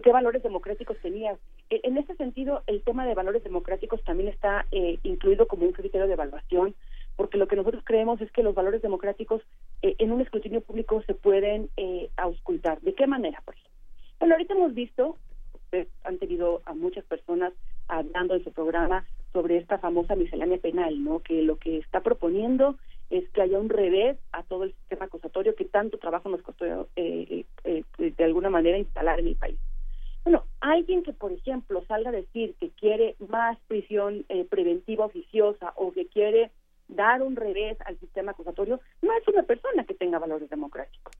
qué 0.02 0.12
valores 0.12 0.42
democráticos 0.42 0.96
tenías. 1.02 1.38
E, 1.70 1.80
en 1.84 1.96
ese 1.98 2.14
sentido, 2.16 2.62
el 2.66 2.82
tema 2.82 3.06
de 3.06 3.14
valores 3.14 3.44
democráticos 3.44 4.02
también 4.04 4.28
está 4.28 4.66
eh, 4.72 4.98
incluido 5.02 5.46
como 5.46 5.66
un 5.66 5.72
criterio 5.72 6.06
de 6.06 6.14
evaluación, 6.14 6.74
porque 7.16 7.38
lo 7.38 7.46
que 7.46 7.56
nosotros 7.56 7.82
creemos 7.84 8.20
es 8.20 8.30
que 8.32 8.42
los 8.42 8.54
valores 8.54 8.82
democráticos 8.82 9.42
eh, 9.82 9.94
en 9.98 10.12
un 10.12 10.20
escrutinio 10.20 10.62
público 10.62 11.02
se 11.06 11.14
pueden 11.14 11.68
auscultar. 12.16 12.80
¿De 12.80 12.94
qué 12.94 13.06
manera, 13.06 13.42
por 13.44 13.54
ejemplo? 13.54 13.72
Bueno, 14.18 14.34
ahorita 14.34 14.54
hemos 14.54 14.74
visto, 14.74 15.16
ustedes 15.54 15.88
han 16.04 16.18
tenido 16.18 16.62
a 16.64 16.74
muchas 16.74 17.04
personas 17.04 17.52
hablando 17.88 18.34
en 18.34 18.44
su 18.44 18.52
programa 18.52 19.04
sobre 19.32 19.58
esta 19.58 19.78
famosa 19.78 20.14
miscelánea 20.14 20.58
penal, 20.58 21.02
¿no? 21.02 21.20
Que 21.20 21.42
lo 21.42 21.56
que 21.56 21.78
está 21.78 22.00
proponiendo 22.00 22.76
es 23.12 23.28
que 23.28 23.42
haya 23.42 23.58
un 23.58 23.68
revés 23.68 24.16
a 24.32 24.42
todo 24.42 24.64
el 24.64 24.72
sistema 24.72 25.04
acusatorio 25.04 25.54
que 25.54 25.66
tanto 25.66 25.98
trabajo 25.98 26.30
nos 26.30 26.40
costó 26.40 26.88
eh, 26.96 27.44
eh, 27.64 27.84
eh, 27.98 28.14
de 28.16 28.24
alguna 28.24 28.48
manera 28.48 28.78
instalar 28.78 29.20
en 29.20 29.28
el 29.28 29.36
país. 29.36 29.58
Bueno, 30.24 30.44
alguien 30.60 31.02
que, 31.02 31.12
por 31.12 31.30
ejemplo, 31.30 31.84
salga 31.86 32.08
a 32.08 32.12
decir 32.12 32.54
que 32.58 32.70
quiere 32.70 33.16
más 33.18 33.58
prisión 33.68 34.24
preventiva 34.48 35.04
oficiosa 35.04 35.74
o 35.76 35.92
que 35.92 36.06
quiere 36.06 36.50
dar 36.88 37.22
un 37.22 37.36
revés 37.36 37.76
al 37.84 37.98
sistema 37.98 38.32
acusatorio, 38.32 38.80
no 39.02 39.12
es 39.12 39.28
una 39.28 39.42
persona 39.42 39.84
que 39.84 39.94
tenga 39.94 40.18
valores 40.18 40.48
democráticos. 40.48 41.14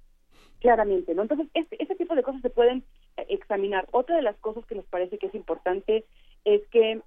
Claramente, 0.60 1.14
¿no? 1.14 1.22
Entonces, 1.22 1.48
este, 1.52 1.82
ese 1.82 1.96
tipo 1.96 2.14
de 2.14 2.22
cosas 2.22 2.40
se 2.40 2.50
pueden 2.50 2.84
examinar. 3.28 3.86
Otra 3.90 4.16
de 4.16 4.22
las 4.22 4.36
cosas 4.38 4.64
que 4.64 4.76
nos 4.76 4.86
parece 4.86 5.18
que 5.18 5.26
es 5.26 5.34
importante 5.34 6.06
es 6.44 6.66
que 6.68 7.02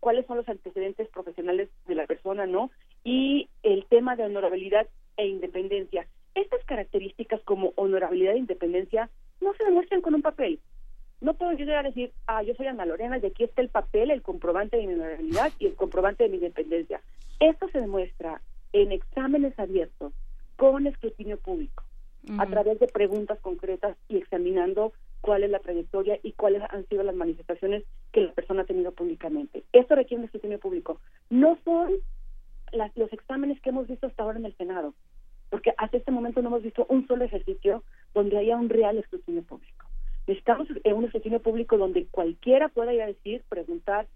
cuáles 0.00 0.26
son 0.26 0.38
los 0.38 0.48
antecedentes 0.48 1.08
profesionales 1.08 1.68
de 1.86 1.94
la 1.94 2.06
persona, 2.06 2.46
¿no? 2.46 2.70
Y 3.04 3.48
el 3.62 3.86
tema 3.86 4.16
de 4.16 4.24
honorabilidad 4.24 4.86
e 5.16 5.26
independencia. 5.26 6.06
Estas 6.34 6.64
características 6.64 7.40
como 7.42 7.72
honorabilidad 7.76 8.34
e 8.34 8.38
independencia 8.38 9.10
no 9.40 9.52
se 9.54 9.64
demuestran 9.64 10.00
con 10.00 10.14
un 10.14 10.22
papel. 10.22 10.60
No 11.20 11.34
puedo 11.34 11.52
yo 11.52 11.64
llegar 11.64 11.84
a 11.84 11.88
decir, 11.88 12.12
ah, 12.26 12.42
yo 12.42 12.54
soy 12.54 12.66
Ana 12.66 12.86
Lorena 12.86 13.18
y 13.18 13.26
aquí 13.26 13.44
está 13.44 13.60
el 13.60 13.68
papel, 13.68 14.10
el 14.10 14.22
comprobante 14.22 14.76
de 14.76 14.86
mi 14.86 14.94
honorabilidad 14.94 15.52
y 15.58 15.66
el 15.66 15.74
comprobante 15.74 16.24
de 16.24 16.30
mi 16.30 16.36
independencia. 16.36 17.00
Esto 17.40 17.68
se 17.68 17.80
demuestra 17.80 18.40
en 18.72 18.92
exámenes 18.92 19.58
abiertos, 19.58 20.12
con 20.56 20.86
escrutinio 20.86 21.38
público, 21.38 21.84
a 22.38 22.46
través 22.46 22.78
de 22.78 22.86
preguntas 22.86 23.38
concretas 23.40 23.96
y 24.08 24.18
examinando 24.18 24.92
cuál 25.20 25.42
es 25.42 25.50
la 25.50 25.58
trayectoria 25.58 26.18
y 26.22 26.32
cuáles 26.32 26.62
han 26.70 26.86
sido 26.88 27.02
las 27.02 27.14
manifestaciones 27.14 27.84
que 28.12 28.20
la 28.20 28.32
persona 28.32 28.62
ha 28.62 28.66
tenido 28.66 28.92
públicamente. 28.92 29.64
Esto 29.72 29.94
requiere 29.94 30.20
un 30.20 30.24
escrutinio 30.26 30.58
público. 30.58 31.00
No 31.30 31.58
son 31.64 31.92
las, 32.72 32.96
los 32.96 33.12
exámenes 33.12 33.60
que 33.60 33.70
hemos 33.70 33.88
visto 33.88 34.06
hasta 34.06 34.22
ahora 34.22 34.38
en 34.38 34.46
el 34.46 34.56
Senado, 34.56 34.94
porque 35.50 35.72
hasta 35.76 35.96
este 35.96 36.10
momento 36.10 36.42
no 36.42 36.48
hemos 36.48 36.62
visto 36.62 36.86
un 36.88 37.06
solo 37.06 37.24
ejercicio 37.24 37.82
donde 38.14 38.38
haya 38.38 38.56
un 38.56 38.68
real 38.68 38.98
escrutinio 38.98 39.42
público. 39.42 39.86
Necesitamos 40.26 40.68
un 40.70 41.04
escrutinio 41.04 41.40
público 41.40 41.76
donde 41.76 42.06
cualquiera 42.06 42.68
pueda 42.68 42.92
ir 42.92 43.02
a 43.02 43.06
decir, 43.06 43.42
preguntar, 43.48 44.06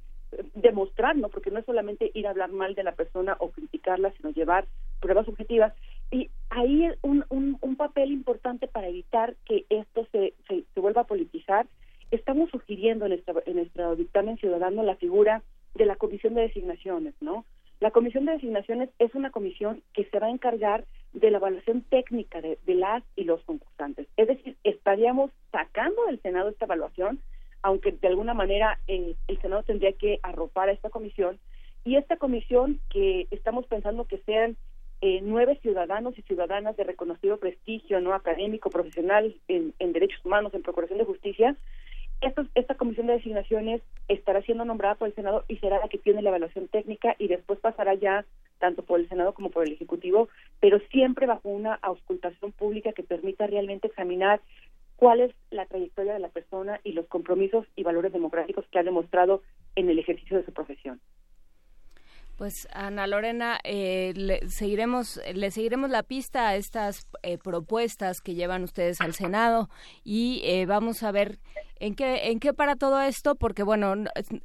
demostrar, 0.55 1.17
¿no? 1.17 1.29
Porque 1.29 1.51
no 1.51 1.59
es 1.59 1.67
solamente 1.67 2.11
ir 2.15 2.27
a 2.27 2.31
hablar 2.31 2.51
mal 2.51 2.75
de 2.75 2.83
la 2.83 2.93
persona 2.93 3.37
o 3.41 3.51
criticarla, 3.51 4.13
sino 4.13 4.31
llevar 4.31 4.67
pruebas 5.01 5.29
objetivas. 5.29 5.73
Y 6.11 6.31
ahí 6.51 6.89
un, 7.03 7.25
un, 7.31 7.59
un 7.61 7.77
papel 7.77 8.13
importante 8.13 8.69
para 8.69 8.89
evitar 8.89 9.35
que 9.45 9.67
esto 9.69 10.07
se, 10.13 10.35
se, 10.49 10.65
se 10.73 10.81
vuelva 10.81 11.03
a 11.03 11.07
politizar. 11.07 11.67
Estamos 12.11 12.51
sugiriendo 12.51 13.07
en, 13.07 13.13
nuestra, 13.13 13.35
en 13.47 13.57
nuestro 13.57 13.97
dictamen 13.97 14.37
ciudadano 14.39 14.83
la 14.83 14.97
figura 14.97 15.43
de 15.75 15.87
la 15.87 15.97
comisión 15.97 16.35
de 16.35 16.43
designaciones, 16.43 17.15
¿no? 17.21 17.45
La 17.85 17.91
comisión 17.91 18.25
de 18.25 18.33
designaciones 18.33 18.89
es 18.99 19.15
una 19.15 19.31
comisión 19.31 19.83
que 19.93 20.07
se 20.07 20.19
va 20.19 20.29
a 20.29 20.31
encargar 20.31 20.87
de 21.13 21.31
la 21.31 21.37
evaluación 21.37 21.83
técnica 21.83 22.41
de, 22.41 22.59
las 22.69 23.03
y 23.15 23.25
los 23.25 23.43
concursantes. 23.43 24.09
Es 24.17 24.27
decir, 24.27 24.57
estaríamos 24.65 25.31
sacando 25.53 26.07
del 26.07 26.19
Senado 26.23 26.49
esta 26.49 26.65
evaluación 26.65 27.21
aunque 27.61 27.93
de 27.93 28.09
alguna 28.09 28.33
manera 28.33 28.79
el 28.87 29.17
Senado 29.43 29.65
tendría 29.65 29.93
que 29.93 30.19
arropar 30.23 30.71
a 30.71 30.73
esta 30.73 30.89
comisión, 30.89 31.39
y 31.85 31.97
esta 31.97 32.17
comisión 32.17 32.81
que 32.89 33.27
estamos 33.31 33.67
pensando 33.67 34.07
que 34.07 34.19
sean 34.25 34.57
eh, 35.03 35.21
nueve 35.23 35.59
ciudadanos 35.61 36.19
y 36.19 36.23
ciudadanas 36.23 36.79
de 36.79 36.85
reconocido 36.85 37.37
prestigio 37.37 38.01
no 38.01 38.15
académico, 38.15 38.71
profesional 38.71 39.35
en, 39.49 39.75
derechos 39.93 40.25
humanos, 40.25 40.55
en 40.55 40.63
procuración 40.63 40.99
de 40.99 41.05
justicia, 41.05 41.57
esta 42.21 42.75
comisión 42.75 43.07
de 43.07 43.15
designaciones 43.15 43.83
estará 44.09 44.43
siendo 44.43 44.65
nombrada 44.65 44.95
por 44.95 45.09
el 45.09 45.15
Senado 45.15 45.45
y 45.49 45.57
será 45.59 45.79
la 45.79 45.89
que 45.89 45.99
tiene 45.99 46.23
la 46.23 46.31
evaluación 46.31 46.69
técnica 46.69 47.15
y 47.19 47.29
después 47.29 47.59
pasará 47.61 47.95
ya 47.95 48.25
tanto 48.59 48.83
por 48.83 49.01
el 49.01 49.09
Senado 49.09 49.35
como 49.35 49.51
por 49.51 49.67
el 49.67 49.73
Ejecutivo, 49.73 50.29
pero 50.61 50.79
siempre 50.91 51.27
bajo 51.27 51.49
una 51.49 51.75
auscultación 51.75 52.53
pública 52.53 52.93
que 52.93 53.03
permita 53.03 53.47
realmente 53.47 53.89
examinar 53.89 54.41
cuál 54.97 55.21
es 55.21 55.35
la 55.51 55.67
trayectoria 55.67 56.15
de 56.15 56.21
la 56.21 56.29
persona 56.29 56.81
y 56.85 56.93
los 56.93 57.07
compromisos 57.07 57.67
y 57.77 57.83
valores 57.83 58.13
democráticos 58.13 58.65
que 58.71 58.79
ha 58.79 58.83
demostrado 58.83 59.43
en 59.77 59.91
el 59.91 59.99
ejercicio 59.99 60.39
de 60.39 60.45
su 60.45 60.53
profesión. 60.53 61.01
Pues 62.37 62.67
Ana 62.73 63.07
Lorena, 63.07 63.61
eh, 63.63 64.13
le 64.17 64.49
seguiremos, 64.49 65.21
le 65.33 65.53
seguiremos 65.53 65.89
la 65.91 66.03
pista 66.03 66.49
a 66.49 66.57
estas 66.57 67.07
eh, 67.23 67.39
propuestas 67.39 68.21
que 68.21 68.35
llevan 68.35 68.65
ustedes 68.65 69.01
al 69.01 69.15
Senado 69.15 69.71
y 70.03 70.41
eh, 70.45 70.67
vamos 70.67 71.05
a 71.05 71.13
ver 71.13 71.39
en 71.79 71.95
qué, 71.95 72.31
en 72.31 72.41
qué 72.41 72.53
para 72.53 72.77
todo 72.77 73.01
esto, 73.01 73.35
porque 73.35 73.63
bueno, 73.63 73.95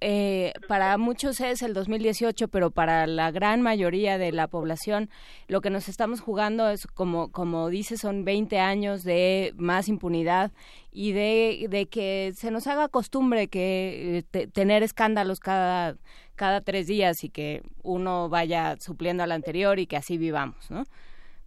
eh, 0.01 0.53
para 0.67 0.97
muchos 0.97 1.39
es 1.41 1.61
el 1.61 1.73
2018, 1.73 2.47
pero 2.47 2.71
para 2.71 3.07
la 3.07 3.31
gran 3.31 3.61
mayoría 3.61 4.17
de 4.17 4.31
la 4.31 4.47
población 4.47 5.09
lo 5.47 5.61
que 5.61 5.69
nos 5.69 5.89
estamos 5.89 6.21
jugando 6.21 6.69
es 6.69 6.85
como, 6.87 7.31
como 7.31 7.69
dice, 7.69 7.97
son 7.97 8.25
20 8.25 8.59
años 8.59 9.03
de 9.03 9.53
más 9.57 9.87
impunidad 9.87 10.51
y 10.91 11.11
de, 11.11 11.67
de 11.69 11.85
que 11.87 12.33
se 12.35 12.51
nos 12.51 12.67
haga 12.67 12.89
costumbre 12.89 13.47
que 13.47 14.25
tener 14.53 14.83
escándalos 14.83 15.39
cada 15.39 15.95
cada 16.39 16.61
tres 16.61 16.87
días 16.87 17.25
y 17.25 17.29
que 17.29 17.63
uno 17.83 18.29
vaya 18.29 18.77
supliendo 18.79 19.23
al 19.23 19.33
anterior 19.33 19.77
y 19.77 19.87
que 19.87 19.97
así 19.97 20.17
vivamos, 20.17 20.71
¿no? 20.71 20.85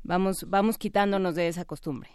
Vamos, 0.04 0.44
vamos 0.50 0.76
quitándonos 0.76 1.34
de 1.34 1.48
esa 1.48 1.64
costumbre. 1.64 2.10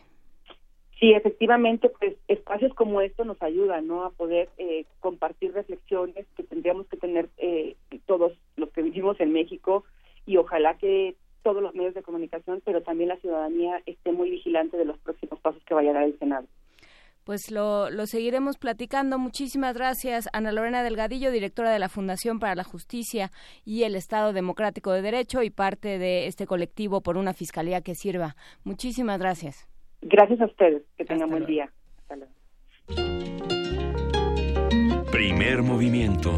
Sí, 1.00 1.12
efectivamente, 1.14 1.90
pues 1.90 2.16
espacios 2.28 2.72
como 2.76 3.02
esto 3.02 3.26
nos 3.26 3.42
ayudan, 3.42 3.88
¿no? 3.88 4.04
A 4.04 4.12
poder 4.12 4.50
eh, 4.60 4.86
compartir 5.00 5.54
reflexiones 5.54 6.28
que 6.36 6.44
tendríamos 6.44 6.86
que 6.86 6.98
tener 6.98 7.30
eh, 7.38 7.76
todos 8.06 8.34
los 8.58 8.70
que 8.70 8.84
vivimos 8.84 9.20
en 9.20 9.34
México 9.34 9.84
y 10.28 10.38
ojalá 10.38 10.78
que 10.78 11.16
todos 11.42 11.64
los 11.64 11.74
medios 11.74 11.96
de 11.96 12.04
comunicación, 12.04 12.62
pero 12.64 12.84
también 12.84 13.10
la 13.10 13.18
ciudadanía 13.18 13.82
esté 13.88 14.12
muy 14.12 14.30
vigilante 14.30 14.78
de 14.78 14.86
los 14.86 15.00
próximos 15.00 15.40
pasos 15.40 15.64
que 15.64 15.74
vaya 15.74 15.90
a 15.90 15.94
dar 15.94 16.04
el 16.04 16.20
Senado 16.20 16.48
pues 17.28 17.52
lo, 17.52 17.90
lo 17.90 18.06
seguiremos 18.06 18.58
platicando. 18.58 19.20
Muchísimas 19.20 19.76
gracias, 19.76 20.30
Ana 20.32 20.54
Lorena 20.54 20.82
Delgadillo, 20.82 21.30
directora 21.30 21.72
de 21.72 21.78
la 21.78 21.90
Fundación 21.90 22.40
para 22.40 22.56
la 22.56 22.64
Justicia 22.64 23.34
y 23.66 23.84
el 23.84 23.96
Estado 23.96 24.32
Democrático 24.32 24.94
de 24.94 25.02
Derecho 25.02 25.44
y 25.44 25.50
parte 25.50 26.00
de 26.00 26.28
este 26.28 26.48
colectivo 26.48 27.02
por 27.02 27.18
una 27.18 27.34
fiscalía 27.34 27.82
que 27.82 27.96
sirva. 27.96 28.38
Muchísimas 28.64 29.20
gracias. 29.20 29.68
Gracias 30.02 30.40
a 30.40 30.46
ustedes. 30.46 30.84
Que 30.98 31.04
tengan 31.04 31.30
buen 31.30 31.46
día. 31.46 31.70
Primer 35.12 35.64
movimiento. 35.64 36.32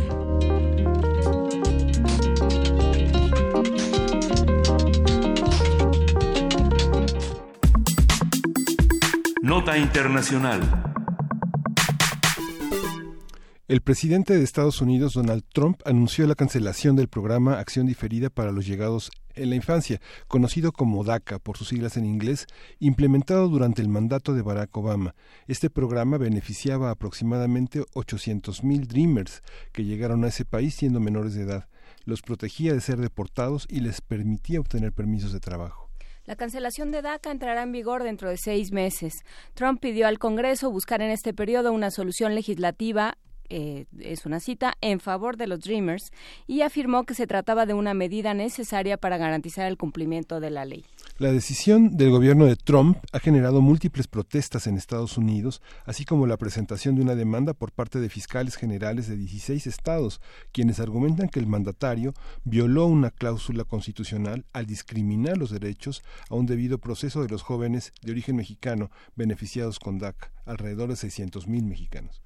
Nota 9.42 9.78
Internacional. 9.78 10.60
El 13.70 13.82
presidente 13.82 14.38
de 14.38 14.44
Estados 14.44 14.82
Unidos, 14.82 15.14
Donald 15.14 15.44
Trump, 15.54 15.80
anunció 15.86 16.28
la 16.28 16.36
cancelación 16.36 16.98
del 16.98 17.08
programa 17.08 17.58
Acción 17.58 17.88
Diferida 17.88 18.30
para 18.30 18.52
los 18.52 18.66
Llegados 18.66 19.12
en 19.36 19.52
la 19.52 19.56
Infancia, 19.56 20.02
conocido 20.28 20.74
como 20.74 21.06
DACA 21.06 21.40
por 21.40 21.56
sus 21.56 21.70
siglas 21.70 21.96
en 21.96 22.06
inglés, 22.06 22.48
implementado 22.80 23.48
durante 23.48 23.82
el 23.82 23.88
mandato 23.88 24.34
de 24.34 24.42
Barack 24.42 24.76
Obama. 24.76 25.16
Este 25.48 25.70
programa 25.70 26.18
beneficiaba 26.18 26.90
a 26.90 26.92
aproximadamente 26.92 27.82
800.000 27.94 28.88
Dreamers 28.88 29.42
que 29.72 29.86
llegaron 29.86 30.26
a 30.26 30.28
ese 30.28 30.44
país 30.44 30.76
siendo 30.76 31.00
menores 31.00 31.34
de 31.34 31.44
edad. 31.44 31.70
Los 32.04 32.22
protegía 32.22 32.74
de 32.74 32.82
ser 32.82 32.98
deportados 32.98 33.68
y 33.70 33.80
les 33.80 34.02
permitía 34.02 34.60
obtener 34.60 34.92
permisos 34.92 35.32
de 35.32 35.40
trabajo. 35.40 35.89
La 36.30 36.36
cancelación 36.36 36.92
de 36.92 37.02
DACA 37.02 37.32
entrará 37.32 37.64
en 37.64 37.72
vigor 37.72 38.04
dentro 38.04 38.30
de 38.30 38.38
seis 38.38 38.72
meses. 38.72 39.24
Trump 39.56 39.82
pidió 39.82 40.06
al 40.06 40.20
Congreso 40.20 40.70
buscar 40.70 41.02
en 41.02 41.10
este 41.10 41.34
periodo 41.34 41.74
una 41.74 41.90
solución 41.90 42.36
legislativa 42.36 43.18
eh, 43.50 43.88
es 43.98 44.28
una 44.28 44.40
cita, 44.40 44.76
en 44.80 45.00
favor 45.00 45.38
de 45.38 45.48
los 45.48 45.62
Dreamers 45.62 46.12
y 46.46 46.62
afirmó 46.62 47.06
que 47.06 47.16
se 47.16 47.26
trataba 47.26 47.66
de 47.66 47.74
una 47.74 47.96
medida 47.96 48.36
necesaria 48.36 48.98
para 48.98 49.18
garantizar 49.18 49.66
el 49.66 49.76
cumplimiento 49.76 50.40
de 50.40 50.52
la 50.52 50.66
ley. 50.66 50.86
La 51.20 51.34
decisión 51.34 51.98
del 51.98 52.12
gobierno 52.12 52.46
de 52.46 52.56
Trump 52.56 52.98
ha 53.12 53.20
generado 53.20 53.60
múltiples 53.60 54.08
protestas 54.08 54.68
en 54.68 54.78
Estados 54.78 55.18
Unidos, 55.18 55.62
así 55.84 56.06
como 56.06 56.28
la 56.28 56.38
presentación 56.38 56.96
de 56.96 57.02
una 57.02 57.14
demanda 57.14 57.54
por 57.54 57.74
parte 57.74 58.00
de 58.00 58.08
fiscales 58.08 58.56
generales 58.56 59.10
de 59.10 59.18
16 59.18 59.68
estados, 59.68 60.22
quienes 60.54 60.80
argumentan 60.80 61.28
que 61.28 61.42
el 61.42 61.46
mandatario 61.46 62.14
violó 62.46 62.86
una 62.86 63.12
cláusula 63.12 63.66
constitucional 63.66 64.46
al 64.54 64.66
discriminar 64.66 65.38
los 65.38 65.50
derechos 65.50 66.04
a 66.30 66.36
un 66.36 66.46
debido 66.46 66.78
proceso 66.78 67.22
de 67.22 67.28
los 67.28 67.42
jóvenes 67.42 67.92
de 68.02 68.14
origen 68.14 68.38
mexicano 68.38 68.90
beneficiados 69.18 69.78
con 69.78 70.00
DACA, 70.00 70.32
alrededor 70.46 70.88
de 70.88 70.96
600.000 70.96 71.64
mexicanos. 71.64 72.22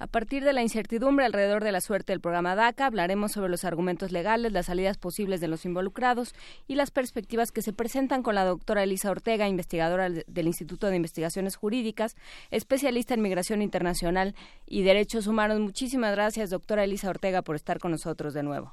A 0.00 0.06
partir 0.06 0.44
de 0.44 0.52
la 0.52 0.62
incertidumbre 0.62 1.24
alrededor 1.24 1.64
de 1.64 1.72
la 1.72 1.80
suerte 1.80 2.12
del 2.12 2.20
programa 2.20 2.54
DACA, 2.54 2.86
hablaremos 2.86 3.32
sobre 3.32 3.50
los 3.50 3.64
argumentos 3.64 4.12
legales, 4.12 4.52
las 4.52 4.66
salidas 4.66 4.96
posibles 4.96 5.40
de 5.40 5.48
los 5.48 5.64
involucrados 5.64 6.34
y 6.68 6.76
las 6.76 6.92
perspectivas 6.92 7.50
que 7.50 7.62
se 7.62 7.72
presentan 7.72 8.22
con 8.22 8.36
la 8.36 8.44
doctora 8.44 8.84
Elisa 8.84 9.10
Ortega, 9.10 9.48
investigadora 9.48 10.08
del 10.08 10.46
Instituto 10.46 10.86
de 10.86 10.96
Investigaciones 10.96 11.56
Jurídicas, 11.56 12.14
especialista 12.52 13.14
en 13.14 13.22
migración 13.22 13.60
internacional 13.60 14.36
y 14.66 14.82
derechos 14.82 15.26
humanos. 15.26 15.58
Muchísimas 15.58 16.12
gracias, 16.12 16.50
doctora 16.50 16.84
Elisa 16.84 17.10
Ortega, 17.10 17.42
por 17.42 17.56
estar 17.56 17.80
con 17.80 17.90
nosotros 17.90 18.34
de 18.34 18.44
nuevo. 18.44 18.72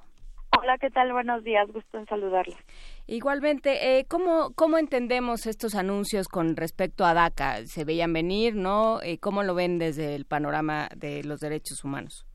Hola, 0.60 0.78
¿qué 0.78 0.90
tal? 0.90 1.12
Buenos 1.12 1.44
días, 1.44 1.68
gusto 1.72 1.98
en 1.98 2.06
saludarles. 2.06 2.58
Igualmente, 3.08 4.00
eh, 4.00 4.06
¿cómo, 4.08 4.54
¿cómo 4.56 4.78
entendemos 4.78 5.48
estos 5.48 5.76
anuncios 5.76 6.28
con 6.28 6.56
respecto 6.56 7.06
a 7.06 7.14
DACA? 7.14 7.66
¿Se 7.66 7.84
veían 7.84 8.14
venir, 8.14 8.56
no? 8.56 9.02
Eh, 9.02 9.20
¿Cómo 9.20 9.44
lo 9.44 9.56
ven 9.56 9.80
desde 9.80 10.16
el 10.16 10.26
panorama 10.26 10.88
de 10.96 11.24
los 11.24 11.40
derechos 11.40 11.84
humanos? 11.84 12.26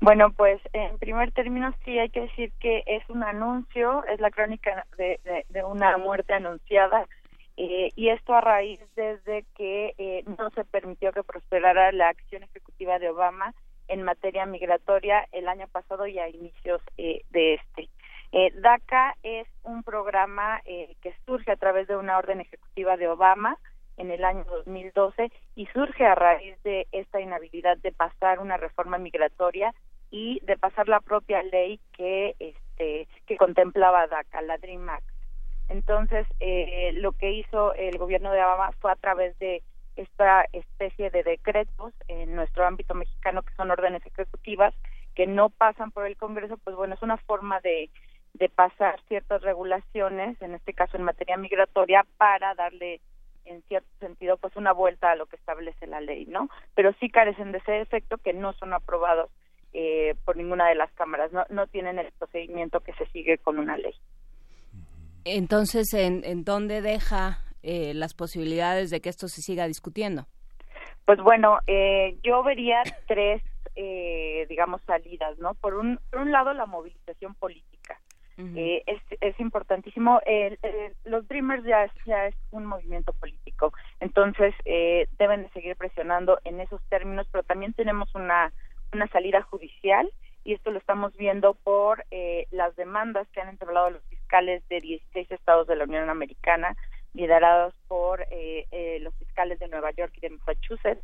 Bueno, 0.00 0.32
pues 0.36 0.60
en 0.72 0.98
primer 0.98 1.32
término 1.32 1.72
sí 1.84 1.98
hay 1.98 2.10
que 2.10 2.22
decir 2.22 2.52
que 2.60 2.82
es 2.86 3.08
un 3.08 3.22
anuncio, 3.22 4.04
es 4.06 4.20
la 4.20 4.30
crónica 4.30 4.86
de, 4.98 5.20
de, 5.48 5.64
una 5.64 5.96
muerte 5.96 6.34
anunciada 6.34 7.06
eh, 7.56 7.90
y 7.94 8.08
esto 8.08 8.34
a 8.34 8.40
raíz 8.40 8.80
desde 8.96 9.44
que 9.56 9.94
eh, 9.96 10.24
no 10.38 10.50
se 10.50 10.64
permitió 10.64 11.12
que 11.12 11.22
prosperara 11.22 11.92
la 11.92 12.08
acción 12.08 12.42
ejecutiva 12.42 12.98
de 12.98 13.10
Obama 13.10 13.54
en 13.88 14.02
materia 14.02 14.46
migratoria 14.46 15.26
el 15.32 15.48
año 15.48 15.68
pasado 15.68 16.06
y 16.06 16.18
a 16.18 16.28
inicios 16.28 16.80
eh, 16.96 17.22
de 17.30 17.54
este. 17.54 17.88
Eh, 18.32 18.50
DACA 18.56 19.14
es 19.22 19.46
un 19.62 19.84
programa 19.84 20.60
eh, 20.64 20.96
que 21.02 21.14
surge 21.24 21.52
a 21.52 21.56
través 21.56 21.86
de 21.86 21.96
una 21.96 22.18
orden 22.18 22.40
ejecutiva 22.40 22.96
de 22.96 23.08
Obama 23.08 23.58
en 23.96 24.10
el 24.10 24.24
año 24.24 24.44
2012 24.44 25.30
y 25.54 25.66
surge 25.66 26.04
a 26.04 26.16
raíz 26.16 26.60
de 26.64 26.88
esta 26.90 27.20
inhabilidad 27.20 27.76
de 27.78 27.92
pasar 27.92 28.40
una 28.40 28.56
reforma 28.56 28.98
migratoria 28.98 29.72
y 30.10 30.40
de 30.40 30.56
pasar 30.56 30.88
la 30.88 31.00
propia 31.00 31.42
ley 31.44 31.78
que 31.92 32.34
este 32.40 33.06
que 33.26 33.36
contemplaba 33.36 34.08
DACA, 34.08 34.42
la 34.42 34.58
Dream 34.58 34.88
Act. 34.88 35.06
Entonces, 35.68 36.26
eh, 36.40 36.92
lo 36.94 37.12
que 37.12 37.32
hizo 37.32 37.72
el 37.74 37.98
gobierno 37.98 38.32
de 38.32 38.42
Obama 38.42 38.72
fue 38.80 38.92
a 38.92 38.96
través 38.96 39.38
de 39.38 39.62
esta 39.96 40.46
especie 40.52 41.10
de 41.10 41.22
decretos 41.22 41.92
en 42.08 42.34
nuestro 42.34 42.66
ámbito 42.66 42.94
mexicano 42.94 43.42
que 43.42 43.54
son 43.54 43.70
órdenes 43.70 44.04
ejecutivas 44.06 44.74
que 45.14 45.26
no 45.26 45.48
pasan 45.50 45.92
por 45.92 46.06
el 46.06 46.16
Congreso, 46.16 46.58
pues 46.58 46.74
bueno, 46.76 46.94
es 46.94 47.02
una 47.02 47.16
forma 47.18 47.60
de, 47.60 47.90
de 48.34 48.48
pasar 48.48 49.00
ciertas 49.06 49.42
regulaciones, 49.42 50.40
en 50.42 50.54
este 50.54 50.72
caso 50.72 50.96
en 50.96 51.04
materia 51.04 51.36
migratoria, 51.36 52.04
para 52.16 52.54
darle 52.54 53.00
en 53.44 53.62
cierto 53.62 53.88
sentido 54.00 54.36
pues 54.38 54.56
una 54.56 54.72
vuelta 54.72 55.10
a 55.10 55.16
lo 55.16 55.26
que 55.26 55.36
establece 55.36 55.86
la 55.86 56.00
ley, 56.00 56.26
¿no? 56.26 56.48
Pero 56.74 56.92
sí 56.98 57.10
carecen 57.10 57.52
de 57.52 57.58
ese 57.58 57.80
efecto 57.80 58.18
que 58.18 58.32
no 58.32 58.54
son 58.54 58.72
aprobados 58.72 59.30
eh, 59.72 60.14
por 60.24 60.36
ninguna 60.36 60.68
de 60.68 60.74
las 60.74 60.90
cámaras, 60.92 61.32
no, 61.32 61.44
no 61.50 61.66
tienen 61.66 61.98
el 61.98 62.10
procedimiento 62.12 62.80
que 62.80 62.94
se 62.94 63.06
sigue 63.06 63.38
con 63.38 63.58
una 63.58 63.76
ley. 63.76 63.94
Entonces, 65.24 65.92
¿en, 65.94 66.24
en 66.24 66.44
dónde 66.44 66.80
deja 66.80 67.40
eh, 67.64 67.94
las 67.94 68.14
posibilidades 68.14 68.90
de 68.90 69.00
que 69.00 69.08
esto 69.08 69.28
se 69.28 69.42
siga 69.42 69.66
discutiendo? 69.66 70.26
Pues 71.04 71.18
bueno, 71.20 71.58
eh, 71.66 72.16
yo 72.22 72.42
vería 72.42 72.82
tres, 73.06 73.42
eh, 73.76 74.46
digamos, 74.48 74.80
salidas, 74.86 75.38
¿no? 75.38 75.54
Por 75.54 75.74
un, 75.74 75.98
por 76.10 76.20
un 76.20 76.32
lado, 76.32 76.52
la 76.54 76.66
movilización 76.66 77.34
política. 77.34 78.00
eh, 78.38 78.82
es, 78.86 79.00
es 79.20 79.38
importantísimo. 79.38 80.20
Los 81.04 81.28
Dreamers 81.28 81.64
ya 81.64 81.84
es, 81.84 81.92
ya 82.04 82.26
es 82.26 82.34
un 82.50 82.66
movimiento 82.66 83.12
político, 83.12 83.72
entonces 84.00 84.54
eh, 84.64 85.06
deben 85.18 85.42
de 85.42 85.50
seguir 85.50 85.76
presionando 85.76 86.38
en 86.44 86.60
esos 86.60 86.82
términos, 86.88 87.28
pero 87.30 87.44
también 87.44 87.74
tenemos 87.74 88.12
una, 88.14 88.52
una 88.92 89.06
salida 89.08 89.42
judicial 89.42 90.10
y 90.44 90.54
esto 90.54 90.70
lo 90.70 90.78
estamos 90.78 91.16
viendo 91.16 91.54
por 91.54 92.04
eh, 92.10 92.46
las 92.50 92.74
demandas 92.76 93.26
que 93.28 93.40
han 93.40 93.48
entablado 93.48 93.90
los 93.90 94.02
fiscales 94.04 94.66
de 94.68 94.80
16 94.80 95.30
estados 95.30 95.66
de 95.66 95.76
la 95.76 95.84
Unión 95.84 96.10
Americana 96.10 96.76
liderados 97.14 97.74
por 97.88 98.20
eh, 98.30 98.66
eh, 98.70 98.98
los 99.00 99.14
fiscales 99.14 99.58
de 99.58 99.68
Nueva 99.68 99.92
York 99.92 100.12
y 100.16 100.20
de 100.20 100.30
Massachusetts. 100.30 101.02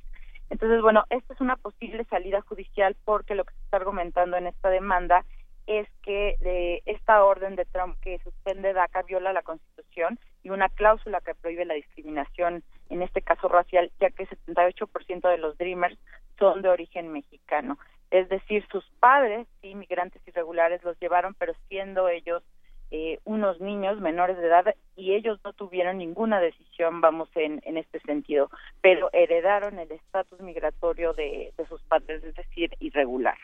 Entonces, 0.51 0.83
bueno, 0.83 1.05
esta 1.11 1.33
es 1.33 1.41
una 1.41 1.57
posible 1.57 2.05
salida 2.05 2.41
judicial 2.43 2.97
porque 3.05 3.37
lo 3.37 3.45
que 3.45 3.55
se 3.55 3.61
está 3.63 3.77
argumentando 3.79 4.37
en 4.37 4.49
esta 4.49 4.69
demanda 4.69 5.25
es 5.67 5.89
que 6.03 6.37
eh, 6.41 6.83
esta 6.87 7.25
orden 7.25 7.55
de 7.55 7.65
Trump 7.65 7.97
que 8.01 8.19
suspende 8.25 8.73
DACA 8.73 9.03
viola 9.03 9.33
la 9.33 9.43
Constitución 9.43 10.19
y 10.43 10.51
una 10.51 10.69
cláusula 10.69 11.21
que 11.21 11.37
prohíbe 11.37 11.65
la 11.65 11.75
discriminación, 11.75 12.65
en 12.89 13.03
este 13.03 13.23
caso 13.23 13.47
racial, 13.47 13.93
ya 14.01 14.11
que 14.11 14.27
78% 14.27 15.29
de 15.29 15.39
los 15.39 15.57
Dreamers 15.59 15.97
son 16.39 16.63
de 16.63 16.71
origen 16.71 17.13
mexicano. 17.13 17.79
Es 18.11 18.29
decir, 18.29 18.67
sus 18.73 18.85
padres, 18.99 19.47
inmigrantes 19.63 20.27
irregulares, 20.27 20.83
los 20.83 20.99
llevaron, 20.99 21.35
pero 21.35 21.53
siendo 21.69 22.09
ellos 22.09 22.43
eh, 22.91 23.19
unos 23.25 23.61
niños 23.61 24.01
menores 24.01 24.37
de 24.37 24.47
edad 24.47 24.75
y 24.97 25.15
ellos 25.15 25.39
no 25.45 25.53
tuvieron 25.53 25.99
ninguna 25.99 26.41
decisión, 26.41 27.01
vamos, 27.01 27.29
en, 27.37 27.61
en 27.65 27.77
este 27.77 28.01
sentido, 28.01 28.51
pero 28.81 29.11
heredaron 29.13 29.79
el 29.79 29.93
estatus 29.93 30.41
migratorio 30.41 31.13
de, 31.13 31.53
de, 31.57 31.67
sus 31.67 31.81
padres, 31.83 32.25
es 32.25 32.35
decir, 32.35 32.75
irregular. 32.81 33.39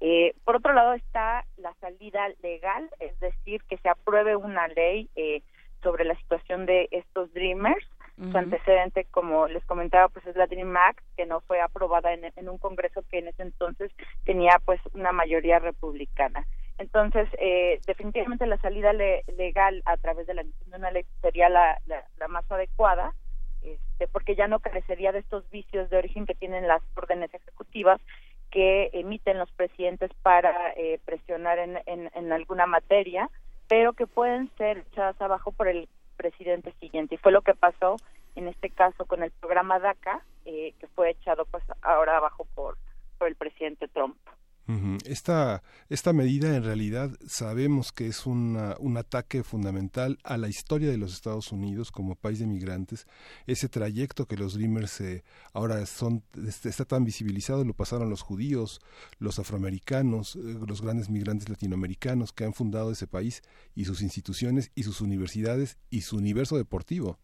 Eh, 0.00 0.34
por 0.44 0.56
otro 0.56 0.72
lado 0.72 0.94
está 0.94 1.44
la 1.58 1.72
salida 1.74 2.28
legal, 2.42 2.90
es 2.98 3.18
decir, 3.20 3.62
que 3.68 3.78
se 3.78 3.88
apruebe 3.88 4.34
una 4.34 4.66
ley 4.66 5.08
eh, 5.14 5.42
sobre 5.80 6.04
la 6.04 6.16
situación 6.16 6.66
de 6.66 6.88
estos 6.90 7.32
Dreamers. 7.32 7.86
Uh 8.18 8.24
-huh. 8.24 8.32
Su 8.32 8.38
antecedente, 8.38 9.06
como 9.10 9.46
les 9.46 9.64
comentaba, 9.64 10.08
pues 10.08 10.26
es 10.26 10.34
la 10.36 10.46
Dream 10.46 10.76
Act, 10.76 11.04
que 11.16 11.24
no 11.24 11.40
fue 11.42 11.60
aprobada 11.60 12.12
en, 12.12 12.24
en 12.34 12.48
un 12.48 12.58
Congreso 12.58 13.02
que 13.10 13.18
en 13.20 13.28
ese 13.28 13.42
entonces 13.42 13.92
tenía 14.24 14.60
pues 14.64 14.80
una 14.92 15.12
mayoría 15.12 15.60
republicana. 15.60 16.44
Entonces, 16.82 17.28
eh, 17.38 17.80
definitivamente 17.86 18.44
la 18.44 18.58
salida 18.58 18.92
le, 18.92 19.22
legal 19.36 19.82
a 19.84 19.96
través 19.98 20.26
de 20.26 20.34
la 20.34 20.42
de 20.42 20.76
una 20.76 20.90
ley 20.90 21.06
sería 21.20 21.48
la, 21.48 21.80
la, 21.86 22.04
la, 22.18 22.26
más 22.26 22.44
adecuada, 22.50 23.14
este, 23.62 24.08
porque 24.08 24.34
ya 24.34 24.48
no 24.48 24.58
carecería 24.58 25.12
de 25.12 25.20
estos 25.20 25.48
vicios 25.50 25.88
de 25.90 25.98
origen 25.98 26.26
que 26.26 26.34
tienen 26.34 26.66
las 26.66 26.82
órdenes 26.96 27.32
ejecutivas 27.32 28.00
que 28.50 28.90
emiten 28.94 29.38
los 29.38 29.48
presidentes 29.52 30.10
para 30.22 30.72
eh, 30.72 30.98
presionar 31.04 31.60
en, 31.60 31.78
en, 31.86 32.10
en, 32.16 32.32
alguna 32.32 32.66
materia, 32.66 33.30
pero 33.68 33.92
que 33.92 34.08
pueden 34.08 34.50
ser 34.58 34.78
echadas 34.78 35.20
abajo 35.20 35.52
por 35.52 35.68
el 35.68 35.88
presidente 36.16 36.72
siguiente. 36.80 37.14
Y 37.14 37.18
fue 37.18 37.30
lo 37.30 37.42
que 37.42 37.54
pasó 37.54 37.94
en 38.34 38.48
este 38.48 38.70
caso 38.70 39.04
con 39.06 39.22
el 39.22 39.30
programa 39.30 39.78
DACA, 39.78 40.20
eh, 40.46 40.74
que 40.80 40.88
fue 40.88 41.10
echado 41.10 41.44
pues 41.44 41.62
ahora 41.80 42.16
abajo 42.16 42.44
por, 42.56 42.76
por 43.18 43.28
el 43.28 43.36
presidente 43.36 43.86
Trump. 43.86 44.16
Esta, 45.04 45.62
esta 45.90 46.12
medida 46.12 46.56
en 46.56 46.64
realidad 46.64 47.10
sabemos 47.26 47.92
que 47.92 48.06
es 48.06 48.26
una, 48.26 48.76
un 48.78 48.96
ataque 48.96 49.42
fundamental 49.42 50.18
a 50.24 50.38
la 50.38 50.48
historia 50.48 50.88
de 50.90 50.96
los 50.96 51.12
Estados 51.12 51.52
Unidos 51.52 51.90
como 51.90 52.14
país 52.14 52.38
de 52.38 52.46
migrantes. 52.46 53.06
Ese 53.46 53.68
trayecto 53.68 54.26
que 54.26 54.36
los 54.36 54.54
Dreamers 54.54 55.00
eh, 55.00 55.24
ahora 55.52 55.84
son, 55.86 56.22
está 56.44 56.84
tan 56.84 57.04
visibilizado, 57.04 57.64
lo 57.64 57.74
pasaron 57.74 58.08
los 58.08 58.22
judíos, 58.22 58.80
los 59.18 59.38
afroamericanos, 59.38 60.36
eh, 60.36 60.58
los 60.66 60.80
grandes 60.80 61.10
migrantes 61.10 61.48
latinoamericanos 61.48 62.32
que 62.32 62.44
han 62.44 62.54
fundado 62.54 62.92
ese 62.92 63.06
país 63.06 63.42
y 63.74 63.84
sus 63.84 64.00
instituciones 64.00 64.70
y 64.74 64.84
sus 64.84 65.00
universidades 65.00 65.78
y 65.90 66.02
su 66.02 66.16
universo 66.16 66.56
deportivo. 66.56 67.18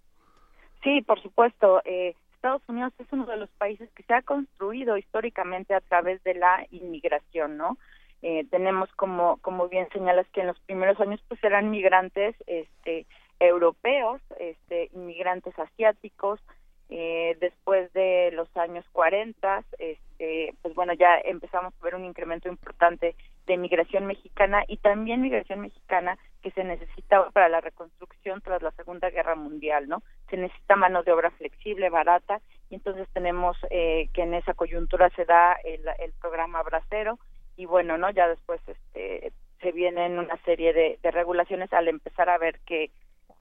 Sí, 0.82 1.02
por 1.02 1.22
supuesto. 1.22 1.80
Eh, 1.84 2.14
Estados 2.48 2.68
Unidos 2.70 2.94
es 2.98 3.06
uno 3.12 3.26
de 3.26 3.36
los 3.36 3.50
países 3.50 3.90
que 3.94 4.02
se 4.04 4.14
ha 4.14 4.22
construido 4.22 4.96
históricamente 4.96 5.74
a 5.74 5.82
través 5.82 6.22
de 6.24 6.32
la 6.32 6.66
inmigración, 6.70 7.58
¿no? 7.58 7.76
Eh, 8.22 8.46
tenemos 8.50 8.90
como 8.96 9.36
como 9.42 9.68
bien 9.68 9.86
señalas 9.92 10.26
que 10.32 10.40
en 10.40 10.46
los 10.46 10.58
primeros 10.60 10.98
años 10.98 11.22
pues 11.28 11.44
eran 11.44 11.70
migrantes 11.70 12.34
este 12.46 13.06
europeos 13.38 14.20
este 14.40 14.88
inmigrantes 14.92 15.56
asiáticos 15.56 16.40
eh, 16.88 17.36
después 17.38 17.92
de 17.92 18.30
los 18.32 18.48
años 18.56 18.84
40 18.90 19.62
este 19.78 20.54
pues 20.62 20.74
bueno 20.74 20.94
ya 20.94 21.18
empezamos 21.18 21.74
a 21.74 21.84
ver 21.84 21.94
un 21.94 22.06
incremento 22.06 22.48
importante 22.48 23.14
de 23.46 23.56
migración 23.56 24.06
mexicana 24.06 24.64
y 24.66 24.78
también 24.78 25.20
migración 25.20 25.60
mexicana 25.60 26.18
que 26.48 26.62
se 26.62 26.64
necesitaba 26.64 27.30
para 27.30 27.48
la 27.48 27.60
reconstrucción 27.60 28.40
tras 28.40 28.62
la 28.62 28.70
Segunda 28.72 29.10
Guerra 29.10 29.34
Mundial, 29.34 29.88
¿no? 29.88 30.02
Se 30.30 30.36
necesita 30.36 30.76
mano 30.76 31.02
de 31.02 31.12
obra 31.12 31.30
flexible, 31.32 31.90
barata, 31.90 32.40
y 32.70 32.76
entonces 32.76 33.06
tenemos 33.12 33.56
eh, 33.70 34.08
que 34.14 34.22
en 34.22 34.34
esa 34.34 34.54
coyuntura 34.54 35.10
se 35.10 35.24
da 35.24 35.54
el, 35.64 35.82
el 35.98 36.12
programa 36.20 36.62
Bracero, 36.62 37.18
y 37.56 37.66
bueno, 37.66 37.98
¿no? 37.98 38.10
Ya 38.10 38.28
después 38.28 38.60
este, 38.66 39.32
se 39.60 39.72
vienen 39.72 40.18
una 40.18 40.36
serie 40.44 40.72
de, 40.72 40.98
de 41.02 41.10
regulaciones 41.10 41.72
al 41.72 41.88
empezar 41.88 42.30
a 42.30 42.38
ver 42.38 42.60
que, 42.60 42.90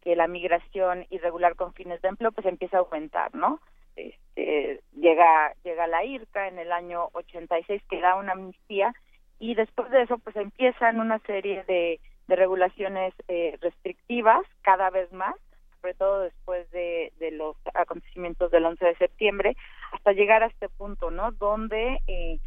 que 0.01 0.15
la 0.15 0.27
migración 0.27 1.05
irregular 1.09 1.55
con 1.55 1.73
fines 1.73 2.01
de 2.01 2.09
empleo 2.09 2.31
pues 2.31 2.45
empieza 2.45 2.77
a 2.77 2.79
aumentar, 2.81 3.33
¿no? 3.35 3.61
Este, 3.95 4.81
llega 4.95 5.53
llega 5.63 5.87
la 5.87 6.03
IRCA 6.03 6.47
en 6.47 6.59
el 6.59 6.71
año 6.71 7.09
86 7.13 7.81
que 7.89 8.01
da 8.01 8.15
una 8.15 8.33
amnistía 8.33 8.93
y 9.39 9.55
después 9.55 9.89
de 9.91 10.03
eso 10.03 10.17
pues 10.17 10.35
empiezan 10.35 10.99
una 10.99 11.19
serie 11.19 11.63
de, 11.63 11.99
de 12.27 12.35
regulaciones 12.35 13.13
eh, 13.27 13.57
restrictivas 13.61 14.41
cada 14.61 14.89
vez 14.89 15.11
más 15.11 15.35
sobre 15.81 15.93
todo 15.93 16.21
después 16.21 16.69
de, 16.71 17.13
de 17.19 17.31
los 17.31 17.55
acontecimientos 17.73 18.51
del 18.51 18.65
11 18.65 18.83
de 18.83 18.95
septiembre 18.95 19.55
hasta 19.91 20.11
llegar 20.11 20.43
a 20.43 20.47
este 20.47 20.69
punto 20.69 21.11
no 21.11 21.31
donde 21.31 21.99
eh, 22.07 22.39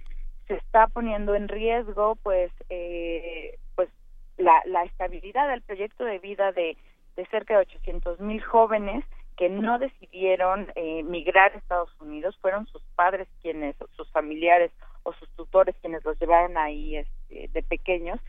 se 0.48 0.54
está 0.54 0.88
poniendo 0.88 1.34
en 1.34 1.48
riesgo 1.48 2.16
pues 2.22 2.50
eh, 2.68 3.58
pues 3.76 3.88
la, 4.36 4.60
la 4.66 4.84
estabilidad 4.84 5.48
del 5.48 5.62
proyecto 5.62 6.04
de 6.04 6.18
vida 6.18 6.52
de, 6.52 6.76
de 7.16 7.26
cerca 7.26 7.54
de 7.54 7.60
800 7.60 8.20
mil 8.20 8.42
jóvenes 8.42 9.04
que 9.36 9.48
no 9.48 9.78
decidieron 9.78 10.70
eh, 10.74 11.02
migrar 11.02 11.52
a 11.54 11.56
Estados 11.56 11.90
Unidos. 11.98 12.36
Fueron 12.42 12.66
sus 12.66 12.82
padres 12.94 13.26
quienes 13.40 13.74
sus 13.96 14.10
familiares 14.12 14.70
o 15.02 15.14
sus 15.14 15.30
tutores 15.30 15.74
quienes 15.80 16.04
los 16.04 16.20
llevaron 16.20 16.58
ahí 16.58 16.96
este, 16.96 17.48
de 17.48 17.62
pequeños 17.62 18.20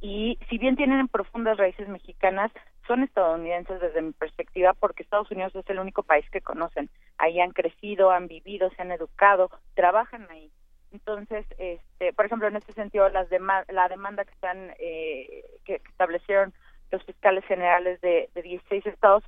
y 0.00 0.38
si 0.48 0.58
bien 0.58 0.76
tienen 0.76 1.08
profundas 1.08 1.58
raíces 1.58 1.88
mexicanas 1.88 2.52
son 2.86 3.02
estadounidenses 3.02 3.80
desde 3.80 4.00
mi 4.00 4.12
perspectiva 4.12 4.72
porque 4.74 5.02
Estados 5.02 5.30
Unidos 5.30 5.54
es 5.54 5.68
el 5.68 5.78
único 5.78 6.02
país 6.02 6.28
que 6.30 6.40
conocen. 6.40 6.88
Ahí 7.18 7.40
han 7.40 7.50
crecido 7.50 8.10
han 8.10 8.28
vivido 8.28 8.70
se 8.70 8.82
han 8.82 8.92
educado 8.92 9.50
trabajan 9.74 10.26
ahí. 10.30 10.50
Entonces, 10.92 11.44
este, 11.58 12.12
por 12.14 12.24
ejemplo, 12.24 12.48
en 12.48 12.56
este 12.56 12.72
sentido, 12.72 13.08
las 13.10 13.28
la 13.30 13.88
demanda 13.88 14.24
que 14.24 14.32
están 14.32 14.72
eh, 14.78 15.44
que 15.64 15.82
establecieron 15.90 16.54
los 16.90 17.02
fiscales 17.04 17.44
generales 17.44 18.00
de, 18.00 18.30
de 18.34 18.42
16 18.42 18.86
estados 18.86 19.22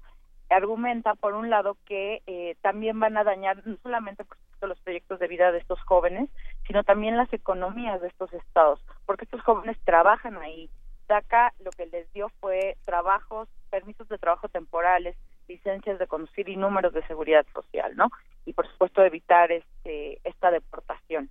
argumenta, 0.50 1.14
por 1.14 1.34
un 1.34 1.50
lado, 1.50 1.76
que 1.86 2.22
eh, 2.26 2.56
también 2.60 2.98
van 3.00 3.16
a 3.16 3.24
dañar 3.24 3.66
no 3.66 3.76
solamente 3.82 4.24
por 4.24 4.36
supuesto, 4.36 4.66
los 4.66 4.80
proyectos 4.80 5.18
de 5.18 5.28
vida 5.28 5.52
de 5.52 5.58
estos 5.58 5.80
jóvenes, 5.82 6.28
sino 6.66 6.84
también 6.84 7.16
las 7.16 7.32
economías 7.32 8.00
de 8.00 8.08
estos 8.08 8.32
estados, 8.32 8.84
porque 9.06 9.24
estos 9.24 9.42
jóvenes 9.42 9.78
trabajan 9.84 10.36
ahí. 10.38 10.70
DACA 11.08 11.52
lo 11.64 11.70
que 11.70 11.86
les 11.86 12.12
dio 12.12 12.28
fue 12.40 12.76
trabajos, 12.84 13.48
permisos 13.68 14.08
de 14.08 14.18
trabajo 14.18 14.48
temporales, 14.48 15.16
licencias 15.48 15.98
de 15.98 16.06
conducir 16.06 16.48
y 16.48 16.56
números 16.56 16.92
de 16.92 17.04
seguridad 17.06 17.44
social, 17.52 17.96
¿no? 17.96 18.10
Y 18.46 18.52
por 18.52 18.68
supuesto 18.70 19.02
evitar 19.02 19.50
este 19.50 20.20
esta 20.22 20.52
deportación 20.52 21.28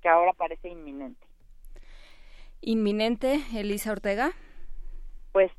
que 0.00 0.08
ahora 0.08 0.32
parece 0.32 0.68
inminente. 0.68 1.24
¿Inminente, 2.60 3.40
Elisa 3.54 3.92
Ortega? 3.92 4.32
Pues 5.32 5.50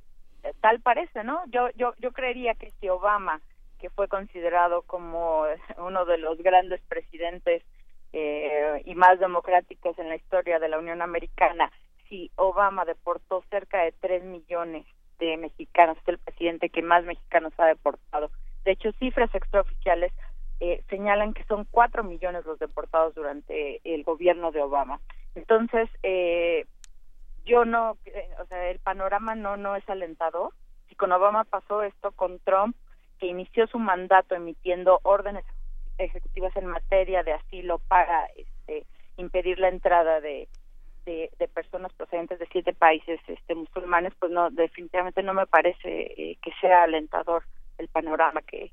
tal 0.62 0.82
parece, 0.82 1.24
¿no? 1.24 1.42
Yo, 1.48 1.70
yo, 1.76 1.94
yo 2.00 2.12
creería 2.12 2.54
que 2.56 2.72
si 2.80 2.90
Obama, 2.90 3.42
que 3.80 3.90
fue 3.90 4.08
considerado 4.08 4.82
como 4.84 5.44
uno 5.78 6.06
de 6.06 6.18
los 6.18 6.38
grandes 6.40 6.82
presidentes 6.88 7.64
eh, 8.12 8.82
y 8.86 8.96
más 8.96 9.20
democráticos 9.20 9.98
en 9.98 10.10
la 10.10 10.16
historia 10.16 10.60
de 10.60 10.70
la 10.70 10.80
Unión 10.80 11.02
Americana, 11.02 11.72
si 12.08 12.32
Obama 12.36 12.86
deportó 12.86 13.44
cerca 13.50 13.84
de 13.84 13.92
tres 13.94 14.24
millones 14.24 14.86
de 15.20 15.38
mexicanos, 15.38 15.98
es 15.98 16.08
el 16.08 16.20
presidente 16.20 16.70
que 16.70 16.82
más 16.82 17.04
mexicanos 17.06 17.54
ha 17.58 17.66
deportado. 17.66 18.30
De 18.66 18.72
hecho, 18.72 18.92
cifras 18.94 19.34
extraoficiales 19.34 20.12
eh, 20.60 20.84
señalan 20.90 21.34
que 21.34 21.44
son 21.46 21.66
cuatro 21.70 22.04
millones 22.04 22.46
los 22.46 22.60
deportados 22.60 23.16
durante 23.16 23.82
el 23.84 24.04
gobierno 24.04 24.52
de 24.52 24.62
Obama. 24.62 25.00
Entonces, 25.36 25.90
eh, 26.04 26.66
yo 27.46 27.66
no, 27.66 27.98
eh, 28.06 28.30
o 28.40 28.46
sea, 28.46 28.70
el 28.70 28.80
panorama 28.80 29.36
no 29.36 29.58
no 29.58 29.76
es 29.76 29.88
alentador. 29.90 30.54
Si 30.90 30.96
con 30.96 31.12
Obama 31.12 31.44
pasó 31.44 31.84
esto, 31.84 32.12
con 32.12 32.40
Trump, 32.40 32.76
que 33.20 33.28
inició 33.28 33.68
su 33.68 33.80
mandato 33.80 34.36
emitiendo 34.36 35.00
órdenes 35.04 35.46
ejecutivas 35.98 36.56
en 36.56 36.66
materia 36.68 37.24
de 37.24 37.34
asilo 37.34 37.80
para 37.88 38.26
este, 38.36 38.86
impedir 39.18 39.60
la 39.60 39.70
entrada 39.70 40.22
de, 40.22 40.48
de, 41.06 41.30
personas 41.54 41.94
procedentes 41.94 42.40
de 42.40 42.48
siete 42.52 42.74
países 42.74 43.20
este, 43.28 43.56
musulmanes, 43.56 44.14
pues 44.20 44.32
no, 44.32 44.50
definitivamente 44.50 45.22
no 45.22 45.34
me 45.34 45.46
parece 45.46 46.38
que 46.42 46.52
sea 46.60 46.84
alentador 46.84 47.44
el 47.78 47.88
panorama 47.90 48.42
que 48.42 48.72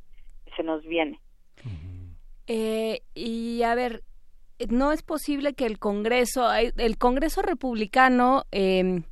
se 0.56 0.62
nos 0.62 0.82
viene. 0.84 1.20
Eh, 2.46 3.02
y 3.14 3.62
a 3.62 3.74
ver, 3.74 4.02
no 4.68 4.92
es 4.92 5.02
posible 5.02 5.54
que 5.54 5.66
el 5.66 5.78
Congreso, 5.78 6.52
el 6.52 6.98
Congreso 6.98 7.42
republicano 7.42 8.44
eh, 8.52 9.02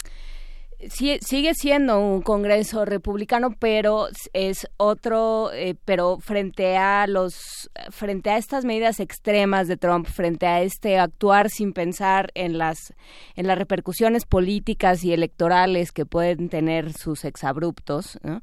sigue 0.88 1.54
siendo 1.54 1.98
un 1.98 2.22
Congreso 2.22 2.84
republicano, 2.84 3.50
pero 3.58 4.08
es 4.32 4.68
otro, 4.76 5.50
eh, 5.52 5.74
pero 5.84 6.18
frente 6.20 6.76
a 6.76 7.06
los, 7.06 7.68
frente 7.90 8.30
a 8.30 8.36
estas 8.36 8.64
medidas 8.64 9.00
extremas 9.00 9.66
de 9.66 9.76
Trump, 9.76 10.06
frente 10.06 10.46
a 10.46 10.62
este 10.62 10.98
actuar 10.98 11.50
sin 11.50 11.72
pensar 11.72 12.30
en 12.34 12.58
las, 12.58 12.94
en 13.34 13.48
las 13.48 13.58
repercusiones 13.58 14.24
políticas 14.24 15.02
y 15.02 15.12
electorales 15.12 15.90
que 15.90 16.06
pueden 16.06 16.48
tener 16.48 16.92
sus 16.92 17.24
exabruptos, 17.24 18.18
¿no? 18.22 18.42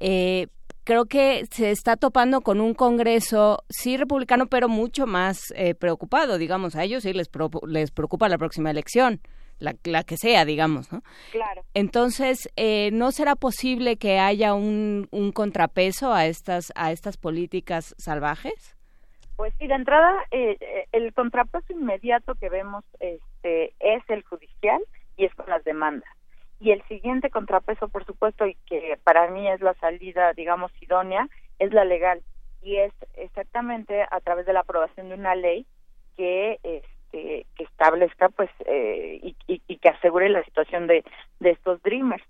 eh, 0.00 0.48
creo 0.84 1.06
que 1.06 1.46
se 1.50 1.70
está 1.70 1.96
topando 1.96 2.42
con 2.42 2.60
un 2.60 2.74
Congreso, 2.74 3.64
sí 3.68 3.96
republicano, 3.96 4.46
pero 4.46 4.68
mucho 4.68 5.06
más 5.06 5.52
eh, 5.56 5.74
preocupado, 5.74 6.38
digamos. 6.38 6.76
A 6.76 6.84
ellos 6.84 7.02
sí 7.02 7.12
les, 7.12 7.30
les 7.66 7.90
preocupa 7.90 8.28
la 8.28 8.38
próxima 8.38 8.70
elección, 8.70 9.20
la, 9.58 9.74
la, 9.84 10.04
que 10.04 10.16
sea, 10.16 10.44
digamos, 10.44 10.92
¿no? 10.92 11.02
Claro. 11.32 11.62
Entonces, 11.74 12.50
eh, 12.56 12.90
¿no 12.92 13.12
será 13.12 13.34
posible 13.34 13.96
que 13.96 14.18
haya 14.18 14.54
un, 14.54 15.08
un 15.10 15.32
contrapeso 15.32 16.12
a 16.12 16.26
estas, 16.26 16.72
a 16.76 16.92
estas 16.92 17.16
políticas 17.16 17.94
salvajes? 17.98 18.76
Pues 19.36 19.52
sí, 19.58 19.66
de 19.66 19.74
entrada, 19.74 20.14
eh, 20.30 20.86
el 20.92 21.12
contrapeso 21.12 21.72
inmediato 21.72 22.34
que 22.36 22.48
vemos 22.48 22.84
este, 23.00 23.74
es 23.80 24.02
el 24.08 24.22
judicial 24.22 24.80
y 25.16 25.24
es 25.24 25.34
con 25.34 25.46
las 25.48 25.64
demandas 25.64 26.08
y 26.60 26.70
el 26.70 26.82
siguiente 26.88 27.30
contrapeso, 27.30 27.88
por 27.88 28.04
supuesto, 28.04 28.46
y 28.46 28.54
que 28.66 28.98
para 29.04 29.28
mí 29.28 29.48
es 29.48 29.60
la 29.60 29.74
salida, 29.74 30.32
digamos, 30.32 30.72
idónea, 30.80 31.28
es 31.58 31.72
la 31.72 31.84
legal 31.84 32.22
y 32.62 32.76
es 32.76 32.92
exactamente 33.14 34.02
a 34.10 34.20
través 34.20 34.46
de 34.46 34.52
la 34.52 34.60
aprobación 34.60 35.08
de 35.08 35.14
una 35.14 35.34
ley 35.34 35.66
que 36.16 36.58
este, 36.62 37.46
que 37.56 37.64
establezca, 37.64 38.28
pues, 38.30 38.50
eh, 38.66 39.20
y, 39.22 39.36
y, 39.46 39.76
que 39.76 39.88
asegure 39.88 40.28
la 40.28 40.42
situación 40.44 40.86
de, 40.86 41.04
de 41.40 41.50
estos 41.50 41.82
dreamers. 41.82 42.24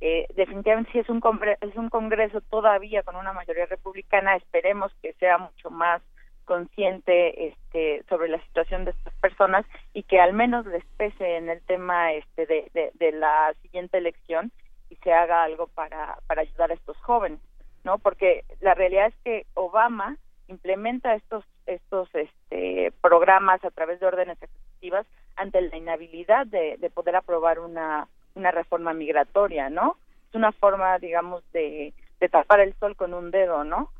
Eh, 0.00 0.26
definitivamente 0.36 0.92
si 0.92 0.98
es 1.00 1.08
un 1.08 1.20
es 1.60 1.74
un 1.74 1.88
congreso 1.88 2.40
todavía 2.42 3.02
con 3.02 3.16
una 3.16 3.32
mayoría 3.32 3.66
republicana 3.66 4.36
esperemos 4.36 4.92
que 5.02 5.12
sea 5.14 5.38
mucho 5.38 5.70
más 5.70 6.00
consciente 6.48 7.48
este, 7.48 8.02
sobre 8.08 8.28
la 8.28 8.40
situación 8.46 8.86
de 8.86 8.92
estas 8.92 9.12
personas 9.20 9.66
y 9.92 10.02
que 10.04 10.18
al 10.18 10.32
menos 10.32 10.64
les 10.64 10.82
pese 10.96 11.36
en 11.36 11.50
el 11.50 11.60
tema 11.60 12.14
este, 12.14 12.46
de, 12.46 13.12
la 13.12 13.54
siguiente 13.60 13.98
elección 13.98 14.50
y 14.88 14.96
se 14.96 15.12
haga 15.12 15.44
algo 15.44 15.66
para, 15.66 16.18
ayudar 16.28 16.70
a 16.70 16.74
estos 16.74 16.96
jóvenes, 17.02 17.38
¿no? 17.84 17.98
Porque 17.98 18.46
la 18.60 18.72
realidad 18.72 19.08
es 19.08 19.14
que 19.22 19.46
Obama 19.52 20.16
implementa 20.48 21.14
estos 21.14 21.44
estos 21.66 22.08
este, 22.14 22.94
programas 23.02 23.62
a 23.62 23.70
través 23.70 24.00
de 24.00 24.06
órdenes 24.06 24.38
ejecutivas 24.40 25.06
ante 25.36 25.60
la 25.60 25.76
inhabilidad 25.76 26.46
de, 26.46 26.78
de 26.78 26.88
poder 26.88 27.14
aprobar 27.16 27.58
una, 27.58 28.08
una 28.34 28.50
reforma 28.52 28.94
migratoria, 28.94 29.68
¿no? 29.68 29.98
Es 30.30 30.34
una 30.34 30.52
forma, 30.52 30.98
digamos, 30.98 31.44
de, 31.52 31.92
de 32.20 32.28
tapar 32.30 32.60
el 32.60 32.72
sol 32.78 32.96
con 32.96 33.12
un 33.12 33.30
dedo, 33.30 33.64
¿no? 33.64 33.90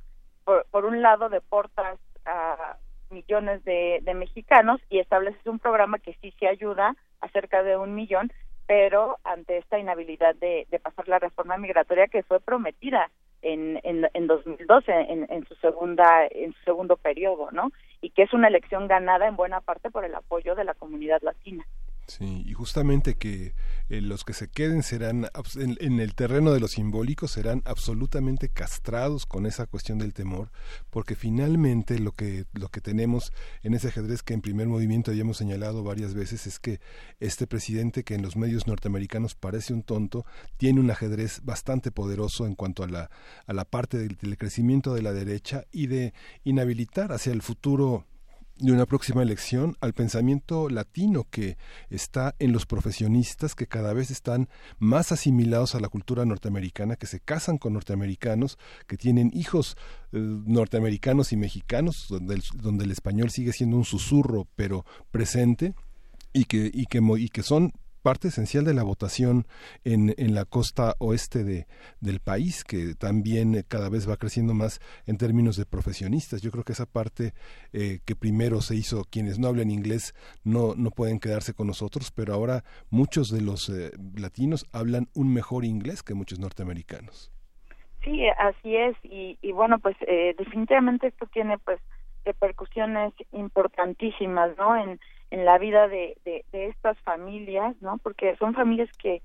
Por, 0.44 0.64
por 0.70 0.86
un 0.86 1.02
lado, 1.02 1.28
deportas 1.28 1.98
millones 3.10 3.64
de, 3.64 4.02
mexicanos 4.14 4.80
y 4.90 4.98
estableces 4.98 5.46
un 5.46 5.58
programa 5.58 5.98
que 5.98 6.16
sí 6.20 6.32
se 6.38 6.48
ayuda 6.48 6.94
a 7.20 7.28
cerca 7.28 7.62
de 7.62 7.76
un 7.76 7.94
millón, 7.94 8.32
pero 8.66 9.18
ante 9.24 9.58
esta 9.58 9.78
inhabilidad 9.78 10.34
de, 10.36 10.66
pasar 10.82 11.08
la 11.08 11.18
reforma 11.18 11.56
migratoria 11.56 12.08
que 12.08 12.22
fue 12.22 12.40
prometida 12.40 13.10
en, 13.42 13.80
en, 13.84 14.08
en 14.14 14.26
2012, 14.26 14.92
en, 14.92 15.26
en 15.30 15.46
su 15.46 15.54
segunda, 15.56 16.26
en 16.30 16.52
su 16.54 16.64
segundo 16.64 16.96
periodo, 16.96 17.50
¿no? 17.52 17.70
Y 18.00 18.10
que 18.10 18.22
es 18.22 18.32
una 18.32 18.48
elección 18.48 18.88
ganada 18.88 19.26
en 19.26 19.36
buena 19.36 19.60
parte 19.60 19.90
por 19.90 20.04
el 20.04 20.14
apoyo 20.14 20.54
de 20.54 20.64
la 20.64 20.74
comunidad 20.74 21.22
latina. 21.22 21.64
Sí, 22.08 22.42
y 22.46 22.54
justamente 22.54 23.16
que 23.16 23.54
eh, 23.90 24.00
los 24.00 24.24
que 24.24 24.32
se 24.32 24.48
queden 24.48 24.82
serán 24.82 25.26
en, 25.56 25.76
en, 25.78 26.00
el 26.00 26.14
terreno 26.14 26.52
de 26.52 26.60
lo 26.60 26.66
simbólico 26.66 27.28
serán 27.28 27.60
absolutamente 27.66 28.48
castrados 28.48 29.26
con 29.26 29.44
esa 29.44 29.66
cuestión 29.66 29.98
del 29.98 30.14
temor, 30.14 30.50
porque 30.88 31.14
finalmente 31.14 31.98
lo 31.98 32.12
que 32.12 32.46
lo 32.54 32.70
que 32.70 32.80
tenemos 32.80 33.34
en 33.62 33.74
ese 33.74 33.88
ajedrez 33.88 34.22
que 34.22 34.32
en 34.32 34.40
primer 34.40 34.68
movimiento 34.68 35.10
habíamos 35.10 35.36
señalado 35.36 35.84
varias 35.84 36.14
veces 36.14 36.46
es 36.46 36.58
que 36.58 36.80
este 37.20 37.46
presidente 37.46 38.04
que 38.04 38.14
en 38.14 38.22
los 38.22 38.36
medios 38.36 38.66
norteamericanos 38.66 39.34
parece 39.34 39.74
un 39.74 39.82
tonto 39.82 40.24
tiene 40.56 40.80
un 40.80 40.90
ajedrez 40.90 41.42
bastante 41.44 41.90
poderoso 41.90 42.46
en 42.46 42.54
cuanto 42.54 42.84
a 42.84 42.88
la 42.88 43.10
a 43.46 43.52
la 43.52 43.66
parte 43.66 43.98
del, 43.98 44.16
del 44.16 44.38
crecimiento 44.38 44.94
de 44.94 45.02
la 45.02 45.12
derecha 45.12 45.66
y 45.72 45.88
de 45.88 46.14
inhabilitar 46.42 47.12
hacia 47.12 47.34
el 47.34 47.42
futuro 47.42 48.06
de 48.58 48.72
una 48.72 48.86
próxima 48.86 49.22
elección 49.22 49.76
al 49.80 49.92
pensamiento 49.92 50.68
latino 50.68 51.26
que 51.30 51.56
está 51.90 52.34
en 52.38 52.52
los 52.52 52.66
profesionistas 52.66 53.54
que 53.54 53.66
cada 53.66 53.92
vez 53.92 54.10
están 54.10 54.48
más 54.78 55.12
asimilados 55.12 55.74
a 55.74 55.80
la 55.80 55.88
cultura 55.88 56.24
norteamericana, 56.24 56.96
que 56.96 57.06
se 57.06 57.20
casan 57.20 57.58
con 57.58 57.72
norteamericanos, 57.72 58.58
que 58.86 58.96
tienen 58.96 59.30
hijos 59.32 59.76
eh, 60.12 60.18
norteamericanos 60.18 61.32
y 61.32 61.36
mexicanos, 61.36 62.06
donde 62.08 62.34
el, 62.34 62.42
donde 62.54 62.84
el 62.84 62.90
español 62.90 63.30
sigue 63.30 63.52
siendo 63.52 63.76
un 63.76 63.84
susurro 63.84 64.48
pero 64.56 64.84
presente 65.10 65.74
y 66.32 66.44
que, 66.44 66.70
y 66.72 66.86
que, 66.86 67.00
y 67.18 67.28
que 67.28 67.42
son 67.42 67.72
parte 68.02 68.28
esencial 68.28 68.64
de 68.64 68.74
la 68.74 68.82
votación 68.82 69.46
en, 69.84 70.14
en 70.16 70.34
la 70.34 70.44
costa 70.44 70.94
oeste 70.98 71.44
de, 71.44 71.66
del 72.00 72.20
país, 72.20 72.64
que 72.64 72.94
también 72.94 73.64
cada 73.68 73.88
vez 73.88 74.08
va 74.08 74.16
creciendo 74.16 74.54
más 74.54 74.80
en 75.06 75.18
términos 75.18 75.56
de 75.56 75.66
profesionistas. 75.66 76.42
Yo 76.42 76.50
creo 76.50 76.64
que 76.64 76.72
esa 76.72 76.86
parte 76.86 77.34
eh, 77.72 78.00
que 78.04 78.16
primero 78.16 78.60
se 78.60 78.76
hizo, 78.76 79.04
quienes 79.04 79.38
no 79.38 79.48
hablan 79.48 79.70
inglés 79.70 80.14
no, 80.44 80.74
no 80.76 80.90
pueden 80.90 81.18
quedarse 81.20 81.54
con 81.54 81.66
nosotros, 81.66 82.10
pero 82.10 82.34
ahora 82.34 82.64
muchos 82.90 83.28
de 83.30 83.42
los 83.42 83.68
eh, 83.68 83.90
latinos 84.16 84.66
hablan 84.72 85.08
un 85.14 85.32
mejor 85.32 85.64
inglés 85.64 86.02
que 86.02 86.14
muchos 86.14 86.38
norteamericanos. 86.38 87.32
Sí, 88.04 88.26
así 88.38 88.76
es. 88.76 88.96
Y, 89.02 89.38
y 89.42 89.52
bueno, 89.52 89.78
pues 89.80 89.96
eh, 90.06 90.34
definitivamente 90.38 91.08
esto 91.08 91.26
tiene 91.26 91.58
pues 91.58 91.80
repercusiones 92.24 93.12
importantísimas, 93.32 94.56
¿no? 94.56 94.76
En, 94.76 95.00
en 95.30 95.44
la 95.44 95.58
vida 95.58 95.88
de, 95.88 96.16
de, 96.24 96.44
de, 96.52 96.66
estas 96.66 96.98
familias, 97.00 97.76
¿no? 97.80 97.98
Porque 97.98 98.36
son 98.36 98.54
familias 98.54 98.88
que 98.98 99.22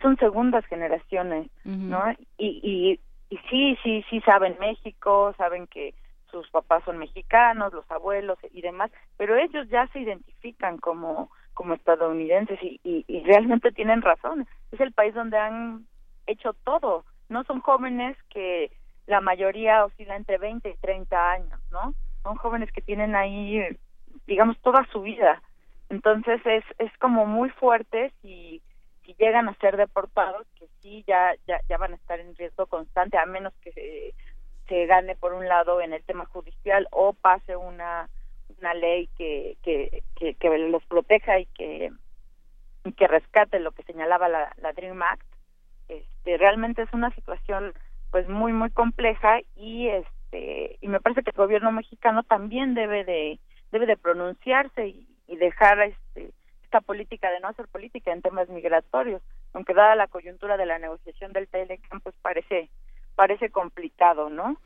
son 0.00 0.16
segundas 0.16 0.64
generaciones, 0.66 1.48
uh 1.64 1.68
-huh. 1.68 1.76
¿no? 1.76 2.02
Y, 2.38 2.60
y, 2.62 3.00
y 3.34 3.38
sí, 3.50 3.78
sí, 3.82 4.04
sí 4.08 4.20
saben 4.20 4.56
México, 4.60 5.34
saben 5.36 5.66
que 5.66 5.94
sus 6.30 6.48
papás 6.50 6.82
son 6.84 6.98
mexicanos, 6.98 7.72
los 7.72 7.90
abuelos 7.90 8.38
y 8.52 8.62
demás, 8.62 8.90
pero 9.18 9.36
ellos 9.36 9.68
ya 9.68 9.86
se 9.88 10.00
identifican 10.00 10.78
como 10.78 11.30
como 11.54 11.74
estadounidenses 11.74 12.58
y, 12.62 12.80
y, 12.82 13.04
y 13.06 13.22
realmente 13.24 13.72
tienen 13.72 14.00
razón. 14.02 14.46
Es 14.70 14.80
el 14.80 14.92
país 14.92 15.14
donde 15.14 15.36
han 15.36 15.86
hecho 16.26 16.54
todo. 16.64 17.04
No 17.28 17.44
son 17.44 17.60
jóvenes 17.60 18.16
que 18.30 18.72
la 19.06 19.20
mayoría 19.20 19.84
oscila 19.84 20.16
entre 20.16 20.38
20 20.38 20.70
y 20.70 20.76
30 20.76 21.30
años, 21.30 21.60
¿no? 21.70 21.94
Son 22.22 22.36
jóvenes 22.36 22.70
que 22.72 22.80
tienen 22.80 23.14
ahí 23.14 23.60
digamos 24.26 24.58
toda 24.60 24.86
su 24.92 25.02
vida. 25.02 25.42
Entonces 25.88 26.40
es 26.46 26.64
es 26.78 26.96
como 26.98 27.26
muy 27.26 27.50
fuerte 27.50 28.12
si 28.22 28.62
si 29.04 29.14
llegan 29.14 29.48
a 29.48 29.54
ser 29.56 29.76
deportados 29.76 30.46
que 30.58 30.66
sí 30.80 31.04
ya 31.06 31.34
ya 31.46 31.60
ya 31.68 31.76
van 31.76 31.92
a 31.92 31.96
estar 31.96 32.18
en 32.20 32.34
riesgo 32.36 32.66
constante 32.66 33.18
a 33.18 33.26
menos 33.26 33.52
que 33.62 34.14
se, 34.68 34.86
gane 34.86 35.16
por 35.16 35.34
un 35.34 35.46
lado 35.46 35.82
en 35.82 35.92
el 35.92 36.02
tema 36.02 36.24
judicial 36.24 36.88
o 36.92 37.12
pase 37.12 37.56
una 37.56 38.08
una 38.58 38.74
ley 38.74 39.08
que 39.18 39.58
que 39.62 40.02
que, 40.16 40.34
que 40.34 40.58
los 40.58 40.84
proteja 40.86 41.38
y 41.38 41.46
que 41.46 41.90
y 42.84 42.92
que 42.92 43.06
rescate 43.06 43.60
lo 43.60 43.72
que 43.72 43.82
señalaba 43.82 44.28
la, 44.28 44.52
la 44.56 44.72
Dream 44.72 45.02
Act. 45.02 45.26
Este 45.88 46.38
realmente 46.38 46.82
es 46.82 46.92
una 46.92 47.14
situación 47.14 47.74
pues 48.10 48.28
muy 48.28 48.52
muy 48.52 48.70
compleja 48.70 49.40
y 49.56 49.88
este 49.88 50.78
y 50.80 50.88
me 50.88 51.00
parece 51.00 51.22
que 51.22 51.30
el 51.30 51.36
gobierno 51.36 51.70
mexicano 51.70 52.22
también 52.22 52.74
debe 52.74 53.04
de 53.04 53.38
debe 53.72 53.86
de 53.86 53.96
pronunciarse 53.96 54.86
y, 54.86 55.08
y 55.26 55.36
dejar 55.36 55.80
este, 55.80 56.30
esta 56.62 56.80
política 56.80 57.30
de 57.30 57.40
no 57.40 57.48
hacer 57.48 57.66
política 57.68 58.12
en 58.12 58.22
temas 58.22 58.48
migratorios, 58.48 59.22
aunque 59.52 59.74
dada 59.74 59.96
la 59.96 60.06
coyuntura 60.06 60.56
de 60.56 60.66
la 60.66 60.78
negociación 60.78 61.32
del 61.32 61.48
Telecam, 61.48 62.00
pues 62.00 62.14
parece 62.22 62.70
parece 63.14 63.50
complicado, 63.50 64.30
¿no? 64.30 64.56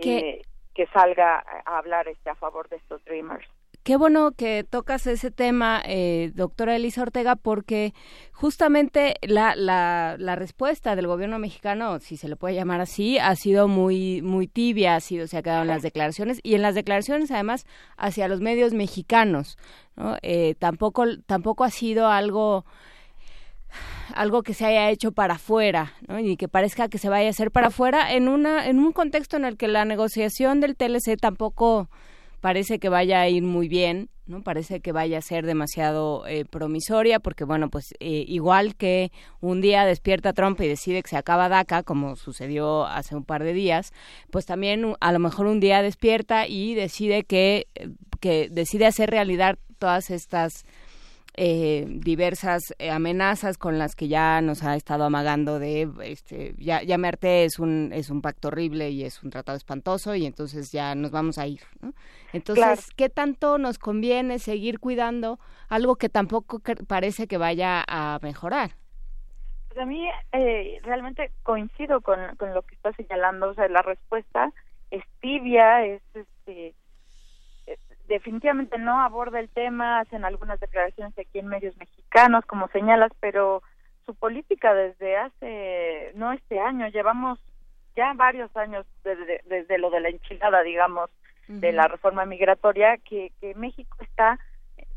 Que, 0.00 0.42
que 0.74 0.86
salga 0.86 1.44
a 1.66 1.78
hablar 1.78 2.08
este 2.08 2.30
a 2.30 2.34
favor 2.34 2.68
de 2.68 2.76
estos 2.76 3.04
dreamers. 3.04 3.46
Qué 3.90 3.96
bueno 3.96 4.30
que 4.30 4.62
tocas 4.62 5.04
ese 5.08 5.32
tema, 5.32 5.82
eh, 5.84 6.30
doctora 6.36 6.76
Elisa 6.76 7.02
Ortega, 7.02 7.34
porque 7.34 7.92
justamente 8.30 9.16
la, 9.20 9.56
la, 9.56 10.14
la, 10.16 10.36
respuesta 10.36 10.94
del 10.94 11.08
gobierno 11.08 11.40
mexicano, 11.40 11.98
si 11.98 12.16
se 12.16 12.28
le 12.28 12.36
puede 12.36 12.54
llamar 12.54 12.80
así, 12.80 13.18
ha 13.18 13.34
sido 13.34 13.66
muy 13.66 14.22
muy 14.22 14.46
tibia, 14.46 14.94
ha 14.94 15.00
sido, 15.00 15.26
se 15.26 15.38
ha 15.38 15.42
quedado 15.42 15.62
en 15.62 15.66
las 15.66 15.82
declaraciones 15.82 16.38
y 16.44 16.54
en 16.54 16.62
las 16.62 16.76
declaraciones 16.76 17.32
además 17.32 17.66
hacia 17.96 18.28
los 18.28 18.40
medios 18.40 18.74
mexicanos, 18.74 19.58
¿no? 19.96 20.18
Eh, 20.22 20.54
tampoco 20.60 21.02
tampoco 21.26 21.64
ha 21.64 21.70
sido 21.70 22.06
algo 22.06 22.64
algo 24.14 24.44
que 24.44 24.54
se 24.54 24.66
haya 24.66 24.88
hecho 24.90 25.10
para 25.10 25.34
afuera 25.34 25.94
¿no? 26.06 26.20
y 26.20 26.36
que 26.36 26.46
parezca 26.46 26.88
que 26.88 26.98
se 26.98 27.08
vaya 27.08 27.26
a 27.26 27.30
hacer 27.30 27.50
para 27.50 27.68
afuera 27.68 28.12
en 28.12 28.28
una 28.28 28.68
en 28.68 28.78
un 28.78 28.92
contexto 28.92 29.36
en 29.36 29.44
el 29.44 29.56
que 29.56 29.66
la 29.66 29.84
negociación 29.84 30.60
del 30.60 30.76
TLC 30.76 31.18
tampoco 31.20 31.90
parece 32.40 32.78
que 32.78 32.88
vaya 32.88 33.20
a 33.20 33.28
ir 33.28 33.42
muy 33.42 33.68
bien, 33.68 34.10
¿no? 34.26 34.42
Parece 34.42 34.80
que 34.80 34.92
vaya 34.92 35.18
a 35.18 35.22
ser 35.22 35.44
demasiado 35.44 36.26
eh, 36.26 36.44
promisoria, 36.44 37.20
porque 37.20 37.44
bueno, 37.44 37.68
pues 37.68 37.94
eh, 38.00 38.24
igual 38.26 38.76
que 38.76 39.12
un 39.40 39.60
día 39.60 39.84
despierta 39.84 40.32
Trump 40.32 40.60
y 40.60 40.68
decide 40.68 41.02
que 41.02 41.10
se 41.10 41.16
acaba 41.16 41.48
DACA, 41.48 41.82
como 41.82 42.16
sucedió 42.16 42.86
hace 42.86 43.14
un 43.14 43.24
par 43.24 43.44
de 43.44 43.52
días, 43.52 43.92
pues 44.30 44.46
también 44.46 44.94
a 45.00 45.12
lo 45.12 45.18
mejor 45.18 45.46
un 45.46 45.60
día 45.60 45.82
despierta 45.82 46.46
y 46.46 46.74
decide 46.74 47.24
que, 47.24 47.66
que 48.20 48.48
decide 48.50 48.86
hacer 48.86 49.10
realidad 49.10 49.58
todas 49.78 50.10
estas 50.10 50.64
eh, 51.34 51.86
diversas 51.88 52.74
eh, 52.78 52.90
amenazas 52.90 53.56
con 53.56 53.78
las 53.78 53.94
que 53.94 54.08
ya 54.08 54.40
nos 54.40 54.64
ha 54.64 54.74
estado 54.74 55.04
amagando 55.04 55.58
de 55.58 55.88
este 56.02 56.54
ya 56.58 56.82
ya 56.82 56.98
me 56.98 57.08
harté 57.08 57.44
es 57.44 57.58
un 57.58 57.92
es 57.92 58.10
un 58.10 58.20
pacto 58.20 58.48
horrible 58.48 58.90
y 58.90 59.04
es 59.04 59.22
un 59.22 59.30
tratado 59.30 59.56
espantoso 59.56 60.14
y 60.16 60.26
entonces 60.26 60.72
ya 60.72 60.94
nos 60.94 61.12
vamos 61.12 61.38
a 61.38 61.46
ir 61.46 61.60
¿no? 61.80 61.92
entonces 62.32 62.64
claro. 62.64 62.80
qué 62.96 63.08
tanto 63.08 63.58
nos 63.58 63.78
conviene 63.78 64.38
seguir 64.40 64.80
cuidando 64.80 65.38
algo 65.68 65.96
que 65.96 66.08
tampoco 66.08 66.60
parece 66.88 67.28
que 67.28 67.38
vaya 67.38 67.84
a 67.86 68.18
mejorar 68.22 68.72
pues 69.68 69.80
a 69.80 69.86
mí 69.86 70.08
eh, 70.32 70.80
realmente 70.82 71.30
coincido 71.44 72.00
con, 72.00 72.18
con 72.36 72.52
lo 72.54 72.62
que 72.62 72.74
está 72.74 72.92
señalando 72.94 73.50
o 73.50 73.54
sea 73.54 73.68
la 73.68 73.82
respuesta 73.82 74.52
es 74.90 75.04
tibia 75.20 75.86
es 75.86 76.02
este 76.14 76.74
definitivamente 78.10 78.76
no 78.76 79.00
aborda 79.00 79.38
el 79.38 79.48
tema, 79.48 80.00
hacen 80.00 80.24
algunas 80.24 80.58
declaraciones 80.58 81.16
aquí 81.16 81.38
en 81.38 81.46
medios 81.46 81.76
mexicanos, 81.78 82.44
como 82.44 82.68
señalas, 82.68 83.12
pero 83.20 83.62
su 84.04 84.16
política 84.16 84.74
desde 84.74 85.16
hace, 85.16 86.10
no 86.16 86.32
este 86.32 86.58
año, 86.58 86.88
llevamos 86.88 87.38
ya 87.94 88.12
varios 88.14 88.54
años 88.56 88.84
desde, 89.04 89.42
desde 89.46 89.78
lo 89.78 89.90
de 89.90 90.00
la 90.00 90.08
enchilada, 90.08 90.62
digamos, 90.62 91.08
uh 91.48 91.52
-huh. 91.52 91.60
de 91.60 91.72
la 91.72 91.86
reforma 91.86 92.24
migratoria, 92.24 92.98
que, 92.98 93.30
que 93.40 93.54
México 93.54 93.96
está 94.00 94.38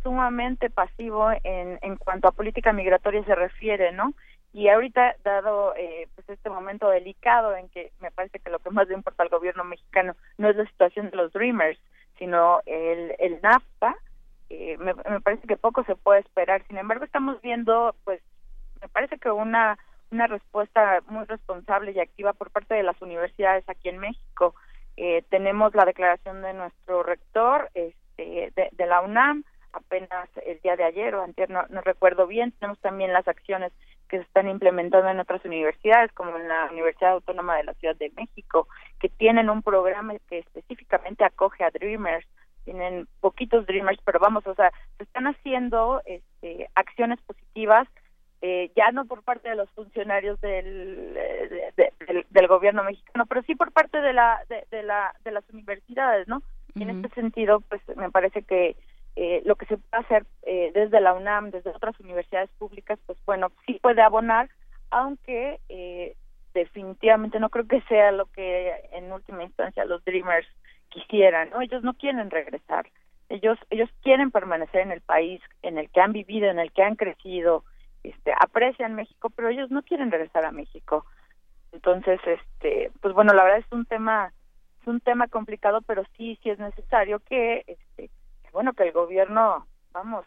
sumamente 0.02 0.72
pasivo 0.72 1.30
en, 1.44 1.78
en 1.82 1.96
cuanto 1.98 2.28
a 2.28 2.32
política 2.32 2.74
migratoria 2.74 3.24
se 3.26 3.36
refiere, 3.36 3.92
¿no? 3.92 4.14
Y 4.54 4.70
ahorita, 4.70 5.16
dado 5.24 5.76
eh, 5.76 6.08
pues 6.16 6.30
este 6.30 6.50
momento 6.50 6.90
delicado 6.90 7.56
en 7.56 7.70
que 7.70 7.92
me 8.02 8.12
parece 8.12 8.40
que 8.40 8.52
lo 8.52 8.60
que 8.60 8.70
más 8.70 8.88
le 8.88 8.96
importa 8.96 9.24
al 9.24 9.30
gobierno 9.30 9.64
mexicano 9.64 10.16
no 10.38 10.50
es 10.50 10.56
la 10.56 10.66
situación 10.66 11.10
de 11.10 11.18
los 11.18 11.32
Dreamers, 11.32 11.80
sino 12.18 12.62
el, 12.66 13.16
el 13.20 13.40
NAFTA, 13.42 13.96
eh, 14.50 14.78
me, 14.78 14.94
me, 14.94 15.22
parece 15.22 15.48
que 15.48 15.58
poco 15.58 15.84
se 15.84 15.96
puede 15.96 16.20
esperar. 16.20 16.64
Sin 16.68 16.78
embargo, 16.78 17.06
estamos 17.06 17.42
viendo, 17.42 17.96
pues, 18.04 18.22
me 18.82 18.88
parece 18.90 19.18
que 19.18 19.32
una, 19.32 19.78
una 20.12 20.28
respuesta 20.28 21.02
muy 21.08 21.26
responsable 21.26 21.92
y 21.92 22.00
activa 22.00 22.34
por 22.34 22.52
parte 22.52 22.76
de 22.76 22.84
las 22.84 23.02
universidades 23.02 23.68
aquí 23.68 23.90
en 23.90 23.98
México. 23.98 24.56
Eh, 24.96 25.24
tenemos 25.30 25.74
la 25.74 25.86
declaración 25.86 26.42
de 26.44 26.54
nuestro 26.54 27.02
rector 27.02 27.70
este, 27.74 28.54
de, 28.56 28.86
la 28.86 29.02
UNAM, 29.02 29.44
apenas 29.72 30.30
el 30.46 30.60
día 30.62 30.76
de 30.76 30.84
ayer 30.84 31.16
o 31.16 31.24
antes, 31.24 31.50
no, 31.50 31.66
no 31.70 31.82
recuerdo 31.82 32.28
bien. 32.28 32.52
Tenemos 32.52 32.80
también 32.80 33.12
las 33.12 33.28
acciones 33.28 33.72
que 34.14 34.20
se 34.20 34.26
están 34.26 34.48
implementando 34.48 35.10
en 35.10 35.20
otras 35.20 35.44
universidades, 35.44 36.12
como 36.14 36.38
en 36.38 36.48
la 36.48 36.68
Universidad 36.72 37.14
Autónoma 37.14 37.58
de 37.58 37.64
la 37.64 37.74
Ciudad 37.74 37.96
de 37.96 38.12
México, 38.16 38.68
que 39.00 39.10
tienen 39.10 39.50
un 39.50 39.64
programa 39.64 40.14
que 40.30 40.38
específicamente 40.38 41.24
acoge 41.26 41.64
a 41.64 41.72
Dreamers, 41.72 42.28
tienen 42.64 43.08
poquitos 43.22 43.66
Dreamers, 43.66 44.00
pero 44.06 44.20
vamos, 44.20 44.46
o 44.46 44.54
sea, 44.54 44.72
se 44.98 45.04
están 45.06 45.26
haciendo 45.26 46.04
este, 46.06 46.70
acciones 46.76 47.20
positivas 47.22 47.88
eh, 48.44 48.72
ya 48.76 48.92
no 48.92 49.06
por 49.06 49.24
parte 49.24 49.50
de 49.50 49.56
los 49.56 49.70
funcionarios 49.72 50.40
del, 50.42 51.16
eh, 51.18 51.72
de- 51.76 51.94
del, 52.06 52.26
del 52.30 52.48
gobierno 52.48 52.84
mexicano, 52.84 53.26
pero 53.26 53.42
sí 53.44 53.56
por 53.56 53.72
parte 53.72 54.00
de 54.02 54.14
la 54.14 54.42
de, 54.50 54.66
de 54.70 54.84
la 54.84 55.16
de 55.24 55.32
las 55.32 55.50
universidades, 55.50 56.28
¿no? 56.28 56.44
Y 56.76 56.84
en 56.84 56.90
este 56.90 57.10
sentido, 57.22 57.62
pues 57.62 57.82
me 57.96 58.12
parece 58.12 58.42
que 58.44 58.76
eh, 59.16 59.42
lo 59.46 59.56
que 59.56 59.66
se 59.68 59.78
puede 59.78 60.04
hacer 60.04 60.26
eh, 60.42 60.72
desde 60.74 61.00
la 61.00 61.14
UNAM, 61.14 61.52
desde 61.52 61.70
otras 61.70 62.00
universidades 62.00 62.50
públicas, 62.58 63.00
pues 63.06 63.18
bueno, 63.26 63.52
sí 63.66 63.80
puede 63.82 64.02
abonar, 64.02 64.50
aunque 64.90 65.60
eh, 65.70 66.16
definitivamente 66.54 67.40
no 67.40 67.50
creo 67.50 67.68
que 67.68 67.82
sea 67.82 68.12
lo 68.12 68.26
que 68.28 68.74
en 68.92 69.12
última 69.12 69.44
instancia 69.44 69.86
los 69.86 70.04
Dreamers 70.04 70.48
quisieran, 70.90 71.52
¿no? 71.52 71.62
Ellos 71.62 71.84
no 71.84 71.94
quieren 71.94 72.32
regresar, 72.32 72.88
ellos 73.30 73.58
ellos 73.70 73.90
quieren 74.02 74.32
permanecer 74.32 74.82
en 74.82 74.92
el 74.92 75.02
país 75.02 75.42
en 75.62 75.78
el 75.78 75.90
que 75.90 76.02
han 76.02 76.14
vivido, 76.14 76.50
en 76.50 76.60
el 76.60 76.72
que 76.72 76.84
han 76.84 76.96
crecido, 76.96 77.64
este, 78.04 78.34
aprecian 78.40 78.96
México, 78.96 79.30
pero 79.30 79.50
ellos 79.50 79.70
no 79.70 79.84
quieren 79.84 80.12
regresar 80.12 80.46
a 80.46 80.52
México. 80.52 81.06
Entonces, 81.72 82.20
este, 82.26 82.92
pues 83.02 83.14
bueno, 83.14 83.34
la 83.34 83.44
verdad 83.44 83.60
es 83.60 83.72
un 83.72 83.86
tema 83.86 84.34
es 84.82 84.88
un 84.88 85.00
tema 85.00 85.28
complicado, 85.28 85.82
pero 85.82 86.04
sí 86.18 86.38
sí 86.42 86.50
es 86.50 86.60
necesario 86.60 87.20
que 87.20 87.64
este 87.68 88.10
bueno, 88.54 88.72
que 88.74 88.84
el 88.84 88.92
gobierno, 88.94 89.68
vamos, 89.92 90.26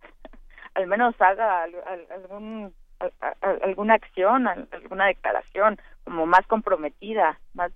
al 0.74 0.86
menos 0.86 1.14
haga 1.20 1.64
al- 1.64 1.74
al- 1.86 2.06
algún 2.10 2.74
al- 3.00 3.12
al- 3.42 3.62
alguna 3.62 3.94
acción, 3.94 4.48
al- 4.48 4.68
alguna 4.72 5.06
declaración 5.06 5.78
como 6.04 6.24
más 6.24 6.46
comprometida, 6.46 7.38
más 7.52 7.72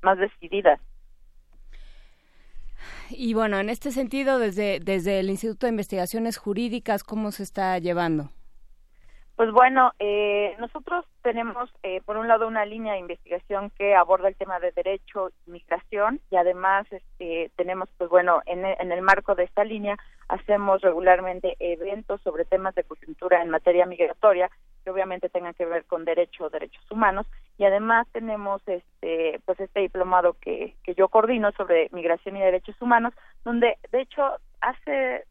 más 0.00 0.18
decidida. 0.18 0.80
Y 3.10 3.34
bueno, 3.34 3.58
en 3.58 3.68
este 3.70 3.90
sentido, 3.90 4.38
desde, 4.38 4.80
desde 4.80 5.20
el 5.20 5.30
Instituto 5.30 5.66
de 5.66 5.70
Investigaciones 5.70 6.36
Jurídicas, 6.38 7.04
¿cómo 7.04 7.30
se 7.32 7.42
está 7.42 7.78
llevando? 7.78 8.30
Pues 9.36 9.52
bueno, 9.52 9.92
eh, 9.98 10.56
nosotros 10.58 11.04
tenemos, 11.22 11.68
eh, 11.82 12.00
por 12.06 12.16
un 12.16 12.26
lado, 12.26 12.48
una 12.48 12.64
línea 12.64 12.94
de 12.94 13.00
investigación 13.00 13.70
que 13.76 13.94
aborda 13.94 14.28
el 14.28 14.34
tema 14.36 14.58
de 14.60 14.72
derecho 14.72 15.28
y 15.46 15.50
migración 15.50 16.20
y 16.30 16.36
además 16.36 16.86
este, 16.90 17.50
tenemos, 17.54 17.90
pues 17.98 18.08
bueno, 18.08 18.40
en, 18.46 18.64
e- 18.64 18.76
en 18.80 18.92
el 18.92 19.02
marco 19.02 19.34
de 19.34 19.44
esta 19.44 19.62
línea 19.62 19.98
hacemos 20.28 20.80
regularmente 20.80 21.54
eventos 21.58 22.22
sobre 22.22 22.46
temas 22.46 22.74
de 22.76 22.84
coyuntura 22.84 23.42
en 23.42 23.50
materia 23.50 23.84
migratoria 23.84 24.50
que 24.82 24.90
obviamente 24.90 25.28
tengan 25.28 25.52
que 25.52 25.66
ver 25.66 25.84
con 25.84 26.06
derecho 26.06 26.44
o 26.44 26.50
derechos 26.50 26.90
humanos. 26.90 27.26
Y 27.58 27.64
además 27.64 28.06
tenemos 28.12 28.62
este 28.66 29.40
pues 29.44 29.60
este 29.60 29.80
diplomado 29.80 30.36
que, 30.40 30.76
que 30.82 30.94
yo 30.94 31.08
coordino 31.08 31.52
sobre 31.52 31.90
migración 31.92 32.36
y 32.36 32.40
derechos 32.40 32.80
humanos 32.80 33.12
donde 33.44 33.76
de 33.92 34.00
hecho 34.00 34.22
hace 34.62 35.24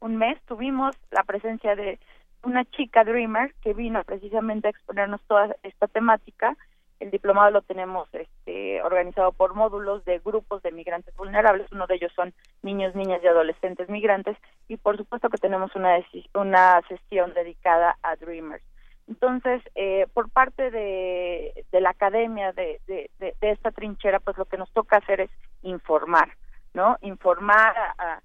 un 0.00 0.16
mes 0.16 0.38
tuvimos 0.46 0.96
la 1.10 1.22
presencia 1.22 1.76
de 1.76 1.98
una 2.42 2.64
chica 2.64 3.04
Dreamer 3.04 3.54
que 3.62 3.74
vino 3.74 4.02
precisamente 4.04 4.68
a 4.68 4.70
exponernos 4.70 5.20
toda 5.26 5.56
esta 5.62 5.86
temática. 5.88 6.56
El 7.00 7.10
diplomado 7.10 7.50
lo 7.50 7.62
tenemos 7.62 8.08
este, 8.14 8.80
organizado 8.82 9.32
por 9.32 9.54
módulos 9.54 10.04
de 10.04 10.20
grupos 10.20 10.62
de 10.62 10.70
migrantes 10.70 11.16
vulnerables. 11.16 11.70
Uno 11.72 11.86
de 11.88 11.96
ellos 11.96 12.12
son 12.14 12.32
niños, 12.62 12.94
niñas 12.94 13.20
y 13.24 13.26
adolescentes 13.26 13.88
migrantes. 13.88 14.36
Y 14.68 14.76
por 14.76 14.96
supuesto 14.96 15.28
que 15.28 15.38
tenemos 15.38 15.74
una, 15.74 15.96
una 16.34 16.80
sesión 16.88 17.34
dedicada 17.34 17.96
a 18.02 18.14
Dreamers. 18.16 18.62
Entonces, 19.08 19.60
eh, 19.74 20.06
por 20.14 20.30
parte 20.30 20.70
de, 20.70 21.64
de 21.72 21.80
la 21.80 21.90
academia 21.90 22.52
de, 22.52 22.80
de, 22.86 23.10
de- 23.18 23.34
esta 23.40 23.72
trinchera, 23.72 24.20
pues 24.20 24.38
lo 24.38 24.44
que 24.44 24.56
nos 24.56 24.70
toca 24.72 24.98
hacer 24.98 25.22
es 25.22 25.30
informar, 25.62 26.28
¿no? 26.72 26.96
Informar 27.00 27.76
a- 27.98 28.22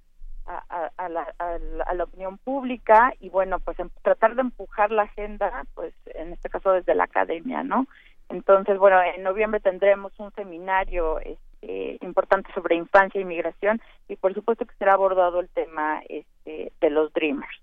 a, 0.47 0.63
a- 0.69 0.91
a 0.97 1.09
la, 1.09 1.33
la- 1.39 1.83
a 1.85 1.93
la 1.93 2.03
opinión 2.05 2.37
pública 2.37 3.13
y 3.19 3.29
bueno 3.29 3.59
pues 3.59 3.77
em- 3.79 3.89
tratar 4.01 4.35
de 4.35 4.41
empujar 4.41 4.91
la 4.91 5.03
agenda 5.03 5.63
pues 5.75 5.93
en 6.15 6.33
este 6.33 6.49
caso 6.49 6.71
desde 6.71 6.95
la 6.95 7.03
academia 7.05 7.63
no 7.63 7.85
entonces 8.29 8.77
bueno 8.77 9.01
en 9.01 9.23
noviembre 9.23 9.59
tendremos 9.59 10.11
un 10.19 10.31
seminario 10.33 11.19
este, 11.19 11.97
importante 12.01 12.51
sobre 12.53 12.75
infancia 12.75 13.19
y 13.21 13.25
migración 13.25 13.81
y 14.07 14.15
por 14.15 14.33
supuesto 14.33 14.65
que 14.65 14.75
será 14.75 14.93
abordado 14.93 15.39
el 15.39 15.49
tema 15.49 16.01
este, 16.09 16.71
de 16.79 16.89
los 16.89 17.11
dreamers 17.13 17.59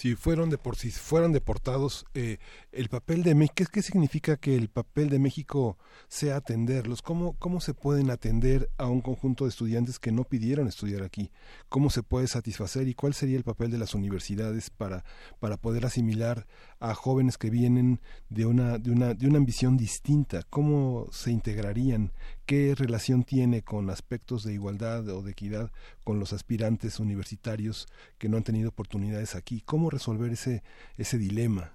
si 0.00 0.14
fueron 0.14 0.48
de 0.48 0.56
por 0.56 0.76
si 0.76 0.90
fueron 0.90 1.30
deportados 1.30 2.06
eh, 2.14 2.38
el 2.72 2.88
papel 2.88 3.22
de 3.22 3.34
México 3.34 3.54
¿qué, 3.54 3.66
qué 3.70 3.82
significa 3.82 4.38
que 4.38 4.56
el 4.56 4.70
papel 4.70 5.10
de 5.10 5.18
México 5.18 5.76
sea 6.08 6.36
atenderlos 6.36 7.02
cómo 7.02 7.34
cómo 7.38 7.60
se 7.60 7.74
pueden 7.74 8.10
atender 8.10 8.70
a 8.78 8.86
un 8.86 9.02
conjunto 9.02 9.44
de 9.44 9.50
estudiantes 9.50 9.98
que 9.98 10.10
no 10.10 10.24
pidieron 10.24 10.68
estudiar 10.68 11.02
aquí 11.02 11.30
cómo 11.68 11.90
se 11.90 12.02
puede 12.02 12.28
satisfacer 12.28 12.88
y 12.88 12.94
cuál 12.94 13.12
sería 13.12 13.36
el 13.36 13.44
papel 13.44 13.70
de 13.70 13.76
las 13.76 13.94
universidades 13.94 14.70
para 14.70 15.04
para 15.38 15.58
poder 15.58 15.84
asimilar 15.84 16.46
a 16.78 16.94
jóvenes 16.94 17.36
que 17.36 17.50
vienen 17.50 18.00
de 18.30 18.46
una 18.46 18.78
de 18.78 18.92
una 18.92 19.12
de 19.12 19.26
una 19.26 19.36
ambición 19.36 19.76
distinta 19.76 20.44
cómo 20.48 21.08
se 21.12 21.30
integrarían 21.30 22.10
qué 22.50 22.74
relación 22.76 23.22
tiene 23.22 23.62
con 23.62 23.90
aspectos 23.90 24.42
de 24.42 24.52
igualdad 24.52 25.08
o 25.10 25.22
de 25.22 25.30
equidad 25.30 25.70
con 26.02 26.18
los 26.18 26.32
aspirantes 26.32 26.98
universitarios 26.98 27.86
que 28.18 28.28
no 28.28 28.38
han 28.38 28.42
tenido 28.42 28.70
oportunidades 28.70 29.36
aquí 29.36 29.62
cómo 29.64 29.88
resolver 29.88 30.32
ese 30.32 30.64
ese 30.98 31.16
dilema 31.16 31.70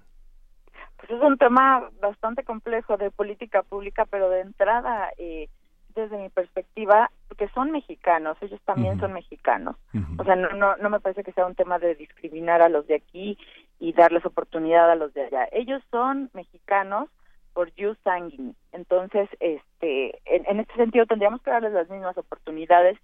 pues 0.98 1.12
es 1.12 1.22
un 1.22 1.38
tema 1.38 1.88
bastante 2.02 2.44
complejo 2.44 2.98
de 2.98 3.10
política 3.10 3.62
pública 3.62 4.04
pero 4.04 4.28
de 4.28 4.42
entrada 4.42 5.08
eh, 5.16 5.48
desde 5.94 6.18
mi 6.18 6.28
perspectiva 6.28 7.10
porque 7.28 7.48
son 7.54 7.70
mexicanos 7.70 8.36
ellos 8.42 8.60
también 8.66 9.00
son 9.00 9.14
mexicanos. 9.14 9.76
O 10.18 10.24
sea 10.24 10.36
no, 10.36 10.50
no 10.50 10.76
no 10.76 10.90
me 10.90 11.00
parece 11.00 11.24
que 11.24 11.32
sea 11.32 11.46
un 11.46 11.54
tema 11.54 11.78
de 11.78 11.94
discriminar 11.94 12.60
a 12.60 12.68
los 12.68 12.86
de 12.86 12.96
aquí 12.96 13.38
y 13.80 13.94
darles 13.94 14.26
oportunidad 14.26 14.90
a 14.90 14.94
los 14.94 15.14
de 15.14 15.24
allá. 15.24 15.48
Ellos 15.52 15.82
son 15.90 16.28
mexicanos 16.34 17.08
por 17.56 17.72
jus 17.72 17.96
sanguinis 18.04 18.54
entonces 18.72 19.30
este 19.40 20.20
en, 20.26 20.44
en 20.46 20.60
este 20.60 20.74
sentido 20.74 21.06
tendríamos 21.06 21.40
que 21.40 21.50
darles 21.50 21.72
las 21.72 21.88
mismas 21.88 22.18
oportunidades 22.18 22.98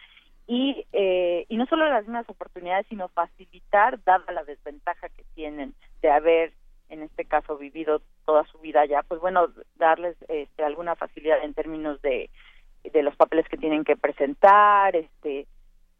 y 0.46 0.84
eh, 0.92 1.46
y 1.48 1.56
no 1.56 1.64
solo 1.64 1.88
las 1.88 2.02
mismas 2.02 2.28
oportunidades 2.28 2.86
sino 2.90 3.08
facilitar 3.08 4.04
dada 4.04 4.30
la 4.30 4.44
desventaja 4.44 5.08
que 5.08 5.24
tienen 5.34 5.72
de 6.02 6.10
haber 6.10 6.52
en 6.90 7.02
este 7.02 7.24
caso 7.24 7.56
vivido 7.56 8.02
toda 8.26 8.44
su 8.44 8.58
vida 8.58 8.82
allá 8.82 9.02
pues 9.08 9.22
bueno 9.22 9.48
darles 9.76 10.18
este, 10.28 10.62
alguna 10.62 10.96
facilidad 10.96 11.42
en 11.42 11.54
términos 11.54 12.02
de 12.02 12.28
de 12.84 13.02
los 13.02 13.16
papeles 13.16 13.48
que 13.48 13.56
tienen 13.56 13.84
que 13.84 13.96
presentar 13.96 14.94
este 14.96 15.46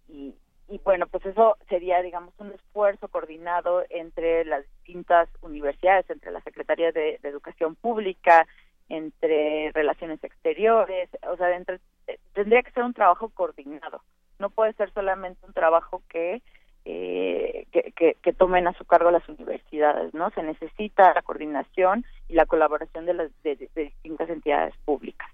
y 0.09 0.35
y 0.73 0.79
bueno 0.79 1.07
pues 1.07 1.25
eso 1.27 1.59
sería 1.69 2.01
digamos 2.01 2.33
un 2.39 2.51
esfuerzo 2.53 3.09
coordinado 3.09 3.85
entre 3.91 4.47
las 4.47 4.65
distintas 4.79 5.29
universidades 5.43 6.09
entre 6.09 6.31
la 6.33 6.41
secretaría 6.41 6.93
de, 6.93 7.21
educación 7.23 7.75
pública 7.75 8.47
entre 8.89 9.71
relaciones 9.73 10.25
exteriores 10.25 11.11
o 11.31 11.37
sea 11.37 11.55
entre 11.55 11.79
eh, 12.07 12.19
tendría 12.33 12.63
que 12.63 12.71
ser 12.71 12.85
un 12.85 12.95
trabajo 12.95 13.29
coordinado 13.29 14.01
no 14.39 14.49
puede 14.49 14.73
ser 14.73 14.91
solamente 14.95 15.45
un 15.47 15.53
trabajo 15.53 16.03
que 16.09 16.41
eh, 16.85 17.67
que, 17.71 18.17
que, 18.21 18.33
tomen 18.33 18.67
a 18.67 18.73
su 18.73 18.85
cargo 18.85 19.13
las 19.13 19.29
universidades, 19.29 20.13
¿no? 20.15 20.31
Se 20.31 20.43
necesita 20.43 21.15
la 21.15 21.23
coordinación 21.23 22.05
y 22.29 22.35
la 22.35 22.45
colaboración 22.45 23.07
de 23.07 23.15
las 23.15 23.31
de, 23.45 23.55
distintas 23.55 24.29
entidades 24.29 24.75
públicas. 24.85 25.31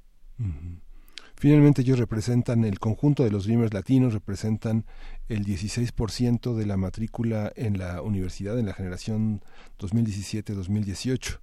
Finalmente 1.41 1.83
ellos 1.83 1.99
representan 2.01 2.65
el 2.65 2.81
conjunto 2.81 3.23
de 3.23 3.31
los 3.31 3.45
Dreamers 3.45 3.73
latinos, 3.73 4.13
representan 4.13 4.85
el 5.29 5.45
16% 5.45 6.55
de 6.57 6.67
la 6.67 6.77
matrícula 6.77 7.53
en 7.55 7.79
la 7.79 8.03
universidad 8.03 8.59
en 8.59 8.67
la 8.67 8.73
generación 8.75 9.43
2017-2018. 9.79 11.39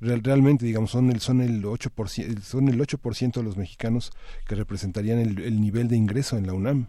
Real- 0.00 0.22
realmente, 0.22 0.66
digamos, 0.66 0.90
son 0.90 1.10
el, 1.10 1.20
son 1.20 1.40
el 1.40 1.62
8%, 1.64 2.40
son 2.40 2.68
el 2.68 2.80
8% 2.80 3.32
de 3.40 3.42
los 3.44 3.56
mexicanos 3.56 4.10
que 4.48 4.56
representarían 4.56 5.20
el, 5.20 5.38
el 5.38 5.60
nivel 5.60 5.86
de 5.88 5.96
ingreso 5.96 6.36
en 6.36 6.46
la 6.48 6.52
UNAM, 6.52 6.88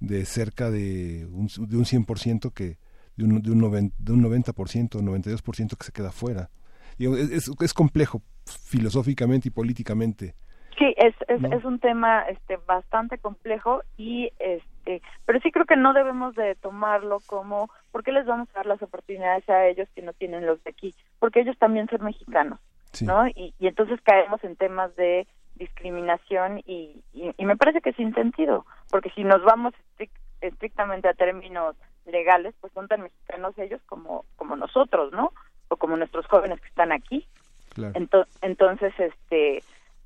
de 0.00 0.24
cerca 0.26 0.70
de 0.70 1.26
un, 1.30 1.46
de 1.68 1.76
un 1.76 1.84
100% 1.84 2.52
que, 2.52 2.78
de 3.16 3.24
un, 3.24 3.40
de 3.40 3.50
un, 3.52 3.60
noven- 3.60 3.92
de 3.98 4.12
un 4.12 4.22
90%, 4.24 5.00
92% 5.00 5.76
que 5.76 5.84
se 5.86 5.92
queda 5.92 6.10
fuera. 6.10 6.50
Es 6.98 7.72
complejo 7.72 8.22
filosóficamente 8.46 9.48
y 9.48 9.50
políticamente. 9.52 10.34
Sí, 10.78 10.94
es 10.96 11.14
es, 11.28 11.40
¿No? 11.40 11.56
es 11.56 11.64
un 11.64 11.78
tema 11.78 12.22
este 12.28 12.56
bastante 12.66 13.18
complejo 13.18 13.82
y 13.96 14.32
este, 14.38 15.02
pero 15.26 15.38
sí 15.40 15.52
creo 15.52 15.66
que 15.66 15.76
no 15.76 15.92
debemos 15.92 16.34
de 16.34 16.54
tomarlo 16.56 17.18
como 17.26 17.70
¿por 17.90 18.02
qué 18.02 18.12
les 18.12 18.24
vamos 18.26 18.48
a 18.50 18.58
dar 18.60 18.66
las 18.66 18.82
oportunidades 18.82 19.48
a 19.48 19.66
ellos 19.66 19.88
que 19.94 20.02
no 20.02 20.12
tienen 20.12 20.46
los 20.46 20.62
de 20.64 20.70
aquí? 20.70 20.94
Porque 21.18 21.40
ellos 21.40 21.58
también 21.58 21.88
son 21.88 22.04
mexicanos, 22.04 22.58
¿no? 23.02 23.26
Y, 23.28 23.54
y 23.58 23.66
entonces 23.68 24.00
caemos 24.02 24.42
en 24.44 24.56
temas 24.56 24.94
de 24.96 25.26
discriminación 25.56 26.58
y, 26.66 27.02
y, 27.12 27.32
y 27.36 27.44
me 27.44 27.56
parece 27.56 27.80
que 27.80 27.90
es 27.90 27.96
sin 27.96 28.14
sentido, 28.14 28.64
porque 28.90 29.10
si 29.10 29.24
nos 29.24 29.42
vamos 29.44 29.74
estric- 29.98 30.10
estrictamente 30.40 31.08
a 31.08 31.14
términos 31.14 31.76
legales, 32.06 32.54
pues 32.60 32.72
son 32.72 32.88
tan 32.88 33.02
mexicanos 33.02 33.56
ellos 33.58 33.80
como 33.86 34.24
como 34.36 34.56
nosotros, 34.56 35.12
¿no? 35.12 35.32
O 35.68 35.76
como 35.76 35.96
nuestros 35.96 36.26
jóvenes 36.26 36.60
que 36.60 36.68
están 36.68 36.92
aquí. 36.92 37.26
Claro. 37.74 37.94
Ento- 37.94 38.26
entonces, 38.42 38.92
este, 38.98 39.62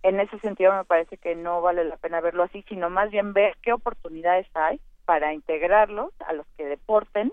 en 0.09 0.21
ese 0.21 0.39
sentido 0.39 0.73
me 0.73 0.85
parece 0.85 1.17
que 1.17 1.35
no 1.35 1.61
vale 1.61 1.85
la 1.85 1.97
pena 1.97 2.21
verlo 2.21 2.45
así, 2.45 2.65
sino 2.69 2.91
más 2.91 3.11
bien 3.11 3.33
ver 3.33 3.57
qué 3.63 3.73
oportunidades 3.73 4.47
hay 4.55 4.81
para 5.05 5.33
integrarlos 5.35 6.13
a 6.27 6.33
los 6.33 6.47
que 6.57 6.65
deporten 6.65 7.33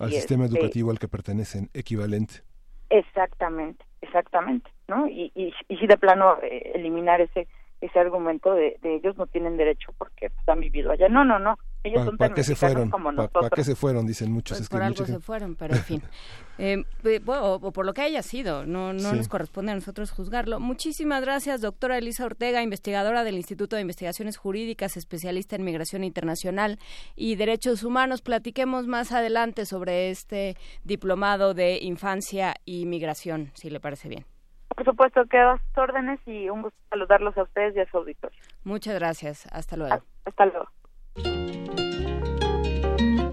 al 0.00 0.10
Y, 0.10 0.14
sistema 0.14 0.44
este, 0.44 0.58
educativo 0.58 0.90
al 0.90 0.98
que 0.98 1.08
pertenecen, 1.08 1.70
equivalente. 1.74 2.42
Exactamente, 2.90 3.84
exactamente, 4.00 4.70
¿no? 4.88 5.06
Y, 5.06 5.30
y, 5.34 5.52
y 5.68 5.76
si 5.76 5.86
de 5.86 5.98
plano 5.98 6.38
eh, 6.42 6.72
eliminar 6.74 7.20
ese 7.20 7.46
ese 7.80 7.98
argumento 7.98 8.54
de, 8.54 8.76
de 8.82 8.96
ellos 8.96 9.16
no 9.16 9.26
tienen 9.26 9.56
derecho 9.56 9.92
porque 9.98 10.30
pues, 10.30 10.48
han 10.48 10.60
vivido 10.60 10.90
allá. 10.90 11.08
No, 11.08 11.24
no, 11.24 11.38
no. 11.38 11.56
Ellos 11.84 12.04
son 12.04 12.16
¿Para 12.16 12.30
tan 12.30 12.34
qué 12.36 12.42
se 12.42 12.56
fueron? 12.56 12.90
como 12.90 13.04
¿Para 13.04 13.16
nosotros. 13.16 13.50
qué 13.54 13.62
se 13.64 13.76
fueron? 13.76 14.04
Dicen 14.06 14.32
muchos. 14.32 14.56
Pues 14.56 14.62
es 14.62 14.68
que 14.68 14.74
por 14.74 14.82
algo 14.82 15.00
mucha 15.00 15.12
se 15.12 15.20
fueron, 15.20 15.54
pero 15.54 15.74
en 15.74 15.82
fin. 15.82 16.02
Eh, 16.60 16.82
bueno, 17.24 17.42
o, 17.44 17.54
o 17.68 17.70
por 17.72 17.86
lo 17.86 17.94
que 17.94 18.00
haya 18.02 18.20
sido, 18.20 18.66
no, 18.66 18.92
no 18.92 19.10
Sí. 19.10 19.16
nos 19.16 19.28
corresponde 19.28 19.70
a 19.70 19.76
nosotros 19.76 20.10
juzgarlo. 20.10 20.58
Muchísimas 20.58 21.22
gracias, 21.22 21.60
doctora 21.60 21.96
Elisa 21.98 22.26
Ortega, 22.26 22.64
investigadora 22.64 23.22
del 23.22 23.36
Instituto 23.36 23.76
de 23.76 23.82
Investigaciones 23.82 24.36
Jurídicas, 24.38 24.96
especialista 24.96 25.54
en 25.54 25.62
migración 25.62 26.02
internacional 26.02 26.80
y 27.14 27.36
derechos 27.36 27.84
humanos. 27.84 28.22
Platiquemos 28.22 28.88
más 28.88 29.12
adelante 29.12 29.66
sobre 29.66 30.10
este 30.10 30.56
diplomado 30.82 31.54
de 31.54 31.78
infancia 31.80 32.56
y 32.64 32.86
migración, 32.86 33.52
si 33.54 33.70
le 33.70 33.78
parece 33.78 34.08
bien. 34.08 34.24
Por 34.74 34.84
supuesto, 34.84 35.24
quedo 35.26 35.50
a 35.50 35.58
sus 35.58 35.78
órdenes 35.78 36.20
y 36.26 36.48
un 36.48 36.62
gusto 36.62 36.78
saludarlos 36.90 37.36
a 37.36 37.42
ustedes 37.42 37.74
y 37.76 37.80
a 37.80 37.90
su 37.90 37.98
auditorio. 37.98 38.38
Muchas 38.64 38.94
gracias. 38.94 39.46
Hasta 39.52 39.76
luego. 39.76 40.02
Hasta 40.24 40.46
luego. 40.46 40.68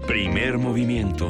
Primer 0.06 0.58
movimiento. 0.58 1.26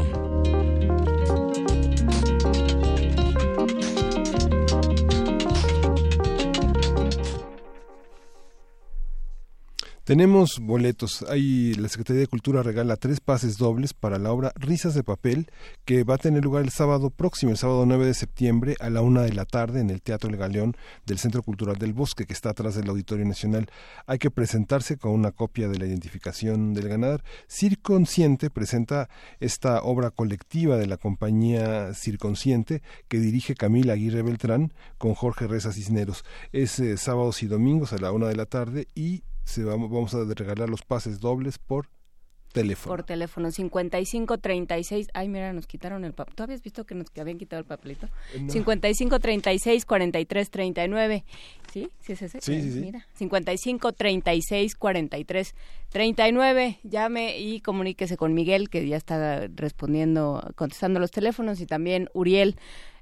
Tenemos 10.07 10.61
boletos. 10.61 11.27
Hay, 11.29 11.75
la 11.75 11.89
Secretaría 11.89 12.21
de 12.21 12.29
Cultura 12.29 12.63
regala 12.63 12.95
tres 12.95 13.19
pases 13.19 13.59
dobles 13.59 13.93
para 13.93 14.21
la 14.21 14.31
obra 14.31 14.53
Risas 14.55 14.95
de 14.95 15.03
Papel, 15.03 15.51
que 15.85 16.05
va 16.05 16.15
a 16.15 16.19
tener 16.19 16.45
lugar 16.45 16.63
el 16.63 16.71
sábado 16.71 17.11
próximo, 17.11 17.51
el 17.51 17.59
sábado 17.59 17.85
9 17.87 18.07
de 18.07 18.15
septiembre, 18.15 18.77
a 18.79 18.89
la 18.89 19.03
una 19.03 19.23
de 19.23 19.33
la 19.33 19.47
tarde, 19.47 19.81
en 19.81 19.91
el 19.91 20.03
Teatro 20.03 20.31
El 20.31 20.37
Galeón 20.37 20.77
del 21.07 21.19
Centro 21.19 21.43
Cultural 21.43 21.79
del 21.79 21.93
Bosque, 21.93 22.25
que 22.25 22.35
está 22.35 22.51
atrás 22.51 22.77
del 22.77 22.89
Auditorio 22.89 23.25
Nacional. 23.25 23.67
Hay 24.07 24.19
que 24.19 24.31
presentarse 24.31 24.97
con 24.97 25.11
una 25.11 25.33
copia 25.33 25.67
de 25.67 25.77
la 25.77 25.87
identificación 25.87 26.73
del 26.73 26.89
ganador. 26.89 27.25
Circonsciente 27.49 28.49
presenta 28.49 29.09
esta 29.41 29.83
obra 29.83 30.13
colectiva 30.13 30.77
de 30.77 30.87
la 30.87 30.99
compañía 30.99 31.95
Circonsciente, 31.95 32.81
que 33.09 33.19
dirige 33.19 33.57
Camila 33.57 33.95
Aguirre 33.95 34.23
Beltrán 34.23 34.73
con 34.99 35.15
Jorge 35.15 35.49
Reza 35.49 35.73
Cisneros. 35.73 36.25
Es 36.53 36.79
eh, 36.79 36.97
sábados 36.97 37.43
y 37.43 37.49
domingos 37.49 37.93
a 37.93 37.99
la 37.99 38.13
una 38.13 38.29
de 38.29 38.37
la 38.37 38.47
tarde 38.47 38.87
y 38.95 39.25
se 39.47 39.65
vamos, 39.65 39.91
vamos 39.91 40.15
a 40.15 40.25
regalar 40.35 40.69
los 40.69 40.83
pases 40.83 41.21
dobles 41.21 41.59
por 41.59 41.89
teléfono. 42.53 42.97
Por 42.97 43.05
teléfono 43.05 43.51
55 43.51 44.39
36. 44.39 45.09
Ay, 45.15 45.29
mira, 45.29 45.53
nos 45.53 45.67
quitaron 45.67 46.05
el 46.05 46.15
papel. 46.15 46.35
¿Tú 46.35 46.43
habías 46.43 46.63
visto 46.63 46.85
que 46.85 46.95
nos 46.95 47.11
que 47.11 47.21
habían 47.21 47.39
quitado 47.39 47.61
el 47.61 47.67
papelito? 47.67 48.07
Eh, 48.35 48.41
no. 48.41 48.51
55 48.51 49.21
36 49.21 49.85
43 49.85 50.51
39. 50.51 51.25
¿Sí? 51.73 51.91
¿Sí 52.01 52.13
es 52.13 52.23
ese? 52.23 52.41
Sí, 52.41 52.55
Eh, 52.55 52.63
sí, 52.63 52.73
sí. 52.73 52.81
Mira, 52.81 53.07
55 53.15 53.93
36 53.93 54.75
43 54.75 55.55
39. 55.91 56.79
Llame 56.83 57.39
y 57.39 57.61
comuníquese 57.61 58.17
con 58.17 58.35
Miguel, 58.35 58.69
que 58.71 58.87
ya 58.89 58.97
está 58.97 59.47
respondiendo, 59.55 60.43
contestando 60.57 60.99
los 60.99 61.11
teléfonos, 61.11 61.61
y 61.61 61.67
también 61.67 62.09
Uriel. 62.15 62.57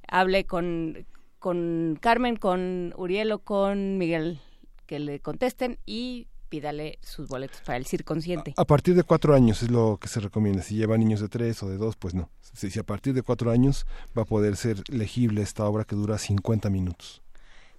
Hable 0.08 0.44
con, 0.44 1.06
con 1.38 1.96
Carmen, 2.00 2.36
con 2.36 2.92
Uriel 2.98 3.32
o 3.32 3.38
con 3.38 3.96
Miguel, 3.98 4.40
que 4.86 4.98
le 4.98 5.20
contesten 5.20 5.78
y 5.86 6.26
pídale 6.54 7.00
sus 7.02 7.26
boletos 7.26 7.60
para 7.62 7.78
el 7.78 7.84
Circonsciente. 7.84 8.54
A 8.56 8.64
partir 8.64 8.94
de 8.94 9.02
cuatro 9.02 9.34
años 9.34 9.64
es 9.64 9.72
lo 9.72 9.98
que 10.00 10.06
se 10.06 10.20
recomienda. 10.20 10.62
Si 10.62 10.76
lleva 10.76 10.96
niños 10.96 11.20
de 11.20 11.28
tres 11.28 11.60
o 11.64 11.68
de 11.68 11.76
dos, 11.76 11.96
pues 11.96 12.14
no. 12.14 12.30
Si, 12.40 12.70
si 12.70 12.78
a 12.78 12.84
partir 12.84 13.12
de 13.12 13.22
cuatro 13.22 13.50
años 13.50 13.86
va 14.16 14.22
a 14.22 14.24
poder 14.24 14.54
ser 14.54 14.88
legible 14.88 15.42
esta 15.42 15.64
obra 15.64 15.82
que 15.82 15.96
dura 15.96 16.16
50 16.16 16.70
minutos. 16.70 17.22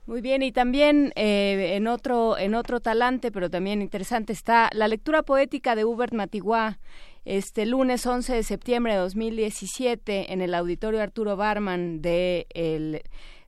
Muy 0.08 0.20
bien, 0.20 0.44
y 0.44 0.52
también 0.52 1.14
eh, 1.16 1.76
en 1.78 1.88
otro 1.88 2.38
en 2.38 2.54
otro 2.54 2.82
talante, 2.82 3.32
pero 3.32 3.50
también 3.50 3.82
interesante, 3.82 4.34
está 4.34 4.70
la 4.74 4.90
lectura 4.90 5.24
poética 5.24 5.74
de 5.74 5.86
Hubert 5.86 6.14
Matiguá, 6.14 6.78
este 7.24 7.66
lunes 7.66 8.06
11 8.06 8.34
de 8.34 8.44
septiembre 8.44 8.94
de 8.94 9.00
2017 9.00 10.34
en 10.34 10.42
el 10.42 10.54
Auditorio 10.54 11.02
Arturo 11.02 11.38
Barman 11.38 12.02
de 12.02 12.46
el 12.54 13.02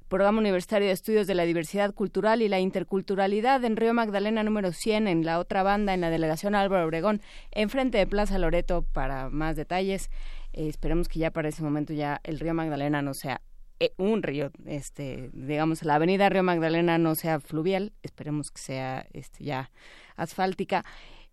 Programa 0.07 0.39
Universitario 0.39 0.87
de 0.87 0.93
Estudios 0.93 1.27
de 1.27 1.35
la 1.35 1.43
Diversidad 1.43 1.93
Cultural 1.93 2.41
y 2.41 2.47
la 2.47 2.59
Interculturalidad 2.59 3.63
en 3.65 3.75
Río 3.75 3.93
Magdalena 3.93 4.41
número 4.41 4.71
100, 4.71 5.07
en 5.07 5.25
la 5.25 5.37
otra 5.37 5.63
banda, 5.63 5.93
en 5.93 6.01
la 6.01 6.09
delegación 6.09 6.55
Álvaro 6.55 6.85
Obregón, 6.85 7.21
enfrente 7.51 7.97
de 7.97 8.07
Plaza 8.07 8.37
Loreto, 8.37 8.83
para 8.93 9.29
más 9.29 9.57
detalles. 9.57 10.09
Eh, 10.53 10.69
esperemos 10.69 11.09
que 11.09 11.19
ya 11.19 11.31
para 11.31 11.49
ese 11.49 11.61
momento 11.61 11.93
ya 11.93 12.21
el 12.23 12.39
Río 12.39 12.53
Magdalena 12.53 13.01
no 13.01 13.13
sea 13.13 13.41
eh, 13.79 13.91
un 13.97 14.23
río, 14.23 14.51
este, 14.65 15.29
digamos, 15.33 15.83
la 15.83 15.95
avenida 15.95 16.29
Río 16.29 16.41
Magdalena 16.41 16.97
no 16.97 17.13
sea 17.15 17.39
fluvial, 17.39 17.91
esperemos 18.01 18.49
que 18.49 18.61
sea 18.61 19.05
este, 19.11 19.43
ya 19.43 19.71
asfáltica. 20.15 20.85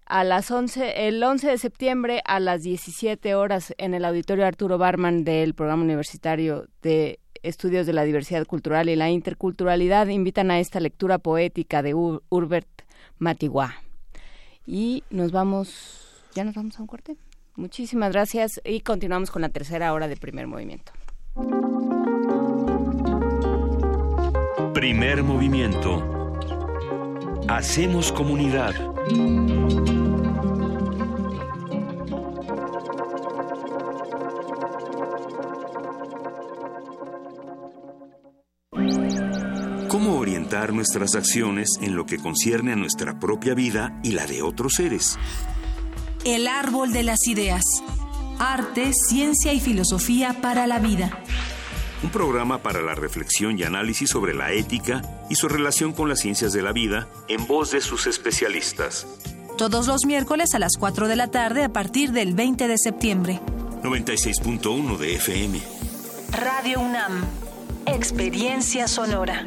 A 0.04 0.24
las 0.24 0.50
11, 0.50 1.08
el 1.08 1.22
11 1.22 1.48
de 1.48 1.58
septiembre 1.58 2.22
a 2.26 2.40
las 2.40 2.62
17 2.62 3.34
horas 3.34 3.72
en 3.78 3.94
el 3.94 4.04
auditorio 4.04 4.44
Arturo 4.44 4.76
Barman 4.76 5.24
del 5.24 5.54
Programa 5.54 5.84
Universitario 5.84 6.66
de 6.82 7.20
Estudios 7.44 7.86
de 7.86 7.92
la 7.92 8.04
Diversidad 8.04 8.46
Cultural 8.46 8.88
y 8.88 8.96
la 8.96 9.10
Interculturalidad 9.10 10.08
invitan 10.08 10.50
a 10.50 10.58
esta 10.60 10.80
lectura 10.80 11.18
poética 11.18 11.82
de 11.82 11.94
Ur- 11.94 12.22
Urbert 12.30 12.68
Matiguá. 13.18 13.74
Y 14.66 15.04
nos 15.10 15.30
vamos, 15.30 16.24
ya 16.34 16.42
nos 16.44 16.54
vamos 16.54 16.78
a 16.78 16.82
un 16.82 16.86
corte. 16.86 17.16
Muchísimas 17.56 18.12
gracias 18.12 18.60
y 18.64 18.80
continuamos 18.80 19.30
con 19.30 19.42
la 19.42 19.48
tercera 19.50 19.92
hora 19.92 20.08
de 20.08 20.16
primer 20.16 20.46
movimiento. 20.46 20.92
Primer 24.72 25.22
movimiento. 25.22 26.02
Hacemos 27.48 28.10
comunidad. 28.12 28.74
Orientar 40.24 40.72
nuestras 40.72 41.14
acciones 41.14 41.78
en 41.82 41.96
lo 41.96 42.06
que 42.06 42.16
concierne 42.16 42.72
a 42.72 42.76
nuestra 42.76 43.18
propia 43.20 43.52
vida 43.52 44.00
y 44.02 44.12
la 44.12 44.26
de 44.26 44.40
otros 44.40 44.72
seres? 44.74 45.18
El 46.24 46.48
árbol 46.48 46.94
de 46.94 47.02
las 47.02 47.26
ideas. 47.26 47.62
Arte, 48.38 48.92
ciencia 48.94 49.52
y 49.52 49.60
filosofía 49.60 50.40
para 50.40 50.66
la 50.66 50.78
vida. 50.78 51.18
Un 52.02 52.08
programa 52.08 52.62
para 52.62 52.80
la 52.80 52.94
reflexión 52.94 53.58
y 53.58 53.64
análisis 53.64 54.08
sobre 54.08 54.32
la 54.32 54.50
ética 54.52 55.02
y 55.28 55.34
su 55.34 55.46
relación 55.46 55.92
con 55.92 56.08
las 56.08 56.20
ciencias 56.20 56.54
de 56.54 56.62
la 56.62 56.72
vida 56.72 57.06
en 57.28 57.46
voz 57.46 57.72
de 57.72 57.82
sus 57.82 58.06
especialistas. 58.06 59.06
Todos 59.58 59.86
los 59.86 60.06
miércoles 60.06 60.54
a 60.54 60.58
las 60.58 60.72
4 60.78 61.06
de 61.06 61.16
la 61.16 61.28
tarde 61.28 61.64
a 61.64 61.68
partir 61.68 62.12
del 62.12 62.34
20 62.34 62.66
de 62.66 62.78
septiembre. 62.78 63.40
96.1 63.82 64.96
de 64.96 65.16
FM. 65.16 65.60
Radio 66.32 66.80
UNAM. 66.80 67.24
Experiencia 67.86 68.88
sonora. 68.88 69.46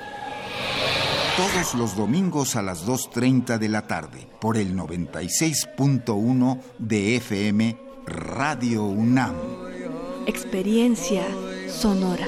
Todos 1.41 1.73
los 1.73 1.95
domingos 1.95 2.55
a 2.55 2.61
las 2.61 2.85
2.30 2.85 3.57
de 3.57 3.67
la 3.67 3.87
tarde 3.87 4.27
por 4.39 4.57
el 4.57 4.75
96.1 4.75 6.61
de 6.77 7.15
FM 7.15 7.77
Radio 8.05 8.83
UNAM. 8.83 9.33
Experiencia 10.27 11.25
sonora. 11.67 12.27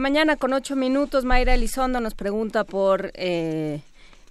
la 0.00 0.02
mañana 0.02 0.36
con 0.36 0.54
ocho 0.54 0.76
minutos. 0.76 1.26
Mayra 1.26 1.52
Elizondo 1.52 2.00
nos 2.00 2.14
pregunta 2.14 2.64
por 2.64 3.10
eh, 3.12 3.82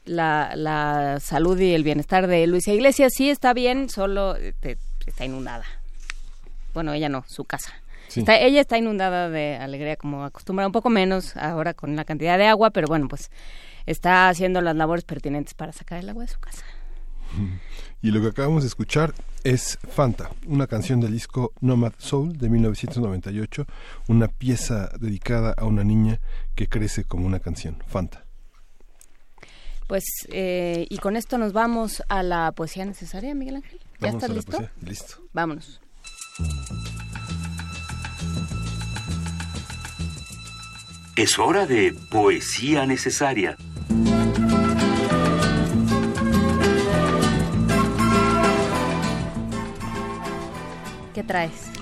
la, 0.03 0.53
la, 0.55 1.19
salud 1.19 1.59
y 1.59 1.75
el 1.75 1.83
bienestar 1.83 2.25
de 2.25 2.47
Luisa 2.47 2.73
Iglesias. 2.73 3.13
Sí, 3.15 3.29
está 3.29 3.53
bien, 3.53 3.87
solo 3.87 4.35
este, 4.35 4.79
está 5.05 5.25
inundada. 5.25 5.65
Bueno, 6.73 6.91
ella 6.93 7.07
no, 7.07 7.23
su 7.27 7.45
casa. 7.45 7.71
ella 8.15 8.59
está 8.59 8.79
inundada 8.79 9.29
de 9.29 9.57
alegría 9.57 9.95
como 9.95 10.23
acostumbra, 10.23 10.65
un 10.65 10.71
poco 10.71 10.89
menos 10.89 11.37
ahora 11.37 11.75
con 11.75 11.95
la 11.95 12.03
cantidad 12.03 12.39
de 12.39 12.47
agua, 12.47 12.71
pero 12.71 12.87
bueno, 12.87 13.07
pues 13.07 13.29
está 13.85 14.27
haciendo 14.27 14.61
las 14.61 14.75
labores 14.75 15.03
pertinentes 15.03 15.53
para 15.53 15.71
sacar 15.71 15.99
el 15.99 16.09
agua 16.09 16.23
de 16.23 16.31
su 16.31 16.39
casa. 16.39 16.65
Y 18.01 18.11
lo 18.11 18.21
que 18.21 18.27
acabamos 18.27 18.63
de 18.63 18.69
escuchar 18.69 19.13
es 19.43 19.77
Fanta, 19.89 20.31
una 20.47 20.67
canción 20.67 20.99
del 20.99 21.13
disco 21.13 21.53
Nomad 21.61 21.93
Soul 21.97 22.37
de 22.37 22.49
1998, 22.49 23.65
una 24.07 24.27
pieza 24.27 24.89
dedicada 24.99 25.53
a 25.57 25.65
una 25.65 25.83
niña 25.83 26.19
que 26.55 26.67
crece 26.67 27.03
como 27.03 27.25
una 27.25 27.39
canción, 27.39 27.81
Fanta. 27.87 28.25
Pues, 29.87 30.03
eh, 30.29 30.85
y 30.89 30.97
con 30.99 31.15
esto 31.15 31.37
nos 31.37 31.51
vamos 31.51 32.03
a 32.09 32.21
la 32.21 32.51
poesía 32.51 32.85
necesaria, 32.85 33.33
Miguel 33.33 33.55
Ángel. 33.55 33.79
¿Ya 33.99 34.09
estás 34.09 34.29
listo? 34.29 34.69
Listo. 34.81 35.15
Vámonos. 35.33 35.81
Es 41.15 41.39
hora 41.39 41.65
de 41.65 41.93
poesía 42.11 42.85
necesaria. 42.85 43.57
¿Qué 51.19 51.23
traes? 51.25 51.78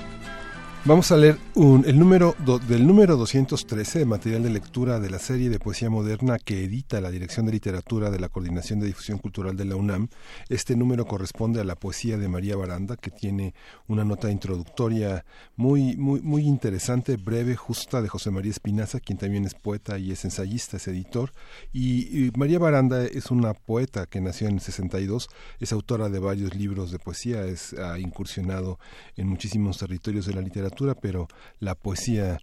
Vamos 0.88 1.12
a 1.12 1.18
leer 1.18 1.38
el 1.54 2.00
número 2.00 2.34
del 2.66 2.88
número 2.88 3.18
213 3.18 4.00
de 4.00 4.06
material 4.06 4.44
de 4.44 4.50
lectura 4.50 5.02
de 5.02 5.10
la 5.10 5.20
serie 5.20 5.50
de 5.50 5.60
poesía 5.60 5.90
moderna 5.90 6.40
que 6.40 6.64
edita 6.64 7.02
la 7.02 7.12
Dirección 7.12 7.46
de 7.46 7.52
Literatura 7.52 8.10
de 8.10 8.22
la 8.22 8.30
Coordinación 8.30 8.80
de 8.80 8.86
Difusión 8.88 9.18
Cultural 9.18 9.58
de 9.58 9.66
la 9.66 9.76
UNAM. 9.76 10.08
Este 10.48 10.78
número 10.78 11.06
corresponde 11.06 11.60
a 11.60 11.66
la 11.66 11.76
poesía 11.76 12.18
de 12.18 12.30
María 12.30 12.56
Baranda, 12.56 12.96
que 12.96 13.12
tiene 13.12 13.54
una 13.88 14.06
nota 14.06 14.32
introductoria 14.32 15.26
muy, 15.58 15.98
muy, 15.98 16.22
muy 16.22 16.48
interesante, 16.48 17.18
breve, 17.18 17.58
justa, 17.58 18.02
de 18.02 18.08
José 18.08 18.32
María 18.32 18.52
Espinaza, 18.52 19.02
quien 19.02 19.18
también 19.18 19.44
es 19.44 19.56
poeta 19.56 20.00
y 20.00 20.14
es 20.14 20.24
ensayista, 20.24 20.78
es 20.78 20.88
editor. 20.88 21.34
Y, 21.74 22.32
María 22.38 22.60
Baranda 22.60 23.04
es 23.04 23.30
una 23.30 23.54
poeta 23.54 24.06
que 24.06 24.22
nació 24.22 24.48
en 24.48 24.54
el 24.54 24.62
62, 24.62 25.28
es 25.60 25.74
autora 25.74 26.08
de 26.08 26.20
varios 26.20 26.56
libros 26.56 26.92
de 26.92 27.00
poesía, 27.00 27.44
es, 27.44 27.74
ha 27.74 28.00
incursionado 28.00 28.80
en 29.18 29.28
muchísimos 29.28 29.80
territorios 29.80 30.26
de 30.26 30.34
la 30.34 30.40
literatura 30.40 30.77
pero 31.02 31.28
la 31.60 31.76
poesía 31.76 32.40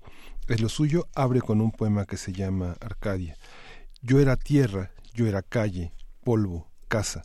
es 0.49 0.61
lo 0.61 0.69
suyo, 0.69 1.07
abre 1.15 1.41
con 1.41 1.61
un 1.61 1.71
poema 1.71 2.05
que 2.05 2.17
se 2.17 2.33
llama 2.33 2.77
Arcadia. 2.81 3.37
Yo 4.03 4.21
era 4.21 4.37
tierra, 4.37 4.91
yo 5.15 5.27
era 5.27 5.43
calle, 5.43 5.93
polvo, 6.25 6.69
casa. 6.89 7.23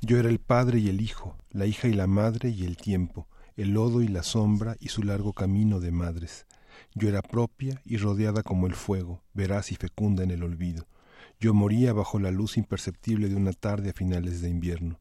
Yo 0.00 0.18
era 0.18 0.28
el 0.28 0.40
padre 0.40 0.80
y 0.80 0.88
el 0.88 1.00
hijo, 1.00 1.36
la 1.50 1.66
hija 1.66 1.88
y 1.88 1.92
la 1.92 2.06
madre 2.06 2.50
y 2.50 2.64
el 2.64 2.76
tiempo, 2.76 3.28
el 3.56 3.70
lodo 3.70 4.02
y 4.02 4.08
la 4.08 4.22
sombra 4.22 4.76
y 4.80 4.88
su 4.88 5.02
largo 5.02 5.32
camino 5.32 5.78
de 5.80 5.92
madres. 5.92 6.46
Yo 6.94 7.08
era 7.08 7.22
propia 7.22 7.80
y 7.84 7.96
rodeada 7.96 8.42
como 8.42 8.66
el 8.66 8.74
fuego, 8.74 9.22
veraz 9.32 9.70
y 9.70 9.76
fecunda 9.76 10.24
en 10.24 10.32
el 10.32 10.42
olvido. 10.42 10.86
Yo 11.38 11.54
moría 11.54 11.92
bajo 11.92 12.18
la 12.18 12.30
luz 12.30 12.56
imperceptible 12.56 13.28
de 13.28 13.36
una 13.36 13.52
tarde 13.52 13.90
a 13.90 13.94
finales 13.94 14.40
de 14.42 14.50
invierno. 14.50 14.98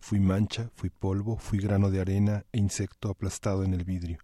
Fui 0.00 0.20
mancha, 0.20 0.70
fui 0.74 0.90
polvo, 0.90 1.36
fui 1.36 1.58
grano 1.58 1.90
de 1.90 2.00
arena 2.00 2.44
e 2.52 2.58
insecto 2.58 3.10
aplastado 3.10 3.64
en 3.64 3.74
el 3.74 3.84
vidrio. 3.84 4.18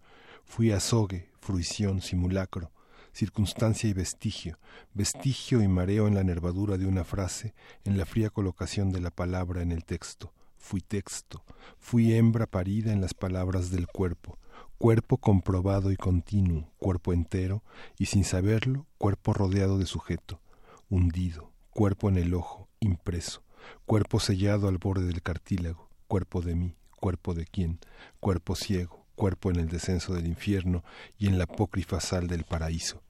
Fui 0.51 0.73
azogue, 0.73 1.29
fruición, 1.39 2.01
simulacro, 2.01 2.71
circunstancia 3.13 3.89
y 3.89 3.93
vestigio, 3.93 4.59
vestigio 4.93 5.61
y 5.61 5.69
mareo 5.69 6.09
en 6.09 6.15
la 6.15 6.25
nervadura 6.25 6.77
de 6.77 6.85
una 6.85 7.05
frase, 7.05 7.53
en 7.85 7.97
la 7.97 8.05
fría 8.05 8.29
colocación 8.29 8.91
de 8.91 8.99
la 8.99 9.11
palabra 9.11 9.61
en 9.61 9.71
el 9.71 9.85
texto. 9.85 10.33
Fui 10.57 10.81
texto, 10.81 11.41
fui 11.79 12.13
hembra 12.13 12.47
parida 12.47 12.91
en 12.91 12.99
las 12.99 13.13
palabras 13.13 13.71
del 13.71 13.87
cuerpo, 13.87 14.37
cuerpo 14.77 15.15
comprobado 15.15 15.89
y 15.89 15.95
continuo, 15.95 16.69
cuerpo 16.79 17.13
entero, 17.13 17.63
y 17.97 18.07
sin 18.07 18.25
saberlo, 18.25 18.85
cuerpo 18.97 19.31
rodeado 19.31 19.77
de 19.77 19.85
sujeto, 19.85 20.41
hundido, 20.89 21.49
cuerpo 21.69 22.09
en 22.09 22.17
el 22.17 22.33
ojo, 22.33 22.67
impreso, 22.81 23.41
cuerpo 23.85 24.19
sellado 24.19 24.67
al 24.67 24.79
borde 24.79 25.05
del 25.05 25.21
cartílago, 25.21 25.87
cuerpo 26.09 26.41
de 26.41 26.55
mí, 26.55 26.75
cuerpo 26.99 27.33
de 27.35 27.45
quién, 27.45 27.79
cuerpo 28.19 28.57
ciego, 28.57 29.00
cuerpo 29.21 29.51
en 29.51 29.57
el 29.57 29.67
descenso 29.67 30.15
del 30.15 30.25
infierno 30.25 30.83
y 31.19 31.27
en 31.27 31.37
la 31.37 31.43
apócrifa 31.43 31.99
sal 31.99 32.25
del 32.25 32.43
paraíso, 32.43 33.03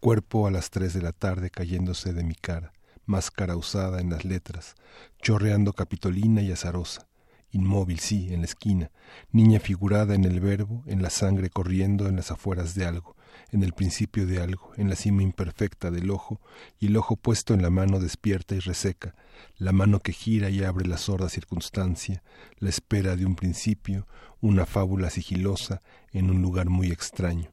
cuerpo 0.00 0.46
a 0.46 0.50
las 0.50 0.70
tres 0.70 0.94
de 0.94 1.02
la 1.02 1.12
tarde 1.12 1.50
cayéndose 1.50 2.14
de 2.14 2.24
mi 2.24 2.34
cara, 2.34 2.72
máscara 3.04 3.54
usada 3.54 4.00
en 4.00 4.08
las 4.08 4.24
letras, 4.24 4.76
chorreando 5.20 5.74
capitolina 5.74 6.40
y 6.40 6.52
azarosa, 6.52 7.06
inmóvil 7.50 7.98
sí, 7.98 8.32
en 8.32 8.40
la 8.40 8.46
esquina, 8.46 8.90
niña 9.30 9.60
figurada 9.60 10.14
en 10.14 10.24
el 10.24 10.40
verbo, 10.40 10.84
en 10.86 11.02
la 11.02 11.10
sangre 11.10 11.50
corriendo 11.50 12.08
en 12.08 12.16
las 12.16 12.30
afueras 12.30 12.74
de 12.74 12.86
algo, 12.86 13.14
en 13.50 13.62
el 13.62 13.72
principio 13.72 14.26
de 14.26 14.40
algo, 14.40 14.72
en 14.76 14.88
la 14.88 14.96
cima 14.96 15.22
imperfecta 15.22 15.90
del 15.90 16.10
ojo, 16.10 16.40
y 16.78 16.86
el 16.86 16.96
ojo 16.96 17.16
puesto 17.16 17.54
en 17.54 17.62
la 17.62 17.70
mano 17.70 18.00
despierta 18.00 18.54
y 18.54 18.60
reseca, 18.60 19.14
la 19.56 19.72
mano 19.72 20.00
que 20.00 20.12
gira 20.12 20.50
y 20.50 20.62
abre 20.62 20.86
la 20.86 20.98
sorda 20.98 21.28
circunstancia, 21.28 22.22
la 22.58 22.68
espera 22.68 23.16
de 23.16 23.26
un 23.26 23.36
principio, 23.36 24.06
una 24.40 24.66
fábula 24.66 25.10
sigilosa 25.10 25.82
en 26.12 26.30
un 26.30 26.42
lugar 26.42 26.68
muy 26.68 26.90
extraño. 26.90 27.50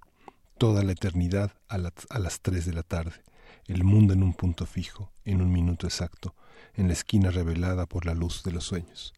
Toda 0.57 0.83
la 0.83 0.93
eternidad 0.93 1.51
a, 1.67 1.75
a 1.75 2.19
las 2.19 2.41
tres 2.41 2.65
de 2.65 2.73
la 2.73 2.83
tarde, 2.83 3.23
el 3.67 3.83
mundo 3.83 4.13
en 4.13 4.23
un 4.23 4.33
punto 4.33 4.65
fijo, 4.65 5.11
en 5.25 5.41
un 5.41 5.51
minuto 5.51 5.87
exacto, 5.87 6.35
en 6.75 6.87
la 6.87 6.93
esquina 6.93 7.31
revelada 7.31 7.85
por 7.85 8.05
la 8.05 8.13
luz 8.13 8.43
de 8.43 8.51
los 8.51 8.65
sueños. 8.65 9.13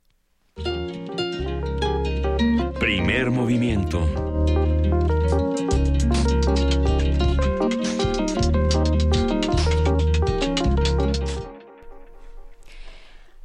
Primer 2.80 3.32
movimiento 3.32 4.67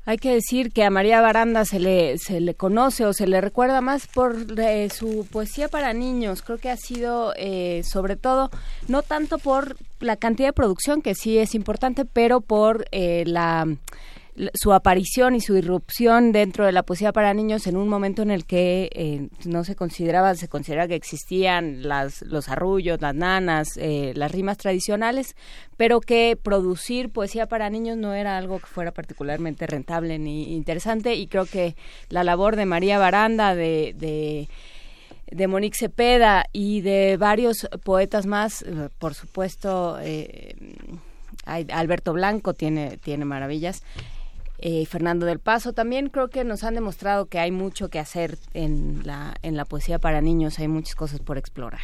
Hay 0.04 0.18
que 0.18 0.32
decir 0.32 0.72
que 0.72 0.82
a 0.82 0.90
María 0.90 1.20
Baranda 1.20 1.64
se 1.64 1.78
le, 1.78 2.18
se 2.18 2.40
le 2.40 2.54
conoce 2.54 3.06
o 3.06 3.12
se 3.12 3.28
le 3.28 3.40
recuerda 3.40 3.80
más 3.80 4.08
por 4.08 4.36
eh, 4.58 4.90
su 4.90 5.26
poesía 5.30 5.68
para 5.68 5.92
niños. 5.92 6.42
Creo 6.42 6.58
que 6.58 6.70
ha 6.70 6.76
sido, 6.76 7.32
eh, 7.36 7.82
sobre 7.84 8.16
todo, 8.16 8.50
no 8.88 9.02
tanto 9.02 9.38
por 9.38 9.76
la 10.00 10.16
cantidad 10.16 10.48
de 10.48 10.54
producción, 10.54 11.02
que 11.02 11.14
sí 11.14 11.38
es 11.38 11.54
importante, 11.54 12.04
pero 12.04 12.40
por 12.40 12.86
eh, 12.90 13.22
la 13.26 13.68
su 14.54 14.72
aparición 14.72 15.34
y 15.34 15.40
su 15.40 15.56
irrupción 15.56 16.32
dentro 16.32 16.64
de 16.64 16.72
la 16.72 16.82
poesía 16.84 17.12
para 17.12 17.34
niños 17.34 17.66
en 17.66 17.76
un 17.76 17.88
momento 17.88 18.22
en 18.22 18.30
el 18.30 18.46
que 18.46 18.88
eh, 18.92 19.28
no 19.44 19.62
se 19.62 19.76
consideraba, 19.76 20.34
se 20.34 20.48
considera 20.48 20.88
que 20.88 20.94
existían 20.94 21.86
las, 21.86 22.22
los 22.22 22.48
arrullos, 22.48 23.00
las 23.02 23.14
nanas, 23.14 23.76
eh, 23.76 24.12
las 24.16 24.32
rimas 24.32 24.56
tradicionales, 24.56 25.36
pero 25.76 26.00
que 26.00 26.38
producir 26.42 27.10
poesía 27.10 27.46
para 27.46 27.68
niños 27.68 27.98
no 27.98 28.14
era 28.14 28.38
algo 28.38 28.58
que 28.58 28.66
fuera 28.66 28.90
particularmente 28.90 29.66
rentable 29.66 30.18
ni 30.18 30.54
interesante. 30.54 31.14
Y 31.14 31.26
creo 31.26 31.44
que 31.44 31.76
la 32.08 32.24
labor 32.24 32.56
de 32.56 32.64
María 32.64 32.98
Baranda, 32.98 33.54
de, 33.54 34.48
de 35.30 35.46
Monique 35.46 35.76
Cepeda 35.76 36.46
y 36.52 36.80
de 36.80 37.18
varios 37.18 37.68
poetas 37.84 38.24
más, 38.24 38.62
eh, 38.62 38.88
por 38.98 39.12
supuesto, 39.12 39.98
Alberto 41.44 42.14
Blanco 42.14 42.54
tiene, 42.54 42.96
tiene 42.96 43.26
maravillas, 43.26 43.82
eh, 44.62 44.86
Fernando 44.86 45.26
del 45.26 45.40
Paso. 45.40 45.72
También 45.72 46.08
creo 46.08 46.28
que 46.28 46.44
nos 46.44 46.64
han 46.64 46.74
demostrado 46.74 47.26
que 47.26 47.38
hay 47.38 47.50
mucho 47.50 47.88
que 47.88 47.98
hacer 47.98 48.38
en 48.54 49.02
la, 49.04 49.34
en 49.42 49.56
la 49.56 49.64
poesía 49.64 49.98
para 49.98 50.20
niños, 50.20 50.58
hay 50.58 50.68
muchas 50.68 50.94
cosas 50.94 51.20
por 51.20 51.36
explorar. 51.36 51.82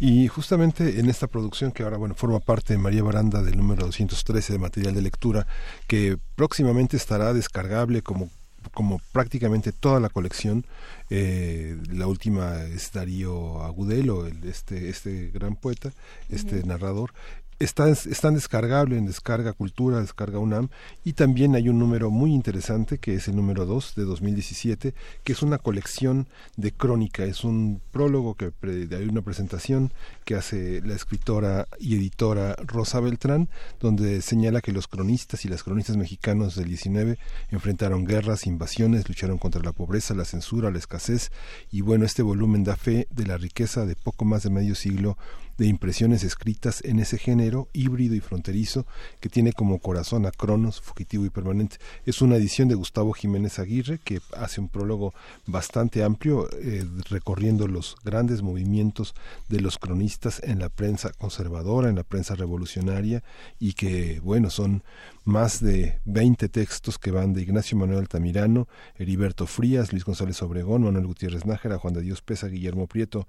Y 0.00 0.26
justamente 0.28 0.98
en 0.98 1.08
esta 1.08 1.28
producción 1.28 1.70
que 1.70 1.84
ahora 1.84 1.98
bueno 1.98 2.14
forma 2.14 2.40
parte 2.40 2.72
de 2.72 2.78
María 2.78 3.02
Baranda 3.02 3.42
del 3.42 3.56
número 3.56 3.84
213 3.84 4.54
de 4.54 4.58
material 4.58 4.94
de 4.94 5.02
lectura, 5.02 5.46
que 5.86 6.18
próximamente 6.34 6.96
estará 6.96 7.32
descargable 7.32 8.02
como 8.02 8.30
como 8.72 9.00
prácticamente 9.12 9.72
toda 9.72 10.00
la 10.00 10.08
colección. 10.08 10.64
Eh, 11.10 11.76
la 11.90 12.06
última 12.06 12.62
es 12.64 12.92
Darío 12.92 13.62
Agudelo, 13.62 14.26
el, 14.26 14.42
este, 14.44 14.88
este 14.88 15.30
gran 15.32 15.56
poeta, 15.56 15.92
este 16.30 16.64
narrador, 16.64 17.12
está, 17.58 17.88
están 17.88 18.34
descargable 18.34 18.96
en 18.96 19.06
Descarga 19.06 19.52
Cultura, 19.52 20.00
Descarga 20.00 20.38
UNAM, 20.38 20.68
y 21.04 21.12
también 21.14 21.54
hay 21.54 21.68
un 21.68 21.78
número 21.78 22.10
muy 22.10 22.32
interesante 22.32 22.98
que 22.98 23.14
es 23.14 23.28
el 23.28 23.36
número 23.36 23.66
2 23.66 23.94
de 23.94 24.04
2017, 24.04 24.94
que 25.22 25.32
es 25.32 25.42
una 25.42 25.58
colección 25.58 26.28
de 26.56 26.72
crónica, 26.72 27.24
es 27.24 27.44
un 27.44 27.80
prólogo 27.92 28.34
que 28.34 28.52
hay 28.64 29.08
una 29.08 29.22
presentación 29.22 29.92
que 30.24 30.34
hace 30.34 30.80
la 30.82 30.94
escritora 30.94 31.68
y 31.78 31.94
editora 31.96 32.56
Rosa 32.64 33.00
Beltrán, 33.00 33.48
donde 33.80 34.22
señala 34.22 34.60
que 34.60 34.72
los 34.72 34.88
cronistas 34.88 35.44
y 35.44 35.48
las 35.48 35.62
cronistas 35.62 35.96
mexicanos 35.96 36.56
del 36.56 36.68
19 36.68 37.18
enfrentaron 37.50 38.04
guerras, 38.04 38.46
invasiones, 38.46 39.08
lucharon 39.08 39.38
contra 39.38 39.62
la 39.62 39.72
pobreza, 39.72 40.14
la 40.14 40.24
censura, 40.24 40.70
la 40.70 40.78
escasez, 40.78 41.30
y 41.70 41.80
bueno, 41.80 42.04
este 42.04 42.22
volumen 42.22 42.64
da 42.64 42.76
fe 42.76 43.06
de 43.10 43.26
la 43.26 43.36
riqueza 43.36 43.86
de 43.86 43.96
poco 43.96 44.24
más 44.24 44.42
de 44.42 44.50
medio 44.50 44.74
siglo 44.74 45.16
de 45.58 45.66
impresiones 45.66 46.24
escritas 46.24 46.82
en 46.84 46.98
ese 46.98 47.18
género 47.18 47.68
híbrido 47.72 48.14
y 48.14 48.20
fronterizo 48.20 48.86
que 49.20 49.28
tiene 49.28 49.52
como 49.52 49.78
corazón 49.78 50.26
a 50.26 50.30
Cronos, 50.30 50.80
fugitivo 50.80 51.24
y 51.24 51.30
permanente. 51.30 51.76
Es 52.04 52.22
una 52.22 52.36
edición 52.36 52.68
de 52.68 52.74
Gustavo 52.74 53.12
Jiménez 53.12 53.58
Aguirre 53.58 53.98
que 53.98 54.20
hace 54.36 54.60
un 54.60 54.68
prólogo 54.68 55.14
bastante 55.46 56.02
amplio 56.02 56.48
eh, 56.52 56.84
recorriendo 57.08 57.66
los 57.68 57.96
grandes 58.04 58.42
movimientos 58.42 59.14
de 59.48 59.60
los 59.60 59.78
cronistas 59.78 60.40
en 60.44 60.58
la 60.58 60.68
prensa 60.68 61.12
conservadora, 61.12 61.88
en 61.88 61.96
la 61.96 62.04
prensa 62.04 62.34
revolucionaria 62.34 63.22
y 63.58 63.74
que, 63.74 64.20
bueno, 64.20 64.50
son 64.50 64.82
más 65.24 65.62
de 65.62 66.00
20 66.04 66.48
textos 66.48 66.98
que 66.98 67.10
van 67.10 67.32
de 67.32 67.42
Ignacio 67.42 67.76
Manuel 67.76 68.00
Altamirano, 68.00 68.68
Heriberto 68.96 69.46
Frías, 69.46 69.92
Luis 69.92 70.04
González 70.04 70.40
Obregón, 70.42 70.82
Manuel 70.82 71.06
Gutiérrez 71.06 71.46
Nájera, 71.46 71.78
Juan 71.78 71.94
de 71.94 72.02
Dios 72.02 72.20
Pesa, 72.20 72.48
Guillermo 72.48 72.86
Prieto, 72.86 73.26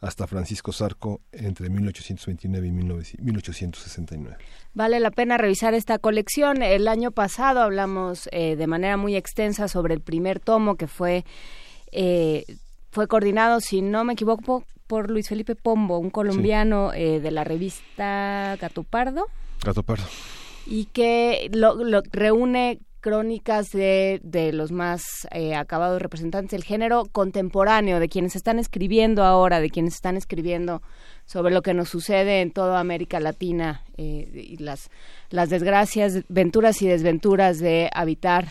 hasta 0.00 0.26
Francisco 0.26 0.72
Zarco 0.72 1.20
entre 1.32 1.70
1829 1.70 2.66
y 2.66 2.72
1869. 2.72 4.36
Vale 4.74 5.00
la 5.00 5.10
pena 5.10 5.38
revisar 5.38 5.74
esta 5.74 5.98
colección. 5.98 6.62
El 6.62 6.86
año 6.86 7.10
pasado 7.10 7.62
hablamos 7.62 8.28
eh, 8.32 8.56
de 8.56 8.66
manera 8.66 8.96
muy 8.96 9.16
extensa 9.16 9.68
sobre 9.68 9.94
el 9.94 10.00
primer 10.00 10.40
tomo 10.40 10.76
que 10.76 10.86
fue, 10.86 11.24
eh, 11.92 12.44
fue 12.90 13.08
coordinado, 13.08 13.60
si 13.60 13.80
no 13.80 14.04
me 14.04 14.12
equivoco, 14.12 14.64
por 14.86 15.10
Luis 15.10 15.28
Felipe 15.28 15.54
Pombo, 15.54 15.98
un 15.98 16.10
colombiano 16.10 16.92
eh, 16.92 17.20
de 17.20 17.30
la 17.30 17.44
revista 17.44 18.56
Gato 18.60 18.82
Pardo. 18.82 19.26
Gato 19.64 19.82
Pardo 19.82 20.06
y 20.68 20.84
que 20.86 21.50
lo, 21.52 22.02
reúne 22.12 22.80
crónicas 23.00 23.70
de, 23.70 24.20
de 24.22 24.52
los 24.52 24.72
más 24.72 25.02
eh, 25.30 25.54
acabados 25.54 26.02
representantes 26.02 26.50
del 26.50 26.64
género 26.64 27.04
contemporáneo, 27.10 28.00
de 28.00 28.08
quienes 28.08 28.36
están 28.36 28.58
escribiendo 28.58 29.24
ahora, 29.24 29.60
de 29.60 29.70
quienes 29.70 29.94
están 29.94 30.16
escribiendo 30.16 30.82
sobre 31.24 31.54
lo 31.54 31.62
que 31.62 31.74
nos 31.74 31.88
sucede 31.88 32.40
en 32.40 32.50
toda 32.50 32.80
América 32.80 33.20
Latina 33.20 33.84
eh, 33.96 34.28
y 34.34 34.56
las, 34.58 34.90
las 35.30 35.48
desgracias, 35.48 36.24
venturas 36.28 36.82
y 36.82 36.88
desventuras 36.88 37.60
de 37.60 37.88
habitar 37.94 38.48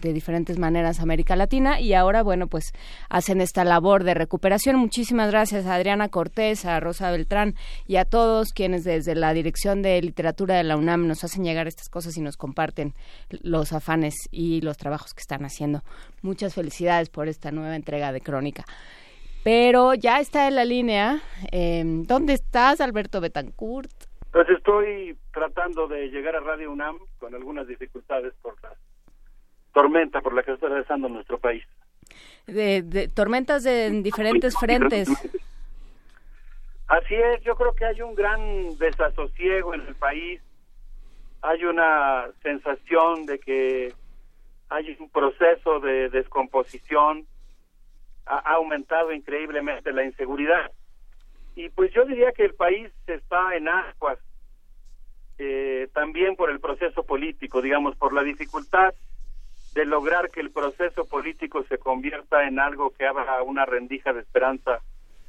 de 0.00 0.12
diferentes 0.12 0.58
maneras 0.58 1.00
América 1.00 1.36
Latina 1.36 1.80
y 1.80 1.94
ahora, 1.94 2.22
bueno, 2.22 2.46
pues 2.46 2.72
hacen 3.08 3.40
esta 3.40 3.64
labor 3.64 4.04
de 4.04 4.14
recuperación. 4.14 4.76
Muchísimas 4.76 5.30
gracias 5.30 5.66
a 5.66 5.74
Adriana 5.74 6.08
Cortés, 6.08 6.64
a 6.64 6.80
Rosa 6.80 7.10
Beltrán 7.10 7.54
y 7.86 7.96
a 7.96 8.04
todos 8.04 8.52
quienes 8.52 8.84
desde 8.84 9.14
la 9.14 9.32
Dirección 9.32 9.82
de 9.82 10.00
Literatura 10.02 10.56
de 10.56 10.64
la 10.64 10.76
UNAM 10.76 11.06
nos 11.06 11.24
hacen 11.24 11.44
llegar 11.44 11.66
estas 11.66 11.88
cosas 11.88 12.16
y 12.16 12.20
nos 12.20 12.36
comparten 12.36 12.94
los 13.42 13.72
afanes 13.72 14.14
y 14.30 14.60
los 14.60 14.76
trabajos 14.76 15.14
que 15.14 15.20
están 15.20 15.44
haciendo. 15.44 15.82
Muchas 16.22 16.54
felicidades 16.54 17.10
por 17.10 17.28
esta 17.28 17.50
nueva 17.50 17.76
entrega 17.76 18.12
de 18.12 18.20
Crónica. 18.20 18.64
Pero 19.42 19.94
ya 19.94 20.20
está 20.20 20.48
en 20.48 20.56
la 20.56 20.64
línea. 20.64 21.22
Eh, 21.50 21.82
¿Dónde 21.84 22.34
estás, 22.34 22.80
Alberto 22.80 23.20
Betancourt? 23.20 23.90
Pues 24.32 24.48
estoy 24.48 25.16
tratando 25.32 25.88
de 25.88 26.08
llegar 26.08 26.36
a 26.36 26.40
Radio 26.40 26.70
UNAM 26.70 26.98
con 27.18 27.34
algunas 27.34 27.66
dificultades 27.66 28.32
por 28.42 28.54
las 28.62 28.74
tormenta 29.72 30.20
por 30.20 30.34
la 30.34 30.42
que 30.42 30.52
está 30.52 30.66
atravesando 30.66 31.08
nuestro 31.08 31.38
país. 31.38 31.64
De, 32.46 33.08
tormentas 33.14 33.62
de, 33.62 33.90
diferentes 34.02 34.58
frentes. 34.58 35.08
Así 36.88 37.14
es, 37.14 37.42
yo 37.44 37.54
creo 37.54 37.72
que 37.74 37.84
hay 37.84 38.02
un 38.02 38.14
gran 38.14 38.76
desasosiego 38.78 39.74
en 39.74 39.82
el 39.82 39.94
país, 39.94 40.40
hay 41.40 41.64
una 41.64 42.26
sensación 42.42 43.26
de 43.26 43.38
que 43.38 43.94
hay 44.68 44.96
un 44.98 45.08
proceso 45.08 45.78
de 45.78 46.08
descomposición, 46.10 47.26
ha, 48.26 48.54
aumentado 48.54 49.12
increíblemente 49.12 49.92
la 49.92 50.04
inseguridad. 50.04 50.72
Y 51.54 51.68
pues 51.68 51.92
yo 51.92 52.04
diría 52.04 52.32
que 52.32 52.44
el 52.44 52.54
país 52.54 52.90
está 53.06 53.54
en 53.54 53.68
aguas, 53.68 54.18
eh, 55.38 55.88
también 55.92 56.34
por 56.34 56.50
el 56.50 56.60
proceso 56.60 57.04
político, 57.04 57.62
digamos, 57.62 57.96
por 57.96 58.12
la 58.12 58.22
dificultad 58.22 58.94
de 59.74 59.84
lograr 59.84 60.30
que 60.30 60.40
el 60.40 60.50
proceso 60.50 61.04
político 61.04 61.62
se 61.64 61.78
convierta 61.78 62.46
en 62.46 62.58
algo 62.58 62.90
que 62.90 63.06
abra 63.06 63.42
una 63.42 63.64
rendija 63.64 64.12
de 64.12 64.20
esperanza 64.20 64.80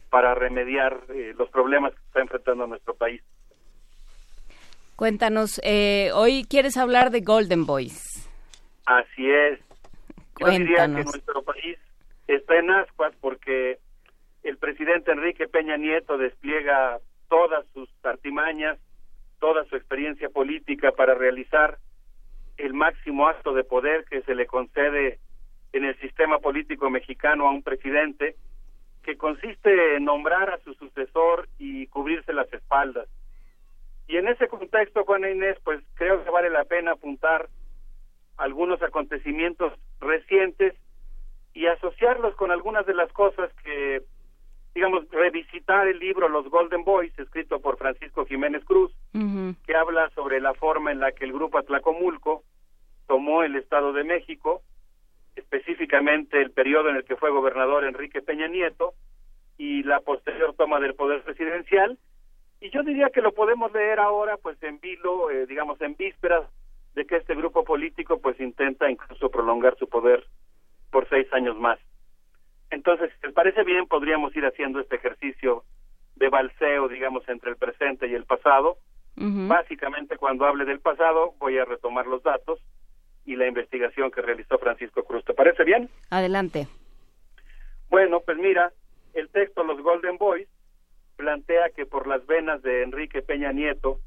para 0.10 0.36
remediar 0.36 1.00
eh, 1.10 1.34
los 1.38 1.50
problemas 1.50 1.94
que 1.94 2.02
está 2.08 2.22
enfrentando 2.22 2.68
nuestro 2.68 2.94
país. 2.96 3.22
Cuéntanos, 4.96 5.60
eh, 5.64 6.12
hoy 6.14 6.46
quieres 6.48 6.78
hablar 6.78 7.12
de 7.12 7.22
Golden 7.22 7.66
Boys. 7.66 8.30
Así 8.86 9.32
es. 9.32 9.60
Yo 10.40 10.48
diría 10.48 10.86
que 10.86 11.04
nuestro 11.04 11.42
país 11.44 11.78
está 12.28 12.58
en 12.58 12.72
ascuas 12.72 13.14
porque 13.22 13.80
el 14.44 14.58
presidente 14.58 15.12
Enrique 15.12 15.48
Peña 15.48 15.78
Nieto 15.78 16.18
despliega 16.18 17.00
todas 17.30 17.66
sus 17.74 17.90
artimañas, 18.04 18.78
toda 19.40 19.66
su 19.66 19.76
experiencia 19.76 20.30
política 20.30 20.92
para 20.92 21.14
realizar 21.14 21.78
el 22.58 22.74
máximo 22.74 23.28
acto 23.28 23.54
de 23.54 23.64
poder 23.64 24.06
que 24.06 24.22
se 24.22 24.36
le 24.36 24.46
concede 24.46 25.20
en 25.74 25.86
el 25.86 25.98
sistema 26.00 26.40
político 26.40 26.90
mexicano 26.90 27.48
a 27.48 27.52
un 27.52 27.64
presidente, 27.64 28.36
que 29.04 29.18
consiste 29.18 29.96
en 29.96 30.06
nombrar 30.06 30.50
a 30.50 30.60
su 30.60 30.74
sucesor 30.76 31.48
y 31.58 31.88
cubrirse 31.88 32.34
las 32.34 32.52
espaldas. 32.54 33.08
Y 34.08 34.18
en 34.18 34.28
ese 34.28 34.48
contexto, 34.48 35.06
Juana 35.06 35.30
Inés, 35.30 35.58
pues 35.64 35.82
creo 35.96 36.24
que 36.24 36.30
vale 36.30 36.50
la 36.50 36.66
pena 36.66 36.92
apuntar 36.92 37.48
algunos 38.38 38.82
acontecimientos 38.82 39.74
recientes 40.00 40.76
y 41.54 41.68
asociarlos 41.68 42.36
con 42.36 42.52
algunas 42.52 42.86
de 42.86 42.94
las 42.94 43.12
cosas 43.14 43.52
que, 43.64 44.02
digamos, 44.74 45.10
revisitar 45.10 45.88
el 45.88 46.00
libro 46.00 46.30
Los 46.30 46.50
Golden 46.50 46.84
Boys, 46.84 47.18
escrito 47.20 47.60
por 47.60 47.78
Francisco 47.78 48.26
Jiménez 48.26 48.64
Cruz, 48.64 48.92
que 49.66 49.76
habla 49.76 50.10
sobre 50.12 50.40
la 50.40 50.54
forma 50.54 50.92
en 50.92 51.00
la 51.00 51.12
que 51.12 51.26
el 51.26 51.34
grupo 51.34 51.58
Atlacomulco 51.58 52.44
tomó 53.08 53.44
el 53.44 53.56
Estado 53.56 53.92
de 53.92 54.04
México, 54.04 54.62
específicamente 55.36 56.42
el 56.42 56.52
periodo 56.52 56.90
en 56.90 56.98
el 56.98 57.04
que 57.04 57.18
fue 57.18 57.32
gobernador 57.32 57.84
Enrique 57.84 58.22
Peña 58.22 58.48
Nieto 58.48 58.94
y 59.58 59.84
la 59.84 60.00
posterior 60.00 60.56
toma 60.58 60.80
del 60.80 60.96
poder 60.96 61.22
presidencial. 61.24 61.98
Y 62.62 62.70
yo 62.70 62.84
diría 62.84 63.10
que 63.10 63.22
lo 63.22 63.34
podemos 63.34 63.72
leer 63.74 64.00
ahora, 64.00 64.38
pues 64.38 64.62
en 64.64 64.80
vilo, 64.80 65.30
eh, 65.30 65.46
digamos, 65.48 65.82
en 65.82 65.96
vísperas 65.96 66.46
de 66.96 67.06
que 67.06 67.18
este 67.18 67.36
grupo 67.36 67.64
político, 67.64 68.20
pues 68.22 68.40
intenta 68.40 68.90
incluso 68.90 69.30
prolongar 69.30 69.76
su 69.78 69.88
poder 69.88 70.26
por 70.92 71.08
seis 71.10 71.28
años 71.34 71.58
más. 71.58 71.80
Entonces, 72.72 73.12
si 73.20 73.28
les 73.28 73.36
parece 73.36 73.64
bien, 73.64 73.86
podríamos 73.88 74.36
ir 74.36 74.46
haciendo 74.46 74.80
este 74.80 74.96
ejercicio 74.96 75.64
de 76.16 76.30
balseo, 76.30 76.88
digamos, 76.88 77.28
entre 77.30 77.52
el 77.52 77.58
presente 77.58 78.08
y 78.08 78.16
el 78.16 78.26
pasado. 78.26 78.78
Básicamente, 79.16 80.18
cuando 80.18 80.46
hable 80.46 80.66
del 80.66 80.80
pasado, 80.80 81.34
voy 81.38 81.58
a 81.58 81.66
retomar 81.66 82.08
los 82.08 82.24
datos 82.24 82.60
y 83.26 83.36
la 83.36 83.46
investigación 83.46 84.10
que 84.10 84.22
realizó 84.22 84.58
Francisco 84.58 85.04
Cruz. 85.04 85.24
¿Te 85.26 85.34
parece 85.34 85.64
bien? 85.64 85.90
Adelante. 86.10 86.68
Bueno, 87.90 88.22
pues 88.22 88.38
mira, 88.38 88.72
el 89.14 89.30
texto 89.30 89.64
Los 89.64 89.82
Golden 89.82 90.18
Boys 90.18 90.48
plantea 91.18 91.70
que 91.76 91.86
por 91.86 92.08
las 92.08 92.26
venas 92.26 92.64
de 92.64 92.84
Enrique 92.84 93.22
Peña 93.22 93.52
Nieto 93.52 94.00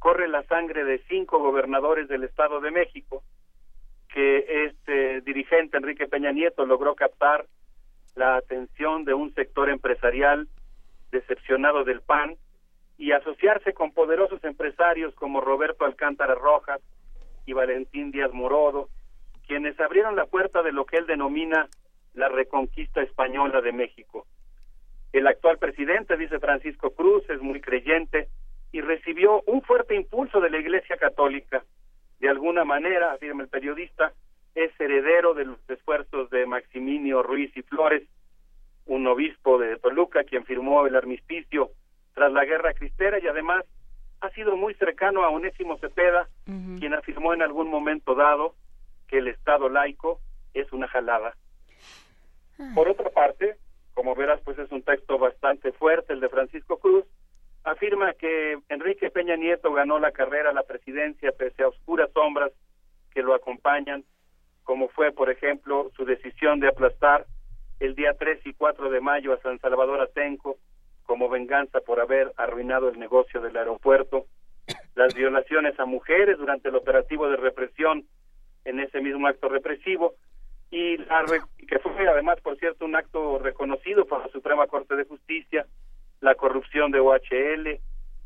corre 0.00 0.28
la 0.28 0.42
sangre 0.42 0.84
de 0.84 0.98
cinco 1.08 1.38
gobernadores 1.38 2.08
del 2.08 2.24
Estado 2.24 2.60
de 2.60 2.72
México, 2.72 3.22
que 4.12 4.66
este 4.66 5.20
dirigente 5.22 5.76
Enrique 5.76 6.08
Peña 6.08 6.32
Nieto 6.32 6.66
logró 6.66 6.94
captar 6.94 7.46
la 8.18 8.36
atención 8.36 9.04
de 9.04 9.14
un 9.14 9.32
sector 9.34 9.70
empresarial 9.70 10.48
decepcionado 11.10 11.84
del 11.84 12.02
PAN 12.02 12.36
y 12.98 13.12
asociarse 13.12 13.72
con 13.72 13.92
poderosos 13.92 14.42
empresarios 14.44 15.14
como 15.14 15.40
Roberto 15.40 15.84
Alcántara 15.84 16.34
Rojas, 16.34 16.80
y 17.48 17.54
Valentín 17.54 18.10
Díaz 18.10 18.30
Morodo, 18.34 18.90
quienes 19.46 19.80
abrieron 19.80 20.16
la 20.16 20.26
puerta 20.26 20.62
de 20.62 20.70
lo 20.70 20.84
que 20.84 20.98
él 20.98 21.06
denomina 21.06 21.66
la 22.12 22.28
reconquista 22.28 23.00
española 23.00 23.62
de 23.62 23.72
México. 23.72 24.26
El 25.14 25.26
actual 25.26 25.56
presidente, 25.56 26.18
dice 26.18 26.38
Francisco 26.40 26.90
Cruz, 26.90 27.24
es 27.30 27.40
muy 27.40 27.62
creyente 27.62 28.28
y 28.70 28.82
recibió 28.82 29.42
un 29.46 29.62
fuerte 29.62 29.94
impulso 29.94 30.40
de 30.40 30.50
la 30.50 30.58
Iglesia 30.58 30.98
Católica. 30.98 31.64
De 32.20 32.28
alguna 32.28 32.64
manera, 32.64 33.12
afirma 33.12 33.44
el 33.44 33.48
periodista, 33.48 34.12
es 34.58 34.72
heredero 34.80 35.34
de 35.34 35.44
los 35.44 35.58
esfuerzos 35.70 36.30
de 36.30 36.44
Maximinio 36.44 37.22
Ruiz 37.22 37.56
y 37.56 37.62
Flores, 37.62 38.02
un 38.86 39.06
obispo 39.06 39.56
de 39.56 39.76
Toluca, 39.76 40.24
quien 40.24 40.44
firmó 40.44 40.84
el 40.84 40.96
armisticio 40.96 41.70
tras 42.14 42.32
la 42.32 42.44
guerra 42.44 42.74
cristera 42.74 43.20
y 43.20 43.28
además 43.28 43.64
ha 44.20 44.30
sido 44.30 44.56
muy 44.56 44.74
cercano 44.74 45.22
a 45.22 45.28
Onésimo 45.28 45.78
Cepeda, 45.78 46.28
quien 46.44 46.92
afirmó 46.92 47.34
en 47.34 47.42
algún 47.42 47.70
momento 47.70 48.16
dado 48.16 48.56
que 49.06 49.18
el 49.18 49.28
Estado 49.28 49.68
laico 49.68 50.20
es 50.54 50.72
una 50.72 50.88
jalada. 50.88 51.36
Ah. 52.58 52.72
Por 52.74 52.88
otra 52.88 53.10
parte, 53.10 53.58
como 53.94 54.16
verás, 54.16 54.40
pues 54.40 54.58
es 54.58 54.72
un 54.72 54.82
texto 54.82 55.18
bastante 55.18 55.70
fuerte 55.70 56.12
el 56.12 56.20
de 56.20 56.28
Francisco 56.28 56.78
Cruz, 56.78 57.04
afirma 57.62 58.12
que 58.14 58.58
Enrique 58.68 59.10
Peña 59.10 59.36
Nieto 59.36 59.72
ganó 59.72 60.00
la 60.00 60.10
carrera 60.10 60.50
a 60.50 60.54
la 60.54 60.64
presidencia 60.64 61.30
pese 61.30 61.62
a 61.62 61.68
oscuras 61.68 62.10
sombras 62.12 62.50
que 63.12 63.22
lo 63.22 63.34
acompañan, 63.34 64.04
como 64.68 64.90
fue, 64.90 65.12
por 65.12 65.30
ejemplo, 65.30 65.90
su 65.96 66.04
decisión 66.04 66.60
de 66.60 66.68
aplastar 66.68 67.24
el 67.80 67.94
día 67.94 68.12
3 68.18 68.40
y 68.44 68.52
4 68.52 68.90
de 68.90 69.00
mayo 69.00 69.32
a 69.32 69.40
San 69.40 69.58
Salvador 69.60 70.02
Atenco 70.02 70.58
como 71.04 71.30
venganza 71.30 71.80
por 71.80 72.00
haber 72.00 72.34
arruinado 72.36 72.90
el 72.90 72.98
negocio 72.98 73.40
del 73.40 73.56
aeropuerto, 73.56 74.26
las 74.94 75.14
violaciones 75.14 75.80
a 75.80 75.86
mujeres 75.86 76.36
durante 76.36 76.68
el 76.68 76.76
operativo 76.76 77.30
de 77.30 77.38
represión 77.38 78.04
en 78.66 78.80
ese 78.80 79.00
mismo 79.00 79.26
acto 79.26 79.48
represivo 79.48 80.16
y 80.70 80.98
la 80.98 81.24
que 81.66 81.78
fue 81.78 82.06
además, 82.06 82.38
por 82.42 82.58
cierto, 82.58 82.84
un 82.84 82.94
acto 82.94 83.38
reconocido 83.38 84.04
por 84.04 84.20
la 84.20 84.28
Suprema 84.28 84.66
Corte 84.66 84.96
de 84.96 85.04
Justicia, 85.04 85.66
la 86.20 86.34
corrupción 86.34 86.90
de 86.90 87.00
OHL 87.00 87.80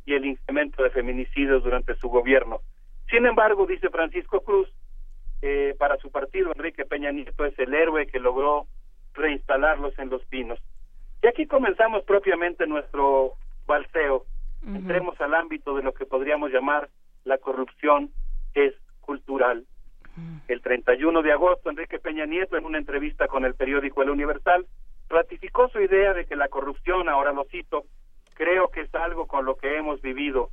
y 0.07 0.15
el 0.15 0.25
incremento 0.25 0.83
de 0.83 0.91
feminicidios 0.91 1.63
durante 1.63 1.95
su 1.95 2.09
gobierno. 2.09 2.63
Sin 3.09 3.27
embargo, 3.27 3.65
dice 3.65 3.91
Francisco 3.91 4.41
Cruz, 4.41 4.69
eh, 5.43 5.75
para 5.79 5.97
su 5.99 6.11
partido 6.11 6.53
Enrique 6.55 6.85
Peña 6.85 7.11
Nieto 7.11 7.45
es 7.45 7.59
el 7.59 7.75
héroe 7.75 8.07
que 8.07 8.21
logró 8.21 8.67
reinstalarlos 9.13 9.99
en 9.99 10.09
Los 10.09 10.25
Pinos. 10.27 10.59
Y 11.23 11.27
aquí 11.27 11.47
comenzamos 11.47 12.05
propiamente 12.05 12.67
nuestro 12.67 13.35
balseo. 13.67 14.25
Entremos 14.65 15.21
al 15.21 15.35
ámbito 15.35 15.75
de 15.77 15.83
lo 15.83 15.93
que 15.93 16.07
podríamos 16.07 16.53
llamar 16.53 16.89
la 17.25 17.39
corrupción 17.39 18.11
es 18.55 18.75
cultural. 19.01 19.67
El 20.47 20.61
31 20.61 21.23
de 21.23 21.33
agosto, 21.33 21.71
Enrique 21.71 21.99
Peña 21.99 22.27
Nieto, 22.27 22.57
en 22.57 22.65
una 22.65 22.79
entrevista 22.79 23.27
con 23.27 23.45
el 23.45 23.55
periódico 23.55 24.03
El 24.03 24.11
Universal, 24.11 24.67
ratificó 25.09 25.69
su 25.69 25.81
idea 25.81 26.15
de 26.15 26.27
que 26.27 26.37
la 26.37 26.49
corrupción, 26.49 27.09
ahora 27.09 27.33
lo 27.33 27.45
cito, 27.45 27.85
creo 28.35 28.69
que 28.69 28.83
es 28.83 28.95
algo 28.95 29.27
con 29.27 29.45
lo 29.45 29.57
que 29.57 29.77
hemos 29.77 30.01
vivido, 30.03 30.51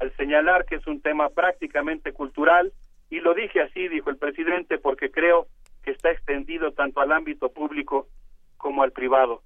al 0.00 0.14
señalar 0.16 0.64
que 0.64 0.76
es 0.76 0.86
un 0.86 1.00
tema 1.00 1.28
prácticamente 1.30 2.12
cultural, 2.12 2.72
y 3.10 3.20
lo 3.20 3.34
dije 3.34 3.60
así, 3.60 3.88
dijo 3.88 4.10
el 4.10 4.16
presidente, 4.16 4.78
porque 4.78 5.10
creo 5.10 5.46
que 5.82 5.92
está 5.92 6.10
extendido 6.10 6.72
tanto 6.72 7.00
al 7.00 7.12
ámbito 7.12 7.50
público 7.50 8.08
como 8.56 8.82
al 8.82 8.92
privado. 8.92 9.42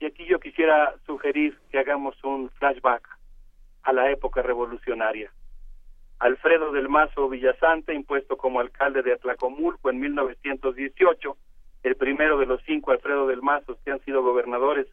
Y 0.00 0.06
aquí 0.06 0.24
yo 0.26 0.40
quisiera 0.40 0.94
sugerir 1.06 1.58
que 1.70 1.78
hagamos 1.78 2.22
un 2.24 2.50
flashback 2.50 3.06
a 3.82 3.92
la 3.92 4.10
época 4.10 4.42
revolucionaria. 4.42 5.30
Alfredo 6.18 6.72
del 6.72 6.88
Mazo 6.88 7.28
Villasante, 7.28 7.94
impuesto 7.94 8.36
como 8.36 8.60
alcalde 8.60 9.02
de 9.02 9.12
Atlacomulco 9.12 9.90
en 9.90 10.00
1918, 10.00 11.36
el 11.84 11.96
primero 11.96 12.38
de 12.38 12.46
los 12.46 12.60
cinco 12.64 12.90
Alfredo 12.90 13.26
del 13.26 13.42
Mazo 13.42 13.78
que 13.84 13.92
han 13.92 14.00
sido 14.04 14.22
gobernadores 14.22 14.86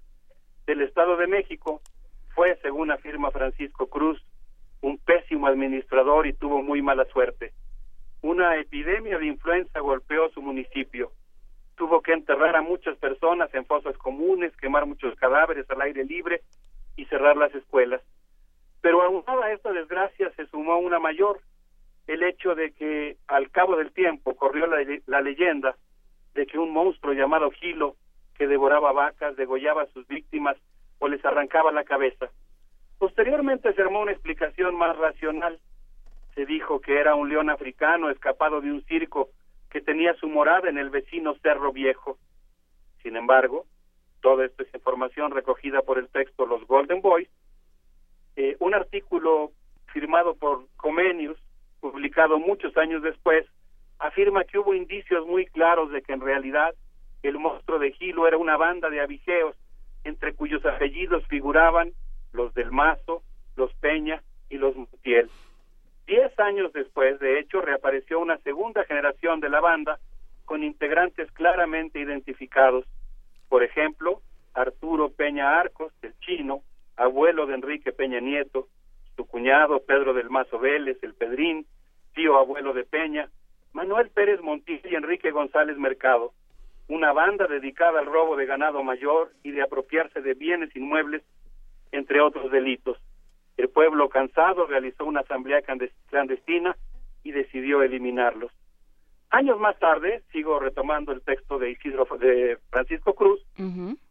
del 0.68 0.82
Estado 0.82 1.18
de 1.18 1.28
México, 1.28 1.82
fue, 2.36 2.58
según 2.62 2.92
afirma 2.92 3.32
Francisco 3.32 3.88
Cruz, 3.88 4.24
un 4.82 4.98
pésimo 4.98 5.48
administrador 5.48 6.28
y 6.28 6.34
tuvo 6.34 6.62
muy 6.62 6.82
mala 6.82 7.06
suerte. 7.06 7.54
Una 8.22 8.56
epidemia 8.58 9.18
de 9.18 9.28
influenza 9.28 9.80
golpeó 9.80 10.30
su 10.30 10.42
municipio. 10.42 11.12
Tuvo 11.76 12.02
que 12.02 12.14
enterrar 12.14 12.56
a 12.56 12.62
muchas 12.62 12.98
personas 12.98 13.54
en 13.54 13.66
fosas 13.66 13.98
comunes, 13.98 14.56
quemar 14.58 14.86
muchos 14.86 15.16
cadáveres 15.16 15.70
al 15.70 15.82
aire 15.82 16.04
libre 16.06 16.42
y 16.96 17.06
cerrar 17.06 17.38
las 17.38 17.54
escuelas. 17.54 18.02
Pero 18.82 19.02
aunada 19.02 19.46
a 19.46 19.54
esta 19.54 19.72
desgracia 19.72 20.32
se 20.36 20.46
sumó 20.48 20.78
una 20.78 21.00
mayor, 21.00 21.42
el 22.08 22.24
hecho 22.24 22.56
de 22.56 22.72
que 22.72 23.18
al 23.28 23.50
cabo 23.52 23.76
del 23.76 23.92
tiempo 23.92 24.36
corrió 24.36 24.68
la, 24.68 24.78
la 25.08 25.22
leyenda 25.22 25.76
de 26.36 26.46
que 26.46 26.60
un 26.60 26.72
monstruo 26.72 27.14
llamado 27.14 27.50
Gilo, 27.52 27.96
que 28.38 28.48
devoraba 28.48 28.92
vacas, 28.92 29.36
degollaba 29.38 29.84
a 29.84 29.88
sus 29.88 30.08
víctimas 30.08 30.58
o 31.00 31.08
les 31.08 31.24
arrancaba 31.26 31.72
la 31.72 31.84
cabeza. 31.84 32.30
Posteriormente 32.98 33.74
se 33.74 33.82
armó 33.82 34.02
una 34.02 34.12
explicación 34.12 34.76
más 34.76 34.96
racional. 34.98 35.60
Se 36.36 36.46
dijo 36.46 36.82
que 36.82 37.00
era 37.00 37.16
un 37.16 37.30
león 37.30 37.50
africano 37.50 38.10
escapado 38.10 38.62
de 38.62 38.72
un 38.72 38.84
circo 38.84 39.30
que 39.70 39.82
tenía 39.82 40.14
su 40.16 40.28
morada 40.28 40.70
en 40.70 40.78
el 40.78 40.90
vecino 40.90 41.36
Cerro 41.42 41.72
Viejo. 41.72 42.18
Sin 43.02 43.16
embargo, 43.16 43.66
toda 44.22 44.46
esta 44.46 44.64
es 44.64 44.74
información 44.74 45.32
recogida 45.32 45.82
por 45.82 45.98
el 45.98 46.10
texto 46.10 46.46
Los 46.46 46.66
Golden 46.68 47.02
Boys, 47.02 47.30
eh, 48.36 48.58
un 48.60 48.74
artículo 48.74 49.52
firmado 49.94 50.36
por 50.36 50.68
Comenius, 50.78 51.38
publicado 51.80 52.40
muchos 52.40 52.76
años 52.78 53.02
después, 53.02 53.46
afirma 54.00 54.44
que 54.44 54.60
hubo 54.60 54.74
indicios 54.74 55.26
muy 55.26 55.46
claros 55.46 55.92
de 55.92 56.02
que 56.02 56.14
en 56.14 56.22
realidad 56.22 56.76
el 57.24 57.40
monstruo 57.40 57.80
de 57.80 57.92
Gilo 57.94 58.28
era 58.28 58.38
una 58.38 58.58
banda 58.58 58.90
de 58.90 59.02
abigeos 59.02 59.56
entre 60.04 60.34
cuyos 60.34 60.66
apellidos 60.66 61.26
figuraban 61.28 61.94
los 62.34 62.54
del 62.54 62.72
Mazo, 62.72 63.24
los 63.56 63.74
Peña 63.76 64.22
y 64.50 64.58
los 64.58 64.76
Montiel. 64.76 65.30
Diez 66.08 66.40
años 66.40 66.72
después, 66.74 67.20
de 67.20 67.40
hecho, 67.40 67.62
reapareció 67.62 68.20
una 68.20 68.38
segunda 68.40 68.84
generación 68.86 69.40
de 69.40 69.50
la 69.50 69.60
banda 69.60 70.00
con 70.46 70.64
integrantes 70.64 71.32
claramente 71.32 72.00
identificados. 72.00 72.86
Por 73.50 73.64
ejemplo, 73.64 74.22
Arturo 74.54 75.10
Peña 75.10 75.60
Arcos, 75.60 75.92
el 76.04 76.14
chino, 76.20 76.62
abuelo 76.96 77.48
de 77.48 77.56
Enrique 77.56 77.92
Peña 77.92 78.20
Nieto, 78.20 78.68
su 79.16 79.26
cuñado 79.26 79.80
Pedro 79.80 80.14
del 80.14 80.30
Mazo 80.30 80.60
Vélez, 80.60 80.98
el 81.02 81.16
Pedrín, 81.16 81.66
tío 82.14 82.38
abuelo 82.38 82.74
de 82.74 82.84
Peña, 82.84 83.30
Manuel 83.74 84.10
Pérez 84.10 84.42
Montiel 84.42 84.82
y 84.86 84.96
Enrique 84.96 85.32
González 85.32 85.78
Mercado, 85.78 86.34
una 86.88 87.14
banda 87.14 87.48
dedicada 87.48 88.00
al 88.00 88.06
robo 88.06 88.36
de 88.36 88.46
ganado 88.46 88.84
mayor 88.84 89.32
y 89.44 89.52
de 89.52 89.64
apropiarse 89.64 90.22
de 90.22 90.36
bienes 90.36 90.76
inmuebles, 90.76 91.24
entre 91.92 92.22
otros 92.22 92.52
delitos. 92.52 92.98
El 93.58 93.70
pueblo 93.70 94.10
cansado 94.10 94.66
realizó 94.66 95.06
una 95.06 95.22
asamblea 95.22 95.62
clandestina 96.10 96.76
y 97.24 97.32
decidió 97.32 97.82
eliminarlos. 97.82 98.52
Años 99.30 99.60
más 99.60 99.78
tarde, 99.80 100.24
sigo 100.32 100.60
retomando 100.60 101.12
el 101.12 101.22
texto 101.22 101.58
de 101.58 101.72
Isidro 101.72 102.06
de 102.20 102.58
Francisco 102.70 103.16
Cruz, 103.16 103.42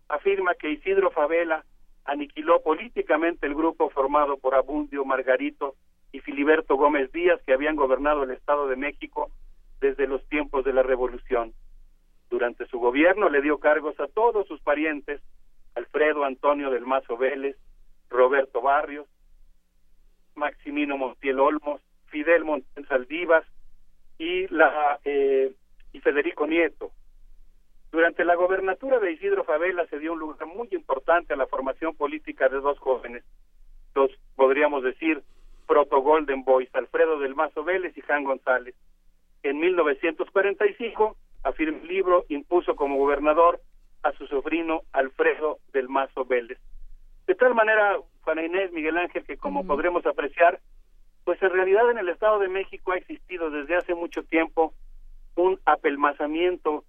afirma 0.09 0.55
que 0.55 0.71
Isidro 0.71 1.11
Favela 1.11 1.65
aniquiló 2.05 2.63
políticamente 2.63 3.47
el 3.47 3.55
grupo 3.55 3.91
formado 3.91 4.37
por 4.37 4.55
Abundio 4.55 5.05
Margarito 5.05 5.75
y 6.13 6.21
Filiberto 6.21 6.77
Gómez 6.77 7.11
Díaz 7.13 7.41
que 7.47 7.55
habían 7.55 7.77
gobernado 7.77 8.23
el 8.23 8.31
Estado 8.31 8.69
de 8.69 8.77
México 8.77 9.31
desde 9.81 10.07
los 10.07 10.27
tiempos 10.29 10.65
de 10.65 10.73
la 10.73 10.83
Revolución. 10.83 11.55
Durante 12.31 12.67
su 12.67 12.79
gobierno 12.79 13.29
le 13.29 13.43
dio 13.43 13.59
cargos 13.59 13.99
a 14.01 14.09
todos 14.09 14.47
sus 14.47 14.61
parientes, 14.61 15.21
Alfredo 15.75 16.25
Antonio 16.25 16.71
del 16.71 16.87
Mazo 16.87 17.17
Vélez, 17.17 17.57
Roberto 18.11 18.61
Barrios, 18.61 19.07
Maximino 20.37 20.97
Montiel 20.97 21.41
Olmos, 21.41 21.81
Fidel 22.07 22.45
Montiel 22.45 22.87
Saldivas 22.89 23.45
y, 24.19 24.47
la, 24.49 24.99
eh, 25.05 25.53
y 25.93 26.01
Federico 26.01 26.47
Nieto. 26.47 26.93
Durante 27.91 28.25
la 28.25 28.35
gobernatura 28.35 28.99
de 28.99 29.13
Isidro 29.13 29.45
Favela 29.45 29.87
se 29.87 29.99
dio 29.99 30.13
un 30.13 30.19
lugar 30.19 30.47
muy 30.47 30.69
importante 30.73 31.35
a 31.35 31.37
la 31.37 31.47
formación 31.47 31.95
política 31.95 32.49
de 32.49 32.61
dos 32.61 32.79
jóvenes, 32.79 33.25
los 33.95 34.11
podríamos 34.35 34.83
decir 34.83 35.23
proto 35.67 36.01
Golden 36.01 36.45
Boys, 36.45 36.69
Alfredo 36.75 37.19
del 37.19 37.35
Mazo 37.35 37.65
Vélez 37.65 37.97
y 37.97 38.03
Jan 38.03 38.25
González. 38.25 38.75
En 39.43 39.59
1945, 39.61 41.17
afirma 41.43 41.79
el 41.79 41.89
libro, 41.89 42.25
impuso 42.29 42.75
como 42.77 42.97
gobernador 42.97 43.61
a 44.03 44.13
su 44.13 44.27
sobrino 44.27 44.83
Alfredo 44.93 45.59
del 45.73 45.89
Mazo 45.89 46.25
Vélez. 46.25 46.59
De 47.27 47.35
tal 47.35 47.55
manera, 47.55 47.99
Juana 48.25 48.45
Inés, 48.45 48.73
Miguel 48.73 48.97
Ángel, 48.97 49.25
que 49.25 49.37
como 49.37 49.67
podremos 49.67 50.05
apreciar, 50.07 50.61
pues 51.25 51.43
en 51.43 51.51
realidad 51.51 51.91
en 51.91 51.99
el 51.99 52.09
Estado 52.09 52.39
de 52.39 52.49
México 52.49 52.93
ha 52.93 52.97
existido 52.97 53.51
desde 53.51 53.77
hace 53.77 53.95
mucho 53.95 54.23
tiempo 54.25 54.75
un 55.37 55.61
apelmazamiento 55.65 56.85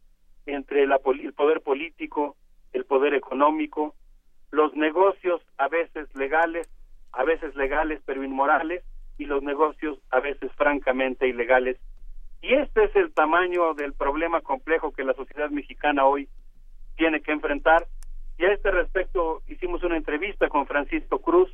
entre 0.46 0.88
la, 0.88 1.00
el 1.22 1.34
poder 1.34 1.62
político, 1.62 2.36
el 2.74 2.86
poder 2.86 3.14
económico, 3.14 3.96
los 4.52 4.74
negocios 4.76 5.42
a 5.58 5.68
veces 5.68 6.14
legales, 6.16 6.70
a 7.12 7.24
veces 7.24 7.56
legales 7.56 8.02
pero 8.06 8.24
inmorales, 8.24 8.84
y 9.18 9.26
los 9.26 9.44
negocios 9.44 10.00
a 10.12 10.20
veces 10.20 10.52
francamente 10.54 11.28
ilegales. 11.28 11.78
Y 12.42 12.54
este 12.54 12.86
es 12.86 12.96
el 12.96 13.14
tamaño 13.14 13.74
del 13.74 13.94
problema 13.94 14.42
complejo 14.42 14.92
que 14.92 15.04
la 15.04 15.14
sociedad 15.14 15.50
mexicana 15.50 16.06
hoy 16.06 16.28
tiene 16.98 17.22
que 17.22 17.32
enfrentar. 17.32 17.88
Y 18.38 18.46
a 18.46 18.54
este 18.54 18.72
respecto 18.72 19.42
hicimos 19.48 19.84
una 19.84 19.98
entrevista 19.98 20.50
con 20.50 20.68
Francisco 20.68 21.20
Cruz, 21.20 21.50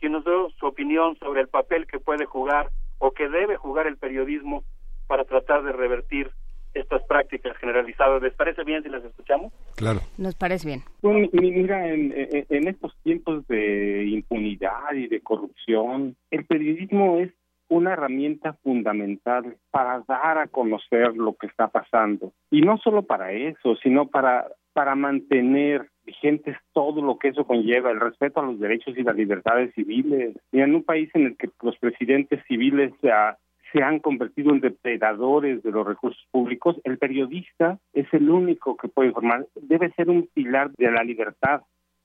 quien 0.00 0.12
nos 0.12 0.24
dio 0.24 0.50
su 0.58 0.66
opinión 0.66 1.16
sobre 1.18 1.42
el 1.42 1.48
papel 1.48 1.86
que 1.86 1.98
puede 1.98 2.24
jugar 2.24 2.70
o 2.98 3.12
que 3.12 3.28
debe 3.28 3.56
jugar 3.56 3.86
el 3.86 3.96
periodismo 3.96 4.64
para 5.06 5.24
tratar 5.24 5.62
de 5.62 5.72
revertir 5.72 6.30
estas 6.74 7.02
prácticas 7.04 7.56
generalizadas. 7.58 8.22
¿Les 8.22 8.34
parece 8.34 8.64
bien 8.64 8.82
si 8.82 8.88
las 8.88 9.04
escuchamos? 9.04 9.52
Claro. 9.76 10.00
Nos 10.16 10.34
parece 10.34 10.66
bien. 10.66 10.80
Bueno, 11.02 11.28
mira, 11.32 11.88
en, 11.88 12.14
en 12.16 12.68
estos 12.68 12.96
tiempos 13.02 13.46
de 13.48 14.04
impunidad 14.06 14.92
y 14.94 15.06
de 15.08 15.20
corrupción, 15.20 16.16
el 16.30 16.46
periodismo 16.46 17.18
es 17.18 17.30
una 17.68 17.94
herramienta 17.94 18.52
fundamental 18.62 19.56
para 19.70 20.02
dar 20.06 20.38
a 20.38 20.46
conocer 20.46 21.16
lo 21.16 21.34
que 21.34 21.46
está 21.46 21.68
pasando. 21.68 22.32
Y 22.50 22.60
no 22.60 22.76
solo 22.78 23.02
para 23.02 23.32
eso, 23.32 23.76
sino 23.82 24.08
para, 24.08 24.46
para 24.72 24.94
mantener 24.94 25.88
vigentes 26.04 26.56
todo 26.72 27.02
lo 27.02 27.18
que 27.18 27.28
eso 27.28 27.46
conlleva, 27.46 27.90
el 27.90 28.00
respeto 28.00 28.40
a 28.40 28.44
los 28.44 28.58
derechos 28.58 28.96
y 28.96 29.02
las 29.02 29.16
libertades 29.16 29.72
civiles. 29.74 30.36
Y 30.50 30.60
en 30.60 30.74
un 30.74 30.82
país 30.82 31.10
en 31.14 31.26
el 31.26 31.36
que 31.36 31.50
los 31.62 31.76
presidentes 31.78 32.40
civiles 32.46 32.92
se, 33.00 33.82
han 33.82 34.00
convertido 34.00 34.50
en 34.52 34.60
depredadores 34.60 35.62
de 35.62 35.70
los 35.70 35.86
recursos 35.86 36.22
públicos, 36.30 36.80
el 36.84 36.98
periodista 36.98 37.78
es 37.92 38.06
el 38.12 38.28
único 38.28 38.76
que 38.76 38.88
puede 38.88 39.08
informar. 39.08 39.46
Debe 39.54 39.92
ser 39.92 40.10
un 40.10 40.28
pilar 40.34 40.70
de 40.72 40.90
la 40.90 41.02
libertad. 41.02 41.62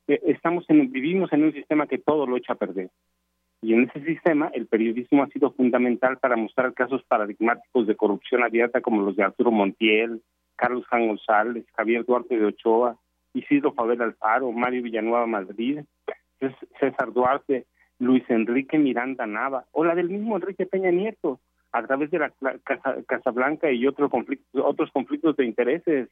Eh, 0.08 0.22
estamos 0.28 0.66
en, 0.70 0.92
vivimos 0.92 1.34
en 1.34 1.44
un 1.44 1.54
sistema 1.54 1.88
que 1.88 1.98
todo 1.98 2.26
lo 2.26 2.38
echa 2.38 2.54
a 2.54 2.58
perder. 2.58 2.90
Y 3.62 3.74
en 3.74 3.84
ese 3.84 4.04
sistema 4.06 4.52
el 4.54 4.68
periodismo 4.68 5.24
ha 5.24 5.28
sido 5.28 5.52
fundamental 5.52 6.18
para 6.20 6.36
mostrar 6.36 6.74
casos 6.74 7.04
paradigmáticos 7.08 7.88
de 7.88 7.96
corrupción 7.96 8.44
abierta 8.44 8.82
como 8.82 9.02
los 9.02 9.16
de 9.16 9.24
Arturo 9.24 9.52
Montiel, 9.52 10.22
Carlos 10.58 10.86
Juan 10.88 11.08
González, 11.08 11.66
Javier 11.76 12.03
Duarte 12.06 12.38
de 12.38 12.45
Ochoa, 12.45 12.98
Isidro 13.34 13.72
Fabel 13.72 14.02
Alfaro, 14.02 14.52
Mario 14.52 14.84
Villanueva 14.84 15.26
Madrid, 15.27 15.82
César 16.80 17.14
Duarte, 17.14 17.66
Luis 18.00 18.24
Enrique 18.30 18.77
Miranda 18.77 19.26
Nava, 19.26 19.66
o 19.72 19.84
la 19.84 19.95
del 19.95 20.10
mismo 20.10 20.36
Enrique 20.36 20.66
Peña 20.66 20.92
Nieto, 20.92 21.40
a 21.72 21.86
través 21.86 22.11
de 22.11 22.19
la 22.19 22.32
Casa, 23.06 23.32
Blanca 23.32 23.72
y 23.72 23.86
otros 23.88 24.10
conflictos, 24.10 24.61
otros 24.66 24.92
conflictos 24.92 25.36
de 25.38 25.45
intereses. 25.45 26.10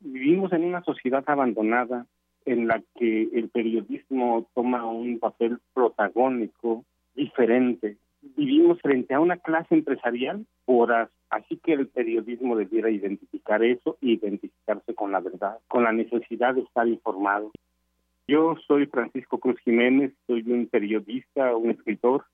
vivimos 0.00 0.52
en 0.52 0.64
una 0.64 0.82
sociedad 0.82 1.24
abandonada, 1.26 2.06
en 2.46 2.66
la 2.66 2.82
que 2.96 3.28
el 3.32 3.48
periodismo 3.48 4.46
toma 4.54 4.84
un 4.86 5.18
papel 5.18 5.58
protagónico 5.72 6.84
diferente. 7.14 7.96
Vivimos 8.36 8.80
frente 8.80 9.14
a 9.14 9.20
una 9.20 9.36
clase 9.36 9.74
empresarial 9.74 10.46
horas, 10.66 11.10
así 11.30 11.58
que 11.62 11.72
el 11.72 11.88
periodismo 11.88 12.56
debiera 12.56 12.90
identificar 12.90 13.62
eso 13.62 13.96
e 14.00 14.12
identificarse 14.12 14.94
con 14.94 15.12
la 15.12 15.20
verdad, 15.20 15.58
con 15.68 15.84
la 15.84 15.92
necesidad 15.92 16.54
de 16.54 16.62
estar 16.62 16.88
informado. 16.88 17.50
Yo 18.26 18.56
soy 18.66 18.86
Francisco 18.86 19.38
Cruz 19.38 19.60
Jiménez, 19.60 20.12
soy 20.26 20.42
un 20.50 20.66
periodista, 20.66 21.54
un 21.54 21.70
escritor, 21.70 22.24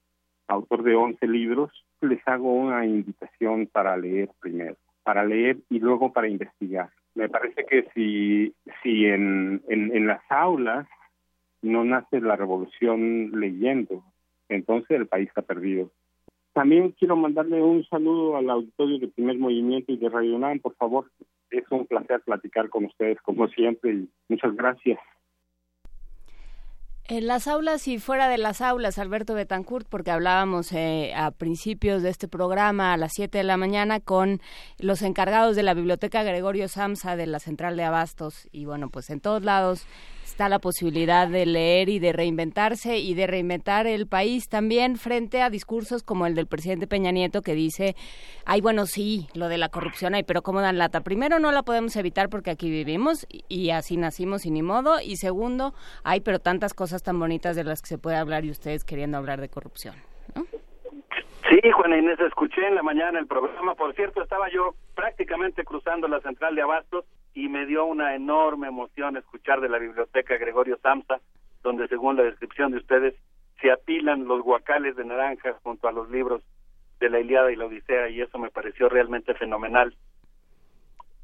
autor 0.47 0.85
de 0.85 0.95
11 0.95 1.27
libros. 1.27 1.71
Les 2.01 2.21
hago 2.27 2.53
una 2.53 2.87
invitación 2.87 3.67
para 3.67 3.97
leer 3.97 4.31
primero, 4.41 4.77
para 5.03 5.25
leer 5.25 5.59
y 5.69 5.81
luego 5.81 6.13
para 6.13 6.29
investigar 6.29 6.91
me 7.15 7.29
parece 7.29 7.65
que 7.67 7.89
si, 7.95 8.55
si 8.83 9.07
en, 9.07 9.63
en, 9.69 10.07
las 10.07 10.23
aulas 10.31 10.87
no 11.63 11.85
nace 11.85 12.21
la 12.21 12.37
revolución 12.37 13.33
leyendo, 13.39 14.03
entonces 14.51 14.91
el 14.91 15.07
país 15.07 15.29
está 15.29 15.43
perdido. 15.43 15.91
También 16.53 16.93
quiero 16.99 17.17
mandarle 17.17 17.63
un 17.63 17.85
saludo 17.87 18.37
al 18.37 18.51
auditorio 18.51 18.99
de 18.99 19.09
Primer 19.09 19.39
Movimiento 19.39 19.93
y 19.93 19.97
de 19.97 20.09
Radio 20.09 20.37
UNAM, 20.37 20.59
por 20.59 20.75
favor. 20.75 21.11
Es 21.51 21.65
un 21.71 21.87
placer 21.87 22.21
platicar 22.23 22.69
con 22.69 22.85
ustedes, 22.85 23.21
como 23.23 23.49
siempre, 23.49 23.93
y 23.93 24.09
muchas 24.29 24.55
gracias. 24.57 24.99
En 27.11 27.27
las 27.27 27.49
aulas 27.49 27.89
y 27.89 27.99
fuera 27.99 28.29
de 28.29 28.39
las 28.39 28.61
aulas, 28.61 28.99
Alberto 29.01 29.35
Betancourt, 29.35 29.85
porque 29.89 30.13
hablábamos 30.13 30.73
eh, 30.73 31.13
a 31.17 31.33
principios 31.33 32.05
de 32.05 32.11
este 32.11 32.29
programa 32.29 32.93
a 32.93 32.97
las 32.97 33.15
7 33.15 33.39
de 33.39 33.43
la 33.43 33.57
mañana 33.57 33.99
con 33.99 34.41
los 34.79 35.03
encargados 35.03 35.57
de 35.57 35.65
la 35.65 35.75
Biblioteca 35.75 36.23
Gregorio 36.23 36.69
Samsa 36.69 37.17
de 37.17 37.27
la 37.27 37.41
Central 37.41 37.77
de 37.77 37.83
Abastos 37.83 38.49
y 38.53 38.65
bueno, 38.65 38.91
pues 38.91 39.11
en 39.11 39.19
todos 39.19 39.43
lados 39.43 39.89
está 40.31 40.49
la 40.49 40.61
posibilidad 40.61 41.29
de 41.29 41.45
leer 41.45 41.89
y 41.89 41.99
de 41.99 42.13
reinventarse 42.13 42.99
y 42.99 43.15
de 43.15 43.27
reinventar 43.27 43.87
el 43.87 44.07
país 44.07 44.49
también 44.49 44.97
frente 44.97 45.43
a 45.43 45.51
discursos 45.51 46.03
como 46.03 46.27
el 46.27 46.35
del 46.35 46.47
presidente 46.47 46.87
Peña 46.87 47.11
Nieto 47.11 47.43
que 47.43 47.55
dice, 47.55 47.97
ay, 48.47 48.61
bueno, 48.61 48.87
sí, 48.87 49.27
lo 49.35 49.49
de 49.49 49.59
la 49.59 49.69
corrupción 49.69 50.15
hay, 50.15 50.23
pero 50.23 50.43
¿cómo 50.43 50.61
dan 50.61 50.79
lata? 50.79 51.01
Primero, 51.01 51.41
no 51.41 51.51
la 51.51 51.63
podemos 51.63 51.97
evitar 51.97 52.29
porque 52.29 52.51
aquí 52.51 52.71
vivimos 52.71 53.27
y 53.49 53.71
así 53.71 53.97
nacimos 53.97 54.47
y 54.47 54.51
ni 54.51 54.63
modo. 54.63 55.01
Y 55.01 55.17
segundo, 55.17 55.75
hay 56.05 56.21
pero 56.21 56.39
tantas 56.39 56.75
cosas 56.75 57.03
tan 57.03 57.19
bonitas 57.19 57.57
de 57.57 57.65
las 57.65 57.83
que 57.83 57.89
se 57.89 57.99
puede 57.99 58.17
hablar 58.17 58.45
y 58.45 58.51
ustedes 58.51 58.85
queriendo 58.85 59.19
hablar 59.19 59.41
de 59.41 59.49
corrupción. 59.49 59.97
Sí, 61.49 61.71
Juana 61.73 61.99
Inés, 61.99 62.21
escuché 62.21 62.67
en 62.67 62.77
la 62.77 62.83
mañana 62.83 63.19
el 63.19 63.27
programa. 63.27 63.75
Por 63.75 63.95
cierto, 63.95 64.23
estaba 64.23 64.49
yo 64.51 64.75
prácticamente 64.95 65.65
cruzando 65.65 66.07
la 66.07 66.21
central 66.21 66.55
de 66.55 66.63
Abastos 66.63 67.05
y 67.35 67.49
me 67.49 67.67
dio 67.67 67.85
una 67.85 68.15
enorme 68.15 68.69
emoción 68.69 69.17
escuchar 69.17 69.61
de 69.61 69.69
la 69.69 69.79
biblioteca 69.79 70.37
Gregorio 70.37 70.79
Samsa, 70.83 71.21
donde 71.63 71.89
según 71.89 72.17
la 72.17 72.25
descripción 72.25 72.73
de 72.73 72.79
ustedes 72.79 73.15
se 73.61 73.71
apilan 73.71 74.27
los 74.27 74.43
guacales 74.43 74.97
de 74.97 75.05
naranjas 75.05 75.57
junto 75.63 75.89
a 75.89 75.93
los 75.93 76.11
libros 76.11 76.43
de 76.99 77.11
la 77.11 77.21
Iliada 77.21 77.53
y 77.53 77.57
la 77.57 77.67
Odisea 77.67 78.09
y 78.09 78.21
eso 78.21 78.39
me 78.39 78.51
pareció 78.51 78.89
realmente 78.89 79.35
fenomenal. 79.35 79.95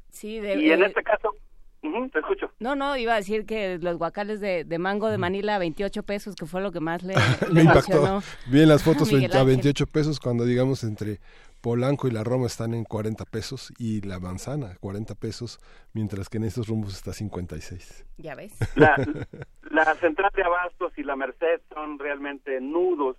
Sí, 0.09 0.39
y 0.39 0.71
en 0.71 0.83
este 0.83 1.03
caso, 1.03 1.35
te 1.81 2.19
escucho. 2.19 2.51
No, 2.59 2.75
no, 2.75 2.97
iba 2.97 3.13
a 3.13 3.17
decir 3.17 3.45
que 3.45 3.77
los 3.79 3.97
guacales 3.97 4.39
de, 4.39 4.65
mango 4.79 5.09
de 5.09 5.17
Manila 5.17 5.59
28 5.59 6.03
pesos, 6.03 6.35
que 6.35 6.45
fue 6.45 6.61
lo 6.61 6.71
que 6.71 6.79
más 6.79 7.03
le, 7.03 7.13
me 7.51 7.61
impactó. 7.61 8.21
Bien 8.47 8.67
las 8.67 8.83
fotos 8.83 9.11
a 9.33 9.43
28 9.43 9.87
pesos 9.87 10.19
cuando 10.19 10.45
digamos 10.45 10.83
entre 10.83 11.19
Polanco 11.67 12.07
y 12.07 12.11
la 12.11 12.23
Roma 12.23 12.45
están 12.45 12.73
en 12.73 12.85
40 12.85 13.25
pesos 13.25 13.73
y 13.77 13.99
la 13.99 14.21
manzana 14.21 14.77
40 14.79 15.15
pesos, 15.15 15.59
mientras 15.91 16.29
que 16.29 16.37
en 16.37 16.45
estos 16.45 16.69
rumbos 16.69 16.95
está 16.95 17.11
56. 17.11 18.05
Ya 18.19 18.35
ves. 18.35 18.57
La, 18.77 18.95
la 19.69 19.93
central 19.95 20.31
de 20.33 20.43
Abastos 20.43 20.97
y 20.97 21.03
la 21.03 21.17
Merced 21.17 21.59
son 21.73 21.99
realmente 21.99 22.61
nudos 22.61 23.17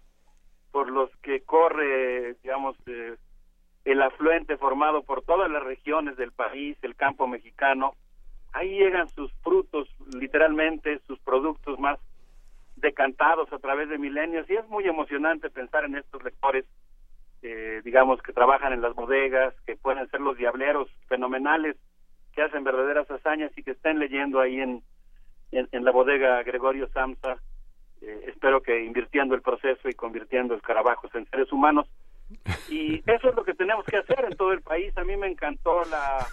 por 0.72 0.90
los 0.90 1.14
que 1.18 1.42
corre, 1.42 2.36
digamos, 2.42 2.74
eh, 2.86 3.16
el 3.84 4.00
afluente 4.00 4.56
formado 4.56 5.02
por 5.02 5.20
todas 5.24 5.50
las 5.50 5.62
regiones 5.62 6.16
del 6.16 6.32
país, 6.32 6.78
el 6.80 6.96
campo 6.96 7.26
mexicano. 7.26 7.96
Ahí 8.54 8.78
llegan 8.78 9.10
sus 9.10 9.30
frutos, 9.42 9.94
literalmente, 10.18 11.02
sus 11.06 11.18
productos 11.18 11.78
más 11.78 11.98
decantados 12.76 13.52
a 13.52 13.58
través 13.58 13.90
de 13.90 13.98
milenios 13.98 14.48
y 14.48 14.54
es 14.54 14.66
muy 14.70 14.86
emocionante 14.86 15.50
pensar 15.50 15.84
en 15.84 15.96
estos 15.96 16.24
lectores 16.24 16.64
eh, 17.42 17.80
digamos, 17.84 18.20
que 18.22 18.32
trabajan 18.32 18.72
en 18.72 18.82
las 18.82 18.94
bodegas, 18.94 19.54
que 19.66 19.76
pueden 19.76 20.08
ser 20.10 20.20
los 20.20 20.36
diableros 20.36 20.88
fenomenales, 21.08 21.76
que 22.32 22.42
hacen 22.42 22.64
verdaderas 22.64 23.10
hazañas 23.10 23.50
y 23.56 23.62
que 23.62 23.72
estén 23.72 23.98
leyendo 23.98 24.40
ahí 24.40 24.60
en, 24.60 24.82
en, 25.52 25.84
la 25.84 25.90
bodega 25.90 26.42
Gregorio 26.42 26.88
Samsa, 26.88 27.36
eh, 28.00 28.24
espero 28.26 28.62
que 28.62 28.84
invirtiendo 28.84 29.34
el 29.34 29.42
proceso 29.42 29.88
y 29.88 29.94
convirtiendo 29.94 30.54
escarabajos 30.54 31.14
en 31.14 31.28
seres 31.30 31.52
humanos. 31.52 31.88
Y 32.68 32.98
eso 33.10 33.30
es 33.30 33.34
lo 33.34 33.44
que 33.44 33.54
tenemos 33.54 33.84
que 33.86 33.96
hacer 33.96 34.24
en 34.24 34.36
todo 34.36 34.52
el 34.52 34.62
país. 34.62 34.96
A 34.96 35.04
mí 35.04 35.16
me 35.16 35.28
encantó 35.28 35.84
la, 35.84 36.26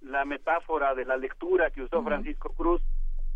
la 0.00 0.24
metáfora 0.24 0.94
de 0.94 1.04
la 1.04 1.16
lectura 1.16 1.70
que 1.70 1.82
usó 1.82 2.02
Francisco 2.02 2.52
Cruz 2.54 2.82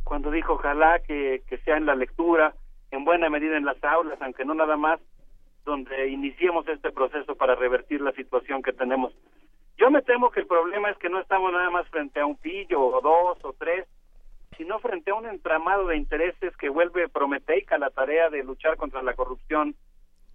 cuando 0.03 0.31
dijo 0.31 0.55
ojalá 0.55 1.01
que, 1.01 1.43
que 1.49 1.59
sea 1.59 1.77
en 1.77 1.87
la 1.87 1.95
lectura, 1.95 2.55
en 2.91 3.05
buena 3.05 3.31
medida 3.31 3.57
en 3.57 3.65
las 3.65 3.83
aulas, 3.83 4.21
aunque 4.21 4.45
no 4.45 4.55
nada 4.55 4.77
más, 4.77 5.01
donde 5.65 6.09
iniciemos 6.09 6.67
este 6.69 6.91
proceso 6.91 7.35
para 7.35 7.55
revertir 7.55 8.01
la 8.01 8.13
situación 8.13 8.63
que 8.63 8.73
tenemos. 8.73 9.15
Yo 9.77 9.91
me 9.91 10.03
temo 10.03 10.31
que 10.31 10.41
el 10.41 10.47
problema 10.47 10.91
es 10.91 10.99
que 10.99 11.09
no 11.09 11.21
estamos 11.21 11.53
nada 11.53 11.71
más 11.71 11.89
frente 11.89 12.21
a 12.21 12.27
un 12.27 12.37
pillo 12.37 12.81
o 12.81 13.01
dos 13.01 13.39
o 13.45 13.53
tres, 13.55 13.87
sino 14.57 14.79
frente 14.79 15.11
a 15.11 15.15
un 15.15 15.27
entramado 15.27 15.87
de 15.87 15.97
intereses 15.97 16.57
que 16.57 16.69
vuelve 16.69 17.09
prometeica 17.09 17.77
la 17.79 17.91
tarea 17.91 18.31
de 18.31 18.45
luchar 18.45 18.77
contra 18.77 19.03
la 19.03 19.15
corrupción 19.15 19.75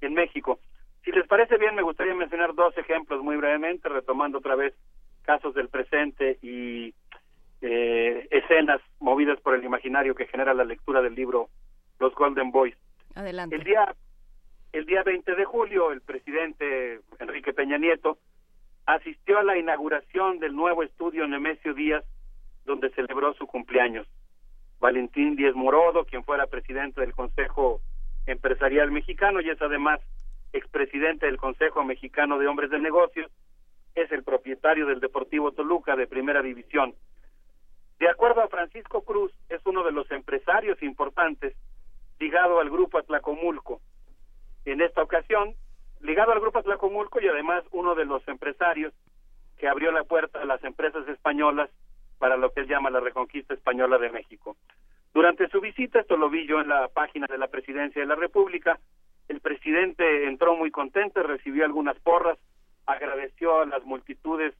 en 0.02 0.14
México. 0.14 0.60
Si 1.04 1.12
les 1.12 1.26
parece 1.28 1.58
bien, 1.58 1.76
me 1.76 1.82
gustaría 1.82 2.14
mencionar 2.14 2.54
dos 2.54 2.78
ejemplos 2.78 3.24
muy 3.24 3.38
brevemente, 3.38 3.88
retomando 3.88 4.40
otra 4.40 4.56
vez 4.56 4.74
casos 5.24 5.54
del 5.54 5.70
presente 5.70 6.38
y 6.42 6.94
eh, 7.62 8.28
escenas 8.32 8.82
movidas 9.00 9.40
por 9.40 9.56
el 9.56 9.64
imaginario 9.64 10.16
que 10.16 10.28
genera 10.28 10.54
la 10.54 10.66
lectura 10.66 11.02
del 11.02 11.16
libro 11.16 11.50
Los 12.00 12.14
Golden 12.16 12.52
Boys. 12.52 12.76
Adelante. 13.16 13.56
El 13.56 13.64
día 13.64 13.96
el 14.72 14.86
día 14.86 15.04
20 15.04 15.36
de 15.36 15.46
julio, 15.46 15.92
el 15.92 16.02
presidente 16.02 17.02
Enrique 17.20 17.54
Peña 17.54 17.78
Nieto 17.78 18.20
asistió 18.86 19.40
a 19.40 19.44
la 19.44 19.58
inauguración 19.58 20.40
del 20.40 20.56
nuevo 20.56 20.84
estudio 20.84 21.28
Nemesio 21.28 21.74
Díaz, 21.74 22.04
donde 22.66 22.90
celebró 22.92 23.34
su 23.34 23.48
cumpleaños. 23.48 24.08
Valentín 24.80 25.36
Díez 25.36 25.56
Morodo, 25.56 26.06
quien 26.06 26.24
fuera 26.24 26.48
presidente 26.48 27.02
del 27.02 27.14
Consejo 27.14 27.82
Empresarial 28.26 28.92
Mexicano 28.92 29.42
y 29.42 29.50
es 29.50 29.62
además 29.62 30.00
expresidente 30.54 31.26
del 31.26 31.38
Consejo 31.38 31.84
Mexicano 31.84 32.38
de 32.38 32.48
Hombres 32.48 32.70
de 32.70 32.80
Negocios, 32.80 33.32
es 33.96 34.12
el 34.12 34.24
propietario 34.24 34.86
del 34.86 35.00
Deportivo 35.00 35.52
Toluca 35.52 35.96
de 35.96 36.08
Primera 36.08 36.42
División. 36.42 36.94
De 38.00 38.08
acuerdo 38.08 38.42
a 38.42 38.48
Francisco 38.48 39.04
Cruz, 39.04 39.34
es 39.50 39.62
uno 39.66 39.84
de 39.84 39.92
los 39.92 40.10
empresarios 40.12 40.82
importantes 40.82 41.56
ligado 42.20 42.60
al 42.60 42.70
grupo 42.70 42.98
Atlacomulco, 42.98 43.82
en 44.66 44.82
esta 44.82 45.02
ocasión, 45.02 45.56
ligado 46.02 46.32
al 46.32 46.40
Grupo 46.40 46.60
Atlacomulco 46.60 47.20
y 47.22 47.28
además 47.28 47.64
uno 47.72 47.96
de 47.96 48.06
los 48.06 48.28
empresarios 48.28 48.94
que 49.58 49.68
abrió 49.68 49.92
la 49.92 50.04
puerta 50.04 50.42
a 50.42 50.46
las 50.46 50.64
empresas 50.64 51.08
españolas 51.08 51.70
para 52.18 52.38
lo 52.38 52.52
que 52.52 52.62
él 52.62 52.68
llama 52.68 52.90
la 52.90 53.00
reconquista 53.00 53.54
española 53.54 53.98
de 53.98 54.10
México. 54.10 54.56
Durante 55.14 55.50
su 55.50 55.60
visita, 55.60 56.00
esto 56.00 56.18
lo 56.18 56.30
vi 56.30 56.48
yo 56.48 56.62
en 56.62 56.70
la 56.70 56.88
página 56.88 57.28
de 57.28 57.38
la 57.38 57.48
Presidencia 57.48 58.02
de 58.02 58.08
la 58.08 58.16
República, 58.16 58.80
el 59.28 59.42
presidente 59.42 60.28
entró 60.28 60.56
muy 60.56 60.72
contento, 60.72 61.22
recibió 61.24 61.66
algunas 61.66 62.00
porras, 62.00 62.38
agradeció 62.86 63.62
a 63.62 63.66
las 63.66 63.84
multitudes 63.86 64.56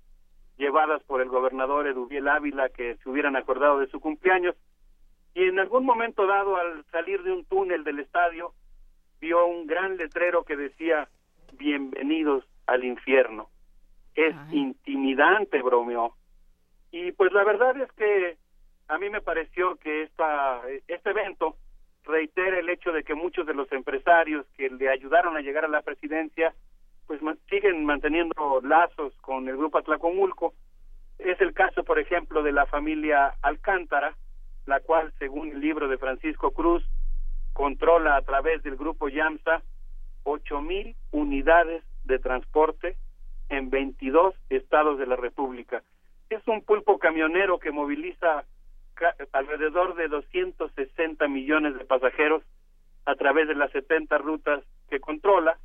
llevadas 0.58 1.02
por 1.04 1.22
el 1.22 1.30
gobernador 1.30 1.88
Eduviel 1.88 2.28
Ávila 2.28 2.70
que 2.70 2.96
se 2.98 3.10
hubieran 3.10 3.36
acordado 3.36 3.80
de 3.80 3.88
su 3.88 4.00
cumpleaños 4.00 4.56
y 5.34 5.44
en 5.46 5.60
algún 5.60 5.86
momento 5.86 6.28
dado 6.28 6.58
al 6.58 6.86
salir 6.92 7.24
de 7.24 7.32
un 7.32 7.46
túnel 7.46 7.84
del 7.84 8.00
estadio 8.00 8.54
vio 9.20 9.46
un 9.46 9.68
gran 9.68 9.98
letrero 9.98 10.44
que 10.44 10.56
decía 10.56 11.08
bienvenidos 11.54 12.46
al 12.68 12.84
infierno. 12.84 13.50
Es 14.16 14.36
intimidante, 14.52 15.62
bromeó. 15.62 16.16
Y 16.92 17.12
pues 17.12 17.32
la 17.32 17.44
verdad 17.44 17.80
es 17.80 17.92
que 17.94 18.38
a 18.88 18.98
mí 18.98 19.10
me 19.10 19.22
pareció 19.22 19.76
que 19.76 20.04
esta, 20.04 20.62
este 20.88 21.10
evento 21.12 21.56
reitera 22.04 22.60
el 22.60 22.70
hecho 22.70 22.92
de 22.92 23.04
que 23.04 23.14
muchos 23.14 23.46
de 23.46 23.54
los 23.54 23.72
empresarios 23.72 24.46
que 24.58 24.70
le 24.70 24.90
ayudaron 24.90 25.38
a 25.38 25.42
llegar 25.42 25.66
a 25.66 25.70
la 25.70 25.82
presidencia 25.82 26.54
pues 27.06 27.22
siguen 27.50 27.86
manteniendo 27.86 28.62
lazos 28.64 29.14
con 29.22 29.48
el 29.48 29.58
grupo 29.58 29.80
Atlacomulco. 29.80 30.54
Es 31.18 31.42
el 31.42 31.54
caso, 31.54 31.84
por 31.84 31.98
ejemplo, 31.98 32.44
de 32.44 32.52
la 32.52 32.68
familia 32.68 33.34
Alcántara, 33.42 34.16
la 34.68 34.80
cual, 34.80 35.12
según 35.18 35.50
el 35.50 35.60
libro 35.60 35.88
de 35.88 35.98
Francisco 35.98 36.52
Cruz, 36.52 36.84
controla 37.54 38.16
a 38.16 38.22
través 38.22 38.64
del 38.64 38.76
grupo 38.76 39.10
YAMSA 39.10 39.62
ocho 40.24 40.62
mil 40.62 40.96
unidades 41.12 41.84
de 42.06 42.20
transporte 42.20 42.98
en 43.50 43.70
22 43.70 44.36
estados 44.50 45.00
de 45.00 45.08
la 45.08 45.16
República. 45.16 45.84
Es 46.30 46.48
un 46.48 46.62
pulpo 46.62 47.00
camionero 47.00 47.60
que 47.60 47.72
moviliza 47.72 48.46
alrededor 49.32 49.96
de 49.96 50.08
260 50.08 51.28
millones 51.28 51.76
de 51.76 51.86
pasajeros 51.86 52.44
a 53.06 53.16
través 53.16 53.48
de 53.48 53.56
las 53.56 53.72
70 53.72 54.18
rutas 54.18 54.64
que 54.90 55.00
controla. 55.00 55.58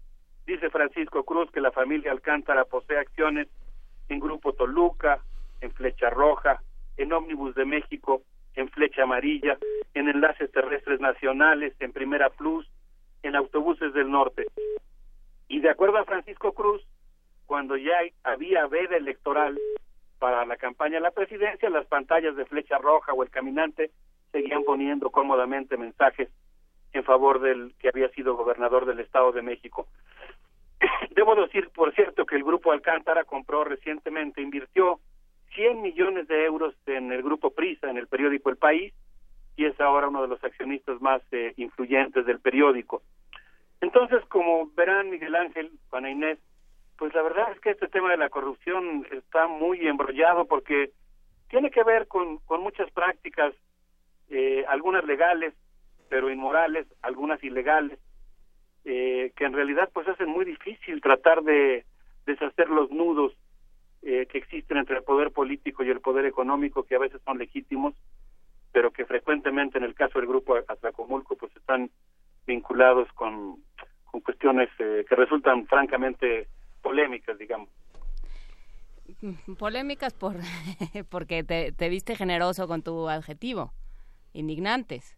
Dice 0.47 0.71
Francisco 0.71 1.25
Cruz 1.25 1.51
que 1.51 1.61
la 1.61 1.73
familia 1.73 2.13
Alcántara 2.13 2.65
posee 2.65 2.99
acciones 2.99 3.49
en 4.09 4.21
Grupo 4.21 4.53
Toluca, 4.53 5.21
en 5.61 5.73
Flecha 5.73 6.11
Roja, 6.11 6.63
en 6.97 7.13
Ómnibus 7.13 7.55
de 7.55 7.65
México, 7.65 8.23
en 8.57 8.69
Flecha 8.69 9.03
Amarilla, 9.03 9.59
en 9.95 10.09
Enlaces 10.09 10.51
Terrestres 10.53 11.01
Nacionales, 11.01 11.75
en 11.81 11.93
Primera 11.93 12.31
Plus, 12.31 12.69
en 13.23 13.37
Autobuses 13.37 13.93
del 13.95 14.11
Norte. 14.11 14.47
Y 15.49 15.61
de 15.61 15.71
acuerdo 15.71 15.99
a 15.99 16.05
Francisco 16.05 16.53
Cruz, 16.53 16.83
cuando 17.47 17.77
ya 17.77 17.97
había 18.23 18.67
veda 18.67 18.97
electoral 18.97 19.59
para 20.19 20.45
la 20.47 20.57
campaña 20.57 20.95
de 20.95 21.03
la 21.03 21.11
presidencia, 21.11 21.69
las 21.69 21.87
pantallas 21.87 22.37
de 22.37 22.47
Flecha 22.47 22.79
Roja 22.79 23.13
o 23.13 23.23
El 23.23 23.31
Caminante 23.31 23.91
seguían 24.33 24.65
poniendo 24.65 25.11
cómodamente 25.11 25.77
mensajes 25.77 26.29
en 26.93 27.05
favor 27.05 27.41
del 27.41 27.75
que 27.79 27.89
había 27.89 28.09
sido 28.11 28.37
gobernador 28.37 28.87
del 28.87 29.01
Estado 29.01 29.33
de 29.33 29.43
México. 29.43 29.87
Debo 31.11 31.35
decir, 31.35 31.71
por 31.71 31.93
cierto, 31.95 32.25
que 32.25 32.37
el 32.37 32.45
grupo 32.45 32.73
Alcántara 32.73 33.25
compró 33.25 33.65
recientemente, 33.65 34.41
invirtió 34.41 35.01
100 35.55 35.83
millones 35.83 36.29
de 36.29 36.45
euros 36.45 36.75
en 36.87 37.13
el 37.13 37.23
grupo 37.23 37.51
Prisa, 37.51 37.91
en 37.91 37.97
el 37.97 38.07
periódico 38.07 38.51
El 38.51 38.57
País, 38.57 38.93
y 39.57 39.65
es 39.67 39.81
ahora 39.81 40.09
uno 40.09 40.23
de 40.23 40.29
los 40.29 40.43
accionistas 40.43 41.01
más 41.01 41.23
eh, 41.31 41.55
influyentes 41.57 42.27
del 42.27 42.41
periódico. 42.41 43.03
Entonces, 43.81 44.25
como 44.27 44.71
verán 44.75 45.11
Miguel 45.11 45.35
Ángel, 45.35 45.71
Juana 45.91 46.11
Inés, 46.11 46.39
pues 46.97 47.15
la 47.15 47.23
verdad 47.23 47.53
es 47.53 47.61
que 47.61 47.71
este 47.71 47.89
tema 47.89 48.11
de 48.11 48.17
la 48.17 48.31
corrupción 48.31 49.07
está 49.13 49.47
muy 49.47 49.87
embrollado 49.87 50.47
porque 50.47 50.91
tiene 51.49 51.71
que 51.71 51.85
ver 51.85 52.09
con, 52.09 52.39
con 52.39 52.63
muchas 52.63 52.91
prácticas, 52.93 53.55
eh, 54.31 54.65
algunas 54.69 55.05
legales, 55.05 55.55
pero 56.09 56.31
inmorales, 56.31 56.87
algunas 57.03 57.43
ilegales, 57.45 57.99
eh, 58.85 59.33
que 59.37 59.45
en 59.45 59.53
realidad 59.53 59.91
pues 59.93 60.09
hacen 60.09 60.29
muy 60.29 60.45
difícil 60.45 61.01
tratar 61.01 61.43
de 61.43 61.85
deshacer 62.27 62.69
los 62.71 62.91
nudos 62.91 63.35
eh, 64.07 64.27
que 64.27 64.39
existen 64.39 64.77
entre 64.77 64.99
el 64.99 65.03
poder 65.03 65.31
político 65.31 65.83
y 65.83 65.91
el 65.91 66.01
poder 66.01 66.27
económico, 66.27 66.83
que 66.85 66.95
a 66.95 66.99
veces 66.99 67.23
son 67.25 67.39
legítimos, 67.39 67.95
pero 68.71 68.91
que 68.91 69.07
frecuentemente 69.07 69.79
en 69.79 69.85
el 69.85 69.95
caso 69.95 70.19
del 70.19 70.29
grupo 70.29 70.57
Atlacomulco 70.57 71.37
pues 71.37 71.55
están 71.57 71.91
vinculados 72.47 73.11
con, 73.15 73.63
con 74.05 74.21
cuestiones 74.21 74.69
que 74.77 75.15
resultan 75.17 75.67
francamente 75.67 76.49
polémicas, 76.83 77.39
digamos. 77.39 77.71
Polémicas 79.59 80.13
por 80.13 80.37
porque 81.11 81.43
te, 81.43 81.73
te 81.73 81.89
viste 81.89 82.15
generoso 82.15 82.69
con 82.69 82.83
tu 82.83 83.09
adjetivo, 83.09 83.73
indignantes. 84.35 85.17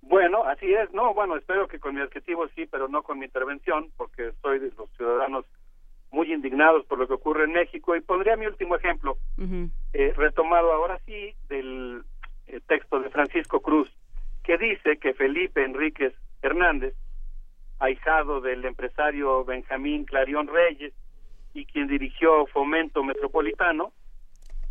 Bueno, 0.00 0.44
así 0.44 0.72
es, 0.72 0.92
no, 0.92 1.12
bueno, 1.14 1.36
espero 1.36 1.68
que 1.68 1.78
con 1.78 1.94
mi 1.94 2.00
adjetivo 2.00 2.48
sí, 2.56 2.66
pero 2.66 2.88
no 2.88 3.02
con 3.02 3.18
mi 3.18 3.26
intervención, 3.26 3.90
porque 3.96 4.32
soy 4.42 4.58
de 4.58 4.72
los 4.76 4.90
ciudadanos 4.96 5.44
muy 6.10 6.32
indignados 6.32 6.84
por 6.86 6.98
lo 6.98 7.06
que 7.06 7.14
ocurre 7.14 7.44
en 7.44 7.52
México. 7.52 7.96
Y 7.96 8.00
pondría 8.00 8.36
mi 8.36 8.46
último 8.46 8.76
ejemplo, 8.76 9.18
eh, 9.92 10.12
retomado 10.16 10.72
ahora 10.72 10.98
sí 11.06 11.34
del 11.48 12.02
eh, 12.46 12.60
texto 12.66 13.00
de 13.00 13.10
Francisco 13.10 13.60
Cruz, 13.60 13.90
que 14.42 14.56
dice 14.58 14.98
que 14.98 15.14
Felipe 15.14 15.64
Enríquez 15.64 16.14
Hernández 16.42 16.94
ahijado 17.80 18.40
del 18.40 18.64
empresario 18.64 19.44
Benjamín 19.44 20.04
Clarión 20.04 20.48
Reyes 20.48 20.92
y 21.54 21.64
quien 21.64 21.86
dirigió 21.86 22.46
Fomento 22.46 23.02
Metropolitano 23.02 23.92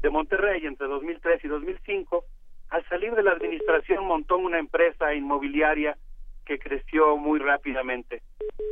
de 0.02 0.10
Monterrey 0.10 0.66
entre 0.66 0.88
2003 0.88 1.44
y 1.44 1.48
2005, 1.48 2.26
al 2.70 2.86
salir 2.88 3.14
de 3.16 3.24
la 3.24 3.32
administración 3.32 4.06
montó 4.06 4.38
una 4.38 4.60
empresa 4.60 5.14
inmobiliaria 5.14 5.98
que 6.48 6.58
creció 6.60 7.18
muy 7.18 7.40
rápidamente. 7.40 8.22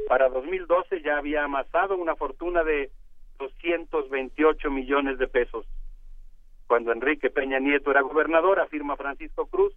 Para 0.08 0.30
2012 0.30 1.02
ya 1.02 1.18
había 1.18 1.44
amasado 1.44 1.98
una 1.98 2.16
fortuna 2.16 2.64
de 2.64 2.90
228 3.38 4.72
millones 4.72 5.20
de 5.20 5.28
pesos. 5.28 5.68
Cuando 6.68 6.94
Enrique 6.94 7.30
Peña 7.30 7.60
Nieto 7.60 7.92
era 7.92 8.00
gobernador, 8.02 8.62
afirma 8.62 8.96
Francisco 8.96 9.48
Cruz, 9.48 9.76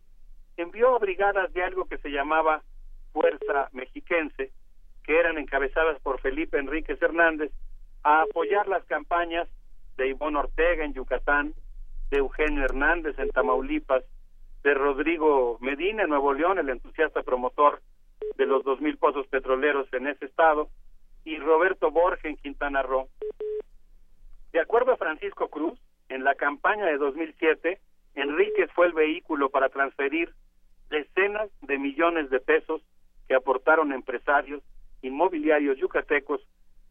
envió 0.57 0.97
brigadas 1.01 1.53
de 1.53 1.65
algo 1.65 1.87
que 1.87 1.99
se 1.99 2.11
llamaba 2.11 2.63
Fuerza 3.13 3.69
Mexiquense, 3.73 4.53
que 5.03 5.19
eran 5.19 5.37
encabezadas 5.37 6.01
por 6.01 6.21
Felipe 6.21 6.57
Enríquez 6.57 7.03
Hernández, 7.03 7.51
a 8.05 8.23
apoyar 8.23 8.69
las 8.69 8.85
campañas 8.85 9.49
de 9.97 10.09
Ivonne 10.09 10.39
Ortega 10.39 10.85
en 10.85 10.95
Yucatán, 10.95 11.53
de 12.11 12.19
Eugenio 12.19 12.65
Hernández 12.65 13.19
en 13.19 13.31
Tamaulipas, 13.31 14.05
de 14.63 14.75
Rodrigo 14.75 15.59
Medina 15.61 16.03
en 16.03 16.11
Nuevo 16.11 16.33
León, 16.33 16.59
el 16.59 16.69
entusiasta 16.69 17.23
promotor 17.23 17.81
de 18.37 18.47
los 18.47 18.65
dos 18.65 18.81
mil 18.81 18.97
pozos 18.99 19.27
petroleros 19.29 19.93
en 19.93 20.09
ese 20.09 20.27
estado, 20.27 20.69
y 21.25 21.39
Roberto 21.39 21.91
Borges 21.91 22.25
en 22.25 22.37
Quintana 22.37 22.83
Roo. 22.83 23.09
De 24.53 24.61
acuerdo 24.61 24.93
a 24.93 24.97
Francisco 24.97 25.49
Cruz, 25.49 25.79
en 26.09 26.25
la 26.25 26.35
campaña 26.35 26.87
de 26.87 26.97
2007, 26.97 27.81
Enríquez 28.15 28.71
fue 28.73 28.87
el 28.87 28.93
vehículo 28.93 29.51
para 29.51 29.69
transferir 29.69 30.33
decenas 30.89 31.51
de 31.61 31.79
millones 31.79 32.31
de 32.31 32.41
pesos 32.41 32.83
que 33.29 33.35
aportaron 33.35 33.93
empresarios 33.93 34.63
inmobiliarios 35.03 35.79
yucatecos 35.79 36.41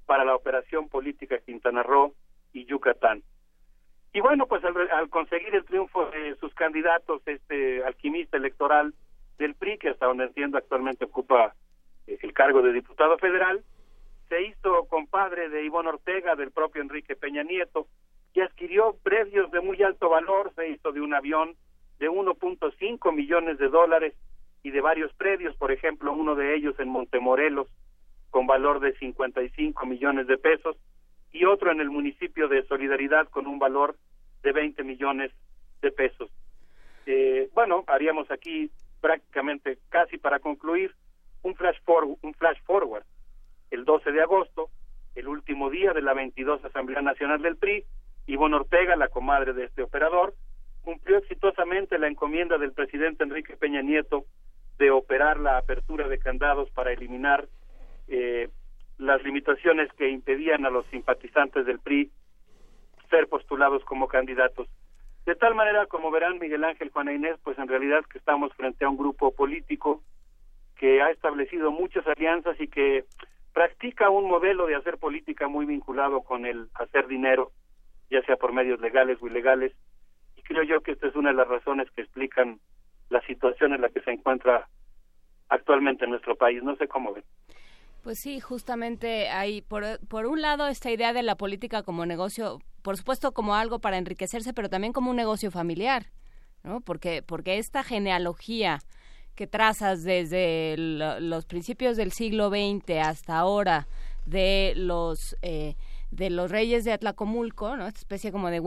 para 0.05 0.23
la 0.23 0.35
operación 0.35 0.87
política 0.87 1.39
Quintana 1.39 1.83
Roo 1.83 2.13
y 2.53 2.65
Yucatán. 2.65 3.23
Y 4.17 4.19
bueno, 4.19 4.47
pues 4.47 4.63
al, 4.65 5.09
conseguir 5.11 5.53
el 5.53 5.63
triunfo 5.63 6.07
de 6.07 6.35
sus 6.37 6.51
candidatos, 6.55 7.21
este 7.27 7.83
alquimista 7.83 8.37
electoral 8.37 8.95
del 9.37 9.53
PRI, 9.53 9.77
que 9.77 9.89
hasta 9.89 10.07
donde 10.07 10.23
entiendo 10.23 10.57
actualmente 10.57 11.05
ocupa 11.05 11.53
eh, 12.07 12.17
el 12.23 12.33
cargo 12.33 12.63
de 12.63 12.73
diputado 12.73 13.19
federal, 13.19 13.63
se 14.27 14.41
hizo 14.41 14.87
compadre 14.87 15.49
de 15.49 15.63
Ivonne 15.63 15.89
Ortega, 15.89 16.35
del 16.35 16.49
propio 16.49 16.81
Enrique 16.81 17.15
Peña 17.15 17.43
Nieto, 17.43 17.85
y 18.33 18.41
adquirió 18.41 18.95
predios 19.03 19.51
de 19.51 19.61
muy 19.61 19.83
alto 19.83 20.09
valor, 20.09 20.51
se 20.55 20.67
hizo 20.67 20.91
de 20.91 21.01
un 21.01 21.13
avión 21.13 21.55
de 21.99 22.09
1.5 22.09 23.13
millones 23.13 23.59
de 23.59 23.69
dólares 23.69 24.15
y 24.63 24.71
de 24.71 24.81
varios 24.81 25.13
predios, 25.13 25.55
por 25.57 25.71
ejemplo, 25.71 26.11
uno 26.11 26.33
de 26.33 26.55
ellos 26.55 26.73
en 26.79 26.89
Montemorelos, 26.89 27.67
con 28.31 28.47
valor 28.47 28.79
de 28.79 28.97
55 28.97 29.85
millones 29.85 30.25
de 30.25 30.39
pesos, 30.39 30.75
y 31.37 31.45
otro 31.45 31.71
en 31.71 31.79
el 31.81 31.89
municipio 31.91 32.47
de 32.47 32.65
Solidaridad 32.65 33.27
con 33.29 33.45
un 33.45 33.59
valor 33.59 33.95
de 34.41 34.51
20 34.51 34.83
millones 34.83 35.31
de 35.81 35.91
pesos. 35.91 36.31
Eh, 37.05 37.49
bueno, 37.53 37.83
haríamos 37.87 38.29
aquí 38.31 38.71
prácticamente 39.01 39.77
casi 39.89 40.17
para 40.17 40.39
concluir 40.39 40.95
un 41.43 41.55
flash, 41.55 41.77
forward, 41.85 42.17
un 42.23 42.33
flash 42.33 42.57
forward. 42.65 43.03
El 43.69 43.85
12 43.85 44.11
de 44.11 44.21
agosto, 44.21 44.69
el 45.15 45.27
último 45.27 45.69
día 45.69 45.93
de 45.93 46.01
la 46.01 46.13
22 46.13 46.65
Asamblea 46.65 47.01
Nacional 47.01 47.41
del 47.41 47.57
PRI, 47.57 47.85
Ivonne 48.25 48.55
Ortega, 48.55 48.95
la 48.95 49.09
comadre 49.09 49.53
de 49.53 49.65
este 49.65 49.83
operador, 49.83 50.33
cumplió 50.81 51.17
exitosamente 51.17 51.99
la 51.99 52.07
encomienda 52.07 52.57
del 52.57 52.73
presidente 52.73 53.23
Enrique 53.23 53.57
Peña 53.57 53.81
Nieto 53.81 54.25
de 54.79 54.89
operar 54.89 55.39
la 55.39 55.57
apertura 55.57 56.07
de 56.07 56.17
candados 56.17 56.69
para 56.71 56.91
eliminar 56.91 57.47
eh, 58.07 58.49
las 58.97 59.23
limitaciones 59.23 59.91
que 59.93 60.09
impedían 60.09 60.65
a 60.65 60.69
los 60.69 60.85
simpatizantes 60.87 61.65
del 61.65 61.79
PRI 61.79 62.11
ser 63.09 63.27
postulados 63.27 63.83
como 63.85 64.07
candidatos. 64.07 64.67
De 65.25 65.35
tal 65.35 65.55
manera, 65.55 65.85
como 65.85 66.09
verán 66.11 66.39
Miguel 66.39 66.63
Ángel, 66.63 66.89
Juana 66.89 67.13
Inés, 67.13 67.37
pues 67.43 67.57
en 67.57 67.67
realidad 67.67 68.05
que 68.05 68.17
estamos 68.17 68.53
frente 68.53 68.85
a 68.85 68.89
un 68.89 68.97
grupo 68.97 69.33
político 69.33 70.01
que 70.77 71.01
ha 71.01 71.11
establecido 71.11 71.71
muchas 71.71 72.05
alianzas 72.07 72.59
y 72.59 72.67
que 72.67 73.05
practica 73.53 74.09
un 74.09 74.29
modelo 74.29 74.67
de 74.67 74.75
hacer 74.75 74.97
política 74.97 75.47
muy 75.47 75.65
vinculado 75.65 76.21
con 76.21 76.45
el 76.45 76.69
hacer 76.75 77.07
dinero, 77.07 77.51
ya 78.09 78.21
sea 78.23 78.37
por 78.37 78.53
medios 78.53 78.79
legales 78.79 79.17
o 79.21 79.27
ilegales, 79.27 79.73
y 80.35 80.43
creo 80.43 80.63
yo 80.63 80.81
que 80.81 80.91
esta 80.91 81.07
es 81.07 81.15
una 81.15 81.29
de 81.29 81.35
las 81.35 81.47
razones 81.47 81.89
que 81.91 82.03
explican 82.03 82.59
la 83.09 83.21
situación 83.21 83.73
en 83.73 83.81
la 83.81 83.89
que 83.89 84.01
se 84.01 84.11
encuentra 84.11 84.67
actualmente 85.49 86.05
en 86.05 86.11
nuestro 86.11 86.35
país. 86.35 86.61
No 86.63 86.75
sé 86.75 86.87
cómo 86.87 87.13
ven. 87.13 87.23
Pues 88.07 88.19
sí, 88.19 88.39
justamente 88.39 89.27
hay, 89.27 89.61
por, 89.61 89.99
por 90.07 90.27
un 90.27 90.41
lado, 90.41 90.67
esta 90.67 90.89
idea 90.89 91.11
de 91.11 91.23
la 91.23 91.35
política 91.35 91.83
como 91.83 92.05
negocio, 92.05 92.61
por 92.81 92.95
supuesto 92.95 93.33
como 93.33 93.53
algo 93.53 93.79
para 93.79 93.97
enriquecerse, 93.97 94.53
pero 94.53 94.69
también 94.69 94.93
como 94.93 95.09
un 95.09 95.17
negocio 95.17 95.51
familiar, 95.51 96.05
¿no? 96.63 96.79
Porque, 96.79 97.21
porque 97.21 97.57
esta 97.57 97.83
genealogía 97.83 98.79
que 99.35 99.45
trazas 99.45 100.05
desde 100.05 100.75
los 100.77 101.43
principios 101.43 101.97
del 101.97 102.13
siglo 102.13 102.47
XX 102.47 102.91
hasta 103.03 103.37
ahora 103.37 103.89
de 104.25 104.71
los... 104.77 105.35
Eh, 105.41 105.75
de 106.11 106.29
los 106.29 106.49
reyes 106.51 106.85
de 106.85 106.93
Atlacomulco, 106.93 107.75
¿no? 107.75 107.87
Esta 107.87 107.99
especie 107.99 108.31
como 108.31 108.49
de 108.49 108.61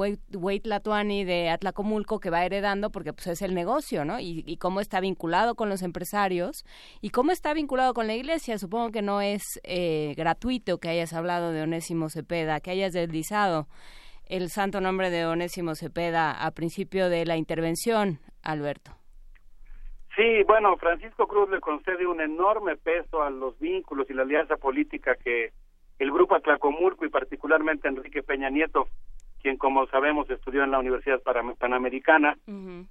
Latuani 0.64 1.24
de 1.24 1.48
Atlacomulco 1.48 2.20
que 2.20 2.30
va 2.30 2.44
heredando 2.44 2.90
porque 2.90 3.12
pues 3.12 3.26
es 3.28 3.42
el 3.42 3.54
negocio, 3.54 4.04
¿no? 4.04 4.20
Y, 4.20 4.56
cómo 4.58 4.80
está 4.80 5.00
vinculado 5.00 5.54
con 5.54 5.68
los 5.68 5.82
empresarios 5.82 6.64
y 7.00 7.10
cómo 7.10 7.32
está 7.32 7.54
vinculado 7.54 7.94
con 7.94 8.06
la 8.06 8.14
iglesia. 8.14 8.58
Supongo 8.58 8.90
que 8.90 9.02
no 9.02 9.20
es 9.20 9.60
eh, 9.64 10.14
gratuito 10.16 10.78
que 10.78 10.90
hayas 10.90 11.12
hablado 11.12 11.52
de 11.52 11.62
Onésimo 11.62 12.10
Cepeda, 12.10 12.60
que 12.60 12.72
hayas 12.72 12.92
deslizado 12.92 13.66
el 14.26 14.50
santo 14.50 14.80
nombre 14.80 15.10
de 15.10 15.26
Onésimo 15.26 15.74
Cepeda 15.74 16.44
a 16.44 16.50
principio 16.52 17.08
de 17.08 17.24
la 17.24 17.36
intervención, 17.36 18.20
Alberto. 18.42 18.92
Sí, 20.14 20.42
bueno, 20.46 20.76
Francisco 20.76 21.26
Cruz 21.26 21.48
le 21.50 21.60
concede 21.60 22.06
un 22.06 22.20
enorme 22.20 22.76
peso 22.76 23.22
a 23.22 23.30
los 23.30 23.58
vínculos 23.58 24.08
y 24.10 24.14
la 24.14 24.22
alianza 24.22 24.56
política 24.56 25.14
que 25.14 25.52
el 26.00 26.10
grupo 26.10 26.34
Atlacomulco 26.34 27.04
y 27.04 27.10
particularmente 27.10 27.86
Enrique 27.86 28.22
Peña 28.22 28.48
Nieto, 28.48 28.88
quien 29.42 29.58
como 29.58 29.86
sabemos 29.88 30.28
estudió 30.30 30.64
en 30.64 30.70
la 30.70 30.78
Universidad 30.78 31.20
Panamericana 31.22 32.38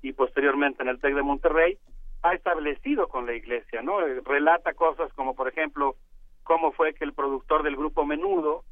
y 0.01 0.13
posteriormente 0.13 0.83
en 0.83 0.89
el 0.89 0.99
TEC 0.99 1.15
de 1.15 1.23
Monterrey, 1.23 1.77
ha 2.21 2.33
establecido 2.35 3.07
con 3.07 3.25
la 3.25 3.33
iglesia, 3.33 3.81
¿no? 3.81 4.05
Eh, 4.05 4.21
relata 4.23 4.73
cosas 4.73 5.11
como 5.13 5.35
por 5.35 5.47
ejemplo 5.47 5.95
cómo 6.43 6.71
fue 6.71 6.93
que 6.93 7.03
el 7.03 7.13
productor 7.13 7.63
del 7.63 7.75
grupo 7.77 8.05
Menudo, 8.05 8.63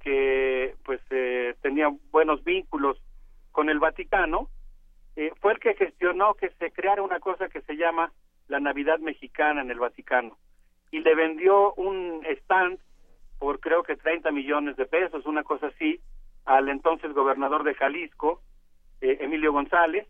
que 0.00 0.74
pues 0.84 1.00
eh, 1.10 1.54
tenía 1.60 1.88
buenos 2.10 2.42
vínculos 2.42 2.96
con 3.52 3.68
el 3.68 3.80
Vaticano, 3.80 4.48
eh, 5.16 5.30
fue 5.40 5.52
el 5.52 5.58
que 5.58 5.74
gestionó 5.74 6.34
que 6.34 6.50
se 6.58 6.70
creara 6.70 7.02
una 7.02 7.20
cosa 7.20 7.48
que 7.48 7.60
se 7.62 7.76
llama 7.76 8.12
la 8.48 8.60
Navidad 8.60 8.98
Mexicana 9.00 9.60
en 9.60 9.70
el 9.70 9.78
Vaticano 9.78 10.38
y 10.90 11.00
le 11.00 11.14
vendió 11.14 11.74
un 11.74 12.24
stand 12.24 12.78
por 13.44 13.60
creo 13.60 13.82
que 13.82 13.94
30 13.94 14.30
millones 14.30 14.74
de 14.76 14.86
pesos, 14.86 15.26
una 15.26 15.42
cosa 15.42 15.66
así, 15.66 16.00
al 16.46 16.70
entonces 16.70 17.12
gobernador 17.12 17.62
de 17.62 17.74
Jalisco, 17.74 18.40
eh, 19.02 19.18
Emilio 19.20 19.52
González, 19.52 20.08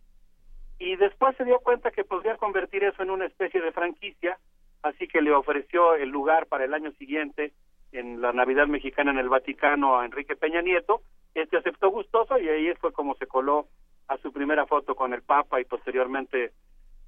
y 0.78 0.94
después 0.94 1.36
se 1.36 1.44
dio 1.44 1.58
cuenta 1.58 1.90
que 1.90 2.04
podría 2.04 2.36
convertir 2.36 2.84
eso 2.84 3.02
en 3.02 3.10
una 3.10 3.26
especie 3.26 3.60
de 3.60 3.72
franquicia, 3.72 4.38
así 4.84 5.08
que 5.08 5.20
le 5.20 5.32
ofreció 5.32 5.96
el 5.96 6.10
lugar 6.10 6.46
para 6.46 6.64
el 6.64 6.74
año 6.74 6.92
siguiente 6.92 7.52
en 7.90 8.20
la 8.20 8.32
Navidad 8.32 8.68
Mexicana 8.68 9.10
en 9.10 9.18
el 9.18 9.28
Vaticano 9.28 9.98
a 9.98 10.04
Enrique 10.04 10.36
Peña 10.36 10.62
Nieto, 10.62 11.00
este 11.34 11.56
aceptó 11.56 11.90
gustoso 11.90 12.38
y 12.38 12.48
ahí 12.48 12.72
fue 12.76 12.92
como 12.92 13.16
se 13.16 13.26
coló 13.26 13.66
a 14.06 14.16
su 14.18 14.32
primera 14.32 14.64
foto 14.66 14.94
con 14.94 15.12
el 15.12 15.22
Papa 15.22 15.60
y 15.60 15.64
posteriormente 15.64 16.52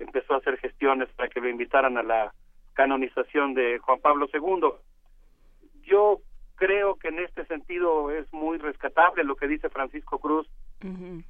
empezó 0.00 0.34
a 0.34 0.38
hacer 0.38 0.58
gestiones 0.58 1.08
para 1.10 1.28
que 1.28 1.40
lo 1.40 1.48
invitaran 1.48 1.96
a 1.96 2.02
la 2.02 2.32
canonización 2.74 3.54
de 3.54 3.78
Juan 3.78 4.00
Pablo 4.00 4.26
II 4.34 4.72
yo 5.86 6.20
creo 6.56 6.96
que 6.96 7.08
en 7.08 7.20
este 7.20 7.44
sentido 7.46 8.10
es 8.10 8.30
muy 8.32 8.58
rescatable 8.58 9.24
lo 9.24 9.36
que 9.36 9.46
dice 9.46 9.68
Francisco 9.68 10.18
Cruz 10.18 10.48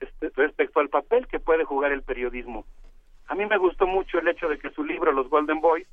este, 0.01 0.31
respecto 0.35 0.81
al 0.81 0.89
papel 0.89 1.26
que 1.26 1.39
puede 1.39 1.65
jugar 1.65 1.93
el 1.93 2.02
periodismo. 2.02 2.65
A 3.28 3.35
mí 3.35 3.44
me 3.47 3.59
gustó 3.59 3.86
mucho 3.86 4.18
el 4.18 4.28
hecho 4.28 4.49
de 4.49 4.59
que 4.59 4.70
su 4.70 4.85
libro 4.85 5.12
Los 5.12 5.28
Golden 5.28 5.60
Boys 5.60 5.86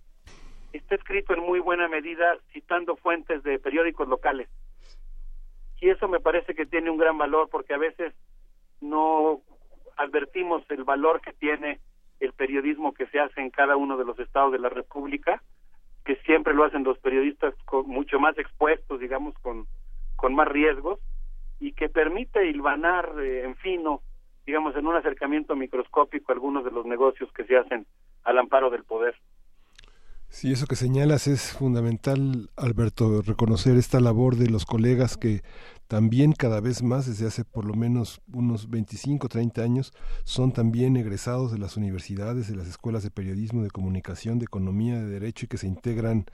está 0.71 0.95
escrito 0.95 1.33
en 1.33 1.41
muy 1.41 1.59
buena 1.59 1.87
medida 1.87 2.37
citando 2.51 2.95
fuentes 2.95 3.43
de 3.43 3.59
periódicos 3.59 4.07
locales. 4.07 4.49
Y 5.81 5.89
eso 5.89 6.07
me 6.07 6.19
parece 6.19 6.55
que 6.55 6.65
tiene 6.65 6.89
un 6.89 6.97
gran 6.97 7.17
valor 7.17 7.49
porque 7.49 7.73
a 7.73 7.77
veces 7.77 8.13
no 8.81 9.41
advertimos 9.97 10.63
el 10.69 10.83
valor 10.83 11.21
que 11.21 11.33
tiene 11.33 11.79
el 12.19 12.33
periodismo 12.33 12.93
que 12.93 13.07
se 13.07 13.19
hace 13.19 13.41
en 13.41 13.49
cada 13.49 13.75
uno 13.75 13.97
de 13.97 14.05
los 14.05 14.17
estados 14.19 14.51
de 14.51 14.59
la 14.59 14.69
República 14.69 15.41
que 16.05 16.15
siempre 16.17 16.53
lo 16.53 16.65
hacen 16.65 16.83
los 16.83 16.97
periodistas 16.99 17.53
con, 17.65 17.87
mucho 17.87 18.19
más 18.19 18.37
expuestos, 18.37 18.99
digamos, 18.99 19.33
con, 19.39 19.65
con 20.15 20.35
más 20.35 20.47
riesgos, 20.47 20.99
y 21.59 21.73
que 21.73 21.89
permite 21.89 22.45
hilvanar 22.45 23.13
eh, 23.19 23.45
en 23.45 23.55
fino, 23.55 24.01
digamos, 24.45 24.75
en 24.75 24.85
un 24.85 24.95
acercamiento 24.95 25.55
microscópico 25.55 26.31
algunos 26.31 26.65
de 26.65 26.71
los 26.71 26.85
negocios 26.85 27.31
que 27.31 27.45
se 27.45 27.57
hacen 27.57 27.85
al 28.23 28.37
amparo 28.37 28.69
del 28.69 28.83
poder. 28.83 29.15
Sí, 30.33 30.51
eso 30.51 30.65
que 30.65 30.75
señalas 30.75 31.27
es 31.27 31.51
fundamental, 31.51 32.49
Alberto, 32.55 33.21
reconocer 33.21 33.77
esta 33.77 33.99
labor 33.99 34.35
de 34.35 34.49
los 34.49 34.65
colegas 34.65 35.15
que 35.15 35.43
también 35.87 36.33
cada 36.33 36.59
vez 36.59 36.81
más, 36.81 37.05
desde 37.05 37.27
hace 37.27 37.45
por 37.45 37.65
lo 37.65 37.75
menos 37.75 38.19
unos 38.33 38.67
25, 38.71 39.29
30 39.29 39.61
años, 39.61 39.93
son 40.23 40.51
también 40.51 40.97
egresados 40.97 41.51
de 41.51 41.59
las 41.59 41.77
universidades, 41.77 42.47
de 42.47 42.55
las 42.55 42.67
escuelas 42.67 43.03
de 43.03 43.11
periodismo, 43.11 43.61
de 43.61 43.69
comunicación, 43.69 44.39
de 44.39 44.45
economía, 44.45 44.97
de 44.97 45.05
derecho 45.05 45.45
y 45.45 45.49
que 45.49 45.59
se 45.59 45.67
integran 45.67 46.25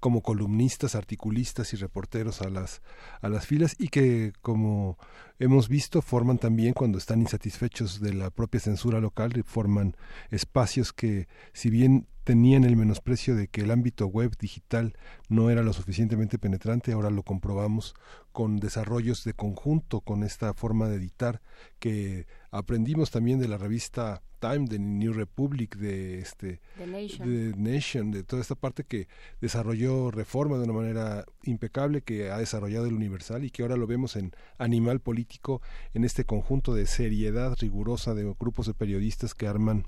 como 0.00 0.20
columnistas, 0.20 0.96
articulistas 0.96 1.72
y 1.72 1.76
reporteros 1.76 2.42
a 2.42 2.50
las, 2.50 2.82
a 3.20 3.28
las 3.28 3.46
filas 3.46 3.76
y 3.78 3.86
que, 3.86 4.32
como 4.42 4.98
hemos 5.38 5.68
visto, 5.68 6.02
forman 6.02 6.38
también 6.38 6.74
cuando 6.74 6.98
están 6.98 7.20
insatisfechos 7.20 8.00
de 8.00 8.14
la 8.14 8.30
propia 8.30 8.60
censura 8.60 8.98
local, 8.98 9.44
forman 9.46 9.96
espacios 10.32 10.92
que, 10.92 11.28
si 11.52 11.70
bien 11.70 12.08
tenían 12.24 12.64
el 12.64 12.76
menosprecio 12.76 13.36
de 13.36 13.48
que 13.48 13.60
el 13.60 13.70
ámbito 13.70 14.06
web 14.06 14.36
digital 14.38 14.94
no 15.28 15.50
era 15.50 15.62
lo 15.62 15.72
suficientemente 15.72 16.38
penetrante, 16.38 16.92
ahora 16.92 17.10
lo 17.10 17.22
comprobamos 17.22 17.94
con 18.32 18.56
desarrollos 18.56 19.24
de 19.24 19.34
conjunto, 19.34 20.00
con 20.00 20.24
esta 20.24 20.54
forma 20.54 20.88
de 20.88 20.96
editar 20.96 21.40
que 21.78 22.26
aprendimos 22.50 23.10
también 23.10 23.38
de 23.38 23.48
la 23.48 23.58
revista 23.58 24.22
Time, 24.40 24.66
de 24.66 24.78
New 24.78 25.12
Republic, 25.12 25.76
de 25.76 26.18
este 26.18 26.60
The 26.76 26.86
Nation. 27.56 28.10
de 28.10 28.24
toda 28.24 28.42
esta 28.42 28.54
parte 28.54 28.84
que 28.84 29.08
desarrolló 29.40 30.10
reforma 30.10 30.58
de 30.58 30.64
una 30.64 30.74
manera 30.74 31.24
impecable, 31.44 32.02
que 32.02 32.30
ha 32.30 32.38
desarrollado 32.38 32.86
el 32.86 32.94
Universal 32.94 33.44
y 33.44 33.50
que 33.50 33.62
ahora 33.62 33.76
lo 33.76 33.86
vemos 33.86 34.16
en 34.16 34.32
Animal 34.58 35.00
Político, 35.00 35.62
en 35.94 36.04
este 36.04 36.24
conjunto 36.24 36.74
de 36.74 36.86
seriedad 36.86 37.56
rigurosa 37.58 38.14
de 38.14 38.24
grupos 38.38 38.66
de 38.66 38.74
periodistas 38.74 39.34
que 39.34 39.46
arman 39.46 39.86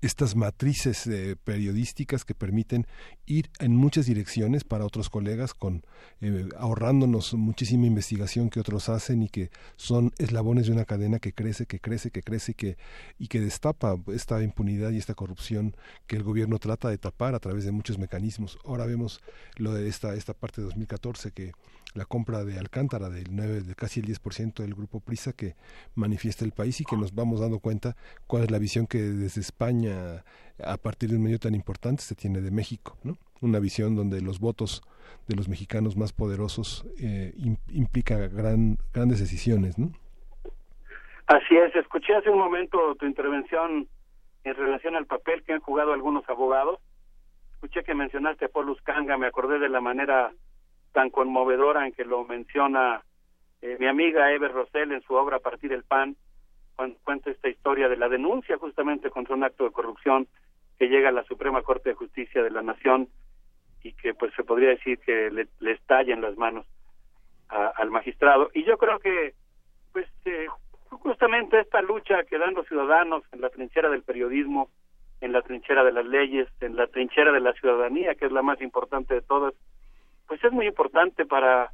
estas 0.00 0.36
matrices 0.36 1.06
eh, 1.06 1.36
periodísticas 1.42 2.24
que 2.24 2.34
permiten 2.34 2.86
ir 3.26 3.50
en 3.58 3.76
muchas 3.76 4.06
direcciones 4.06 4.64
para 4.64 4.84
otros 4.84 5.10
colegas 5.10 5.54
con 5.54 5.84
eh, 6.20 6.48
ahorrándonos 6.56 7.34
muchísima 7.34 7.86
investigación 7.86 8.50
que 8.50 8.60
otros 8.60 8.88
hacen 8.88 9.22
y 9.22 9.28
que 9.28 9.50
son 9.76 10.12
eslabones 10.18 10.66
de 10.66 10.72
una 10.72 10.84
cadena 10.84 11.18
que 11.18 11.32
crece 11.32 11.66
que 11.66 11.80
crece 11.80 12.10
que 12.10 12.22
crece 12.22 12.52
y 12.52 12.54
que 12.54 12.78
y 13.18 13.28
que 13.28 13.40
destapa 13.40 13.96
esta 14.08 14.42
impunidad 14.42 14.90
y 14.90 14.98
esta 14.98 15.14
corrupción 15.14 15.76
que 16.06 16.16
el 16.16 16.22
gobierno 16.22 16.58
trata 16.58 16.88
de 16.88 16.98
tapar 16.98 17.34
a 17.34 17.40
través 17.40 17.64
de 17.64 17.72
muchos 17.72 17.98
mecanismos. 17.98 18.58
Ahora 18.64 18.86
vemos 18.86 19.20
lo 19.56 19.74
de 19.74 19.88
esta 19.88 20.14
esta 20.14 20.34
parte 20.34 20.60
de 20.60 20.66
2014 20.66 21.32
que 21.32 21.52
la 21.94 22.04
compra 22.04 22.44
de 22.44 22.58
Alcántara 22.58 23.08
del 23.08 23.28
9, 23.30 23.62
de 23.62 23.74
casi 23.74 24.00
el 24.00 24.06
10% 24.06 24.62
del 24.62 24.74
grupo 24.74 25.00
Prisa 25.00 25.32
que 25.32 25.54
manifiesta 25.94 26.44
el 26.44 26.52
país 26.52 26.80
y 26.80 26.84
que 26.84 26.96
nos 26.96 27.14
vamos 27.14 27.40
dando 27.40 27.58
cuenta 27.58 27.96
cuál 28.26 28.44
es 28.44 28.50
la 28.50 28.58
visión 28.58 28.86
que 28.86 28.98
desde 28.98 29.40
España 29.40 30.24
a 30.64 30.76
partir 30.76 31.10
de 31.10 31.16
un 31.16 31.24
medio 31.24 31.38
tan 31.38 31.54
importante 31.54 32.02
se 32.02 32.14
tiene 32.14 32.40
de 32.40 32.50
México, 32.50 32.96
¿no? 33.02 33.16
Una 33.40 33.58
visión 33.58 33.96
donde 33.96 34.20
los 34.20 34.38
votos 34.38 34.82
de 35.26 35.36
los 35.36 35.48
mexicanos 35.48 35.96
más 35.96 36.12
poderosos 36.12 36.86
eh, 37.00 37.32
implica 37.68 38.16
gran, 38.28 38.76
grandes 38.92 39.20
decisiones, 39.20 39.78
¿no? 39.78 39.92
Así 41.26 41.56
es, 41.56 41.74
escuché 41.76 42.14
hace 42.14 42.28
un 42.28 42.38
momento 42.38 42.94
tu 42.96 43.06
intervención 43.06 43.88
en 44.44 44.54
relación 44.54 44.96
al 44.96 45.06
papel 45.06 45.42
que 45.44 45.52
han 45.52 45.60
jugado 45.60 45.92
algunos 45.92 46.28
abogados. 46.28 46.80
Escuché 47.54 47.84
que 47.84 47.94
mencionaste 47.94 48.46
a 48.46 48.48
Paulus 48.48 48.80
Kanga, 48.82 49.16
me 49.16 49.26
acordé 49.26 49.58
de 49.58 49.68
la 49.68 49.80
manera 49.80 50.32
tan 50.92 51.10
conmovedora 51.10 51.86
en 51.86 51.92
que 51.92 52.04
lo 52.04 52.24
menciona 52.24 53.02
eh, 53.62 53.76
mi 53.78 53.86
amiga 53.86 54.32
Eve 54.32 54.48
Rosell 54.48 54.92
en 54.92 55.02
su 55.02 55.14
obra 55.14 55.38
partir 55.38 55.70
del 55.70 55.84
pan, 55.84 56.16
cuando 56.76 56.98
cuenta 57.04 57.30
esta 57.30 57.48
historia 57.48 57.88
de 57.88 57.96
la 57.96 58.08
denuncia 58.08 58.56
justamente 58.58 59.10
contra 59.10 59.34
un 59.34 59.44
acto 59.44 59.64
de 59.64 59.72
corrupción 59.72 60.26
que 60.78 60.88
llega 60.88 61.10
a 61.10 61.12
la 61.12 61.24
Suprema 61.24 61.62
Corte 61.62 61.90
de 61.90 61.94
Justicia 61.94 62.42
de 62.42 62.50
la 62.50 62.62
Nación 62.62 63.08
y 63.82 63.92
que 63.92 64.14
pues 64.14 64.32
se 64.34 64.44
podría 64.44 64.70
decir 64.70 64.98
que 64.98 65.30
le, 65.30 65.48
le 65.60 65.72
estalla 65.72 66.14
en 66.14 66.22
las 66.22 66.36
manos 66.36 66.66
al 67.48 67.90
magistrado. 67.90 68.50
Y 68.54 68.64
yo 68.64 68.78
creo 68.78 68.98
que 69.00 69.34
pues 69.92 70.06
eh, 70.24 70.46
justamente 70.88 71.60
esta 71.60 71.82
lucha 71.82 72.22
que 72.24 72.38
dan 72.38 72.54
los 72.54 72.66
ciudadanos 72.66 73.24
en 73.32 73.40
la 73.40 73.50
trinchera 73.50 73.90
del 73.90 74.02
periodismo, 74.02 74.70
en 75.20 75.32
la 75.32 75.42
trinchera 75.42 75.84
de 75.84 75.92
las 75.92 76.06
leyes, 76.06 76.48
en 76.60 76.76
la 76.76 76.86
trinchera 76.86 77.32
de 77.32 77.40
la 77.40 77.52
ciudadanía, 77.54 78.14
que 78.14 78.26
es 78.26 78.32
la 78.32 78.42
más 78.42 78.60
importante 78.60 79.14
de 79.14 79.22
todas, 79.22 79.54
pues 80.30 80.44
es 80.44 80.52
muy 80.52 80.68
importante 80.68 81.26
para 81.26 81.72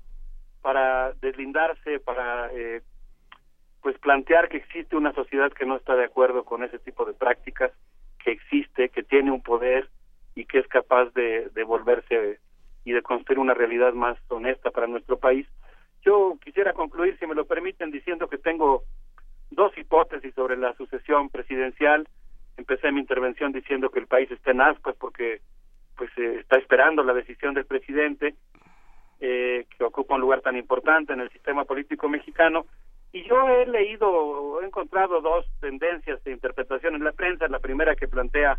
para 0.63 1.13
deslindarse, 1.21 2.01
para 2.01 2.51
eh, 2.55 2.81
pues 3.83 3.99
plantear 3.99 4.49
que 4.49 4.57
existe 4.57 4.97
una 4.97 5.13
sociedad 5.13 5.53
que 5.53 5.67
no 5.67 5.77
está 5.77 5.95
de 5.95 6.07
acuerdo 6.07 6.43
con 6.43 6.65
ese 6.65 6.79
tipo 6.79 7.05
de 7.05 7.13
prácticas, 7.13 7.71
que 8.25 8.33
existe, 8.33 8.89
que 8.89 9.03
tiene 9.03 9.31
un 9.31 9.43
poder 9.43 9.91
y 10.35 10.47
que 10.47 10.59
es 10.59 10.67
capaz 10.69 11.13
de, 11.13 11.51
de 11.51 11.65
volverse 11.65 12.41
y 12.85 12.93
de 12.93 13.03
construir 13.03 13.41
una 13.41 13.53
realidad 13.53 13.93
más 13.93 14.17
honesta 14.29 14.71
para 14.71 14.87
nuestro 14.87 15.19
país. 15.19 15.47
Yo 16.01 16.39
quisiera 16.43 16.73
concluir, 16.73 17.19
si 17.19 17.27
me 17.27 17.35
lo 17.35 17.45
permiten, 17.45 17.91
diciendo 17.91 18.27
que 18.27 18.39
tengo 18.39 18.85
dos 19.51 19.77
hipótesis 19.77 20.35
sobre 20.35 20.57
la 20.57 20.75
sucesión 20.77 21.29
presidencial. 21.29 22.09
Empecé 22.57 22.91
mi 22.91 23.01
intervención 23.01 23.53
diciendo 23.53 23.91
que 23.91 23.99
el 23.99 24.07
país 24.07 24.31
está 24.31 24.53
en 24.53 24.63
ascuas 24.63 24.97
porque 24.97 25.43
pues 25.97 26.11
eh, 26.17 26.39
está 26.41 26.57
esperando 26.57 27.03
la 27.03 27.15
decisión 27.15 27.55
del 27.55 27.67
presidente 27.67 28.35
eh, 29.21 29.67
que 29.77 29.85
ocupa 29.85 30.15
un 30.15 30.21
lugar 30.21 30.43
tan 30.43 30.57
importante 30.57 31.13
en 31.13 31.21
el 31.21 31.31
sistema 31.31 31.65
político 31.65 32.09
mexicano. 32.09 32.67
Y 33.13 33.23
yo 33.27 33.49
he 33.49 33.67
leído, 33.67 34.61
he 34.61 34.67
encontrado 34.67 35.21
dos 35.21 35.47
tendencias 35.61 36.23
de 36.25 36.33
interpretación 36.33 36.97
en 36.97 37.05
la 37.05 37.13
prensa. 37.13 37.49
La 37.49 37.61
primera 37.61 37.97
que 37.97 38.09
plantea 38.09 38.59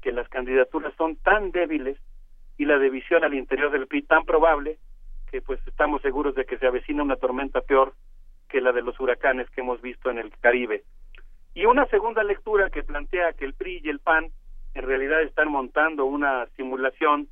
que 0.00 0.12
las 0.12 0.28
candidaturas 0.28 0.94
son 0.96 1.16
tan 1.16 1.50
débiles 1.50 1.98
y 2.56 2.64
la 2.64 2.78
división 2.78 3.22
al 3.22 3.34
interior 3.34 3.70
del 3.70 3.86
PRI 3.86 4.02
tan 4.02 4.24
probable 4.24 4.78
que 5.30 5.42
pues 5.42 5.60
estamos 5.66 6.02
seguros 6.02 6.34
de 6.34 6.44
que 6.44 6.58
se 6.58 6.66
avecina 6.66 7.02
una 7.02 7.16
tormenta 7.16 7.60
peor 7.60 7.94
que 8.48 8.60
la 8.60 8.72
de 8.72 8.82
los 8.82 8.98
huracanes 9.00 9.48
que 9.50 9.62
hemos 9.62 9.80
visto 9.80 10.10
en 10.10 10.18
el 10.18 10.30
Caribe. 10.38 10.84
Y 11.54 11.66
una 11.66 11.86
segunda 11.86 12.22
lectura 12.22 12.70
que 12.70 12.82
plantea 12.82 13.32
que 13.32 13.44
el 13.44 13.54
PRI 13.54 13.80
y 13.84 13.88
el 13.88 14.00
PAN 14.00 14.30
en 14.74 14.86
realidad 14.86 15.22
están 15.22 15.50
montando 15.50 16.04
una 16.04 16.46
simulación 16.56 17.28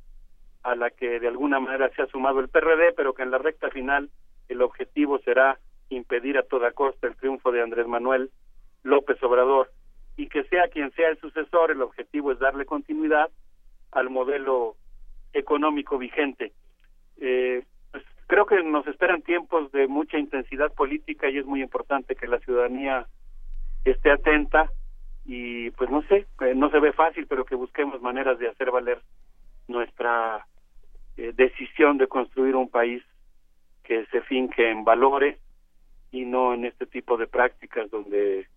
a 0.63 0.75
la 0.75 0.91
que 0.91 1.19
de 1.19 1.27
alguna 1.27 1.59
manera 1.59 1.89
se 1.95 2.03
ha 2.03 2.07
sumado 2.07 2.39
el 2.39 2.49
PRD, 2.49 2.93
pero 2.95 3.13
que 3.13 3.23
en 3.23 3.31
la 3.31 3.39
recta 3.39 3.69
final 3.69 4.09
el 4.47 4.61
objetivo 4.61 5.19
será 5.19 5.57
impedir 5.89 6.37
a 6.37 6.43
toda 6.43 6.71
costa 6.71 7.07
el 7.07 7.15
triunfo 7.15 7.51
de 7.51 7.61
Andrés 7.61 7.87
Manuel 7.87 8.29
López 8.83 9.21
Obrador 9.23 9.71
y 10.17 10.27
que 10.27 10.43
sea 10.45 10.67
quien 10.67 10.91
sea 10.91 11.09
el 11.09 11.19
sucesor, 11.19 11.71
el 11.71 11.81
objetivo 11.81 12.31
es 12.31 12.39
darle 12.39 12.65
continuidad 12.65 13.29
al 13.91 14.09
modelo 14.09 14.75
económico 15.33 15.97
vigente. 15.97 16.53
Eh, 17.19 17.63
pues 17.91 18.03
creo 18.27 18.45
que 18.45 18.61
nos 18.63 18.85
esperan 18.87 19.21
tiempos 19.21 19.71
de 19.71 19.87
mucha 19.87 20.17
intensidad 20.17 20.71
política 20.73 21.29
y 21.29 21.37
es 21.37 21.45
muy 21.45 21.61
importante 21.61 22.15
que 22.15 22.27
la 22.27 22.39
ciudadanía 22.39 23.07
esté 23.83 24.11
atenta 24.11 24.69
y 25.25 25.69
pues 25.71 25.89
no 25.89 26.01
sé, 26.03 26.27
no 26.55 26.69
se 26.69 26.79
ve 26.79 26.93
fácil, 26.93 27.27
pero 27.27 27.45
que 27.45 27.55
busquemos 27.55 28.01
maneras 28.01 28.39
de 28.39 28.49
hacer 28.49 28.71
valer 28.71 29.01
nuestra 29.67 30.45
eh, 31.17 31.33
decisión 31.35 31.97
de 31.97 32.07
construir 32.07 32.55
un 32.55 32.69
país 32.69 33.03
que 33.83 34.05
se 34.07 34.21
finque 34.21 34.69
en 34.69 34.83
valores 34.83 35.37
y 36.11 36.25
no 36.25 36.53
en 36.53 36.65
este 36.65 36.85
tipo 36.85 37.17
de 37.17 37.27
prácticas 37.27 37.89
donde 37.89 38.47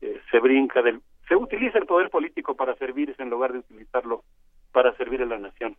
eh, 0.00 0.20
se 0.30 0.38
brinca 0.40 0.82
del 0.82 1.00
se 1.28 1.36
utiliza 1.36 1.78
el 1.78 1.86
poder 1.86 2.10
político 2.10 2.56
para 2.56 2.74
servirse 2.76 3.22
en 3.22 3.30
lugar 3.30 3.52
de 3.52 3.60
utilizarlo 3.60 4.24
para 4.72 4.96
servir 4.96 5.22
a 5.22 5.26
la 5.26 5.38
nación. 5.38 5.76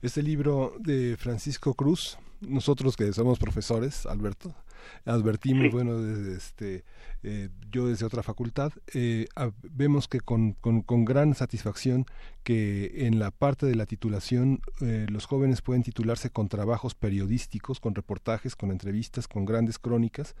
Este 0.00 0.22
libro 0.22 0.72
de 0.78 1.16
Francisco 1.18 1.74
Cruz, 1.74 2.18
nosotros 2.40 2.96
que 2.96 3.12
somos 3.12 3.38
profesores, 3.38 4.06
Alberto, 4.06 4.54
advertimos, 5.04 5.72
bueno, 5.72 6.00
desde 6.00 6.36
este, 6.36 6.84
eh, 7.22 7.48
yo 7.70 7.88
desde 7.88 8.04
otra 8.04 8.22
facultad, 8.22 8.72
eh, 8.92 9.26
vemos 9.62 10.08
que 10.08 10.20
con, 10.20 10.52
con, 10.52 10.82
con, 10.82 11.04
gran 11.04 11.34
satisfacción 11.34 12.06
que 12.42 13.06
en 13.06 13.18
la 13.18 13.30
parte 13.30 13.66
de 13.66 13.74
la 13.74 13.86
titulación 13.86 14.60
eh, 14.80 15.06
los 15.08 15.26
jóvenes 15.26 15.62
pueden 15.62 15.82
titularse 15.82 16.30
con 16.30 16.48
trabajos 16.48 16.94
periodísticos, 16.94 17.80
con 17.80 17.94
reportajes, 17.94 18.56
con 18.56 18.70
entrevistas, 18.70 19.26
con 19.26 19.44
grandes 19.44 19.78
crónicas, 19.78 20.34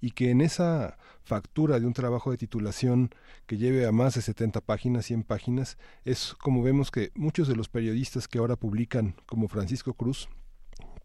y 0.00 0.10
que 0.10 0.30
en 0.30 0.40
esa 0.40 0.98
factura 1.24 1.80
de 1.80 1.86
un 1.86 1.94
trabajo 1.94 2.30
de 2.30 2.36
titulación 2.36 3.10
que 3.46 3.56
lleve 3.56 3.86
a 3.86 3.92
más 3.92 4.14
de 4.14 4.22
70 4.22 4.60
páginas, 4.60 5.06
100 5.06 5.24
páginas, 5.24 5.78
es 6.04 6.34
como 6.34 6.62
vemos 6.62 6.90
que 6.90 7.10
muchos 7.14 7.48
de 7.48 7.56
los 7.56 7.68
periodistas 7.68 8.28
que 8.28 8.38
ahora 8.38 8.56
publican, 8.56 9.14
como 9.26 9.48
Francisco 9.48 9.94
Cruz, 9.94 10.28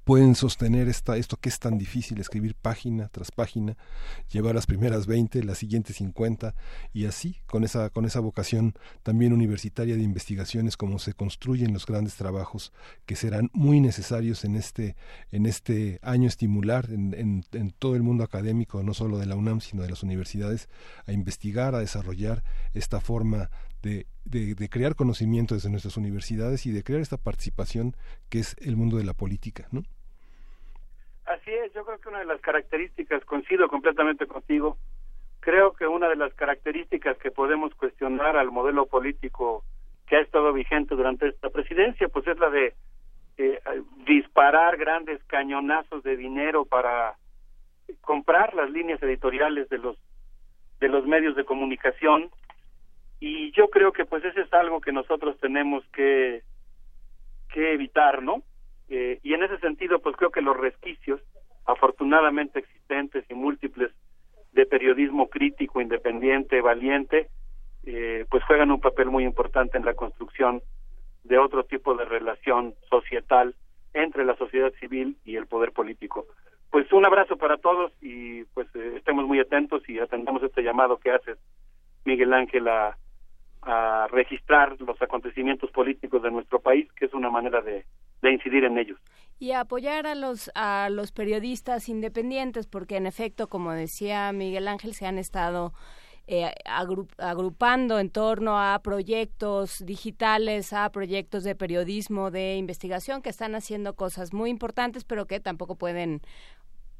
pueden 0.04 0.36
sostener 0.36 0.88
esta, 0.88 1.18
esto 1.18 1.38
que 1.38 1.50
es 1.50 1.60
tan 1.60 1.78
difícil, 1.78 2.20
escribir 2.20 2.56
página 2.56 3.08
tras 3.10 3.32
página, 3.32 3.78
llevar 4.32 4.56
las 4.56 4.66
primeras 4.66 5.08
20, 5.08 5.44
las 5.44 5.58
siguientes 5.58 5.98
50 5.98 6.56
y 6.94 7.06
así, 7.06 7.38
con 7.46 7.64
esa, 7.64 7.90
con 7.90 8.06
esa 8.06 8.20
vocación 8.20 8.74
también 9.02 9.34
universitaria 9.34 9.96
de 9.96 10.04
investigaciones, 10.04 10.78
como 10.78 11.00
se 11.00 11.14
construyen 11.14 11.74
los 11.74 11.86
grandes 11.86 12.16
trabajos 12.16 12.74
que 13.06 13.16
serán 13.16 13.50
muy 13.54 13.80
necesarios 13.80 14.44
en 14.44 14.56
este, 14.56 14.96
en 15.32 15.46
este 15.46 16.00
año 16.02 16.28
estimular 16.28 16.90
en, 16.90 17.14
en, 17.14 17.46
en 17.54 17.72
todo 17.72 17.96
el 17.96 18.04
mundo 18.04 18.24
académico, 18.24 18.84
no 18.84 18.94
solo 18.94 19.18
de 19.18 19.26
la 19.26 19.36
UNAM, 19.36 19.62
sino 19.62 19.84
de 19.84 19.90
las 19.90 20.04
universidades, 20.04 20.70
a 21.06 21.14
investigar, 21.14 21.76
a 21.76 21.80
desarrollar 21.80 22.44
esta 22.74 23.00
forma 23.00 23.50
de, 23.84 24.06
de, 24.26 24.70
crear 24.70 24.96
conocimiento 24.96 25.54
desde 25.54 25.70
nuestras 25.70 25.98
universidades 25.98 26.66
y 26.66 26.72
de 26.72 26.84
crear 26.84 27.02
esta 27.02 27.18
participación 27.18 27.96
que 28.30 28.40
es 28.40 28.56
el 28.66 28.76
mundo 28.76 28.98
de 28.98 29.04
la 29.04 29.14
política, 29.14 29.68
¿no? 29.72 29.84
Así 31.26 31.52
es, 31.52 31.74
yo 31.74 31.86
creo 31.86 32.00
que 32.00 32.10
una 32.10 32.20
de 32.20 32.26
las 32.26 32.42
características, 32.42 33.24
coincido 33.26 33.68
completamente 33.68 34.26
contigo, 34.26 34.78
creo 35.40 35.74
que 35.74 35.86
una 35.86 36.10
de 36.10 36.16
las 36.16 36.34
características 36.34 37.18
que 37.18 37.32
podemos 37.32 37.74
cuestionar 37.76 38.38
al 38.38 38.52
modelo 38.52 38.86
político 38.86 39.64
que 40.08 40.18
ha 40.18 40.22
estado 40.22 40.52
vigente 40.54 40.96
durante 40.96 41.28
esta 41.28 41.50
presidencia, 41.50 42.08
pues 42.08 42.28
es 42.28 42.40
la 42.40 42.50
de 42.50 42.74
eh, 43.38 43.60
disparar 44.06 44.78
grandes 44.78 45.24
cañonazos 45.26 46.04
de 46.04 46.16
dinero 46.18 46.66
para 46.66 47.16
comprar 48.02 48.54
las 48.54 48.70
líneas 48.70 49.02
editoriales 49.02 49.70
de 49.70 49.78
los 49.78 49.98
de 50.80 50.90
los 50.90 51.06
medios 51.06 51.36
de 51.36 51.46
comunicación 51.46 52.30
y 53.26 53.52
yo 53.52 53.70
creo 53.70 53.94
que 53.94 54.04
pues 54.04 54.22
eso 54.26 54.42
es 54.42 54.54
algo 54.54 54.82
que 54.82 54.92
nosotros 54.92 55.40
tenemos 55.40 55.82
que 55.94 56.44
que 57.54 57.72
evitar 57.72 58.22
no 58.22 58.44
eh, 58.90 59.22
y 59.24 59.34
en 59.34 59.44
ese 59.44 59.60
sentido 59.60 60.00
pues 60.00 60.18
creo 60.18 60.30
que 60.30 60.42
los 60.42 60.58
resquicios 60.58 61.22
afortunadamente 61.66 62.60
existentes 62.60 63.24
y 63.30 63.34
múltiples 63.34 63.92
de 64.52 64.66
periodismo 64.66 65.30
crítico 65.30 65.80
independiente 65.80 66.60
valiente 66.60 67.30
eh, 67.86 68.26
pues 68.30 68.44
juegan 68.44 68.72
un 68.72 68.82
papel 68.82 69.10
muy 69.10 69.24
importante 69.24 69.78
en 69.78 69.86
la 69.86 69.94
construcción 69.94 70.62
de 71.24 71.38
otro 71.38 71.64
tipo 71.64 71.96
de 71.96 72.04
relación 72.04 72.76
societal 72.90 73.56
entre 73.94 74.26
la 74.26 74.36
sociedad 74.36 74.74
civil 74.82 75.16
y 75.24 75.38
el 75.38 75.48
poder 75.48 75.72
político. 75.72 76.26
Pues 76.72 76.92
un 76.92 77.06
abrazo 77.06 77.38
para 77.38 77.56
todos 77.56 77.94
y 78.02 78.44
pues 78.54 78.68
eh, 78.76 78.96
estemos 78.98 79.26
muy 79.26 79.40
atentos 79.40 79.88
y 79.88 80.00
atendamos 80.00 80.44
este 80.44 80.62
llamado 80.62 80.98
que 80.98 81.12
haces, 81.12 81.38
Miguel 82.04 82.34
Ángel, 82.34 82.68
a, 82.68 82.98
a 83.66 84.08
registrar 84.12 84.80
los 84.80 85.02
acontecimientos 85.02 85.72
políticos 85.72 86.22
de 86.24 86.32
nuestro 86.32 86.60
país, 86.60 86.92
que 86.94 87.06
es 87.06 87.14
una 87.14 87.30
manera 87.30 87.62
de, 87.62 87.86
incidir 88.24 88.64
en 88.64 88.78
ellos. 88.78 89.00
Y 89.40 89.52
apoyar 89.52 90.08
a 90.08 90.16
los 90.16 90.50
a 90.56 90.90
los 90.90 91.12
periodistas 91.12 91.90
independientes 91.90 92.68
porque 92.68 92.96
en 92.96 93.06
efecto 93.06 93.50
como 93.50 93.74
decía 93.74 94.32
Miguel 94.32 94.68
Ángel 94.70 94.94
se 94.94 95.06
han 95.06 95.18
estado 95.18 95.74
eh, 96.26 96.54
agrupando 97.18 98.00
en 98.00 98.10
torno 98.10 98.58
a 98.58 98.80
proyectos 98.82 99.86
digitales, 99.86 100.72
a 100.72 100.90
proyectos 100.90 101.44
de 101.44 101.54
periodismo, 101.54 102.32
de 102.32 102.56
investigación 102.56 103.22
que 103.22 103.30
están 103.30 103.56
haciendo 103.56 103.96
cosas 103.96 104.32
muy 104.32 104.50
importantes, 104.50 105.04
pero 105.04 105.26
que 105.26 105.42
tampoco 105.42 105.76
pueden 105.76 106.22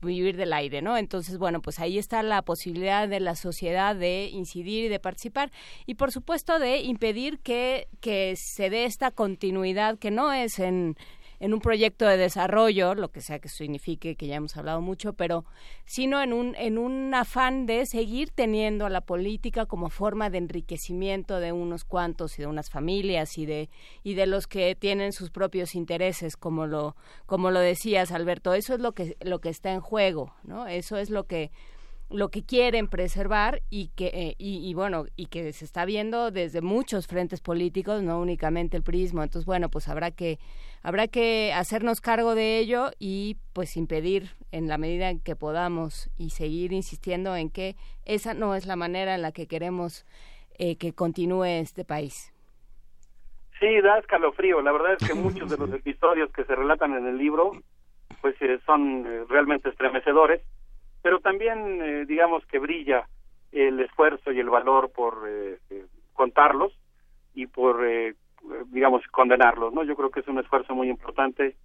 vivir 0.04 0.38
del 0.38 0.54
aire, 0.54 0.82
¿no? 0.82 0.98
Entonces, 0.98 1.38
bueno, 1.38 1.62
pues 1.62 1.80
ahí 1.80 1.98
está 1.98 2.22
la 2.24 2.42
posibilidad 2.42 3.08
de 3.08 3.20
la 3.20 3.36
sociedad 3.36 3.96
de 3.96 4.30
incidir 4.32 4.86
y 4.86 4.90
de 4.90 5.00
participar 5.00 5.52
y 5.86 5.96
por 5.96 6.12
supuesto 6.12 6.60
de 6.60 6.82
impedir 6.82 7.40
que, 7.40 7.88
que 8.02 8.36
se 8.38 8.70
dé 8.70 8.86
esta 8.86 9.12
continuidad 9.12 9.98
que 9.98 10.12
no 10.12 10.34
es 10.34 10.60
en 10.60 10.96
en 11.44 11.54
un 11.54 11.60
proyecto 11.60 12.06
de 12.06 12.16
desarrollo, 12.16 12.96
lo 12.96 13.12
que 13.12 13.20
sea 13.20 13.40
que 13.40 13.50
signifique, 13.50 14.16
que 14.16 14.28
ya 14.28 14.38
hemos 14.38 14.56
hablado 14.56 14.80
mucho, 14.80 15.12
pero 15.12 15.44
sino 15.84 16.24
en 16.24 16.32
un, 16.32 16.56
en 16.56 16.78
un 16.78 17.14
afán 17.14 17.66
de 17.66 17.86
seguir 17.86 18.32
teniendo 18.32 18.86
a 18.86 18.90
la 18.90 19.02
política 19.02 19.66
como 19.66 19.90
forma 19.90 20.30
de 20.30 20.38
enriquecimiento 20.38 21.42
de 21.42 21.52
unos 21.52 21.84
cuantos 21.84 22.40
y 22.40 22.44
de 22.44 22.48
unas 22.48 22.70
familias 22.70 23.38
y 23.38 23.46
de, 23.46 23.70
y 24.04 24.14
de 24.14 24.26
los 24.26 24.48
que 24.48 24.74
tienen 24.76 25.12
sus 25.12 25.32
propios 25.32 25.76
intereses, 25.76 26.38
como 26.38 26.66
lo, 26.66 26.96
como 27.26 27.52
lo 27.52 27.60
decías, 27.60 28.14
Alberto. 28.14 28.54
Eso 28.54 28.74
es 28.74 28.80
lo 28.80 28.94
que, 28.94 29.18
lo 29.20 29.42
que 29.42 29.50
está 29.50 29.74
en 29.74 29.82
juego, 29.82 30.34
¿no? 30.44 30.68
Eso 30.68 30.96
es 30.96 31.10
lo 31.10 31.26
que 31.26 31.52
lo 32.10 32.30
que 32.30 32.44
quieren 32.44 32.88
preservar 32.88 33.62
y 33.70 33.90
que 33.96 34.08
eh, 34.08 34.36
y, 34.38 34.74
bueno 34.74 35.06
y 35.16 35.28
que 35.28 35.52
se 35.52 35.66
está 35.66 35.86
viendo 35.86 36.32
desde 36.32 36.62
muchos 36.62 37.08
frentes 37.08 37.42
políticos 37.42 38.04
no 38.04 38.20
únicamente 38.20 38.78
el 38.78 38.84
prismo. 38.84 39.24
Entonces 39.24 39.46
bueno 39.46 39.70
pues 39.70 39.88
habrá 39.88 40.12
que 40.12 40.38
habrá 40.84 41.08
que 41.08 41.52
hacernos 41.54 42.02
cargo 42.02 42.36
de 42.36 42.60
ello 42.60 42.92
y 43.00 43.38
pues 43.54 43.78
impedir 43.78 44.30
en 44.52 44.68
la 44.68 44.78
medida 44.78 45.10
en 45.10 45.20
que 45.20 45.36
podamos 45.36 46.10
y 46.18 46.30
seguir 46.30 46.72
insistiendo 46.72 47.36
en 47.36 47.50
que 47.50 47.76
esa 48.06 48.34
no 48.34 48.56
es 48.56 48.66
la 48.68 48.76
manera 48.76 49.16
en 49.16 49.22
la 49.22 49.32
que 49.32 49.48
queremos 49.48 50.06
eh, 50.60 50.78
que 50.78 50.94
continúe 50.94 51.46
este 51.46 51.84
país. 51.84 52.32
Sí 53.60 53.82
da 53.82 53.98
escalofrío. 53.98 54.62
La 54.62 54.72
verdad 54.72 54.98
es 55.00 55.08
que 55.08 55.14
muchos 55.16 55.50
de 55.50 55.58
los 55.58 55.72
episodios 55.74 56.32
que 56.32 56.44
se 56.46 56.56
relatan 56.56 56.94
en 56.94 57.08
el 57.08 57.18
libro 57.18 57.54
pues 58.22 58.36
eh, 58.42 58.60
son 58.66 59.28
realmente 59.28 59.70
estremecedores 59.70 60.42
pero 61.04 61.20
también 61.20 61.82
eh, 61.84 62.06
digamos 62.08 62.44
que 62.48 62.58
brilla 62.58 63.08
el 63.52 63.80
esfuerzo 63.82 64.32
y 64.32 64.40
el 64.40 64.50
valor 64.50 64.92
por 64.92 65.28
eh, 65.28 65.60
eh, 65.70 65.86
contarlos 66.14 66.74
y 67.36 67.46
por 67.46 67.86
digamos 68.68 69.04
condenarlos 69.12 69.74
no 69.74 69.84
yo 69.84 69.96
creo 69.96 70.10
que 70.10 70.22
es 70.22 70.28
un 70.28 70.40
esfuerzo 70.40 70.74
muy 70.74 70.90
importante 70.90 71.56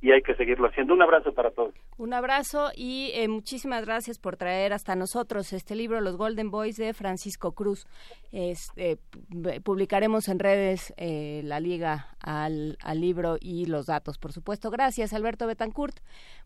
y 0.00 0.12
hay 0.12 0.22
que 0.22 0.36
seguirlo 0.36 0.68
haciendo. 0.68 0.94
Un 0.94 1.02
abrazo 1.02 1.34
para 1.34 1.50
todos. 1.50 1.74
Un 1.96 2.14
abrazo 2.14 2.70
y 2.76 3.12
muchísimas 3.28 3.84
gracias 3.84 4.16
por 4.20 4.36
traer 4.36 4.72
hasta 4.72 4.94
nosotros 4.94 5.52
este 5.52 5.74
libro, 5.74 6.00
Los 6.00 6.16
Golden 6.16 6.52
Boys 6.52 6.76
de 6.76 6.94
Francisco 6.94 7.50
Cruz. 7.50 7.84
Este, 8.30 8.98
publicaremos 9.64 10.28
en 10.28 10.38
redes 10.38 10.94
la 10.96 11.58
liga 11.58 12.14
al, 12.22 12.78
al, 12.80 13.00
libro 13.00 13.38
y 13.40 13.66
los 13.66 13.86
datos, 13.86 14.18
por 14.18 14.30
supuesto. 14.30 14.70
Gracias, 14.70 15.12
Alberto 15.12 15.48
Betancourt. 15.48 15.96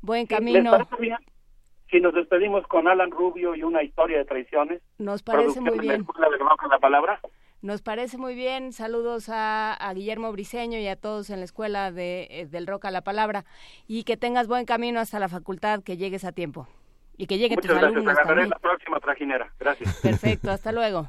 Buen 0.00 0.24
camino 0.24 0.88
si 1.92 2.00
nos 2.00 2.14
despedimos 2.14 2.66
con 2.66 2.88
Alan 2.88 3.10
Rubio 3.10 3.54
y 3.54 3.62
una 3.62 3.82
historia 3.82 4.16
de 4.16 4.24
traiciones. 4.24 4.80
Nos 4.98 5.22
parece 5.22 5.60
muy 5.60 5.78
bien. 5.78 6.06
la 6.70 6.78
palabra. 6.78 7.20
Nos 7.60 7.82
parece 7.82 8.16
muy 8.16 8.34
bien. 8.34 8.72
Saludos 8.72 9.28
a, 9.28 9.76
Guillermo 9.94 10.32
Briseño 10.32 10.78
y 10.78 10.88
a 10.88 10.96
todos 10.96 11.28
en 11.28 11.40
la 11.40 11.44
escuela 11.44 11.92
de, 11.92 12.26
eh, 12.30 12.46
del 12.46 12.66
Rock 12.66 12.86
a 12.86 12.90
la 12.90 13.02
Palabra. 13.02 13.44
Y 13.86 14.04
que 14.04 14.16
tengas 14.16 14.48
buen 14.48 14.64
camino 14.64 15.00
hasta 15.00 15.20
la 15.20 15.28
facultad, 15.28 15.82
que 15.82 15.98
llegues 15.98 16.24
a 16.24 16.32
tiempo. 16.32 16.66
Y 17.18 17.26
que 17.26 17.36
lleguen 17.36 17.60
tus 17.60 17.70
gracias. 17.70 17.92
alumnos 17.92 18.16
también. 18.24 18.48
la 18.48 18.58
próxima 18.58 18.98
trajinera. 18.98 19.52
Gracias. 19.60 20.00
Perfecto, 20.00 20.50
hasta 20.50 20.72
luego. 20.72 21.08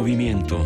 Movimiento. 0.00 0.56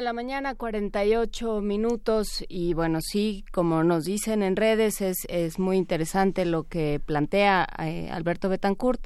la 0.00 0.12
mañana, 0.12 0.54
48 0.54 1.60
minutos 1.62 2.44
y 2.48 2.74
bueno, 2.74 3.00
sí, 3.02 3.44
como 3.50 3.82
nos 3.82 4.04
dicen 4.04 4.44
en 4.44 4.54
redes, 4.54 5.00
es, 5.00 5.26
es 5.28 5.58
muy 5.58 5.76
interesante 5.76 6.44
lo 6.44 6.62
que 6.62 7.00
plantea 7.04 7.66
eh, 7.80 8.08
Alberto 8.12 8.48
Betancourt. 8.48 9.04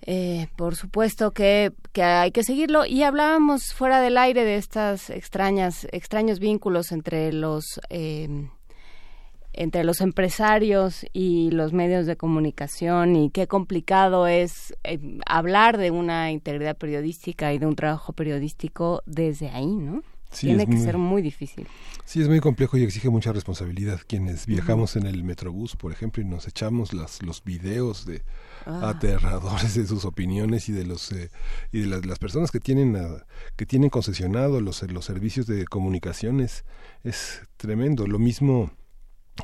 Eh, 0.00 0.48
por 0.56 0.76
supuesto 0.76 1.32
que, 1.32 1.72
que, 1.92 2.02
hay 2.02 2.32
que 2.32 2.42
seguirlo 2.42 2.86
y 2.86 3.02
hablábamos 3.02 3.74
fuera 3.74 4.00
del 4.00 4.16
aire 4.16 4.44
de 4.44 4.56
estas 4.56 5.10
extrañas 5.10 5.86
extraños 5.92 6.38
vínculos 6.38 6.90
entre 6.90 7.30
los 7.30 7.78
eh, 7.90 8.48
entre 9.52 9.84
los 9.84 10.00
empresarios 10.00 11.04
y 11.12 11.50
los 11.50 11.72
medios 11.72 12.06
de 12.06 12.16
comunicación 12.16 13.16
y 13.16 13.30
qué 13.30 13.46
complicado 13.46 14.26
es 14.26 14.74
eh, 14.84 14.98
hablar 15.26 15.78
de 15.78 15.90
una 15.90 16.30
integridad 16.30 16.76
periodística 16.76 17.52
y 17.52 17.58
de 17.58 17.66
un 17.66 17.76
trabajo 17.76 18.12
periodístico 18.12 19.02
desde 19.06 19.50
ahí, 19.50 19.66
¿no? 19.66 20.02
Tiene 20.38 20.66
que 20.66 20.78
ser 20.78 20.96
muy 20.96 21.20
difícil. 21.20 21.66
Sí, 22.06 22.22
es 22.22 22.28
muy 22.28 22.40
complejo 22.40 22.78
y 22.78 22.82
exige 22.82 23.10
mucha 23.10 23.32
responsabilidad. 23.32 24.00
Quienes 24.06 24.46
viajamos 24.46 24.96
en 24.96 25.06
el 25.06 25.24
Metrobús, 25.24 25.76
por 25.76 25.92
ejemplo, 25.92 26.22
y 26.22 26.26
nos 26.26 26.48
echamos 26.48 26.94
las, 26.94 27.22
los 27.22 27.44
videos 27.44 28.06
de 28.06 28.22
ah. 28.64 28.88
aterradores 28.88 29.74
de 29.74 29.86
sus 29.86 30.04
opiniones 30.04 30.70
y 30.70 30.72
de 30.72 30.86
los 30.86 31.12
eh, 31.12 31.30
y 31.70 31.80
de 31.80 32.06
las, 32.06 32.18
personas 32.18 32.50
que 32.50 32.60
tienen 32.60 32.96
que 33.56 33.66
tienen 33.66 33.90
concesionado 33.90 34.60
los 34.60 34.82
los 34.90 35.04
servicios 35.04 35.46
de 35.46 35.66
comunicaciones 35.66 36.64
es 37.04 37.42
tremendo. 37.58 38.06
Lo 38.06 38.18
mismo 38.18 38.70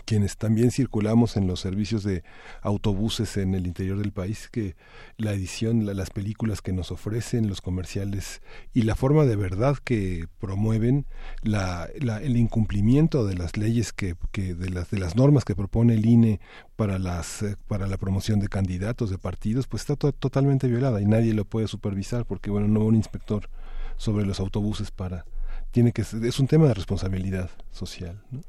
quienes 0.04 0.36
también 0.36 0.70
circulamos 0.70 1.36
en 1.36 1.46
los 1.46 1.60
servicios 1.60 2.02
de 2.02 2.22
autobuses 2.60 3.36
en 3.36 3.54
el 3.54 3.66
interior 3.66 3.98
del 3.98 4.12
país, 4.12 4.48
que 4.50 4.76
la 5.16 5.32
edición, 5.32 5.86
las 5.96 6.10
películas 6.10 6.60
que 6.60 6.72
nos 6.72 6.90
ofrecen, 6.90 7.48
los 7.48 7.60
comerciales 7.60 8.42
y 8.74 8.82
la 8.82 8.94
forma 8.94 9.24
de 9.24 9.36
verdad 9.36 9.76
que 9.82 10.26
promueven 10.38 11.06
la, 11.42 11.88
el 11.94 12.36
incumplimiento 12.36 13.26
de 13.26 13.34
las 13.34 13.56
leyes 13.56 13.92
que, 13.92 14.14
que, 14.30 14.54
de 14.54 14.70
las 14.70 14.90
de 14.90 14.98
las 14.98 15.16
normas 15.16 15.44
que 15.44 15.54
propone 15.54 15.94
el 15.94 16.06
INE 16.06 16.40
para 16.76 16.98
las 16.98 17.42
eh, 17.42 17.56
para 17.66 17.86
la 17.86 17.96
promoción 17.96 18.40
de 18.40 18.48
candidatos 18.48 19.10
de 19.10 19.18
partidos, 19.18 19.66
pues 19.66 19.82
está 19.82 19.96
totalmente 19.96 20.68
violada 20.68 21.00
y 21.00 21.06
nadie 21.06 21.32
lo 21.32 21.44
puede 21.44 21.68
supervisar 21.68 22.26
porque 22.26 22.50
bueno 22.50 22.68
no 22.68 22.80
hubo 22.80 22.88
un 22.88 22.96
inspector 22.96 23.48
sobre 23.96 24.26
los 24.26 24.38
autobuses 24.40 24.90
para 24.90 25.24
tiene 25.70 25.92
que 25.92 26.02
es 26.02 26.38
un 26.38 26.46
tema 26.46 26.66
de 26.66 26.74
responsabilidad 26.74 27.50
social. 27.72 28.22
¿no? 28.30 28.40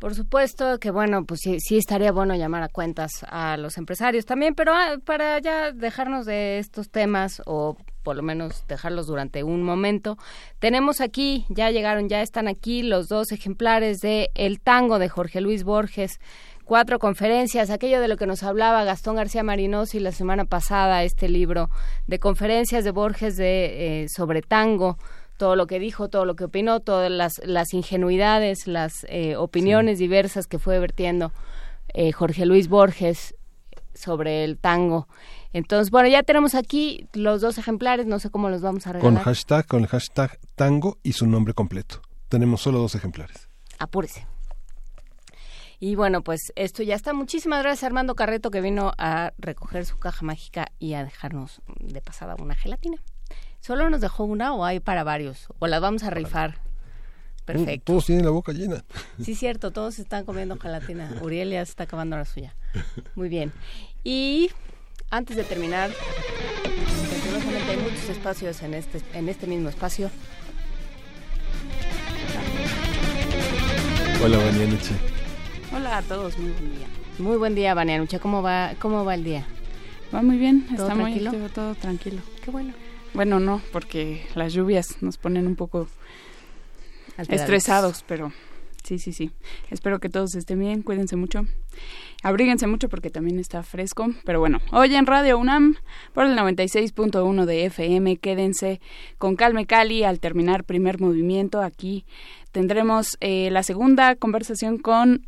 Por 0.00 0.14
supuesto 0.14 0.78
que, 0.78 0.90
bueno, 0.90 1.26
pues 1.26 1.40
sí, 1.42 1.60
sí, 1.60 1.76
estaría 1.76 2.10
bueno 2.10 2.34
llamar 2.34 2.62
a 2.62 2.68
cuentas 2.68 3.10
a 3.28 3.58
los 3.58 3.76
empresarios 3.76 4.24
también, 4.24 4.54
pero 4.54 4.72
ah, 4.74 4.96
para 5.04 5.38
ya 5.40 5.72
dejarnos 5.72 6.24
de 6.24 6.58
estos 6.58 6.88
temas 6.88 7.42
o 7.44 7.76
por 8.02 8.16
lo 8.16 8.22
menos 8.22 8.66
dejarlos 8.66 9.06
durante 9.06 9.44
un 9.44 9.62
momento, 9.62 10.16
tenemos 10.58 11.02
aquí, 11.02 11.44
ya 11.50 11.70
llegaron, 11.70 12.08
ya 12.08 12.22
están 12.22 12.48
aquí 12.48 12.82
los 12.82 13.08
dos 13.08 13.30
ejemplares 13.30 13.98
de 13.98 14.30
El 14.34 14.58
Tango 14.58 14.98
de 14.98 15.10
Jorge 15.10 15.42
Luis 15.42 15.64
Borges, 15.64 16.18
cuatro 16.64 16.98
conferencias, 16.98 17.68
aquello 17.68 18.00
de 18.00 18.08
lo 18.08 18.16
que 18.16 18.26
nos 18.26 18.42
hablaba 18.42 18.84
Gastón 18.84 19.16
García 19.16 19.42
Marinosi 19.42 20.00
la 20.00 20.12
semana 20.12 20.46
pasada, 20.46 21.04
este 21.04 21.28
libro 21.28 21.68
de 22.06 22.18
conferencias 22.18 22.84
de 22.84 22.90
Borges 22.90 23.36
de, 23.36 24.04
eh, 24.04 24.08
sobre 24.08 24.40
tango, 24.40 24.96
todo 25.40 25.56
lo 25.56 25.66
que 25.66 25.78
dijo, 25.78 26.10
todo 26.10 26.26
lo 26.26 26.36
que 26.36 26.44
opinó, 26.44 26.80
todas 26.80 27.10
las, 27.10 27.40
las 27.42 27.72
ingenuidades, 27.72 28.66
las 28.66 29.06
eh, 29.08 29.36
opiniones 29.36 29.98
diversas 29.98 30.46
que 30.46 30.58
fue 30.58 30.78
vertiendo 30.78 31.32
eh, 31.94 32.12
Jorge 32.12 32.44
Luis 32.44 32.68
Borges 32.68 33.34
sobre 33.94 34.44
el 34.44 34.58
tango. 34.58 35.08
Entonces, 35.54 35.90
bueno, 35.90 36.10
ya 36.10 36.22
tenemos 36.24 36.54
aquí 36.54 37.08
los 37.14 37.40
dos 37.40 37.56
ejemplares, 37.56 38.04
no 38.04 38.18
sé 38.18 38.28
cómo 38.28 38.50
los 38.50 38.60
vamos 38.60 38.86
a 38.86 38.92
regalar. 38.92 39.14
Con 39.14 39.22
hashtag, 39.24 39.66
con 39.66 39.80
el 39.80 39.86
hashtag 39.86 40.38
tango 40.56 40.98
y 41.02 41.14
su 41.14 41.26
nombre 41.26 41.54
completo. 41.54 42.02
Tenemos 42.28 42.60
solo 42.60 42.78
dos 42.78 42.94
ejemplares. 42.94 43.48
Apúrese. 43.78 44.26
Y 45.78 45.94
bueno, 45.94 46.20
pues 46.20 46.52
esto 46.54 46.82
ya 46.82 46.96
está. 46.96 47.14
Muchísimas 47.14 47.62
gracias 47.62 47.84
Armando 47.84 48.14
Carreto 48.14 48.50
que 48.50 48.60
vino 48.60 48.92
a 48.98 49.32
recoger 49.38 49.86
su 49.86 49.96
caja 49.96 50.22
mágica 50.22 50.66
y 50.78 50.92
a 50.92 51.02
dejarnos 51.02 51.62
de 51.80 52.02
pasada 52.02 52.36
una 52.38 52.54
gelatina. 52.54 52.98
¿Solo 53.60 53.90
nos 53.90 54.00
dejó 54.00 54.24
una 54.24 54.54
o 54.54 54.64
hay 54.64 54.80
para 54.80 55.04
varios? 55.04 55.48
¿O 55.58 55.66
las 55.66 55.80
vamos 55.80 56.02
a 56.02 56.10
rifar? 56.10 56.58
Perfecto. 57.44 57.92
Todos 57.92 58.06
tienen 58.06 58.24
la 58.24 58.30
boca 58.30 58.52
llena. 58.52 58.84
Sí, 59.22 59.34
cierto, 59.34 59.70
todos 59.70 59.98
están 59.98 60.24
comiendo 60.24 60.56
gelatina. 60.56 61.10
Uriel 61.22 61.50
ya 61.50 61.64
se 61.64 61.70
está 61.70 61.84
acabando 61.84 62.16
la 62.16 62.24
suya. 62.24 62.54
Muy 63.14 63.28
bien. 63.28 63.52
Y 64.02 64.50
antes 65.10 65.36
de 65.36 65.44
terminar, 65.44 65.90
hay 67.68 67.76
muchos 67.76 68.08
espacios 68.08 68.62
en 68.62 68.74
este, 68.74 69.02
en 69.12 69.28
este 69.28 69.46
mismo 69.46 69.68
espacio. 69.68 70.10
Hola, 74.24 74.38
Vanianuche. 74.38 74.94
Hola 75.74 75.98
a 75.98 76.02
todos, 76.02 76.38
muy 76.38 76.50
buen 76.52 76.76
día. 76.76 76.86
Muy 77.18 77.36
buen 77.36 77.54
día, 77.54 77.74
Vanianuche. 77.74 78.20
¿Cómo 78.20 78.42
va, 78.42 78.72
¿Cómo 78.78 79.04
va 79.04 79.14
el 79.14 79.24
día? 79.24 79.46
Va 80.14 80.22
muy 80.22 80.38
bien, 80.38 80.66
está 80.72 80.94
muy 80.94 81.12
activo, 81.12 81.48
todo 81.50 81.74
tranquilo. 81.74 82.20
Qué 82.42 82.50
bueno. 82.50 82.72
Bueno, 83.14 83.40
no, 83.40 83.60
porque 83.72 84.26
las 84.34 84.52
lluvias 84.52 85.02
nos 85.02 85.18
ponen 85.18 85.46
un 85.46 85.56
poco 85.56 85.88
estresados, 87.18 88.04
pero 88.06 88.32
sí, 88.84 88.98
sí, 88.98 89.12
sí. 89.12 89.30
Espero 89.70 89.98
que 89.98 90.08
todos 90.08 90.34
estén 90.34 90.60
bien, 90.60 90.82
cuídense 90.82 91.16
mucho. 91.16 91.44
Abríguense 92.22 92.66
mucho 92.66 92.88
porque 92.88 93.10
también 93.10 93.38
está 93.38 93.62
fresco. 93.62 94.08
Pero 94.24 94.40
bueno, 94.40 94.60
hoy 94.72 94.94
en 94.94 95.06
Radio 95.06 95.38
UNAM 95.38 95.76
por 96.12 96.26
el 96.26 96.36
96.1 96.36 97.44
de 97.46 97.66
FM, 97.66 98.16
quédense 98.18 98.80
con 99.18 99.36
Calme 99.36 99.66
Cali 99.66 100.04
al 100.04 100.20
terminar 100.20 100.64
primer 100.64 101.00
movimiento. 101.00 101.62
Aquí 101.62 102.04
tendremos 102.52 103.16
eh, 103.20 103.48
la 103.50 103.62
segunda 103.62 104.14
conversación 104.16 104.78
con 104.78 105.26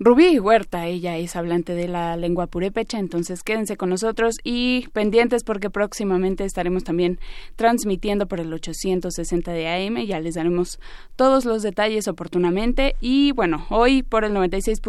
Rubí 0.00 0.40
Huerta, 0.40 0.88
ella 0.88 1.16
es 1.18 1.36
hablante 1.36 1.72
de 1.72 1.86
la 1.86 2.16
lengua 2.16 2.48
purépecha, 2.48 2.98
entonces 2.98 3.44
quédense 3.44 3.76
con 3.76 3.90
nosotros 3.90 4.38
y 4.42 4.88
pendientes 4.92 5.44
porque 5.44 5.70
próximamente 5.70 6.44
estaremos 6.44 6.82
también 6.82 7.20
transmitiendo 7.54 8.26
por 8.26 8.40
el 8.40 8.52
860 8.52 9.52
de 9.52 9.68
AM, 9.68 10.04
ya 10.04 10.18
les 10.18 10.34
daremos 10.34 10.80
todos 11.14 11.44
los 11.44 11.62
detalles 11.62 12.08
oportunamente 12.08 12.96
y 13.00 13.30
bueno, 13.32 13.66
hoy 13.70 14.02
por 14.02 14.24
el 14.24 14.34
96. 14.34 14.80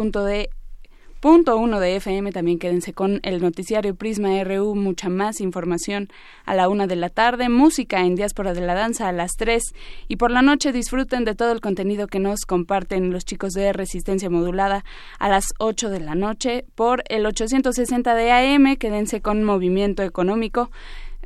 Punto 1.20 1.56
uno 1.56 1.80
de 1.80 1.96
FM, 1.96 2.30
también 2.30 2.58
quédense 2.58 2.92
con 2.92 3.20
el 3.22 3.40
noticiario 3.40 3.94
Prisma 3.94 4.44
RU, 4.44 4.74
mucha 4.74 5.08
más 5.08 5.40
información 5.40 6.08
a 6.44 6.54
la 6.54 6.68
una 6.68 6.86
de 6.86 6.94
la 6.94 7.08
tarde, 7.08 7.48
música 7.48 8.00
en 8.00 8.16
Diáspora 8.16 8.52
de 8.52 8.60
la 8.60 8.74
Danza 8.74 9.08
a 9.08 9.12
las 9.12 9.32
tres. 9.32 9.74
Y 10.08 10.16
por 10.16 10.30
la 10.30 10.42
noche 10.42 10.72
disfruten 10.72 11.24
de 11.24 11.34
todo 11.34 11.52
el 11.52 11.62
contenido 11.62 12.06
que 12.06 12.18
nos 12.18 12.44
comparten 12.44 13.10
los 13.12 13.24
chicos 13.24 13.54
de 13.54 13.72
Resistencia 13.72 14.28
Modulada 14.28 14.84
a 15.18 15.30
las 15.30 15.54
ocho 15.58 15.88
de 15.88 16.00
la 16.00 16.14
noche 16.14 16.66
por 16.74 17.02
el 17.08 17.24
860 17.24 18.14
de 18.14 18.32
AM, 18.32 18.76
quédense 18.76 19.22
con 19.22 19.42
Movimiento 19.42 20.02
Económico 20.02 20.70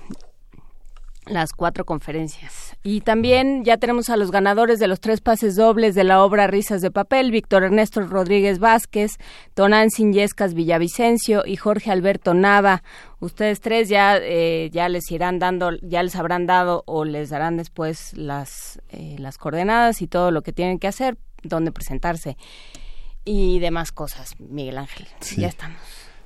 las 1.28 1.54
cuatro 1.54 1.86
conferencias. 1.86 2.76
Y 2.84 3.02
también 3.02 3.64
ya 3.64 3.78
tenemos 3.78 4.12
a 4.12 4.18
los 4.18 4.30
ganadores 4.30 4.78
de 4.78 4.88
los 4.88 5.00
tres 5.00 5.22
pases 5.22 5.56
dobles 5.56 5.96
de 5.96 6.04
la 6.04 6.24
obra 6.24 6.46
Risas 6.46 6.84
de 6.84 6.92
Papel, 6.92 7.32
Víctor 7.32 7.64
Ernesto 7.64 8.02
Rodríguez 8.02 8.60
Vázquez, 8.60 9.18
Tonán 9.56 9.90
Yescas 9.90 10.54
Villavicencio 10.54 11.44
y 11.44 11.56
Jorge 11.56 11.90
Alberto 11.90 12.36
Nava. 12.36 12.84
Ustedes 13.20 13.60
tres 13.60 13.90
ya, 13.90 14.18
eh, 14.18 14.70
ya 14.72 14.88
les 14.88 15.10
irán 15.10 15.40
dando, 15.40 15.72
ya 15.82 16.04
les 16.04 16.16
habrán 16.16 16.46
dado 16.46 16.84
o 16.86 17.06
les 17.06 17.30
darán 17.30 17.58
después 17.58 18.16
las, 18.16 18.80
eh, 18.90 19.16
las 19.18 19.40
coordenadas 19.40 20.04
y 20.04 20.08
todo 20.08 20.30
lo 20.30 20.44
que 20.44 20.54
tienen 20.54 20.78
que 20.78 20.88
hacer, 20.88 21.18
dónde 21.42 21.72
presentarse 21.72 22.38
y 23.26 23.58
demás 23.60 23.92
cosas, 23.92 24.40
Miguel 24.40 24.78
Ángel. 24.78 25.08
Ya 25.38 25.48
estamos. 25.48 25.80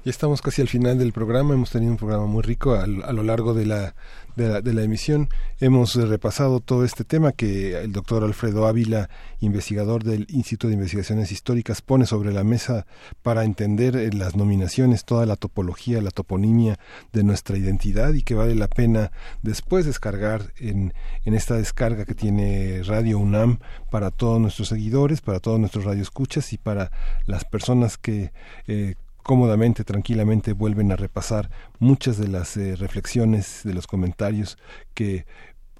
Ya 0.06 0.12
estamos 0.12 0.42
casi 0.42 0.62
al 0.62 0.70
final 0.70 0.98
del 0.98 1.12
programa. 1.12 1.54
Hemos 1.54 1.72
tenido 1.72 1.92
un 1.92 1.98
programa 1.98 2.26
muy 2.26 2.42
rico 2.42 2.74
a, 2.74 2.88
lo 2.88 3.22
largo 3.22 3.54
de 3.54 3.66
la, 3.66 3.96
de 4.38 4.74
la, 4.74 4.82
emisión. 4.82 5.28
Hemos 5.60 5.96
repasado 5.96 6.62
todo 6.62 6.86
este 6.86 7.04
tema 7.04 7.34
que 7.34 7.78
el 7.82 7.92
doctor 7.92 8.24
Alfredo 8.24 8.66
Ávila, 8.66 9.10
investigador 9.42 10.06
del 10.06 10.26
Instituto 10.30 10.70
de 10.70 10.76
Investigaciones 10.76 11.34
Históricas, 11.34 11.82
pone 11.82 12.06
sobre 12.06 12.32
la 12.32 12.46
mesa 12.46 12.88
para 13.24 13.44
entender 13.44 13.98
eh, 13.98 14.10
las 14.14 14.38
nominaciones, 14.38 15.04
toda 15.04 15.26
la 15.26 15.36
topología, 15.36 16.02
la 16.02 16.12
toponimia 16.12 16.80
de 17.12 17.26
nuestra 17.26 17.58
identidad 17.58 18.14
y 18.14 18.24
que 18.24 18.36
vale 18.36 18.56
la 18.56 18.70
pena 18.70 19.12
después 19.42 19.86
descargar 19.86 20.54
en, 20.60 20.94
en 21.26 21.34
esta 21.34 21.56
descarga 21.56 22.06
que 22.06 22.16
tiene 22.16 22.84
Radio 22.84 23.20
UNAM 23.20 23.60
para 23.92 24.12
todos 24.12 24.40
nuestros 24.40 24.70
seguidores, 24.70 25.20
para 25.20 25.42
todos 25.42 25.60
nuestros 25.60 25.84
radioescuchas 25.84 26.54
y 26.54 26.58
para 26.58 26.90
las 27.26 27.44
personas 27.44 27.98
que 27.98 28.32
eh, 28.66 28.96
cómodamente, 29.30 29.84
tranquilamente 29.84 30.54
vuelven 30.54 30.92
a 30.92 30.96
repasar 30.96 31.52
muchas 31.78 32.18
de 32.18 32.28
las 32.28 32.58
eh, 32.58 32.76
reflexiones, 32.76 33.62
de 33.64 33.76
los 33.76 33.86
comentarios 33.86 34.58
que 34.96 35.28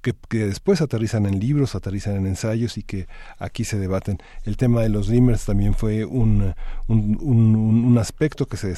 que, 0.02 0.46
después 0.46 0.80
aterrizan 0.80 1.26
en 1.26 1.40
libros, 1.40 1.74
aterrizan 1.74 2.16
en 2.16 2.26
ensayos 2.26 2.78
y 2.78 2.82
que 2.82 3.06
aquí 3.38 3.64
se 3.64 3.78
debaten. 3.78 4.18
El 4.44 4.56
tema 4.56 4.80
de 4.82 4.88
los 4.88 5.08
Dreamers 5.08 5.44
también 5.44 5.74
fue 5.74 6.04
un, 6.04 6.54
un, 6.86 7.18
un, 7.20 7.98
aspecto 7.98 8.46
que 8.46 8.56
se, 8.56 8.68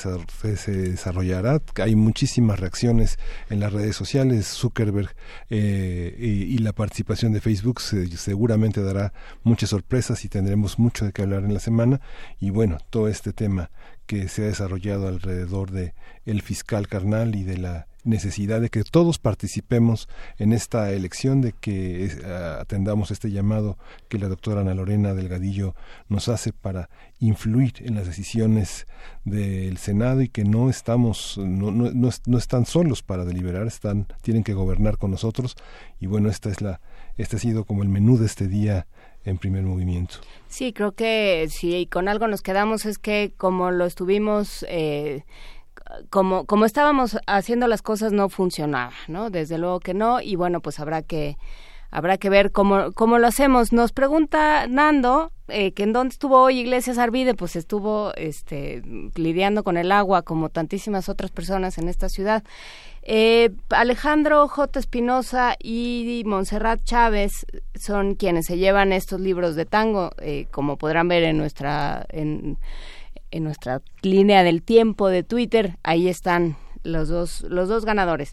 desarrollará. 0.73 1.62
Hay 1.76 1.94
muchísimas 1.94 2.59
reacciones 2.59 3.18
en 3.51 3.60
las 3.60 3.73
redes 3.73 3.94
sociales. 3.94 4.47
Zuckerberg 4.47 5.15
eh, 5.51 6.17
y, 6.18 6.59
la 6.59 6.73
participación 6.73 7.33
de 7.33 7.41
Facebook 7.41 7.81
seguramente 7.81 8.83
dará 8.83 9.12
muchas 9.44 9.70
sorpresas 9.70 10.25
y 10.25 10.28
tendremos 10.28 10.78
mucho 10.78 11.05
de 11.05 11.12
qué 11.12 11.23
hablar 11.23 11.44
en 11.44 11.55
la 11.55 11.60
semana. 11.60 12.01
Y 12.41 12.51
bueno, 12.51 12.78
todo 12.91 13.09
este 13.09 13.33
tema 13.33 13.70
que 14.06 14.28
se 14.28 14.42
ha 14.42 14.47
desarrollado 14.47 15.08
alrededor 15.08 15.70
de 15.70 15.94
el 16.24 16.42
fiscal 16.42 16.89
carnal 16.89 17.34
y 17.34 17.44
de 17.44 17.58
la 17.58 17.86
necesidad 18.05 18.60
de 18.60 18.68
que 18.68 18.82
todos 18.82 19.18
participemos 19.18 20.08
en 20.39 20.52
esta 20.52 20.90
elección, 20.90 21.40
de 21.40 21.52
que 21.52 22.10
atendamos 22.60 23.10
este 23.10 23.31
llamado 23.31 23.78
que 24.08 24.18
la 24.18 24.28
doctora 24.28 24.62
Ana 24.62 24.74
Lorena 24.74 25.14
Delgadillo 25.14 25.74
nos 26.08 26.28
hace 26.28 26.52
para 26.52 26.89
influir 27.20 27.74
en 27.78 27.94
las 27.94 28.06
decisiones 28.06 28.86
del 29.24 29.78
Senado 29.78 30.22
y 30.22 30.28
que 30.28 30.44
no 30.44 30.68
estamos, 30.68 31.39
no, 31.39 31.70
no, 31.70 31.90
no, 31.92 32.39
están 32.39 32.66
solos 32.66 33.02
para 33.02 33.24
deliberar, 33.24 33.66
están, 33.66 34.06
tienen 34.22 34.42
que 34.42 34.55
gobernar 34.55 34.98
con 34.98 35.10
nosotros 35.10 35.56
y 36.00 36.06
bueno, 36.06 36.28
esta 36.28 36.50
es 36.50 36.60
la, 36.60 36.81
este 37.16 37.36
ha 37.36 37.39
sido 37.39 37.64
como 37.64 37.82
el 37.82 37.89
menú 37.89 38.18
de 38.18 38.26
este 38.26 38.48
día 38.48 38.86
en 39.24 39.39
primer 39.39 39.62
movimiento. 39.62 40.16
Sí, 40.52 40.74
creo 40.74 40.92
que 40.92 41.47
si 41.48 41.86
con 41.86 42.08
algo 42.08 42.28
nos 42.28 42.42
quedamos 42.42 42.84
es 42.84 42.98
que 42.98 43.32
como 43.39 43.70
lo 43.70 43.86
estuvimos 43.86 44.66
eh, 44.68 45.24
como, 46.10 46.44
como 46.44 46.66
estábamos 46.66 47.16
haciendo 47.26 47.68
las 47.68 47.81
cosas 47.81 48.12
no 48.12 48.28
funcionaba, 48.28 48.92
¿no? 49.08 49.31
Desde 49.31 49.56
luego 49.56 49.81
que 49.81 49.94
no, 49.94 50.20
y 50.20 50.36
bueno, 50.36 50.60
pues 50.60 50.78
habrá 50.78 51.00
que 51.00 51.39
habrá 51.92 52.18
que 52.18 52.30
ver 52.30 52.50
cómo, 52.50 52.90
cómo 52.92 53.18
lo 53.18 53.28
hacemos. 53.28 53.72
Nos 53.72 53.92
pregunta 53.92 54.66
Nando 54.66 55.30
eh, 55.48 55.72
que 55.72 55.84
en 55.84 55.92
dónde 55.92 56.14
estuvo 56.14 56.40
hoy 56.40 56.58
Iglesias 56.60 56.98
Arvide, 56.98 57.34
pues 57.34 57.54
estuvo 57.54 58.12
este, 58.16 58.82
lidiando 59.14 59.62
con 59.62 59.76
el 59.76 59.92
agua 59.92 60.22
como 60.22 60.48
tantísimas 60.48 61.08
otras 61.08 61.30
personas 61.30 61.78
en 61.78 61.88
esta 61.88 62.08
ciudad. 62.08 62.42
Eh, 63.02 63.50
Alejandro 63.68 64.48
J. 64.48 64.78
Espinosa 64.78 65.56
y 65.60 66.22
Montserrat 66.24 66.82
Chávez 66.82 67.46
son 67.74 68.14
quienes 68.14 68.46
se 68.46 68.56
llevan 68.56 68.92
estos 68.92 69.20
libros 69.20 69.54
de 69.54 69.66
tango, 69.66 70.12
eh, 70.18 70.46
como 70.50 70.78
podrán 70.78 71.08
ver 71.08 71.24
en 71.24 71.36
nuestra 71.36 72.06
en, 72.08 72.58
en 73.30 73.44
nuestra 73.44 73.82
línea 74.02 74.44
del 74.44 74.62
tiempo 74.62 75.08
de 75.08 75.24
Twitter, 75.24 75.76
ahí 75.82 76.08
están 76.08 76.56
los 76.84 77.08
dos, 77.08 77.42
los 77.42 77.68
dos 77.68 77.84
ganadores. 77.84 78.32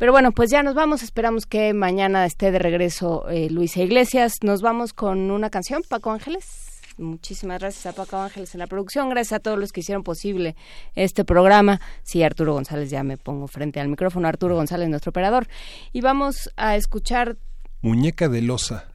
Pero 0.00 0.12
bueno, 0.12 0.32
pues 0.32 0.50
ya 0.50 0.62
nos 0.62 0.74
vamos. 0.74 1.02
Esperamos 1.02 1.44
que 1.44 1.74
mañana 1.74 2.24
esté 2.24 2.50
de 2.50 2.58
regreso 2.58 3.28
eh, 3.28 3.50
Luisa 3.50 3.82
Iglesias. 3.82 4.38
Nos 4.42 4.62
vamos 4.62 4.94
con 4.94 5.30
una 5.30 5.50
canción, 5.50 5.82
Paco 5.86 6.10
Ángeles. 6.10 6.80
Muchísimas 6.96 7.60
gracias 7.60 7.84
a 7.84 7.92
Paco 7.92 8.16
Ángeles 8.16 8.54
en 8.54 8.60
la 8.60 8.66
producción. 8.66 9.10
Gracias 9.10 9.34
a 9.34 9.40
todos 9.40 9.58
los 9.58 9.72
que 9.72 9.80
hicieron 9.80 10.02
posible 10.02 10.56
este 10.94 11.26
programa. 11.26 11.82
Sí, 12.02 12.22
Arturo 12.22 12.54
González, 12.54 12.88
ya 12.88 13.02
me 13.02 13.18
pongo 13.18 13.46
frente 13.46 13.78
al 13.78 13.88
micrófono. 13.88 14.26
Arturo 14.26 14.56
González, 14.56 14.88
nuestro 14.88 15.10
operador. 15.10 15.48
Y 15.92 16.00
vamos 16.00 16.50
a 16.56 16.76
escuchar. 16.76 17.36
Muñeca 17.82 18.30
de 18.30 18.40
Loza. 18.40 18.86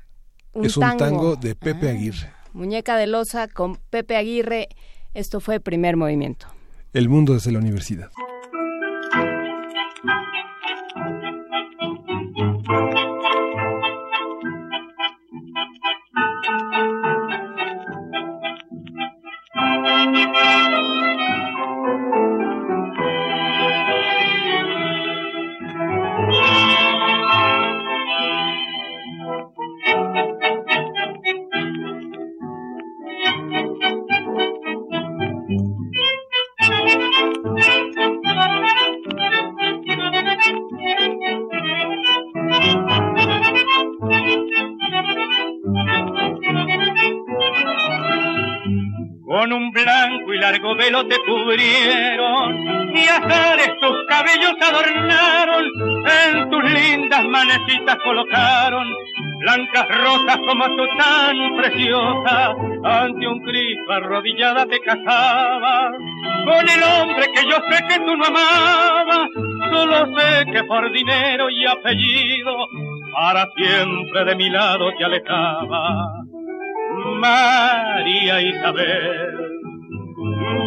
es 0.56 0.76
un 0.76 0.98
tango, 0.98 1.36
de 1.36 1.54
Pepe 1.54 1.88
ah, 1.88 1.92
Aguirre. 1.92 2.34
Muñeca 2.52 2.98
de 2.98 3.06
Loza 3.06 3.48
con 3.48 3.76
Pepe 3.92 4.16
Aguirre. 4.16 4.70
Esto 5.14 5.40
fue 5.40 5.60
Primer 5.60 5.98
Movimiento. 5.98 6.48
El 6.94 7.10
mundo 7.10 7.36
desde 7.36 7.52
la 7.52 7.60
universidad. 7.60 8.10
Música 20.06 20.95
con 49.46 49.54
un 49.54 49.70
blanco 49.70 50.34
y 50.34 50.40
largo 50.40 50.76
velo 50.76 51.06
te 51.06 51.18
cubrieron 51.20 52.96
y 52.96 53.08
azares 53.08 53.80
tus 53.80 53.96
cabellos 54.08 54.56
adornaron, 54.60 55.66
en 56.24 56.50
tus 56.50 56.64
lindas 56.64 57.26
manecitas 57.26 57.96
colocaron 58.04 58.88
blancas 59.40 59.88
rosas 59.88 60.38
como 60.48 60.66
tú 60.76 60.84
tan 60.98 61.58
preciosa, 61.58 62.56
ante 62.86 63.28
un 63.28 63.40
Cristo 63.42 63.92
arrodillada 63.92 64.66
te 64.66 64.80
casaba, 64.80 65.92
con 65.92 66.68
el 66.68 66.84
hombre 66.84 67.28
que 67.36 67.44
yo 67.48 67.58
sé 67.70 67.88
que 67.88 68.00
tú 68.00 68.18
no 68.18 68.26
amabas, 68.26 69.30
solo 69.72 70.18
sé 70.18 70.46
que 70.52 70.64
por 70.64 70.92
dinero 70.92 71.52
y 71.52 71.68
apellido, 71.68 72.68
para 73.14 73.48
siempre 73.56 74.26
de 74.26 74.36
mi 74.36 74.50
lado 74.50 74.92
te 74.98 75.06
alejaba. 75.06 76.26
María 77.14 78.42
Isabel, 78.42 79.38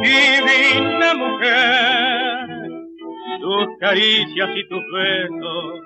divina 0.03 1.15
mujer, 1.15 2.49
tus 3.41 3.67
caricias 3.81 4.49
y 4.55 4.69
tus 4.69 4.83
besos, 4.93 5.81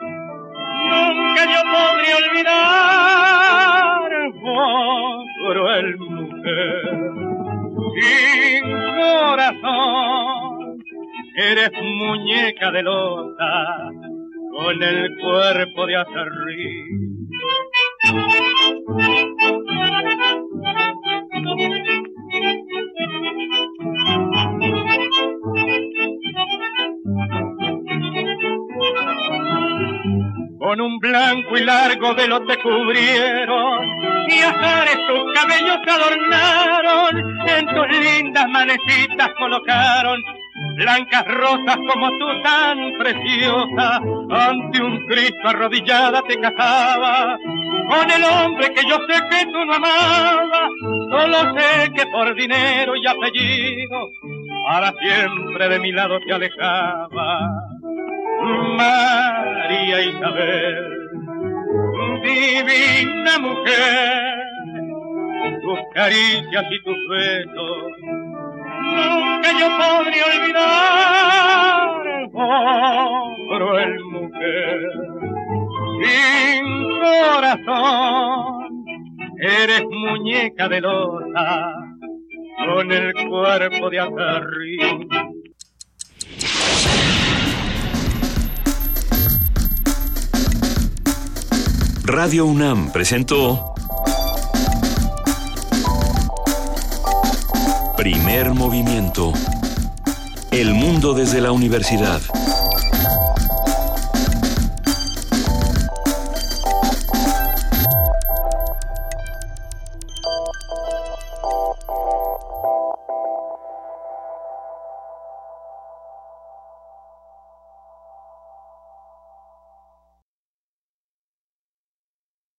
nunca 0.90 1.44
yo 1.44 1.62
podré 1.72 2.14
olvidar, 2.22 4.10
oh, 4.44 5.24
cruel 5.44 5.98
mujer, 5.98 6.82
sin 7.94 8.62
corazón, 9.00 10.78
eres 11.36 11.72
muñeca 11.82 12.70
de 12.72 12.82
losa, 12.82 13.90
con 14.56 14.82
el 14.82 15.18
cuerpo 15.18 15.86
de 15.86 15.96
acerrín 15.96 17.12
con 30.58 30.80
un 30.80 30.98
blanco 30.98 31.56
y 31.56 31.64
largo 31.64 32.14
velo 32.14 32.44
te 32.46 32.56
cubrieron 32.58 33.88
y 34.28 34.38
azares 34.40 34.98
tus 35.06 35.32
cabellos 35.34 35.78
adornaron, 35.86 37.38
en 37.48 37.66
tus 37.66 37.88
lindas 37.98 38.48
manecitas 38.48 39.30
colocaron 39.38 40.22
blancas 40.76 41.24
rosas 41.26 41.76
como 41.92 42.10
tú 42.18 42.42
tan 42.42 42.78
preciosa, 42.98 44.00
ante 44.30 44.82
un 44.82 45.06
Cristo 45.06 45.48
arrodillada 45.48 46.22
te 46.22 46.38
casaba, 46.38 47.36
con 47.88 48.10
el 48.10 48.24
hombre 48.24 48.72
que 48.74 48.82
yo 48.88 48.96
sé 49.06 49.20
que 49.30 49.44
tú 49.46 49.64
no 49.64 49.74
amabas, 49.74 50.70
solo 51.10 51.58
sé 51.58 51.92
que 51.92 52.06
por 52.06 52.34
dinero 52.34 52.94
y 52.96 53.06
apellido, 53.06 54.10
para 54.68 54.92
siempre 54.92 55.68
de 55.68 55.78
mi 55.78 55.92
lado 55.92 56.18
te 56.26 56.32
alejaba. 56.32 57.50
María 58.76 60.00
Isabel, 60.00 61.10
divina 62.22 63.38
mujer, 63.38 64.42
tus 65.62 65.78
caricias 65.94 66.64
y 66.70 66.82
tus 66.82 66.96
besos 67.08 67.92
nunca 68.82 69.48
yo 69.58 69.68
podría 69.78 70.24
olvidar, 70.26 70.62
oh, 72.34 73.36
mujer, 74.10 75.31
sin 76.02 76.64
corazón, 77.00 78.84
eres 79.38 79.82
muñeca 79.90 80.68
de 80.68 80.80
losa, 80.80 81.74
con 82.66 82.90
el 82.90 83.12
cuerpo 83.28 83.90
de 83.90 84.00
acarrín. 84.00 85.08
Radio 92.04 92.46
UNAM 92.46 92.92
presentó 92.92 93.72
Primer 98.02 98.52
movimiento. 98.52 99.32
El 100.50 100.74
mundo 100.74 101.14
desde 101.14 101.40
la 101.40 101.52
universidad. 101.52 102.20